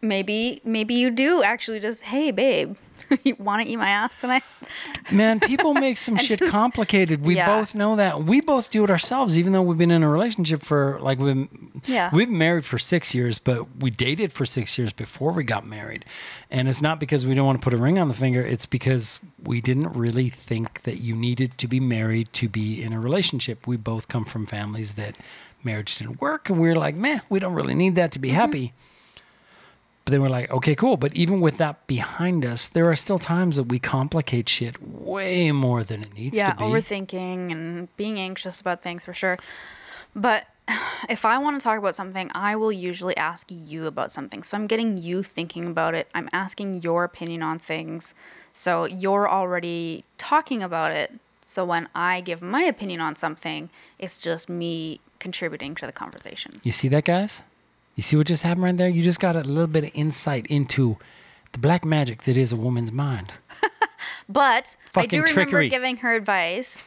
maybe 0.00 0.60
maybe 0.64 0.94
you 0.94 1.10
do 1.10 1.42
actually 1.42 1.80
just, 1.80 2.02
"Hey 2.02 2.30
babe, 2.30 2.76
you 3.24 3.34
want 3.38 3.62
to 3.62 3.68
eat 3.68 3.76
my 3.76 3.88
ass 3.88 4.16
tonight?" 4.16 4.42
Man, 5.12 5.40
people 5.40 5.74
make 5.74 5.96
some 5.96 6.16
shit 6.26 6.38
just- 6.38 6.50
complicated. 6.50 7.22
We 7.22 7.36
Yeah. 7.36 7.46
both 7.46 7.74
know 7.74 7.96
that. 7.96 8.22
We 8.24 8.40
both 8.40 8.70
do 8.70 8.84
it 8.84 8.90
ourselves, 8.90 9.36
even 9.36 9.52
though 9.52 9.62
we've 9.62 9.78
been 9.78 9.90
in 9.90 10.02
a 10.02 10.08
relationship 10.08 10.62
for 10.62 10.98
like 11.00 11.18
we've 11.18 11.48
Yeah. 11.86 12.10
we've 12.12 12.28
been 12.28 12.38
married 12.38 12.64
for 12.64 12.78
six 12.78 13.14
years, 13.14 13.38
but 13.38 13.76
we 13.78 13.90
dated 13.90 14.32
for 14.32 14.44
six 14.44 14.78
years 14.78 14.92
before 14.92 15.32
we 15.32 15.44
got 15.44 15.66
married. 15.66 16.04
And 16.50 16.68
it's 16.68 16.82
not 16.82 16.98
because 17.00 17.26
we 17.26 17.34
don't 17.34 17.46
want 17.46 17.60
to 17.60 17.64
put 17.64 17.74
a 17.74 17.76
ring 17.76 17.98
on 17.98 18.08
the 18.08 18.14
finger. 18.14 18.42
It's 18.44 18.66
because 18.66 19.20
we 19.42 19.60
didn't 19.60 19.92
really 19.92 20.28
think 20.28 20.82
that 20.82 20.98
you 20.98 21.14
needed 21.16 21.56
to 21.58 21.68
be 21.68 21.80
married 21.80 22.32
to 22.34 22.48
be 22.48 22.82
in 22.82 22.92
a 22.92 23.00
relationship. 23.00 23.66
We 23.66 23.76
both 23.76 24.08
come 24.08 24.24
from 24.24 24.46
families 24.46 24.94
that 24.94 25.16
marriage 25.62 25.96
didn't 25.98 26.20
work, 26.20 26.48
and 26.50 26.58
we 26.60 26.68
were 26.68 26.74
like, 26.74 26.96
man, 26.96 27.20
we 27.28 27.38
don't 27.38 27.52
really 27.54 27.74
need 27.74 27.94
that 27.96 28.12
to 28.12 28.18
be 28.18 28.28
Mm-hmm. 28.28 28.36
happy. 28.36 28.72
But 30.04 30.12
then 30.12 30.22
we're 30.22 30.28
like, 30.28 30.50
okay, 30.50 30.74
cool. 30.74 30.96
But 30.96 31.14
even 31.14 31.40
with 31.40 31.58
that 31.58 31.86
behind 31.86 32.44
us, 32.44 32.68
there 32.68 32.90
are 32.90 32.96
still 32.96 33.18
times 33.18 33.56
that 33.56 33.64
we 33.64 33.78
complicate 33.78 34.48
shit 34.48 34.82
way 34.82 35.52
more 35.52 35.84
than 35.84 36.00
it 36.00 36.14
needs 36.14 36.36
yeah, 36.36 36.52
to 36.52 36.56
be. 36.56 36.64
Yeah, 36.64 36.70
overthinking 36.70 37.52
and 37.52 37.96
being 37.96 38.18
anxious 38.18 38.60
about 38.60 38.82
things 38.82 39.04
for 39.04 39.14
sure. 39.14 39.36
But 40.14 40.46
if 41.08 41.24
I 41.24 41.38
want 41.38 41.60
to 41.60 41.64
talk 41.64 41.78
about 41.78 41.94
something, 41.94 42.30
I 42.34 42.56
will 42.56 42.72
usually 42.72 43.16
ask 43.16 43.46
you 43.50 43.86
about 43.86 44.12
something. 44.12 44.42
So 44.42 44.56
I'm 44.56 44.66
getting 44.66 44.96
you 44.98 45.22
thinking 45.22 45.66
about 45.66 45.94
it. 45.94 46.08
I'm 46.14 46.28
asking 46.32 46.82
your 46.82 47.04
opinion 47.04 47.42
on 47.42 47.58
things. 47.58 48.14
So 48.54 48.84
you're 48.84 49.28
already 49.28 50.04
talking 50.18 50.62
about 50.62 50.92
it. 50.92 51.12
So 51.46 51.64
when 51.64 51.88
I 51.94 52.20
give 52.20 52.42
my 52.42 52.62
opinion 52.62 53.00
on 53.00 53.16
something, 53.16 53.70
it's 53.98 54.18
just 54.18 54.48
me 54.48 55.00
contributing 55.18 55.74
to 55.76 55.86
the 55.86 55.92
conversation. 55.92 56.60
You 56.62 56.72
see 56.72 56.88
that, 56.88 57.04
guys? 57.04 57.42
You 58.00 58.02
see 58.02 58.16
what 58.16 58.28
just 58.28 58.44
happened 58.44 58.64
right 58.64 58.76
there? 58.78 58.88
You 58.88 59.02
just 59.02 59.20
got 59.20 59.36
a 59.36 59.40
little 59.42 59.66
bit 59.66 59.84
of 59.84 59.90
insight 59.92 60.46
into 60.46 60.96
the 61.52 61.58
black 61.58 61.84
magic 61.84 62.22
that 62.22 62.34
is 62.34 62.50
a 62.50 62.56
woman's 62.56 62.90
mind. 62.90 63.34
But 64.26 64.74
I 64.96 65.04
do 65.04 65.18
remember 65.18 65.32
trickery. 65.34 65.68
giving 65.68 65.98
her 65.98 66.14
advice 66.14 66.82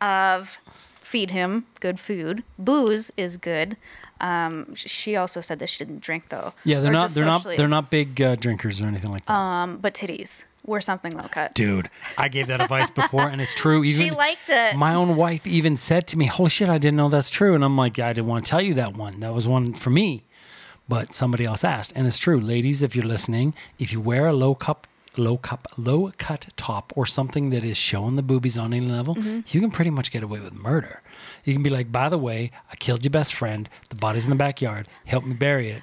of 0.00 0.60
feed 1.00 1.32
him 1.32 1.66
good 1.80 1.98
food. 1.98 2.44
Booze 2.60 3.10
is 3.16 3.36
good. 3.38 3.76
Um, 4.20 4.72
she 4.76 5.16
also 5.16 5.40
said 5.40 5.58
that 5.58 5.68
she 5.68 5.84
didn't 5.84 6.00
drink 6.00 6.28
though. 6.28 6.52
Yeah, 6.62 6.78
they're 6.78 6.90
Or 6.90 6.92
not 6.92 7.10
they're 7.10 7.24
not 7.24 7.42
they're 7.42 7.66
not 7.66 7.90
big 7.90 8.22
uh, 8.22 8.36
drinkers 8.36 8.80
or 8.80 8.86
anything 8.86 9.10
like 9.10 9.26
that. 9.26 9.32
Um, 9.34 9.78
but 9.78 9.94
titties 9.94 10.44
were 10.64 10.80
something 10.80 11.16
low 11.16 11.26
cut. 11.28 11.54
Dude, 11.54 11.90
I 12.16 12.28
gave 12.28 12.46
that 12.46 12.60
advice 12.60 12.90
before, 12.90 13.22
and 13.28 13.40
it's 13.40 13.54
true. 13.54 13.82
Even 13.84 14.06
she 14.06 14.10
liked 14.12 14.48
it. 14.48 14.76
my 14.76 14.94
own 14.94 15.16
wife 15.16 15.44
even 15.44 15.76
said 15.76 16.06
to 16.08 16.16
me, 16.18 16.26
"Holy 16.26 16.50
shit, 16.50 16.68
I 16.68 16.78
didn't 16.78 16.96
know 16.98 17.08
that's 17.08 17.30
true." 17.30 17.56
And 17.56 17.64
I'm 17.64 17.76
like, 17.76 17.98
"I 17.98 18.12
didn't 18.12 18.28
want 18.28 18.44
to 18.44 18.50
tell 18.50 18.62
you 18.62 18.74
that 18.74 18.96
one. 18.96 19.18
That 19.20 19.34
was 19.34 19.48
one 19.48 19.72
for 19.74 19.90
me." 19.90 20.22
But 20.88 21.14
somebody 21.14 21.44
else 21.44 21.64
asked, 21.64 21.92
and 21.96 22.06
it's 22.06 22.18
true, 22.18 22.40
ladies. 22.40 22.82
If 22.82 22.94
you're 22.94 23.04
listening, 23.04 23.54
if 23.78 23.92
you 23.92 24.00
wear 24.00 24.28
a 24.28 24.32
low 24.32 24.54
cup, 24.54 24.86
low 25.16 25.36
cup, 25.36 25.66
low 25.76 26.12
cut 26.18 26.48
top 26.56 26.92
or 26.96 27.06
something 27.06 27.50
that 27.50 27.64
is 27.64 27.76
showing 27.76 28.14
the 28.16 28.22
boobies 28.22 28.56
on 28.56 28.72
any 28.72 28.86
level, 28.86 29.14
Mm-hmm. 29.16 29.40
you 29.48 29.60
can 29.60 29.70
pretty 29.72 29.90
much 29.90 30.10
get 30.12 30.22
away 30.22 30.38
with 30.40 30.52
murder. 30.54 31.02
You 31.44 31.52
can 31.54 31.62
be 31.62 31.70
like, 31.70 31.90
"By 31.90 32.08
the 32.08 32.18
way, 32.18 32.52
I 32.70 32.76
killed 32.76 33.04
your 33.04 33.10
best 33.10 33.34
friend. 33.34 33.68
The 33.88 33.96
body's 33.96 34.24
in 34.24 34.30
the 34.30 34.36
backyard. 34.36 34.86
Help 35.06 35.24
me 35.24 35.34
bury 35.34 35.70
it." 35.70 35.82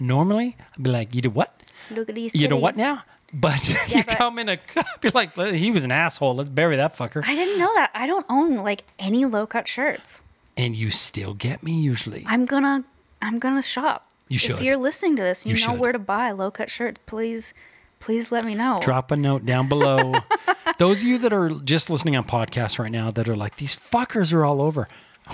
Normally, 0.00 0.56
I'd 0.76 0.82
be 0.82 0.90
like, 0.90 1.14
"You 1.14 1.20
did 1.22 1.34
what?" 1.34 1.60
Look 1.90 2.08
at 2.08 2.14
these. 2.14 2.34
You 2.34 2.48
know 2.48 2.56
what 2.56 2.76
now? 2.76 3.04
But 3.34 3.66
you 3.94 4.04
but- 4.04 4.16
come 4.16 4.38
in 4.38 4.48
a 4.48 4.58
be 5.00 5.10
like, 5.10 5.34
he 5.36 5.70
was 5.70 5.84
an 5.84 5.92
asshole. 5.92 6.34
Let's 6.36 6.50
bury 6.50 6.76
that 6.76 6.96
fucker. 6.96 7.22
I 7.26 7.34
didn't 7.34 7.58
know 7.58 7.72
that. 7.74 7.90
I 7.94 8.06
don't 8.06 8.26
own 8.30 8.56
like 8.56 8.84
any 8.98 9.24
low 9.26 9.46
cut 9.46 9.68
shirts. 9.68 10.20
And 10.56 10.76
you 10.76 10.90
still 10.90 11.34
get 11.34 11.62
me 11.62 11.80
usually. 11.80 12.24
I'm 12.26 12.44
gonna 12.46 12.84
I'm 13.20 13.38
gonna 13.38 13.62
shop. 13.62 14.08
You 14.32 14.38
should. 14.38 14.56
If 14.56 14.62
you're 14.62 14.76
listening 14.76 15.16
to 15.16 15.22
this, 15.22 15.44
you, 15.44 15.54
You 15.54 15.66
know 15.66 15.72
should. 15.72 15.80
where 15.80 15.92
to 15.92 15.98
buy 15.98 16.30
low 16.32 16.50
cut 16.50 16.70
shirts. 16.70 17.00
Please, 17.06 17.52
please 18.00 18.32
let 18.32 18.44
me 18.44 18.54
know. 18.54 18.80
Drop 18.82 19.10
a 19.10 19.16
note 19.16 19.44
down 19.44 19.68
below. 19.68 20.14
Those 20.78 21.00
of 21.02 21.04
you 21.04 21.18
that 21.18 21.32
are 21.32 21.50
just 21.50 21.90
listening 21.90 22.16
on 22.16 22.24
podcasts 22.24 22.78
right 22.78 22.90
now 22.90 23.10
that 23.10 23.28
are 23.28 23.36
like, 23.36 23.56
these 23.56 23.76
fuckers 23.76 24.32
are 24.32 24.44
all 24.44 24.62
over. 24.62 24.88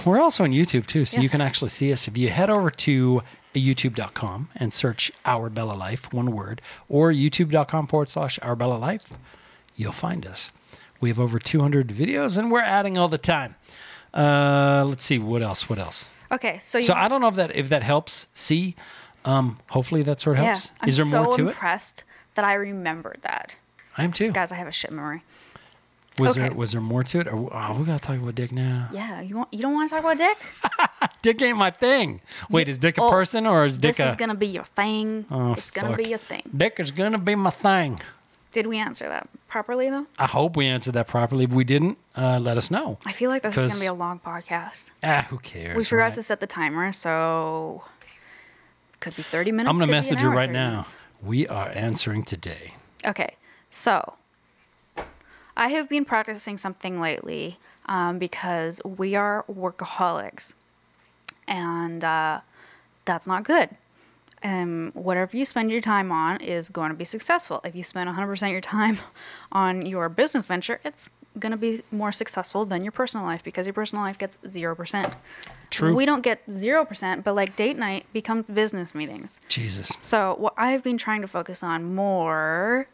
We're 0.05 0.21
also 0.21 0.45
on 0.45 0.51
YouTube 0.51 0.87
too, 0.87 1.05
so 1.05 1.21
you 1.21 1.29
can 1.29 1.41
actually 1.41 1.71
see 1.71 1.93
us. 1.93 2.09
If 2.09 2.19
you 2.19 2.29
head 2.29 2.51
over 2.51 2.71
to 2.71 3.23
youtube.com 3.55 4.49
and 4.57 4.73
search 4.73 5.11
Our 5.25 5.49
Bella 5.49 5.73
Life, 5.73 6.13
one 6.13 6.33
word, 6.33 6.61
or 6.89 7.11
youtube.com 7.13 7.87
forward 7.87 8.09
slash 8.09 8.39
Our 8.43 8.55
Bella 8.57 8.75
Life, 8.77 9.07
you'll 9.77 9.93
find 9.93 10.27
us. 10.27 10.53
We 11.01 11.09
have 11.09 11.21
over 11.21 11.39
200 11.39 11.89
videos 11.89 12.37
and 12.37 12.51
we're 12.51 12.61
adding 12.63 12.99
all 12.99 13.09
the 13.09 13.19
time. 13.19 13.55
Uh, 14.13 14.85
let's 14.87 15.05
see, 15.05 15.19
what 15.19 15.43
else? 15.43 15.69
What 15.69 15.79
else? 15.79 16.09
Okay, 16.31 16.59
so 16.61 16.79
you 16.79 16.85
So 16.85 16.95
I 16.95 17.09
don't 17.09 17.21
know 17.21 17.29
if 17.29 17.35
that 17.37 17.55
if 17.57 17.69
that 17.71 17.83
helps. 17.83 18.29
See, 18.35 18.75
um, 19.25 19.59
hopefully 19.71 20.03
that 20.03 20.21
sort 20.21 20.37
of 20.39 20.43
yeah, 20.45 20.51
helps. 20.51 20.71
I'm 20.81 20.89
Is 20.89 20.97
there 20.97 21.07
so 21.07 21.25
more 21.25 21.33
to 21.37 21.47
it? 21.47 21.49
impressed 21.51 22.05
that 22.35 22.45
I 22.45 22.55
remembered 22.55 23.19
that. 23.23 23.57
I 23.97 24.05
am 24.05 24.13
too. 24.13 24.31
Guys, 24.33 24.53
I 24.53 24.57
have 24.57 24.69
a 24.69 24.73
shit 24.73 24.91
memory. 24.93 25.23
Was 26.19 26.33
okay. 26.33 26.49
there 26.49 26.53
was 26.55 26.73
there 26.73 26.81
more 26.81 27.05
to 27.05 27.21
it? 27.21 27.29
Or, 27.29 27.49
oh, 27.55 27.77
we 27.79 27.85
gotta 27.87 28.01
talk 28.01 28.17
about 28.19 28.35
Dick 28.35 28.51
now. 28.53 28.89
Yeah, 28.93 29.21
you 29.21 29.37
want 29.37 29.53
you 29.53 29.61
don't 29.63 29.73
want 29.73 29.89
to 29.89 29.95
talk 29.97 30.05
about 30.05 30.17
Dick? 30.19 31.11
Dick 31.23 31.41
ain't 31.43 31.57
my 31.59 31.71
thing. 31.71 32.21
Wait, 32.51 32.69
is 32.69 32.79
Dick 32.79 32.99
a 32.99 33.03
Oh, 33.03 33.11
person 33.11 33.47
or 33.47 33.65
is 33.67 33.79
Dick 33.79 33.97
this 33.97 34.07
a? 34.07 34.09
is 34.11 34.17
gonna 34.17 34.35
be 34.35 34.49
your 34.49 34.65
thing. 34.65 35.27
Oh, 35.31 35.53
it's 35.53 35.71
gonna 35.71 35.97
be 35.97 36.05
your 36.09 36.19
thing. 36.19 36.43
Dick 36.57 36.79
is 36.81 36.91
gonna 36.91 37.19
be 37.19 37.35
my 37.37 37.51
thing. 37.51 38.01
Did 38.53 38.67
we 38.67 38.79
answer 38.79 39.09
that 39.09 39.29
properly 39.47 39.91
though? 39.91 40.07
I 40.19 40.27
hope 40.27 40.57
we 40.57 40.67
answered 40.67 40.93
that 40.93 41.07
properly. 41.07 41.45
If 41.45 41.51
we 41.51 41.65
didn't, 41.65 41.99
uh, 42.17 42.39
let 42.41 42.57
us 42.57 42.71
know. 42.71 42.99
I 43.05 43.13
feel 43.13 43.31
like 43.31 43.43
this 43.43 43.57
is 43.57 43.67
gonna 43.67 43.81
be 43.81 43.87
a 43.87 43.95
long 43.95 44.21
podcast. 44.21 44.91
Ah, 45.03 45.27
who 45.29 45.39
cares? 45.39 45.77
We 45.77 45.85
forgot 45.85 46.05
right? 46.05 46.15
to 46.15 46.23
set 46.23 46.41
the 46.41 46.47
timer, 46.47 46.93
so 46.93 47.85
could 49.01 49.15
be 49.17 49.23
30 49.23 49.53
minutes. 49.53 49.71
I'm 49.71 49.77
gonna 49.77 49.87
could 49.87 49.93
be 49.93 49.97
an 49.97 49.99
message 49.99 50.23
you 50.23 50.31
right 50.31 50.51
now. 50.51 50.71
minutes. 50.71 50.95
We 51.23 51.47
are 51.49 51.69
answering 51.71 52.25
today. 52.25 52.75
Okay, 53.05 53.37
so 53.71 54.15
I 55.57 55.69
have 55.69 55.89
been 55.89 56.05
practicing 56.05 56.57
something 56.57 57.01
lately 57.01 57.59
um, 57.87 58.19
because 58.19 58.81
we 58.85 59.15
are 59.15 59.45
workaholics, 59.51 60.55
and 61.47 62.03
uh, 62.03 62.41
that's 63.05 63.27
not 63.27 63.45
good. 63.45 63.71
Um, 64.43 64.93
whatever 64.95 65.37
you 65.37 65.45
spend 65.45 65.71
your 65.71 65.81
time 65.81 66.13
on 66.13 66.41
is 66.41 66.69
going 66.69 66.91
to 66.91 66.97
be 66.97 67.05
successful. 67.05 67.61
If 67.65 67.75
you 67.75 67.83
spend 67.83 68.09
100% 68.09 68.43
of 68.43 68.53
your 68.53 68.61
time 68.61 68.99
on 69.53 69.85
your 69.85 70.09
business 70.09 70.47
venture, 70.47 70.81
it's 70.85 71.11
going 71.39 71.53
to 71.53 71.59
be 71.59 71.83
more 71.91 72.13
successful 72.13 72.65
than 72.65 72.83
your 72.83 72.93
personal 72.93 73.25
life 73.25 73.45
because 73.45 73.67
your 73.67 73.75
personal 73.75 74.05
life 74.05 74.19
gets 74.19 74.37
0%. 74.39 75.15
True. 75.71 75.95
We 75.95 76.07
don't 76.07 76.23
get 76.23 76.47
0%, 76.49 77.25
but 77.25 77.35
like 77.35 77.55
date 77.57 77.77
night 77.77 78.07
becomes 78.13 78.45
business 78.47 78.95
meetings. 78.95 79.41
Jesus. 79.49 79.93
So 80.01 80.37
what 80.39 80.55
I've 80.57 80.83
been 80.83 80.99
trying 80.99 81.21
to 81.23 81.29
focus 81.29 81.63
on 81.63 81.95
more, 81.95 82.89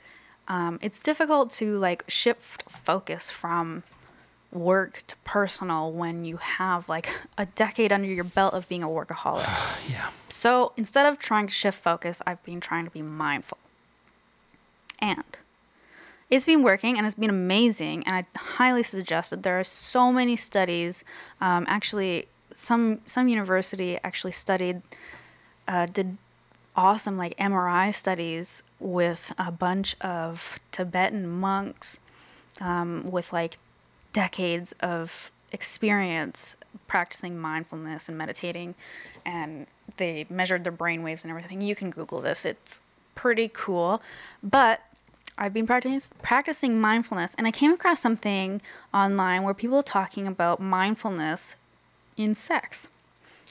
um, 0.48 0.78
it's 0.82 1.00
difficult 1.00 1.50
to 1.52 1.76
like 1.78 2.04
shift 2.08 2.64
focus 2.84 3.30
from 3.30 3.82
work 4.54 5.02
to 5.08 5.16
personal 5.24 5.92
when 5.92 6.24
you 6.24 6.36
have 6.36 6.88
like 6.88 7.08
a 7.36 7.46
decade 7.46 7.92
under 7.92 8.08
your 8.08 8.24
belt 8.24 8.54
of 8.54 8.68
being 8.68 8.82
a 8.82 8.88
workaholic. 8.88 9.48
Yeah. 9.90 10.10
so 10.30 10.72
instead 10.76 11.04
of 11.04 11.18
trying 11.18 11.46
to 11.46 11.52
shift 11.52 11.82
focus, 11.82 12.22
I've 12.26 12.42
been 12.44 12.60
trying 12.60 12.84
to 12.84 12.90
be 12.90 13.02
mindful. 13.02 13.58
And 14.98 15.24
it's 16.30 16.46
been 16.46 16.62
working 16.62 16.96
and 16.96 17.06
it's 17.06 17.14
been 17.14 17.30
amazing. 17.30 18.04
And 18.06 18.16
I 18.16 18.38
highly 18.38 18.82
suggest 18.82 19.32
it. 19.32 19.42
There 19.42 19.58
are 19.58 19.64
so 19.64 20.12
many 20.12 20.36
studies. 20.36 21.04
Um, 21.40 21.66
actually, 21.68 22.28
some 22.54 23.00
some 23.04 23.28
university 23.28 23.98
actually 24.02 24.32
studied 24.32 24.80
uh, 25.68 25.86
did 25.86 26.16
awesome 26.76 27.16
like 27.16 27.36
MRI 27.36 27.94
studies 27.94 28.62
with 28.80 29.32
a 29.38 29.50
bunch 29.50 29.96
of 30.00 30.58
Tibetan 30.72 31.28
monks 31.28 31.98
um, 32.60 33.10
with 33.10 33.32
like 33.32 33.58
decades 34.14 34.72
of 34.80 35.30
experience 35.52 36.56
practicing 36.88 37.38
mindfulness 37.38 38.08
and 38.08 38.16
meditating, 38.16 38.74
and 39.26 39.66
they 39.98 40.24
measured 40.30 40.64
their 40.64 40.72
brain 40.72 41.02
waves 41.02 41.22
and 41.24 41.30
everything. 41.30 41.60
You 41.60 41.76
can 41.76 41.90
Google 41.90 42.22
this; 42.22 42.46
it's 42.46 42.80
pretty 43.14 43.50
cool. 43.52 44.00
But 44.42 44.80
I've 45.36 45.52
been 45.52 45.66
practicing 45.66 46.16
practicing 46.22 46.80
mindfulness, 46.80 47.34
and 47.36 47.46
I 47.46 47.50
came 47.50 47.72
across 47.72 48.00
something 48.00 48.62
online 48.94 49.42
where 49.42 49.52
people 49.52 49.76
are 49.78 49.82
talking 49.82 50.26
about 50.26 50.60
mindfulness 50.60 51.56
in 52.16 52.34
sex 52.34 52.86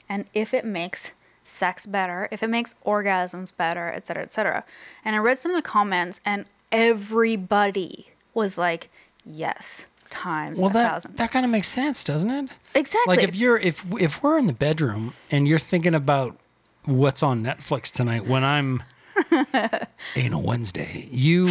and 0.08 0.24
if 0.34 0.54
it 0.54 0.64
makes 0.64 1.12
sex 1.44 1.86
better, 1.86 2.28
if 2.30 2.42
it 2.42 2.48
makes 2.48 2.74
orgasms 2.86 3.52
better, 3.56 3.88
et 3.88 4.06
cetera, 4.06 4.22
et 4.22 4.32
cetera. 4.32 4.64
And 5.04 5.14
I 5.14 5.18
read 5.18 5.38
some 5.38 5.52
of 5.52 5.56
the 5.56 5.68
comments, 5.68 6.20
and 6.24 6.46
everybody 6.72 8.10
was 8.32 8.58
like, 8.58 8.90
"Yes, 9.24 9.86
times 10.14 10.58
Well, 10.58 10.70
a 10.70 10.72
that 10.74 10.90
thousand. 10.92 11.16
that 11.16 11.30
kind 11.32 11.44
of 11.44 11.50
makes 11.50 11.68
sense, 11.68 12.02
doesn't 12.04 12.30
it? 12.30 12.50
exactly." 12.74 13.16
Like 13.16 13.22
if 13.28 13.34
you're 13.36 13.58
if 13.58 13.84
if 14.00 14.22
we're 14.22 14.38
in 14.38 14.46
the 14.46 14.52
bedroom 14.54 15.12
and 15.30 15.46
you're 15.48 15.58
thinking 15.58 15.94
about 15.94 16.36
what's 16.84 17.22
on 17.22 17.42
Netflix 17.42 17.90
tonight 17.90 18.26
when 18.26 18.44
I'm 18.44 18.82
Anal 20.16 20.42
Wednesday, 20.42 21.08
you 21.10 21.48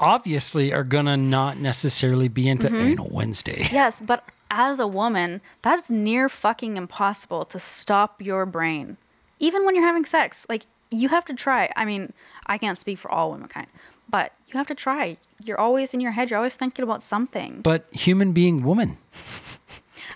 obviously 0.00 0.72
are 0.72 0.84
gonna 0.84 1.16
not 1.16 1.58
necessarily 1.58 2.28
be 2.28 2.48
into 2.48 2.66
Mm-hmm. 2.68 2.76
Anal 2.92 3.08
Wednesday. 3.10 3.68
yes, 3.70 4.00
but 4.00 4.24
as 4.50 4.78
a 4.80 4.86
woman, 4.86 5.40
that's 5.62 5.90
near 5.90 6.28
fucking 6.28 6.76
impossible 6.76 7.44
to 7.46 7.58
stop 7.60 8.20
your 8.22 8.46
brain, 8.46 8.96
even 9.40 9.64
when 9.64 9.74
you're 9.74 9.84
having 9.86 10.04
sex. 10.04 10.46
Like 10.48 10.66
you 10.90 11.08
have 11.08 11.24
to 11.26 11.34
try. 11.34 11.70
I 11.76 11.84
mean, 11.84 12.12
I 12.46 12.58
can't 12.58 12.78
speak 12.78 12.98
for 12.98 13.10
all 13.10 13.30
womankind, 13.30 13.66
but 14.08 14.32
you 14.46 14.56
have 14.58 14.66
to 14.68 14.74
try. 14.74 15.16
You're 15.42 15.60
always 15.60 15.92
in 15.94 16.00
your 16.00 16.12
head. 16.12 16.30
You're 16.30 16.38
always 16.38 16.54
thinking 16.54 16.82
about 16.82 17.02
something. 17.02 17.60
But 17.62 17.86
human 17.92 18.32
being 18.32 18.62
woman. 18.62 18.98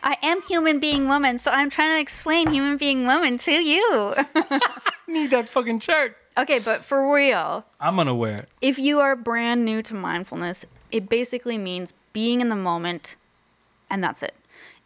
I 0.03 0.17
am 0.23 0.41
human 0.43 0.79
being 0.81 1.09
woman, 1.09 1.39
so 1.39 1.51
I'm 1.51 1.69
trying 1.69 1.97
to 1.97 2.01
explain 2.01 2.53
human 2.53 2.77
being 2.79 3.07
woman 3.07 3.37
to 3.39 3.53
you. 3.53 4.15
Need 5.09 5.31
that 5.31 5.49
fucking 5.49 5.81
chart. 5.81 6.17
okay, 6.39 6.59
but 6.59 6.85
for 6.85 7.13
real, 7.13 7.67
I'm 7.81 7.97
gonna 7.97 8.15
wear 8.15 8.37
it. 8.39 8.49
if 8.63 8.79
you 8.79 9.01
are 9.01 9.15
brand 9.15 9.65
new 9.65 9.83
to 9.83 9.95
mindfulness, 9.95 10.65
it 10.91 11.09
basically 11.09 11.59
means 11.59 11.93
being 12.15 12.41
in 12.41 12.49
the 12.49 12.57
moment, 12.57 13.17
and 13.91 14.03
that's 14.03 14.23
it. 14.23 14.35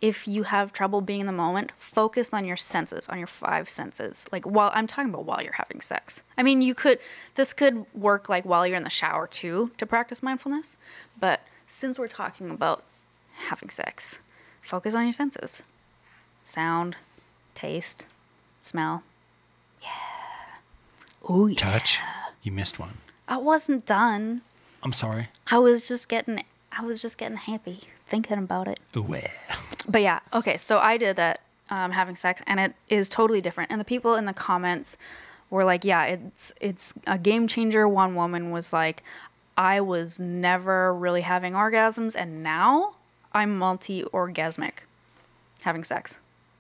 If 0.01 0.29
you 0.29 0.43
have 0.43 0.73
trouble 0.73 1.01
being 1.01 1.21
in 1.21 1.27
the 1.27 1.33
moment, 1.33 1.73
focus 1.79 2.33
on 2.33 2.45
your 2.45 2.57
senses, 2.57 3.09
on 3.09 3.19
your 3.19 3.27
five 3.27 3.71
senses. 3.71 4.27
Like 4.31 4.45
while 4.45 4.71
I'm 4.75 4.87
talking 4.87 5.11
about 5.11 5.25
while 5.25 5.43
you're 5.43 5.53
having 5.53 5.81
sex. 5.81 6.23
I 6.37 6.43
mean, 6.43 6.61
you 6.61 6.75
could 6.75 6.99
this 7.37 7.53
could 7.55 7.87
work 7.95 8.29
like 8.29 8.45
while 8.45 8.67
you're 8.67 8.77
in 8.77 8.85
the 8.85 8.91
shower 8.91 9.27
too 9.27 9.71
to 9.79 9.87
practice 9.87 10.23
mindfulness, 10.23 10.77
but 11.19 11.41
since 11.67 11.99
we're 11.99 12.09
talking 12.09 12.51
about 12.51 12.85
having 13.49 13.71
sex, 13.71 14.19
focus 14.61 14.95
on 14.95 15.05
your 15.05 15.13
senses. 15.13 15.63
Sound, 16.43 16.97
taste, 17.55 18.05
smell. 18.63 19.03
Yeah. 19.83 19.89
Oh 21.29 21.47
yeah. 21.47 21.57
Touch. 21.57 22.01
You 22.43 22.53
missed 22.53 22.79
one. 22.79 22.99
I 23.27 23.39
wasn't 23.39 23.87
done. 23.87 24.43
I'm 24.83 24.93
sorry. 24.93 25.29
I 25.47 25.59
was 25.59 25.87
just 25.87 26.09
getting 26.11 26.43
I 26.77 26.83
was 26.83 27.01
just 27.01 27.17
getting 27.19 27.39
happy 27.39 27.81
thinking 28.09 28.39
about 28.39 28.69
it. 28.69 28.81
Ooh, 28.97 29.15
eh. 29.15 29.29
But 29.89 30.03
yeah, 30.03 30.21
okay, 30.33 30.57
so 30.57 30.79
I 30.79 30.97
did 30.97 31.17
that 31.17 31.41
um, 31.71 31.91
having 31.91 32.17
sex 32.17 32.43
and 32.47 32.61
it 32.61 32.75
is 32.89 33.09
totally 33.09 33.41
different. 33.41 33.71
And 33.71 33.81
the 33.81 33.85
people 33.85 34.15
in 34.15 34.25
the 34.25 34.33
comments 34.33 34.97
were 35.51 35.65
like, 35.65 35.85
yeah, 35.85 36.05
it's 36.05 36.53
it's 36.61 36.95
a 37.07 37.19
game 37.19 37.47
changer. 37.47 37.89
One 37.89 38.15
woman 38.15 38.51
was 38.51 38.73
like, 38.73 39.03
I 39.57 39.81
was 39.81 40.19
never 40.19 40.95
really 40.95 41.21
having 41.23 41.53
orgasms 41.55 42.17
and 42.19 42.43
now 42.43 42.97
I'm 43.33 43.59
multi-orgasmic 43.59 44.73
having 45.63 45.85
sex. 45.85 46.19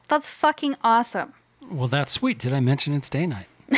That's 0.08 0.28
fucking 0.28 0.76
awesome. 0.82 1.32
Well, 1.70 1.88
that's 1.88 2.12
sweet. 2.12 2.38
Did 2.38 2.52
I 2.52 2.60
mention 2.60 2.94
it's 2.94 3.08
day 3.08 3.26
night? 3.26 3.46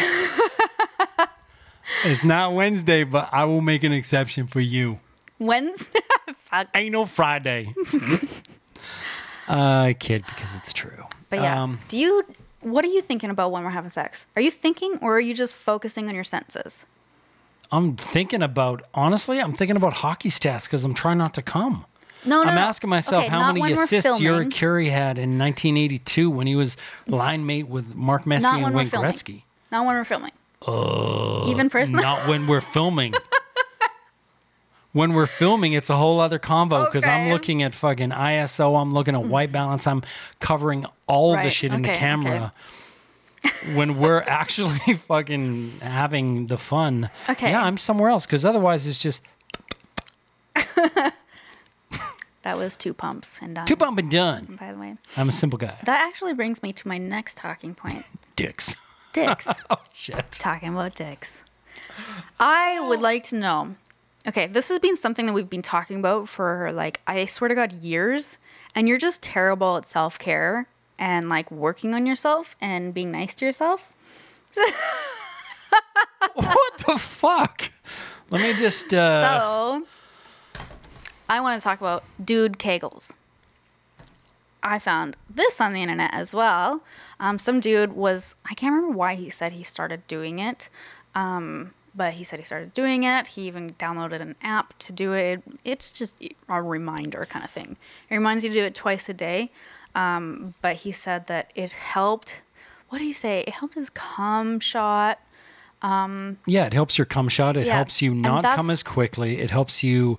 it's 2.04 2.24
not 2.24 2.52
Wednesday, 2.52 3.04
but 3.04 3.28
I 3.32 3.44
will 3.44 3.60
make 3.60 3.84
an 3.84 3.92
exception 3.92 4.46
for 4.48 4.60
you. 4.60 4.98
Wednesday 5.38 6.00
Fuck. 6.50 6.68
Ain't 6.74 6.92
no 6.92 7.06
Friday. 7.06 7.74
I 9.48 9.96
kid 9.98 10.24
because 10.26 10.56
it's 10.56 10.72
true. 10.72 11.04
But 11.30 11.40
yeah, 11.40 11.62
Um, 11.62 11.78
do 11.88 11.98
you? 11.98 12.24
What 12.60 12.84
are 12.84 12.88
you 12.88 13.02
thinking 13.02 13.30
about 13.30 13.52
when 13.52 13.62
we're 13.64 13.70
having 13.70 13.90
sex? 13.90 14.26
Are 14.34 14.42
you 14.42 14.50
thinking, 14.50 14.98
or 15.00 15.16
are 15.16 15.20
you 15.20 15.34
just 15.34 15.54
focusing 15.54 16.08
on 16.08 16.14
your 16.14 16.24
senses? 16.24 16.84
I'm 17.70 17.96
thinking 17.96 18.42
about, 18.42 18.82
honestly, 18.94 19.40
I'm 19.40 19.52
thinking 19.52 19.76
about 19.76 19.92
hockey 19.92 20.30
stats 20.30 20.64
because 20.64 20.84
I'm 20.84 20.94
trying 20.94 21.18
not 21.18 21.34
to 21.34 21.42
come. 21.42 21.84
No, 22.24 22.42
no. 22.42 22.48
I'm 22.48 22.54
no. 22.56 22.60
asking 22.60 22.90
myself 22.90 23.24
Okay, 23.24 23.30
how 23.30 23.52
many 23.52 23.72
assists 23.72 24.20
Jari. 24.20 24.50
Kurri 24.50 24.90
had 24.90 25.18
in 25.18 25.38
1982 25.38 26.28
when 26.30 26.46
he 26.46 26.56
was 26.56 26.76
line 27.06 27.46
mate 27.46 27.68
with 27.68 27.94
Mark 27.94 28.26
Messier 28.26 28.50
and 28.50 28.74
Wayne. 28.74 28.88
Gretzky. 28.88 29.42
Not 29.70 29.86
when 29.86 29.96
we're 29.96 30.04
filming. 30.04 30.32
Even 31.48 31.70
personally. 31.70 32.02
Not 32.02 32.28
when 32.28 32.46
we're 32.46 32.60
filming. 32.60 33.14
when 34.96 35.12
we're 35.12 35.26
filming, 35.26 35.74
it's 35.74 35.90
a 35.90 35.96
whole 35.96 36.20
other 36.20 36.38
combo 36.38 36.86
because 36.86 37.04
I'm 37.04 37.28
looking 37.28 37.62
at 37.62 37.74
fucking 37.74 38.12
ISO, 38.12 38.80
I'm 38.80 38.94
looking 38.94 39.14
at 39.14 39.24
white 39.24 39.48
mm-hmm. 39.48 39.52
balance, 39.52 39.86
I'm 39.86 40.02
covering 40.40 40.86
all 41.06 41.32
the 41.32 41.36
Right, 41.36 41.52
shit 41.52 41.70
in 41.70 41.82
the 41.82 41.90
okay, 41.90 41.98
camera. 41.98 42.54
when 43.74 43.98
we're 43.98 44.22
actually 44.26 44.94
fucking 45.06 45.80
having 45.80 46.46
the 46.46 46.56
fun, 46.56 47.10
Okay. 47.28 47.50
yeah, 47.50 47.62
I'm 47.62 47.76
somewhere 47.76 48.08
else 48.08 48.24
because 48.24 48.46
otherwise 48.46 48.86
it's 48.86 48.98
just 48.98 49.20
That 52.42 52.56
was 52.56 52.78
two 52.78 52.94
pumps 52.94 53.40
and 53.42 53.54
done. 53.54 53.66
two 53.66 53.76
bump 53.76 53.98
and 53.98 54.10
done. 54.10 54.56
By 54.58 54.72
the 54.72 54.78
way, 54.78 54.96
I'm 55.18 55.28
a 55.28 55.32
simple 55.32 55.58
guy. 55.58 55.76
that 55.84 56.06
actually 56.06 56.32
brings 56.32 56.62
me 56.62 56.72
to 56.72 56.88
my 56.88 56.96
next 56.96 57.36
talking 57.36 57.74
point. 57.74 58.06
Dicks. 58.34 58.74
Dicks. 59.12 59.46
Oh 59.68 59.76
shit. 59.92 60.30
talking 60.32 60.70
about 60.70 60.94
dicks. 60.94 61.42
I 62.40 62.80
would 62.80 63.00
oh. 63.00 63.02
like 63.02 63.24
to 63.24 63.36
know. 63.36 63.74
Okay, 64.26 64.46
this 64.46 64.68
has 64.70 64.78
been 64.78 64.96
something 64.96 65.26
that 65.26 65.32
we've 65.32 65.48
been 65.48 65.62
talking 65.62 65.98
about 65.98 66.28
for 66.28 66.72
like 66.72 67.00
I 67.06 67.26
swear 67.26 67.48
to 67.48 67.54
God 67.54 67.72
years, 67.72 68.38
and 68.74 68.88
you're 68.88 68.98
just 68.98 69.22
terrible 69.22 69.76
at 69.76 69.86
self 69.86 70.18
care 70.18 70.66
and 70.98 71.28
like 71.28 71.50
working 71.50 71.94
on 71.94 72.06
yourself 72.06 72.56
and 72.60 72.92
being 72.92 73.12
nice 73.12 73.34
to 73.36 73.44
yourself. 73.44 73.92
what 76.34 76.78
the 76.86 76.98
fuck? 76.98 77.70
Let 78.30 78.42
me 78.42 78.54
just 78.54 78.92
uh 78.92 79.22
so 79.22 79.86
I 81.28 81.40
want 81.40 81.60
to 81.60 81.64
talk 81.64 81.80
about 81.80 82.04
dude 82.22 82.58
kegels. 82.58 83.12
I 84.62 84.78
found 84.80 85.16
this 85.32 85.60
on 85.60 85.72
the 85.72 85.82
internet 85.82 86.12
as 86.12 86.34
well. 86.34 86.82
Um, 87.20 87.38
some 87.38 87.60
dude 87.60 87.92
was, 87.92 88.34
I 88.50 88.54
can't 88.54 88.74
remember 88.74 88.96
why 88.96 89.14
he 89.14 89.30
said 89.30 89.52
he 89.52 89.62
started 89.62 90.04
doing 90.08 90.40
it, 90.40 90.68
um, 91.14 91.72
but 91.96 92.14
he 92.14 92.24
said 92.24 92.38
he 92.38 92.44
started 92.44 92.74
doing 92.74 93.04
it. 93.04 93.28
He 93.28 93.46
even 93.46 93.72
downloaded 93.74 94.20
an 94.20 94.36
app 94.42 94.78
to 94.80 94.92
do 94.92 95.14
it. 95.14 95.42
It's 95.64 95.90
just 95.90 96.14
a 96.48 96.62
reminder 96.62 97.26
kind 97.28 97.44
of 97.44 97.50
thing. 97.50 97.76
It 98.10 98.14
reminds 98.14 98.44
you 98.44 98.50
to 98.50 98.54
do 98.54 98.64
it 98.64 98.74
twice 98.74 99.08
a 99.08 99.14
day. 99.14 99.50
Um, 99.94 100.54
but 100.60 100.76
he 100.76 100.92
said 100.92 101.26
that 101.28 101.50
it 101.54 101.72
helped, 101.72 102.42
what 102.90 102.98
did 102.98 103.04
he 103.04 103.12
say? 103.14 103.40
It 103.40 103.54
helped 103.54 103.74
his 103.74 103.88
cum 103.90 104.60
shot. 104.60 105.18
Yeah, 105.82 106.66
it 106.66 106.72
helps 106.72 106.98
your 106.98 107.04
cum 107.04 107.28
shot. 107.28 107.56
It 107.56 107.66
Yeah, 107.66 107.76
helps 107.76 108.02
you 108.02 108.14
not 108.14 108.44
come 108.44 108.70
as 108.70 108.82
quickly. 108.82 109.38
It 109.38 109.50
helps 109.50 109.82
you 109.82 110.18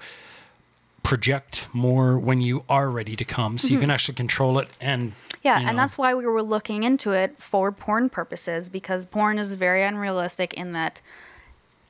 project 1.03 1.67
more 1.73 2.19
when 2.19 2.41
you 2.41 2.63
are 2.67 2.89
ready 2.89 3.15
to 3.15 3.23
come, 3.23 3.57
so 3.57 3.69
you 3.69 3.79
can 3.79 3.89
actually 3.89 4.15
control 4.15 4.59
it 4.59 4.67
and 4.81 5.13
Yeah, 5.41 5.59
you 5.59 5.63
know, 5.63 5.69
and 5.69 5.79
that's 5.79 5.97
why 5.97 6.13
we 6.13 6.25
were 6.25 6.43
looking 6.43 6.83
into 6.83 7.11
it 7.11 7.41
for 7.41 7.71
porn 7.71 8.09
purposes 8.09 8.67
because 8.67 9.05
porn 9.05 9.39
is 9.39 9.53
very 9.53 9.83
unrealistic 9.83 10.53
in 10.53 10.73
that 10.73 10.99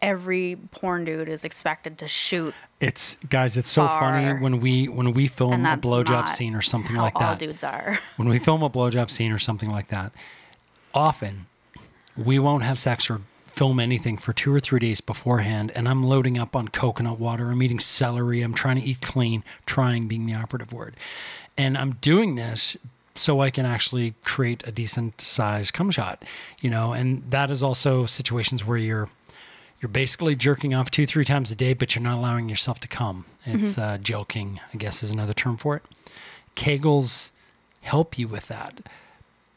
every 0.01 0.57
porn 0.71 1.05
dude 1.05 1.29
is 1.29 1.43
expected 1.43 1.97
to 1.99 2.07
shoot, 2.07 2.53
it's 2.79 3.15
guys. 3.29 3.57
It's 3.57 3.71
so 3.71 3.87
funny 3.87 4.39
when 4.39 4.59
we 4.59 4.87
when 4.87 5.13
we 5.13 5.27
film 5.27 5.65
a 5.65 5.77
blowjob 5.77 6.29
scene 6.29 6.53
or 6.53 6.61
something 6.61 6.95
like 6.95 7.15
all 7.15 7.21
that. 7.21 7.39
dudes 7.39 7.63
are. 7.63 7.99
when 8.17 8.29
we 8.29 8.39
film 8.39 8.61
a 8.63 8.69
blowjob 8.69 9.09
scene 9.09 9.31
or 9.31 9.39
something 9.39 9.71
like 9.71 9.87
that, 9.87 10.11
often 10.93 11.47
we 12.15 12.39
won't 12.39 12.63
have 12.63 12.79
sex 12.79 13.09
or 13.09 13.21
film 13.47 13.79
anything 13.79 14.17
for 14.17 14.33
two 14.33 14.53
or 14.53 14.59
three 14.59 14.79
days 14.79 15.01
beforehand. 15.01 15.71
And 15.73 15.89
I'm 15.89 16.03
loading 16.03 16.37
up 16.37 16.55
on 16.55 16.67
coconut 16.67 17.19
water. 17.19 17.49
I'm 17.49 17.63
eating 17.63 17.79
celery. 17.79 18.43
I'm 18.43 18.53
trying 18.53 18.79
to 18.79 18.83
eat 18.83 19.01
clean, 19.01 19.43
trying 19.65 20.07
being 20.07 20.27
the 20.27 20.35
operative 20.35 20.71
word. 20.71 20.95
And 21.57 21.75
I'm 21.75 21.93
doing 21.93 22.35
this 22.35 22.77
so 23.15 23.41
I 23.41 23.49
can 23.49 23.65
actually 23.65 24.13
create 24.23 24.63
a 24.67 24.71
decent 24.71 25.19
sized 25.21 25.73
cum 25.73 25.89
shot, 25.89 26.23
you 26.61 26.69
know, 26.69 26.93
and 26.93 27.23
that 27.31 27.49
is 27.49 27.63
also 27.63 28.05
situations 28.05 28.63
where 28.63 28.77
you're 28.77 29.09
you're 29.81 29.89
basically 29.89 30.35
jerking 30.35 30.73
off 30.73 30.89
two, 30.91 31.05
three 31.05 31.25
times 31.25 31.51
a 31.51 31.55
day, 31.55 31.73
but 31.73 31.95
you're 31.95 32.03
not 32.03 32.17
allowing 32.17 32.49
yourself 32.49 32.79
to 32.81 32.87
come. 32.87 33.25
It's 33.45 33.77
uh, 33.77 33.97
joking, 34.01 34.59
I 34.73 34.77
guess, 34.77 35.03
is 35.03 35.11
another 35.11 35.33
term 35.33 35.55
for 35.57 35.75
it. 35.77 35.83
Kegels 36.55 37.31
help 37.81 38.17
you 38.17 38.27
with 38.27 38.47
that 38.47 38.81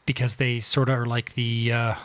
because 0.05 0.35
they 0.35 0.59
sort 0.59 0.87
of 0.89 0.97
are 0.99 1.05
like 1.05 1.33
the 1.33 1.71
uh, 1.71 1.95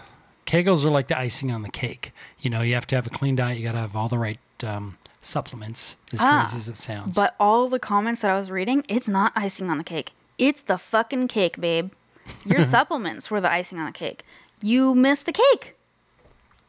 Kegels 0.47 0.85
are 0.85 0.91
like 0.91 1.09
the 1.09 1.19
icing 1.19 1.51
on 1.53 1.63
the 1.63 1.69
cake. 1.69 2.13
You 2.41 2.51
know, 2.51 2.63
you 2.63 2.75
have 2.75 2.87
to 2.89 2.97
have 2.97 3.07
a 3.07 3.11
clean 3.11 3.37
diet. 3.37 3.59
You 3.59 3.65
got 3.65 3.73
to 3.73 3.79
have 3.79 3.95
all 3.95 4.09
the 4.09 4.19
right 4.19 4.39
um, 4.65 4.97
supplements. 5.21 5.97
As 6.13 6.21
Ah, 6.23 6.43
crazy 6.43 6.57
as 6.57 6.69
it 6.69 6.77
sounds, 6.77 7.15
But 7.15 7.35
all 7.39 7.69
the 7.69 7.79
comments 7.79 8.23
that 8.23 8.31
I 8.31 8.39
was 8.39 8.51
reading, 8.51 8.85
it's 8.89 9.09
not 9.09 9.33
icing 9.37 9.71
on 9.71 9.79
the 9.79 9.85
cake. 9.85 10.13
It's 10.39 10.63
the 10.63 10.79
fucking 10.79 11.29
cake, 11.29 11.61
babe. 11.61 11.91
Your 12.45 12.65
supplements 12.65 13.31
were 13.31 13.41
the 13.41 13.51
icing 13.53 13.79
on 13.79 13.87
the 13.87 13.93
cake. 13.93 14.25
You 14.63 14.95
missed 14.95 15.27
the 15.27 15.33
cake. 15.33 15.76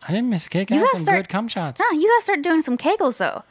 I 0.08 0.12
didn't 0.12 0.30
miss 0.30 0.46
a 0.46 0.50
cake. 0.50 0.70
You 0.70 0.78
I 0.78 0.80
had 0.80 0.90
some 0.94 1.02
start- 1.04 1.18
good 1.20 1.30
cum 1.30 1.48
shots. 1.48 1.80
No, 1.82 1.90
you 1.92 2.08
gotta 2.08 2.24
start 2.24 2.42
doing 2.42 2.62
some 2.62 2.78
kegels 2.78 3.18
though. 3.18 3.44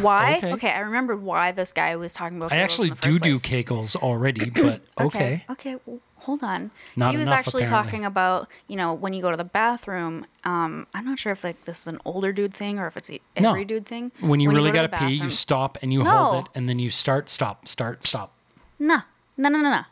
Why? 0.00 0.36
Okay. 0.38 0.52
Okay, 0.52 0.70
I 0.70 0.80
remembered 0.80 1.22
why 1.22 1.50
this 1.52 1.72
guy 1.72 1.96
was 1.96 2.12
talking 2.12 2.36
about. 2.36 2.52
I 2.52 2.56
actually 2.58 2.90
do 2.90 3.18
do. 3.18 3.36
Kegels 3.38 3.96
already, 3.96 4.50
but 4.54 4.82
okay. 5.00 5.44
Okay. 5.50 5.76
well, 5.84 5.98
hold 6.18 6.44
on. 6.44 6.70
Not 6.94 7.10
he 7.12 7.16
was 7.18 7.26
enough, 7.26 7.40
actually 7.40 7.64
apparently. 7.64 7.90
talking 7.90 8.04
about 8.04 8.48
you 8.68 8.76
know 8.76 8.92
when 8.94 9.12
you 9.14 9.20
go 9.22 9.30
to 9.32 9.36
the 9.36 9.42
bathroom. 9.44 10.26
Um, 10.44 10.86
I'm 10.94 11.04
not 11.04 11.18
sure 11.18 11.32
if 11.32 11.42
like 11.42 11.64
this 11.64 11.80
is 11.80 11.86
an 11.88 11.98
older 12.04 12.32
dude 12.32 12.54
thing 12.54 12.78
or 12.78 12.86
if 12.86 12.96
it's 12.96 13.10
a 13.10 13.20
No. 13.40 13.50
every 13.50 13.64
dude 13.64 13.86
thing. 13.86 14.12
When 14.20 14.38
you 14.38 14.50
really 14.50 14.70
go 14.70 14.86
got 14.86 14.92
to 14.92 14.98
pee, 15.06 15.14
you 15.14 15.30
stop 15.32 15.76
and 15.82 15.92
you 15.92 16.04
No. 16.04 16.10
hold 16.10 16.44
it, 16.46 16.50
and 16.54 16.68
then 16.68 16.78
you 16.78 16.90
start, 16.92 17.28
stop, 17.30 17.66
start, 17.66 18.04
stop. 18.04 18.32
No, 18.78 18.98
no, 19.36 19.48
no, 19.48 19.58
no, 19.60 19.70
no. 19.70 19.82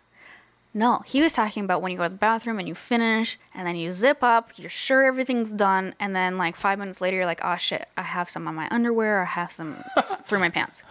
No, 0.75 1.03
he 1.07 1.23
was 1.23 1.33
talking 1.33 1.65
about 1.65 1.83
when 1.83 1.91
you 1.93 1.99
go 1.99 2.05
to 2.05 2.11
the 2.11 2.17
bathroom 2.17 2.59
and 2.59 2.69
you 2.69 2.75
finish, 2.75 3.39
and 3.55 3.67
then 3.67 3.75
you 3.75 3.91
zip 3.91 4.23
up, 4.23 4.51
you're 4.57 4.69
sure 4.71 5.03
everything's 5.05 5.51
done, 5.53 5.95
and 5.99 6.15
then 6.15 6.39
like 6.39 6.55
five 6.57 6.79
minutes 6.79 7.01
later, 7.01 7.17
you're 7.17 7.27
like, 7.27 7.41
oh 7.43 7.57
shit, 7.57 7.89
I 7.97 8.03
have 8.03 8.29
some 8.31 8.47
on 8.47 8.55
my 8.55 8.69
underwear, 8.71 9.23
I 9.23 9.25
have 9.25 9.51
some 9.51 9.83
through 10.27 10.39
my 10.41 10.51
pants. 10.51 10.83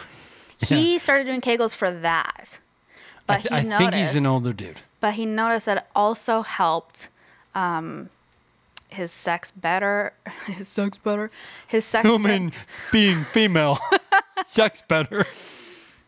He 0.59 0.97
started 0.97 1.25
doing 1.25 1.41
Kegels 1.41 1.75
for 1.75 1.91
that. 1.91 2.57
But 3.27 3.33
I, 3.33 3.41
th- 3.41 3.49
he 3.49 3.55
I 3.55 3.61
noticed, 3.61 3.79
think 3.79 3.93
he's 3.93 4.15
an 4.15 4.25
older 4.25 4.51
dude. 4.53 4.77
but 4.99 5.13
he 5.13 5.25
noticed 5.25 5.65
that 5.67 5.77
it 5.77 5.85
also 5.95 6.41
helped 6.41 7.09
um, 7.53 8.09
his 8.89 9.11
sex 9.11 9.51
better. 9.51 10.13
His 10.45 10.67
sex 10.67 10.97
better. 10.97 11.29
His 11.67 11.83
sex. 11.85 12.07
Human 12.07 12.51
being 12.91 13.23
female, 13.25 13.79
sex 14.45 14.81
better. 14.87 15.25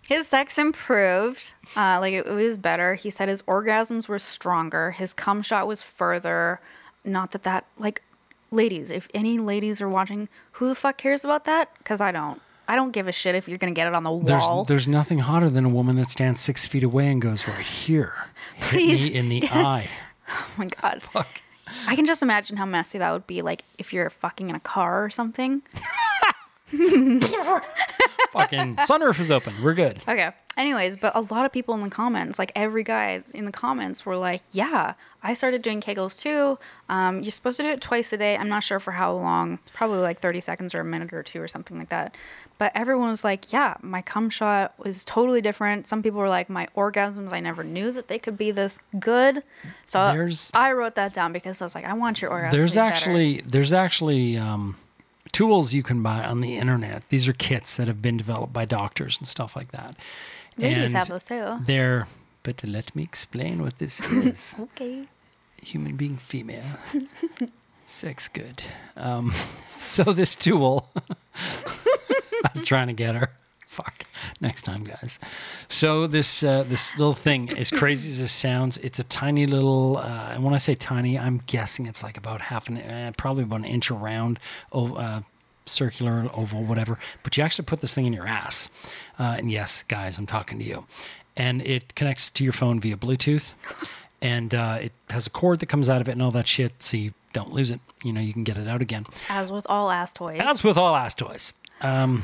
His 0.10 0.28
sex 0.28 0.58
improved. 0.58 1.54
Uh, 1.78 2.00
like 2.00 2.16
it, 2.16 2.26
it 2.26 2.32
was 2.32 2.58
better. 2.58 2.96
He 2.96 3.12
said 3.12 3.30
his 3.30 3.44
orgasms 3.44 4.08
were 4.08 4.18
stronger. 4.18 4.90
His 4.90 5.14
cum 5.14 5.44
shot 5.44 5.68
was 5.68 5.84
further. 5.84 6.60
Not 7.06 7.30
that 7.34 7.44
that 7.44 7.66
like, 7.78 8.02
ladies. 8.50 8.90
If 8.90 9.08
any 9.14 9.38
ladies 9.38 9.82
are 9.82 9.88
watching, 9.88 10.28
who 10.54 10.68
the 10.68 10.74
fuck 10.74 10.98
cares 10.98 11.24
about 11.24 11.46
that? 11.46 11.70
Because 11.78 12.02
I 12.02 12.12
don't. 12.12 12.42
I 12.68 12.76
don't 12.76 12.90
give 12.92 13.08
a 13.08 13.12
shit 13.12 13.36
if 13.36 13.48
you're 13.48 13.60
gonna 13.60 13.72
get 13.72 13.86
it 13.86 13.94
on 13.94 14.02
the 14.02 14.12
wall. 14.12 14.64
there's 14.64 14.88
nothing 14.88 15.20
hotter 15.20 15.48
than 15.48 15.64
a 15.64 15.70
woman 15.70 15.96
that 15.98 16.10
stands 16.10 16.42
six 16.42 16.66
feet 16.66 16.84
away 16.84 17.08
and 17.08 17.22
goes 17.22 17.48
right 17.48 17.66
here, 17.66 18.16
hit 18.56 18.76
me 18.88 19.14
in 19.14 19.30
the 19.30 19.44
eye. 19.52 19.88
oh 20.28 20.48
my 20.58 20.66
god. 20.82 21.04
Fuck. 21.04 21.28
I 21.86 21.96
can 21.96 22.08
just 22.08 22.24
imagine 22.24 22.58
how 22.58 22.66
messy 22.66 22.98
that 22.98 23.12
would 23.12 23.28
be. 23.28 23.44
Like 23.44 23.64
if 23.78 23.94
you're 23.94 24.10
fucking 24.10 24.50
in 24.50 24.56
a 24.56 24.60
car 24.60 25.06
or 25.06 25.12
something. 25.12 25.62
Fucking 28.32 28.76
sunroof 28.76 29.20
is 29.20 29.32
open. 29.32 29.54
We're 29.64 29.74
good. 29.74 30.00
Okay. 30.08 30.32
Anyways, 30.56 30.98
but 30.98 31.16
a 31.16 31.22
lot 31.22 31.46
of 31.46 31.52
people 31.54 31.74
in 31.74 31.82
the 31.82 31.90
comments, 31.90 32.38
like 32.38 32.52
every 32.54 32.84
guy 32.84 33.24
in 33.34 33.46
the 33.46 33.52
comments, 33.52 34.06
were 34.06 34.18
like, 34.18 34.42
"Yeah, 34.52 34.94
I 35.24 35.34
started 35.34 35.62
doing 35.62 35.80
Kegels 35.80 36.20
too. 36.20 36.60
Um, 36.90 37.22
you're 37.22 37.32
supposed 37.32 37.58
to 37.58 37.64
do 37.64 37.70
it 37.70 37.80
twice 37.82 38.12
a 38.12 38.18
day. 38.18 38.36
I'm 38.36 38.50
not 38.50 38.64
sure 38.64 38.80
for 38.80 38.92
how 38.92 39.14
long. 39.14 39.60
Probably 39.74 40.00
like 40.00 40.20
30 40.20 40.42
seconds 40.42 40.76
or 40.76 40.82
a 40.82 40.84
minute 40.86 41.14
or 41.14 41.24
two 41.24 41.42
or 41.42 41.48
something 41.48 41.78
like 41.80 41.90
that." 41.90 42.16
But 42.58 42.74
everyone 42.76 43.08
was 43.08 43.24
like, 43.24 43.54
"Yeah, 43.54 43.76
my 43.82 44.02
cum 44.02 44.30
shot 44.30 44.74
was 44.78 45.06
totally 45.06 45.40
different." 45.42 45.88
Some 45.88 46.04
people 46.04 46.20
were 46.20 46.28
like, 46.30 46.50
"My 46.50 46.68
orgasms, 46.76 47.32
I 47.34 47.40
never 47.40 47.64
knew 47.64 47.92
that 47.94 48.10
they 48.10 48.20
could 48.20 48.38
be 48.38 48.52
this 48.52 48.80
good." 49.00 49.44
So 49.86 50.12
There's- 50.12 50.52
I 50.54 50.74
wrote 50.74 50.96
that 50.96 51.14
down 51.14 51.32
because 51.32 51.62
I 51.62 51.66
was 51.66 51.74
like, 51.74 51.86
"I 51.86 51.94
want 51.94 52.22
your 52.22 52.32
orgasms." 52.32 52.52
There's 52.52 52.74
be 52.74 52.80
better." 52.80 52.94
actually 52.94 53.42
there's 53.48 53.72
actually 53.72 54.38
um, 54.38 54.76
tools 55.32 55.74
you 55.74 55.84
can 55.84 56.02
buy 56.04 56.24
on 56.24 56.42
the 56.42 56.58
internet. 56.58 57.08
These 57.10 57.28
are 57.28 57.34
kits 57.34 57.78
that 57.78 57.88
have 57.88 58.02
been 58.02 58.18
developed 58.18 58.54
by 58.54 58.66
doctors 58.66 59.18
and 59.18 59.28
stuff 59.28 59.56
like 59.56 59.72
that. 59.72 59.96
ladies 60.58 60.94
And 60.94 60.94
have 60.94 61.08
those 61.08 61.26
too. 61.26 61.58
They're 61.62 62.08
but 62.44 62.64
let 62.64 62.96
me 62.96 63.04
explain 63.04 63.62
what 63.62 63.78
this 63.78 64.00
is. 64.12 64.56
Okay. 64.60 65.04
human 65.62 65.96
being 65.96 66.18
female. 66.18 66.64
Sex 67.86 68.28
good. 68.30 68.64
Um, 68.96 69.34
so 69.80 70.04
this 70.04 70.36
tool, 70.36 70.90
I 71.36 72.50
was 72.54 72.64
trying 72.64 72.88
to 72.88 72.94
get 72.94 73.16
her. 73.16 73.32
Fuck. 73.68 74.06
Next 74.42 74.64
time, 74.64 74.86
guys. 74.86 75.20
So 75.68 76.08
this 76.08 76.44
uh, 76.44 76.64
this 76.64 76.98
little 76.98 77.14
thing, 77.14 77.50
as 77.58 77.70
crazy 77.70 78.10
as 78.10 78.22
it 78.22 78.30
sounds, 78.30 78.78
it's 78.78 78.98
a 78.98 79.04
tiny 79.04 79.46
little. 79.46 79.98
Uh, 79.98 80.32
and 80.34 80.44
when 80.46 80.54
I 80.54 80.58
say 80.60 80.76
tiny, 80.76 81.20
I'm 81.20 81.42
guessing 81.46 81.88
it's 81.88 82.04
like 82.04 82.18
about 82.18 82.40
half 82.40 82.70
an, 82.70 82.78
uh, 82.78 83.12
probably 83.18 83.44
about 83.44 83.60
an 83.60 83.66
inch 83.66 83.92
around, 83.92 84.40
uh, 84.72 85.22
circular, 85.66 86.30
oval, 86.34 86.64
whatever. 86.64 86.98
But 87.24 87.36
you 87.36 87.44
actually 87.44 87.66
put 87.66 87.82
this 87.82 87.94
thing 87.94 88.06
in 88.06 88.14
your 88.14 88.28
ass. 88.28 88.70
Uh, 89.20 89.36
and 89.38 89.52
yes, 89.52 89.84
guys, 89.84 90.18
I'm 90.18 90.26
talking 90.26 90.58
to 90.60 90.66
you. 90.66 90.86
And 91.36 91.62
it 91.66 91.96
connects 91.96 92.30
to 92.32 92.44
your 92.46 92.54
phone 92.54 92.80
via 92.80 92.96
Bluetooth 92.96 93.54
and 94.22 94.54
uh, 94.54 94.80
it 94.82 94.92
has 95.10 95.28
a 95.28 95.30
cord 95.30 95.60
that 95.60 95.68
comes 95.68 95.90
out 95.90 96.02
of 96.02 96.10
it 96.10 96.14
and 96.14 96.22
all 96.22 96.32
that 96.32 96.48
shit, 96.48 96.82
so 96.84 96.98
you 96.98 97.14
don't 97.34 97.54
lose 97.54 97.72
it. 97.72 97.80
You 98.04 98.14
know, 98.14 98.22
you 98.22 98.34
can 98.34 98.44
get 98.44 98.58
it 98.58 98.68
out 98.68 98.82
again. 98.82 99.06
As 99.30 99.52
with 99.52 99.66
all 99.70 99.90
ass 99.92 100.12
toys. 100.12 100.40
As 100.42 100.64
with 100.64 100.78
all 100.78 100.96
ass 100.96 101.16
toys, 101.16 101.54
um, 101.82 102.24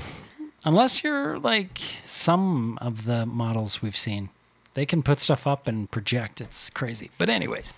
unless 0.66 1.03
you're 1.03 1.39
like 1.39 1.80
some 2.05 2.78
of 2.82 3.05
the 3.05 3.26
models 3.26 3.82
we've 3.82 3.97
seen, 3.97 4.30
they 4.74 4.86
can 4.86 5.01
put 5.03 5.20
stuff 5.20 5.47
up 5.47 5.68
and 5.68 5.89
project. 5.89 6.41
It's 6.41 6.70
crazy. 6.70 7.09
But 7.18 7.30
anyways, 7.30 7.74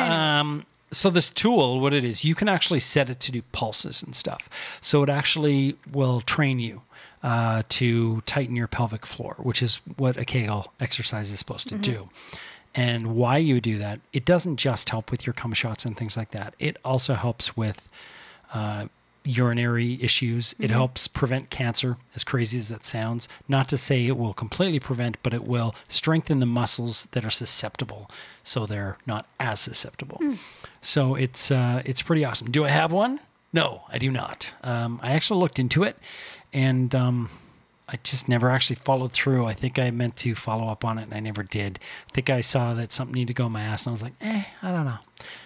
um, 0.00 0.64
so 0.90 1.10
this 1.10 1.28
tool, 1.28 1.80
what 1.80 1.92
it 1.92 2.04
is, 2.04 2.24
you 2.24 2.34
can 2.34 2.48
actually 2.48 2.80
set 2.80 3.10
it 3.10 3.20
to 3.20 3.32
do 3.32 3.42
pulses 3.52 4.02
and 4.02 4.14
stuff. 4.14 4.48
So 4.80 5.02
it 5.02 5.08
actually 5.08 5.76
will 5.90 6.20
train 6.22 6.58
you 6.58 6.82
uh, 7.22 7.62
to 7.70 8.22
tighten 8.22 8.56
your 8.56 8.66
pelvic 8.66 9.04
floor, 9.04 9.36
which 9.38 9.62
is 9.62 9.80
what 9.96 10.16
a 10.16 10.24
Kegel 10.24 10.72
exercise 10.80 11.30
is 11.30 11.38
supposed 11.38 11.68
to 11.68 11.78
do. 11.78 12.08
And 12.74 13.14
why 13.14 13.36
you 13.36 13.60
do 13.60 13.78
that, 13.78 14.00
it 14.12 14.24
doesn't 14.24 14.56
just 14.56 14.88
help 14.88 15.10
with 15.10 15.26
your 15.26 15.34
cum 15.34 15.52
shots 15.52 15.84
and 15.84 15.96
things 15.96 16.16
like 16.16 16.30
that. 16.30 16.54
It 16.58 16.78
also 16.84 17.14
helps 17.14 17.54
with 17.56 17.88
uh, 18.54 18.86
urinary 19.24 19.98
issues. 20.02 20.54
It 20.58 20.70
helps 20.70 21.08
prevent 21.08 21.50
cancer, 21.50 21.96
as 22.14 22.24
crazy 22.24 22.58
as 22.58 22.68
that 22.70 22.84
sounds. 22.84 23.28
Not 23.48 23.68
to 23.68 23.78
say 23.78 24.06
it 24.06 24.16
will 24.16 24.34
completely 24.34 24.80
prevent, 24.80 25.16
but 25.22 25.34
it 25.34 25.44
will 25.44 25.74
strengthen 25.88 26.40
the 26.40 26.46
muscles 26.46 27.06
that 27.12 27.24
are 27.24 27.30
susceptible, 27.30 28.10
so 28.42 28.66
they're 28.66 28.98
not 29.06 29.26
as 29.38 29.60
susceptible. 29.60 30.20
So 30.80 31.14
it's 31.14 31.50
uh, 31.50 31.82
it's 31.84 32.02
pretty 32.02 32.24
awesome. 32.24 32.50
Do 32.50 32.64
I 32.64 32.68
have 32.68 32.92
one? 32.92 33.20
No, 33.52 33.82
I 33.88 33.98
do 33.98 34.10
not. 34.10 34.50
Um, 34.62 34.98
I 35.02 35.12
actually 35.12 35.40
looked 35.40 35.58
into 35.58 35.82
it, 35.82 35.96
and 36.52 36.94
um, 36.94 37.28
I 37.92 37.98
just 38.02 38.26
never 38.28 38.48
actually 38.50 38.76
followed 38.76 39.12
through. 39.12 39.44
I 39.46 39.52
think 39.52 39.78
I 39.78 39.90
meant 39.90 40.16
to 40.16 40.34
follow 40.34 40.68
up 40.68 40.82
on 40.84 40.96
it, 40.98 41.02
and 41.02 41.14
I 41.14 41.20
never 41.20 41.42
did. 41.42 41.78
I 42.08 42.12
think 42.12 42.30
I 42.30 42.40
saw 42.40 42.72
that 42.74 42.90
something 42.90 43.12
needed 43.14 43.28
to 43.28 43.34
go 43.34 43.46
in 43.46 43.52
my 43.52 43.60
ass, 43.62 43.84
and 43.84 43.90
I 43.90 43.92
was 43.92 44.02
like, 44.02 44.14
eh, 44.22 44.44
I 44.62 44.70
don't 44.72 44.86
know. 44.86 44.96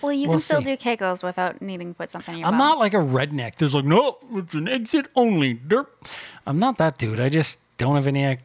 Well, 0.00 0.12
you 0.12 0.28
We'll 0.28 0.36
can 0.36 0.40
still 0.40 0.60
see. 0.62 0.64
do 0.64 0.76
Kegels 0.76 1.22
without 1.24 1.60
needing 1.60 1.88
to 1.92 1.94
put 1.98 2.08
something 2.08 2.34
in 2.34 2.40
your 2.40 2.46
I'm 2.48 2.52
bum. 2.52 2.58
not 2.58 2.78
like 2.78 2.94
a 2.94 2.98
redneck. 2.98 3.56
There's 3.56 3.74
like, 3.74 3.84
no, 3.84 4.18
it's 4.34 4.54
an 4.54 4.68
exit 4.68 5.06
only. 5.16 5.56
Derp. 5.56 5.88
I'm 6.46 6.58
not 6.60 6.78
that 6.78 6.98
dude. 6.98 7.18
I 7.20 7.28
just 7.28 7.58
don't 7.78 7.96
have 7.96 8.06
any. 8.06 8.24
I 8.26 8.38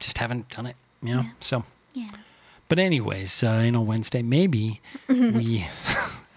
just 0.00 0.16
haven't 0.18 0.48
done 0.48 0.66
it. 0.66 0.76
You 1.02 1.16
know. 1.16 1.24
So. 1.40 1.64
Yeah. 1.92 2.08
But 2.68 2.78
anyways, 2.78 3.42
uh, 3.42 3.62
you 3.64 3.72
know, 3.72 3.80
Wednesday 3.82 4.22
maybe 4.22 4.80
we 5.08 5.66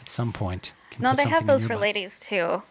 at 0.01 0.09
some 0.09 0.31
point. 0.33 0.73
Can 0.91 1.03
No, 1.03 1.13
they 1.13 1.27
have 1.27 1.47
those 1.47 1.65
for 1.65 1.75
ladies 1.77 2.19
too. 2.19 2.61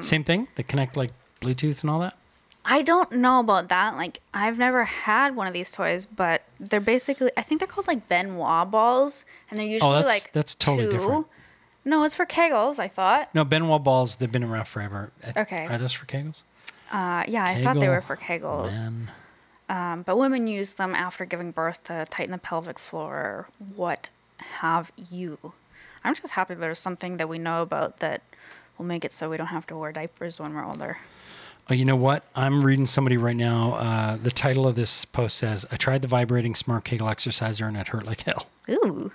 Same 0.00 0.24
thing. 0.24 0.48
They 0.56 0.62
connect 0.64 0.96
like 0.96 1.12
Bluetooth 1.40 1.80
and 1.82 1.90
all 1.90 2.00
that. 2.00 2.16
I 2.66 2.82
don't 2.82 3.12
know 3.12 3.40
about 3.40 3.68
that. 3.68 3.96
Like, 3.96 4.20
I've 4.32 4.58
never 4.58 4.84
had 4.84 5.36
one 5.36 5.46
of 5.46 5.52
these 5.52 5.70
toys, 5.70 6.06
but 6.06 6.42
they're 6.58 6.80
basically, 6.80 7.30
I 7.36 7.42
think 7.42 7.60
they're 7.60 7.68
called 7.68 7.86
like 7.86 8.08
Ben 8.08 8.36
Wa 8.36 8.64
balls, 8.64 9.24
and 9.50 9.58
they're 9.58 9.66
usually 9.66 9.90
Oh, 9.90 9.94
that's- 9.94 10.10
like 10.24 10.32
that's 10.32 10.54
totally 10.54 10.86
two. 10.86 10.92
different. 10.98 11.26
No, 11.84 12.04
it's 12.04 12.14
for 12.14 12.24
Kegels. 12.24 12.78
I 12.78 12.88
thought. 12.88 13.28
No, 13.34 13.44
Ben 13.44 13.68
Wa 13.68 13.76
balls, 13.78 14.16
they've 14.16 14.32
been 14.32 14.44
around 14.44 14.66
forever. 14.66 15.10
Okay. 15.36 15.66
Are 15.66 15.76
those 15.76 15.92
for 15.92 16.06
Kegels? 16.06 16.42
Uh, 16.90 17.24
yeah, 17.28 17.44
I 17.44 17.62
thought 17.62 17.78
they 17.78 17.88
were 17.88 18.00
for 18.00 18.16
Kegels. 18.16 18.74
Um, 19.68 20.02
but 20.02 20.16
women 20.16 20.46
use 20.46 20.74
them 20.74 20.94
after 20.94 21.24
giving 21.24 21.50
birth 21.50 21.82
to 21.84 22.06
tighten 22.10 22.32
the 22.32 22.38
pelvic 22.38 22.78
floor. 22.78 23.48
What 23.76 24.10
have 24.60 24.92
you? 25.10 25.52
I'm 26.04 26.14
just 26.14 26.32
happy 26.34 26.54
there's 26.54 26.78
something 26.78 27.16
that 27.16 27.28
we 27.28 27.38
know 27.38 27.62
about 27.62 27.98
that 28.00 28.20
will 28.78 28.84
make 28.84 29.04
it 29.04 29.12
so 29.12 29.30
we 29.30 29.36
don't 29.38 29.46
have 29.48 29.66
to 29.68 29.76
wear 29.76 29.90
diapers 29.92 30.38
when 30.38 30.54
we're 30.54 30.64
older. 30.66 30.98
Oh, 31.70 31.74
you 31.74 31.84
know 31.84 31.96
what? 31.96 32.24
I'm 32.34 32.62
reading 32.62 32.86
somebody 32.86 33.16
right 33.16 33.36
now. 33.36 33.74
Uh, 33.74 34.16
the 34.22 34.30
title 34.30 34.66
of 34.66 34.76
this 34.76 35.04
post 35.04 35.38
says, 35.38 35.64
I 35.72 35.76
tried 35.76 36.02
the 36.02 36.08
vibrating 36.08 36.54
smart 36.54 36.84
Kegel 36.84 37.08
exerciser 37.08 37.66
and 37.66 37.76
it 37.76 37.88
hurt 37.88 38.04
like 38.04 38.22
hell. 38.22 38.46
Ooh. 38.68 39.10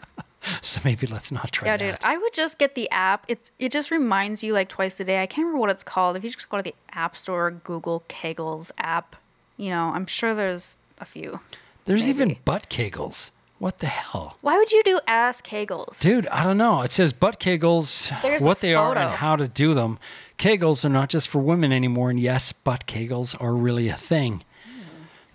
So 0.62 0.80
maybe 0.84 1.06
let's 1.06 1.32
not 1.32 1.52
try 1.52 1.68
that. 1.68 1.84
Yeah, 1.84 1.92
that. 1.92 2.00
dude. 2.02 2.10
I 2.10 2.18
would 2.18 2.34
just 2.34 2.58
get 2.58 2.74
the 2.74 2.90
app. 2.92 3.26
It's 3.28 3.52
it 3.60 3.72
just 3.72 3.92
reminds 3.92 4.42
you 4.42 4.54
like 4.54 4.70
twice 4.70 5.00
a 5.00 5.04
day. 5.04 5.22
I 5.22 5.26
can't 5.26 5.46
remember 5.46 5.60
what 5.60 5.70
it's 5.70 5.84
called. 5.84 6.16
If 6.16 6.24
you 6.24 6.32
just 6.32 6.50
go 6.50 6.58
to 6.58 6.64
the 6.64 6.74
App 6.92 7.18
Store, 7.18 7.52
Google 7.52 8.04
Kegels 8.08 8.72
app, 8.78 9.16
you 9.58 9.70
know, 9.70 9.92
I'm 9.94 10.06
sure 10.06 10.34
there's 10.34 10.78
a 11.00 11.06
few. 11.06 11.42
There's 11.86 12.08
even 12.08 12.38
butt 12.46 12.70
Kegels. 12.70 13.32
What 13.60 13.80
the 13.80 13.88
hell? 13.88 14.38
Why 14.42 14.58
would 14.58 14.72
you 14.72 14.82
do 14.84 15.00
ass 15.06 15.42
Kegels? 15.42 16.00
Dude, 16.00 16.28
I 16.28 16.44
don't 16.44 16.58
know. 16.58 16.82
It 16.82 16.92
says 16.94 17.12
butt 17.14 17.40
Kegels, 17.42 18.10
There's 18.22 18.42
what 18.42 18.62
they 18.62 18.74
are 18.74 18.98
and 18.98 19.12
how 19.12 19.36
to 19.36 19.48
do 19.50 19.74
them. 19.74 20.00
Kegels 20.38 20.86
are 20.86 20.90
not 20.90 21.10
just 21.10 21.28
for 21.28 21.40
women 21.40 21.74
anymore. 21.74 22.10
And 22.10 22.20
yes, 22.20 22.54
butt 22.54 22.88
Kegels 22.88 23.36
are 23.42 23.54
really 23.54 23.90
a 23.90 23.96
thing. 23.98 24.44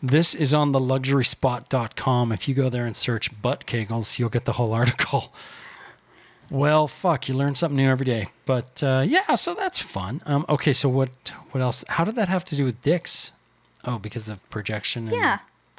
This 0.02 0.34
is 0.34 0.52
on 0.55 0.72
the 0.72 0.78
luxuryspot.com. 0.80 2.32
If 2.32 2.48
you 2.48 2.55
go 2.55 2.68
there 2.70 2.86
and 2.86 2.96
search 2.96 3.30
butt 3.42 3.66
Kegels, 3.66 4.18
you'll 4.18 4.30
get 4.30 4.46
the 4.46 4.52
whole 4.55 4.72
article. 4.82 5.32
Well, 6.51 6.86
fuck, 6.88 7.28
you 7.28 7.34
learn 7.34 7.55
something 7.55 7.76
new 7.76 7.88
every 7.90 8.05
day. 8.06 8.28
But 8.46 8.82
uh, 8.82 9.05
yeah, 9.06 9.34
so 9.34 9.55
that's 9.55 9.78
fun. 9.78 10.22
Um, 10.26 10.44
okay, 10.48 10.72
so 10.72 10.88
what 10.88 11.10
what 11.51 11.60
else? 11.62 11.84
How 11.88 12.05
did 12.05 12.16
that 12.16 12.28
have 12.28 12.44
to 12.46 12.56
do 12.56 12.64
with 12.64 12.80
dicks? 12.82 13.32
Oh, 13.84 13.98
because 13.98 14.28
of 14.30 14.38
projection? 14.51 15.09
And, 15.09 15.16
Yeah, 15.16 15.38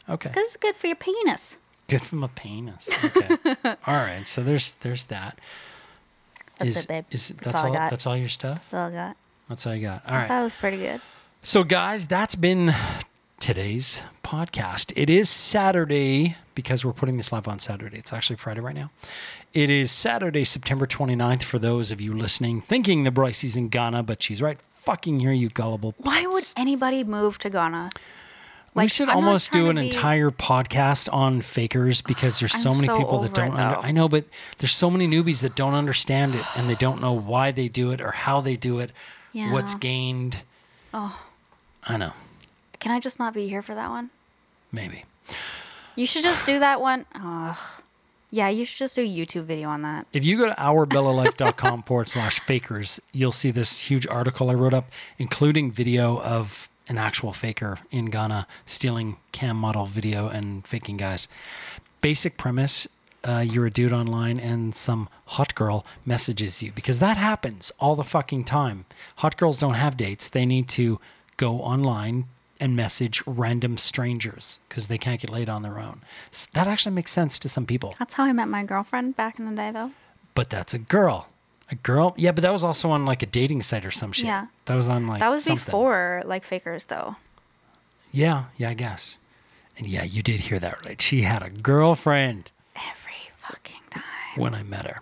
Okay. 0.09 0.29
because 0.29 0.43
it's 0.45 0.57
good 0.57 0.75
for 0.75 0.87
your 0.87 0.95
penis. 0.95 1.57
Good 1.87 2.01
for 2.01 2.23
a 2.23 2.27
penis. 2.27 2.89
Okay. 3.03 3.29
all 3.65 3.95
right. 3.95 4.25
So 4.25 4.41
there's 4.43 4.73
there's 4.81 5.05
that. 5.05 5.39
That's 6.57 6.71
Is- 6.71 6.77
it, 6.77 6.87
babe. 6.87 7.05
is- 7.11 7.29
That's 7.29 7.43
that's 7.51 7.55
all 7.63 7.71
I 7.71 7.75
got. 7.75 7.89
That's 7.91 8.07
all 8.07 8.17
your 8.17 8.29
stuff. 8.29 8.67
That's 8.71 8.73
all 8.73 8.87
I 8.87 8.91
got. 8.91 9.17
That's 9.49 9.67
all 9.67 9.75
you 9.75 9.81
got. 9.81 10.03
All 10.07 10.15
right. 10.15 10.27
That 10.27 10.41
was 10.43 10.55
pretty 10.55 10.77
good. 10.77 11.01
So, 11.43 11.63
guys, 11.63 12.07
that's 12.07 12.33
been 12.35 12.73
today's 13.39 14.01
podcast. 14.23 14.91
It 14.95 15.09
is 15.09 15.29
Saturday 15.29 16.37
because 16.55 16.83
we're 16.83 16.93
putting 16.93 17.17
this 17.17 17.31
live 17.31 17.47
on 17.47 17.59
Saturday. 17.59 17.97
It's 17.99 18.11
actually 18.11 18.37
Friday 18.37 18.61
right 18.61 18.73
now. 18.73 18.89
It 19.53 19.69
is 19.69 19.91
Saturday, 19.91 20.43
September 20.43 20.87
29th 20.87 21.43
for 21.43 21.59
those 21.59 21.91
of 21.91 22.01
you 22.01 22.13
listening, 22.17 22.61
thinking 22.61 23.03
the 23.03 23.11
Bryci's 23.11 23.55
in 23.55 23.69
Ghana, 23.69 24.03
but 24.03 24.23
she's 24.23 24.41
right 24.41 24.57
fucking 24.73 25.19
here, 25.19 25.31
you 25.31 25.49
gullible. 25.49 25.93
Why 25.99 26.25
would 26.25 26.45
anybody 26.57 27.03
move 27.03 27.37
to 27.39 27.49
Ghana? 27.49 27.91
We 28.83 28.87
should 28.89 29.09
I'm 29.09 29.17
almost 29.17 29.51
do 29.51 29.69
an 29.69 29.77
be- 29.77 29.85
entire 29.87 30.29
podcast 30.31 31.11
on 31.11 31.41
fakers 31.41 32.01
because 32.01 32.39
there's 32.39 32.53
so 32.53 32.71
I'm 32.71 32.77
many 32.77 32.87
so 32.87 32.97
people 32.97 33.21
that 33.21 33.33
don't 33.33 33.51
under. 33.57 33.77
I 33.79 33.91
know, 33.91 34.07
but 34.09 34.25
there's 34.57 34.73
so 34.73 34.89
many 34.89 35.07
newbies 35.07 35.41
that 35.41 35.55
don't 35.55 35.73
understand 35.73 36.35
it 36.35 36.45
and 36.57 36.69
they 36.69 36.75
don't 36.75 37.01
know 37.01 37.13
why 37.13 37.51
they 37.51 37.67
do 37.67 37.91
it 37.91 38.01
or 38.01 38.11
how 38.11 38.41
they 38.41 38.55
do 38.55 38.79
it, 38.79 38.91
what's 39.33 39.75
gained. 39.75 40.41
Oh. 40.93 41.21
I 41.83 41.97
know. 41.97 42.13
Can 42.79 42.91
I 42.91 42.99
just 42.99 43.19
not 43.19 43.33
be 43.33 43.47
here 43.47 43.61
for 43.61 43.75
that 43.75 43.89
one? 43.89 44.09
Maybe. 44.71 45.05
You 45.95 46.07
should 46.07 46.23
just 46.23 46.45
do 46.45 46.59
that 46.59 46.81
one. 46.81 47.05
Ugh. 47.15 47.57
Yeah, 48.31 48.49
you 48.49 48.65
should 48.65 48.77
just 48.79 48.95
do 48.97 49.01
a 49.03 49.07
YouTube 49.07 49.43
video 49.43 49.69
on 49.69 49.83
that. 49.83 50.07
If 50.11 50.25
you 50.25 50.37
go 50.37 50.47
to 50.47 50.53
ourbellalife.com 50.55 51.83
forward 51.83 52.09
slash 52.09 52.41
fakers, 52.41 52.99
you'll 53.13 53.31
see 53.31 53.51
this 53.51 53.79
huge 53.79 54.05
article 54.07 54.49
I 54.49 54.55
wrote 54.55 54.73
up, 54.73 54.91
including 55.17 55.71
video 55.71 56.19
of 56.19 56.67
an 56.87 56.97
actual 56.97 57.33
faker 57.33 57.79
in 57.91 58.05
Ghana 58.05 58.47
stealing 58.65 59.17
cam 59.31 59.57
model 59.57 59.85
video 59.85 60.27
and 60.27 60.65
faking 60.67 60.97
guys. 60.97 61.27
Basic 62.01 62.37
premise 62.37 62.87
uh, 63.27 63.39
you're 63.39 63.65
a 63.65 63.71
dude 63.71 63.91
online 63.91 64.39
and 64.39 64.75
some 64.75 65.09
hot 65.25 65.55
girl 65.55 65.83
messages 66.05 66.61
you 66.61 66.71
because 66.73 66.99
that 66.99 67.17
happens 67.17 67.71
all 67.79 67.95
the 67.95 68.03
fucking 68.03 68.43
time. 68.43 68.85
Hot 69.17 69.35
girls 69.35 69.57
don't 69.59 69.73
have 69.73 69.97
dates, 69.97 70.29
they 70.29 70.45
need 70.45 70.67
to 70.69 70.99
go 71.37 71.59
online 71.61 72.25
and 72.59 72.75
message 72.75 73.21
random 73.25 73.77
strangers 73.79 74.59
because 74.69 74.87
they 74.87 74.97
can't 74.99 75.19
get 75.19 75.31
laid 75.31 75.49
on 75.49 75.63
their 75.63 75.79
own. 75.79 76.01
S- 76.31 76.45
That 76.53 76.67
actually 76.67 76.93
makes 76.93 77.11
sense 77.11 77.39
to 77.39 77.49
some 77.49 77.65
people 77.65 77.95
That's 77.97 78.13
how 78.13 78.25
I 78.25 78.31
met 78.31 78.47
my 78.47 78.63
girlfriend 78.63 79.15
back 79.17 79.39
in 79.39 79.49
the 79.49 79.55
day, 79.55 79.71
though. 79.71 79.91
but 80.35 80.51
that's 80.51 80.73
a 80.75 80.79
girl. 80.79 81.27
A 81.71 81.75
girl? 81.75 82.13
Yeah, 82.17 82.31
but 82.31 82.41
that 82.43 82.51
was 82.51 82.63
also 82.63 82.91
on 82.91 83.05
like 83.05 83.23
a 83.23 83.25
dating 83.25 83.63
site 83.63 83.85
or 83.85 83.91
some 83.91 84.11
shit. 84.11 84.25
Yeah. 84.25 84.47
That 84.65 84.75
was 84.75 84.87
on 84.87 85.07
like 85.07 85.19
That 85.19 85.29
was 85.29 85.43
something. 85.45 85.63
before 85.65 86.21
like 86.25 86.43
fakers, 86.43 86.85
though. 86.85 87.15
Yeah, 88.11 88.45
yeah, 88.57 88.69
I 88.69 88.73
guess. 88.75 89.17
And 89.77 89.87
yeah, 89.87 90.03
you 90.03 90.21
did 90.23 90.41
hear 90.41 90.59
that 90.59 90.85
right. 90.85 91.01
She 91.01 91.23
had 91.23 91.41
a 91.41 91.49
girlfriend 91.49 92.51
Every 92.75 93.31
fucking 93.41 93.81
time. 93.89 94.03
when 94.35 94.53
I 94.53 94.63
met 94.63 94.85
her. 94.85 95.01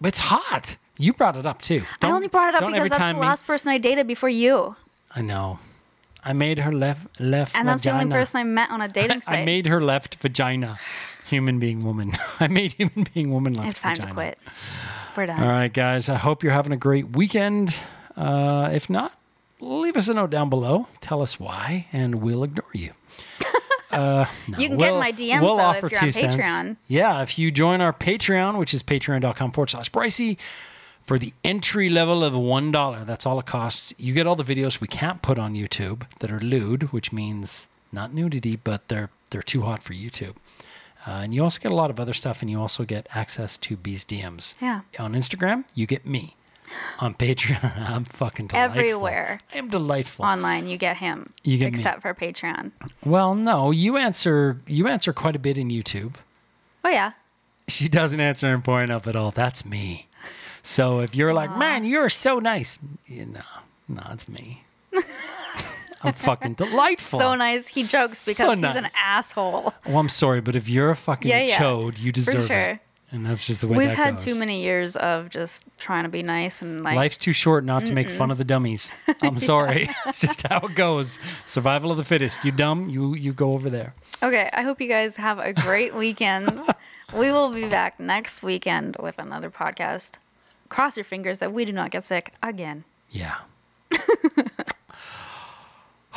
But 0.00 0.08
it's 0.08 0.18
hot. 0.18 0.76
You 0.96 1.12
brought 1.12 1.36
it 1.36 1.46
up 1.46 1.62
too. 1.62 1.82
I 1.82 1.96
Don't- 2.00 2.12
only 2.14 2.28
brought 2.28 2.54
it 2.54 2.60
up 2.62 2.72
because 2.72 2.88
that's 2.90 2.98
the 3.02 3.14
me- 3.14 3.20
last 3.20 3.46
person 3.46 3.68
I 3.68 3.78
dated 3.78 4.06
before 4.08 4.28
you, 4.28 4.74
I 5.14 5.20
know. 5.22 5.58
I 6.24 6.32
made 6.32 6.58
her 6.58 6.72
left 6.72 7.20
left 7.20 7.52
vagina. 7.52 7.60
and 7.60 7.68
that's 7.68 7.82
the 7.84 7.90
only 7.90 8.10
person 8.12 8.40
I 8.40 8.44
met 8.44 8.70
on 8.70 8.80
a 8.82 8.88
dating 8.98 9.20
site. 9.22 9.38
I 9.40 9.44
made 9.44 9.66
her 9.66 9.80
left 9.80 10.16
vagina. 10.16 10.78
Human 11.26 11.58
being 11.60 11.84
woman. 11.84 12.12
I 12.40 12.48
made 12.48 12.72
human 12.72 13.06
being 13.14 13.30
woman 13.30 13.54
left 13.54 13.68
it's 13.68 13.80
time 13.80 13.94
vagina. 13.94 14.08
to 14.10 14.14
quit. 14.14 14.38
All 15.40 15.48
right, 15.48 15.72
guys. 15.72 16.08
I 16.08 16.16
hope 16.16 16.42
you're 16.42 16.52
having 16.52 16.72
a 16.72 16.76
great 16.76 17.10
weekend. 17.16 17.74
Uh, 18.16 18.70
if 18.72 18.88
not, 18.90 19.12
leave 19.60 19.96
us 19.96 20.08
a 20.08 20.14
note 20.14 20.30
down 20.30 20.50
below. 20.50 20.88
Tell 21.00 21.22
us 21.22 21.38
why, 21.40 21.86
and 21.92 22.16
we'll 22.16 22.44
ignore 22.44 22.70
you. 22.72 22.92
Uh, 23.90 24.26
no, 24.48 24.58
You 24.58 24.68
can 24.68 24.76
get 24.76 24.92
my 24.92 25.10
DMs, 25.12 25.40
we'll 25.40 25.56
though, 25.56 25.70
if 25.72 25.80
you're 25.90 25.98
on 25.98 26.04
two 26.04 26.12
cents. 26.12 26.36
Patreon. 26.36 26.76
Yeah, 26.88 27.22
if 27.22 27.38
you 27.38 27.50
join 27.50 27.80
our 27.80 27.92
Patreon, 27.94 28.58
which 28.58 28.74
is 28.74 28.82
patreon.com 28.82 29.50
forward 29.52 29.70
slash 29.70 29.90
Bryci, 29.90 30.36
for 31.02 31.18
the 31.18 31.32
entry 31.42 31.88
level 31.88 32.22
of 32.22 32.34
$1, 32.34 33.06
that's 33.06 33.24
all 33.24 33.40
it 33.40 33.46
costs. 33.46 33.94
You 33.96 34.12
get 34.12 34.26
all 34.26 34.36
the 34.36 34.44
videos 34.44 34.78
we 34.82 34.88
can't 34.88 35.22
put 35.22 35.38
on 35.38 35.54
YouTube 35.54 36.02
that 36.18 36.30
are 36.30 36.38
lewd, 36.38 36.92
which 36.92 37.14
means 37.14 37.66
not 37.90 38.12
nudity, 38.12 38.56
but 38.56 38.86
they're 38.88 39.08
they're 39.30 39.40
too 39.42 39.62
hot 39.62 39.82
for 39.82 39.94
YouTube. 39.94 40.34
Uh, 41.06 41.10
and 41.22 41.34
you 41.34 41.42
also 41.42 41.60
get 41.60 41.72
a 41.72 41.74
lot 41.74 41.90
of 41.90 41.98
other 42.00 42.12
stuff, 42.12 42.42
and 42.42 42.50
you 42.50 42.60
also 42.60 42.84
get 42.84 43.06
access 43.14 43.56
to 43.58 43.76
B's 43.76 44.04
DMs. 44.04 44.54
Yeah. 44.60 44.80
On 44.98 45.14
Instagram, 45.14 45.64
you 45.74 45.86
get 45.86 46.04
me. 46.04 46.34
On 47.00 47.14
Patreon, 47.14 47.78
I'm 47.88 48.04
fucking 48.04 48.48
delightful. 48.48 48.78
Everywhere. 48.78 49.40
I 49.54 49.58
am 49.58 49.68
delightful. 49.68 50.24
Online, 50.24 50.66
you 50.66 50.76
get 50.76 50.98
him. 50.98 51.32
You 51.42 51.56
get 51.56 51.72
me. 51.72 51.78
except 51.78 52.02
for 52.02 52.12
Patreon. 52.12 52.72
well, 53.06 53.34
no, 53.34 53.70
you 53.70 53.96
answer 53.96 54.58
you 54.66 54.86
answer 54.86 55.14
quite 55.14 55.34
a 55.34 55.38
bit 55.38 55.56
in 55.56 55.68
YouTube. 55.70 56.16
Oh 56.84 56.90
yeah. 56.90 57.12
She 57.68 57.88
doesn't 57.88 58.20
answer 58.20 58.52
in 58.52 58.60
Pornhub 58.62 59.06
at 59.06 59.16
all. 59.16 59.30
That's 59.30 59.64
me. 59.64 60.08
So 60.62 61.00
if 61.00 61.14
you're 61.14 61.32
like, 61.32 61.56
man, 61.56 61.84
you're 61.84 62.10
so 62.10 62.38
nice, 62.38 62.78
you 63.06 63.24
know, 63.26 63.40
no, 63.88 64.02
it's 64.10 64.28
me. 64.28 64.64
I'm 66.02 66.12
fucking 66.14 66.54
delightful. 66.54 67.18
So 67.20 67.34
nice. 67.34 67.66
He 67.68 67.82
jokes 67.82 68.24
because 68.24 68.36
So 68.38 68.50
he's 68.54 68.76
an 68.76 68.88
asshole. 69.04 69.74
Well, 69.86 69.98
I'm 69.98 70.08
sorry, 70.08 70.40
but 70.40 70.54
if 70.56 70.68
you're 70.68 70.90
a 70.90 70.96
fucking 70.96 71.28
Yeah, 71.30 71.40
yeah. 71.40 71.58
chode, 71.58 71.98
you 71.98 72.10
For 72.10 72.14
deserve 72.14 72.46
sure. 72.46 72.60
it. 72.60 72.78
And 73.10 73.24
that's 73.24 73.46
just 73.46 73.62
the 73.62 73.68
way 73.68 73.78
We've 73.78 73.88
had 73.88 74.16
goes. 74.16 74.24
too 74.24 74.34
many 74.34 74.62
years 74.62 74.94
of 74.96 75.30
just 75.30 75.64
trying 75.78 76.02
to 76.02 76.10
be 76.10 76.22
nice 76.22 76.60
and 76.60 76.82
like 76.84 76.94
Life's 76.94 77.16
too 77.16 77.32
short 77.32 77.64
not 77.64 77.86
to 77.86 77.94
make 77.94 78.10
fun 78.10 78.30
of 78.30 78.36
the 78.36 78.44
dummies. 78.44 78.90
I'm 79.22 79.38
sorry. 79.52 79.88
it's 80.06 80.20
just 80.20 80.46
how 80.46 80.58
it 80.60 80.74
goes. 80.74 81.18
Survival 81.46 81.90
of 81.90 81.96
the 81.96 82.04
fittest. 82.04 82.44
You 82.44 82.52
dumb, 82.52 82.90
you 82.90 83.14
you 83.14 83.32
go 83.32 83.54
over 83.54 83.70
there. 83.70 83.94
Okay, 84.22 84.50
I 84.52 84.60
hope 84.62 84.78
you 84.82 84.88
guys 84.88 85.16
have 85.16 85.38
a 85.38 85.54
great 85.54 85.94
weekend. 85.94 86.60
we 87.14 87.32
will 87.32 87.50
be 87.50 87.66
back 87.66 87.98
next 87.98 88.42
weekend 88.42 88.96
with 89.00 89.18
another 89.18 89.50
podcast. 89.50 90.16
Cross 90.68 90.98
your 90.98 91.04
fingers 91.04 91.38
that 91.38 91.50
we 91.54 91.64
do 91.64 91.72
not 91.72 91.90
get 91.90 92.02
sick 92.04 92.34
again. 92.42 92.84
Yeah. 93.10 93.36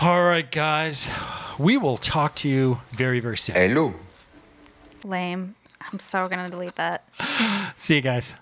All 0.01 0.23
right, 0.23 0.51
guys. 0.51 1.07
We 1.59 1.77
will 1.77 1.97
talk 1.97 2.35
to 2.37 2.49
you 2.49 2.81
very, 2.91 3.19
very 3.19 3.37
soon. 3.37 3.55
Hello. 3.55 3.93
Lame. 5.03 5.53
I'm 5.79 5.99
so 5.99 6.27
gonna 6.27 6.49
delete 6.49 6.75
that. 6.77 7.07
See 7.77 7.97
you 7.97 8.01
guys. 8.01 8.33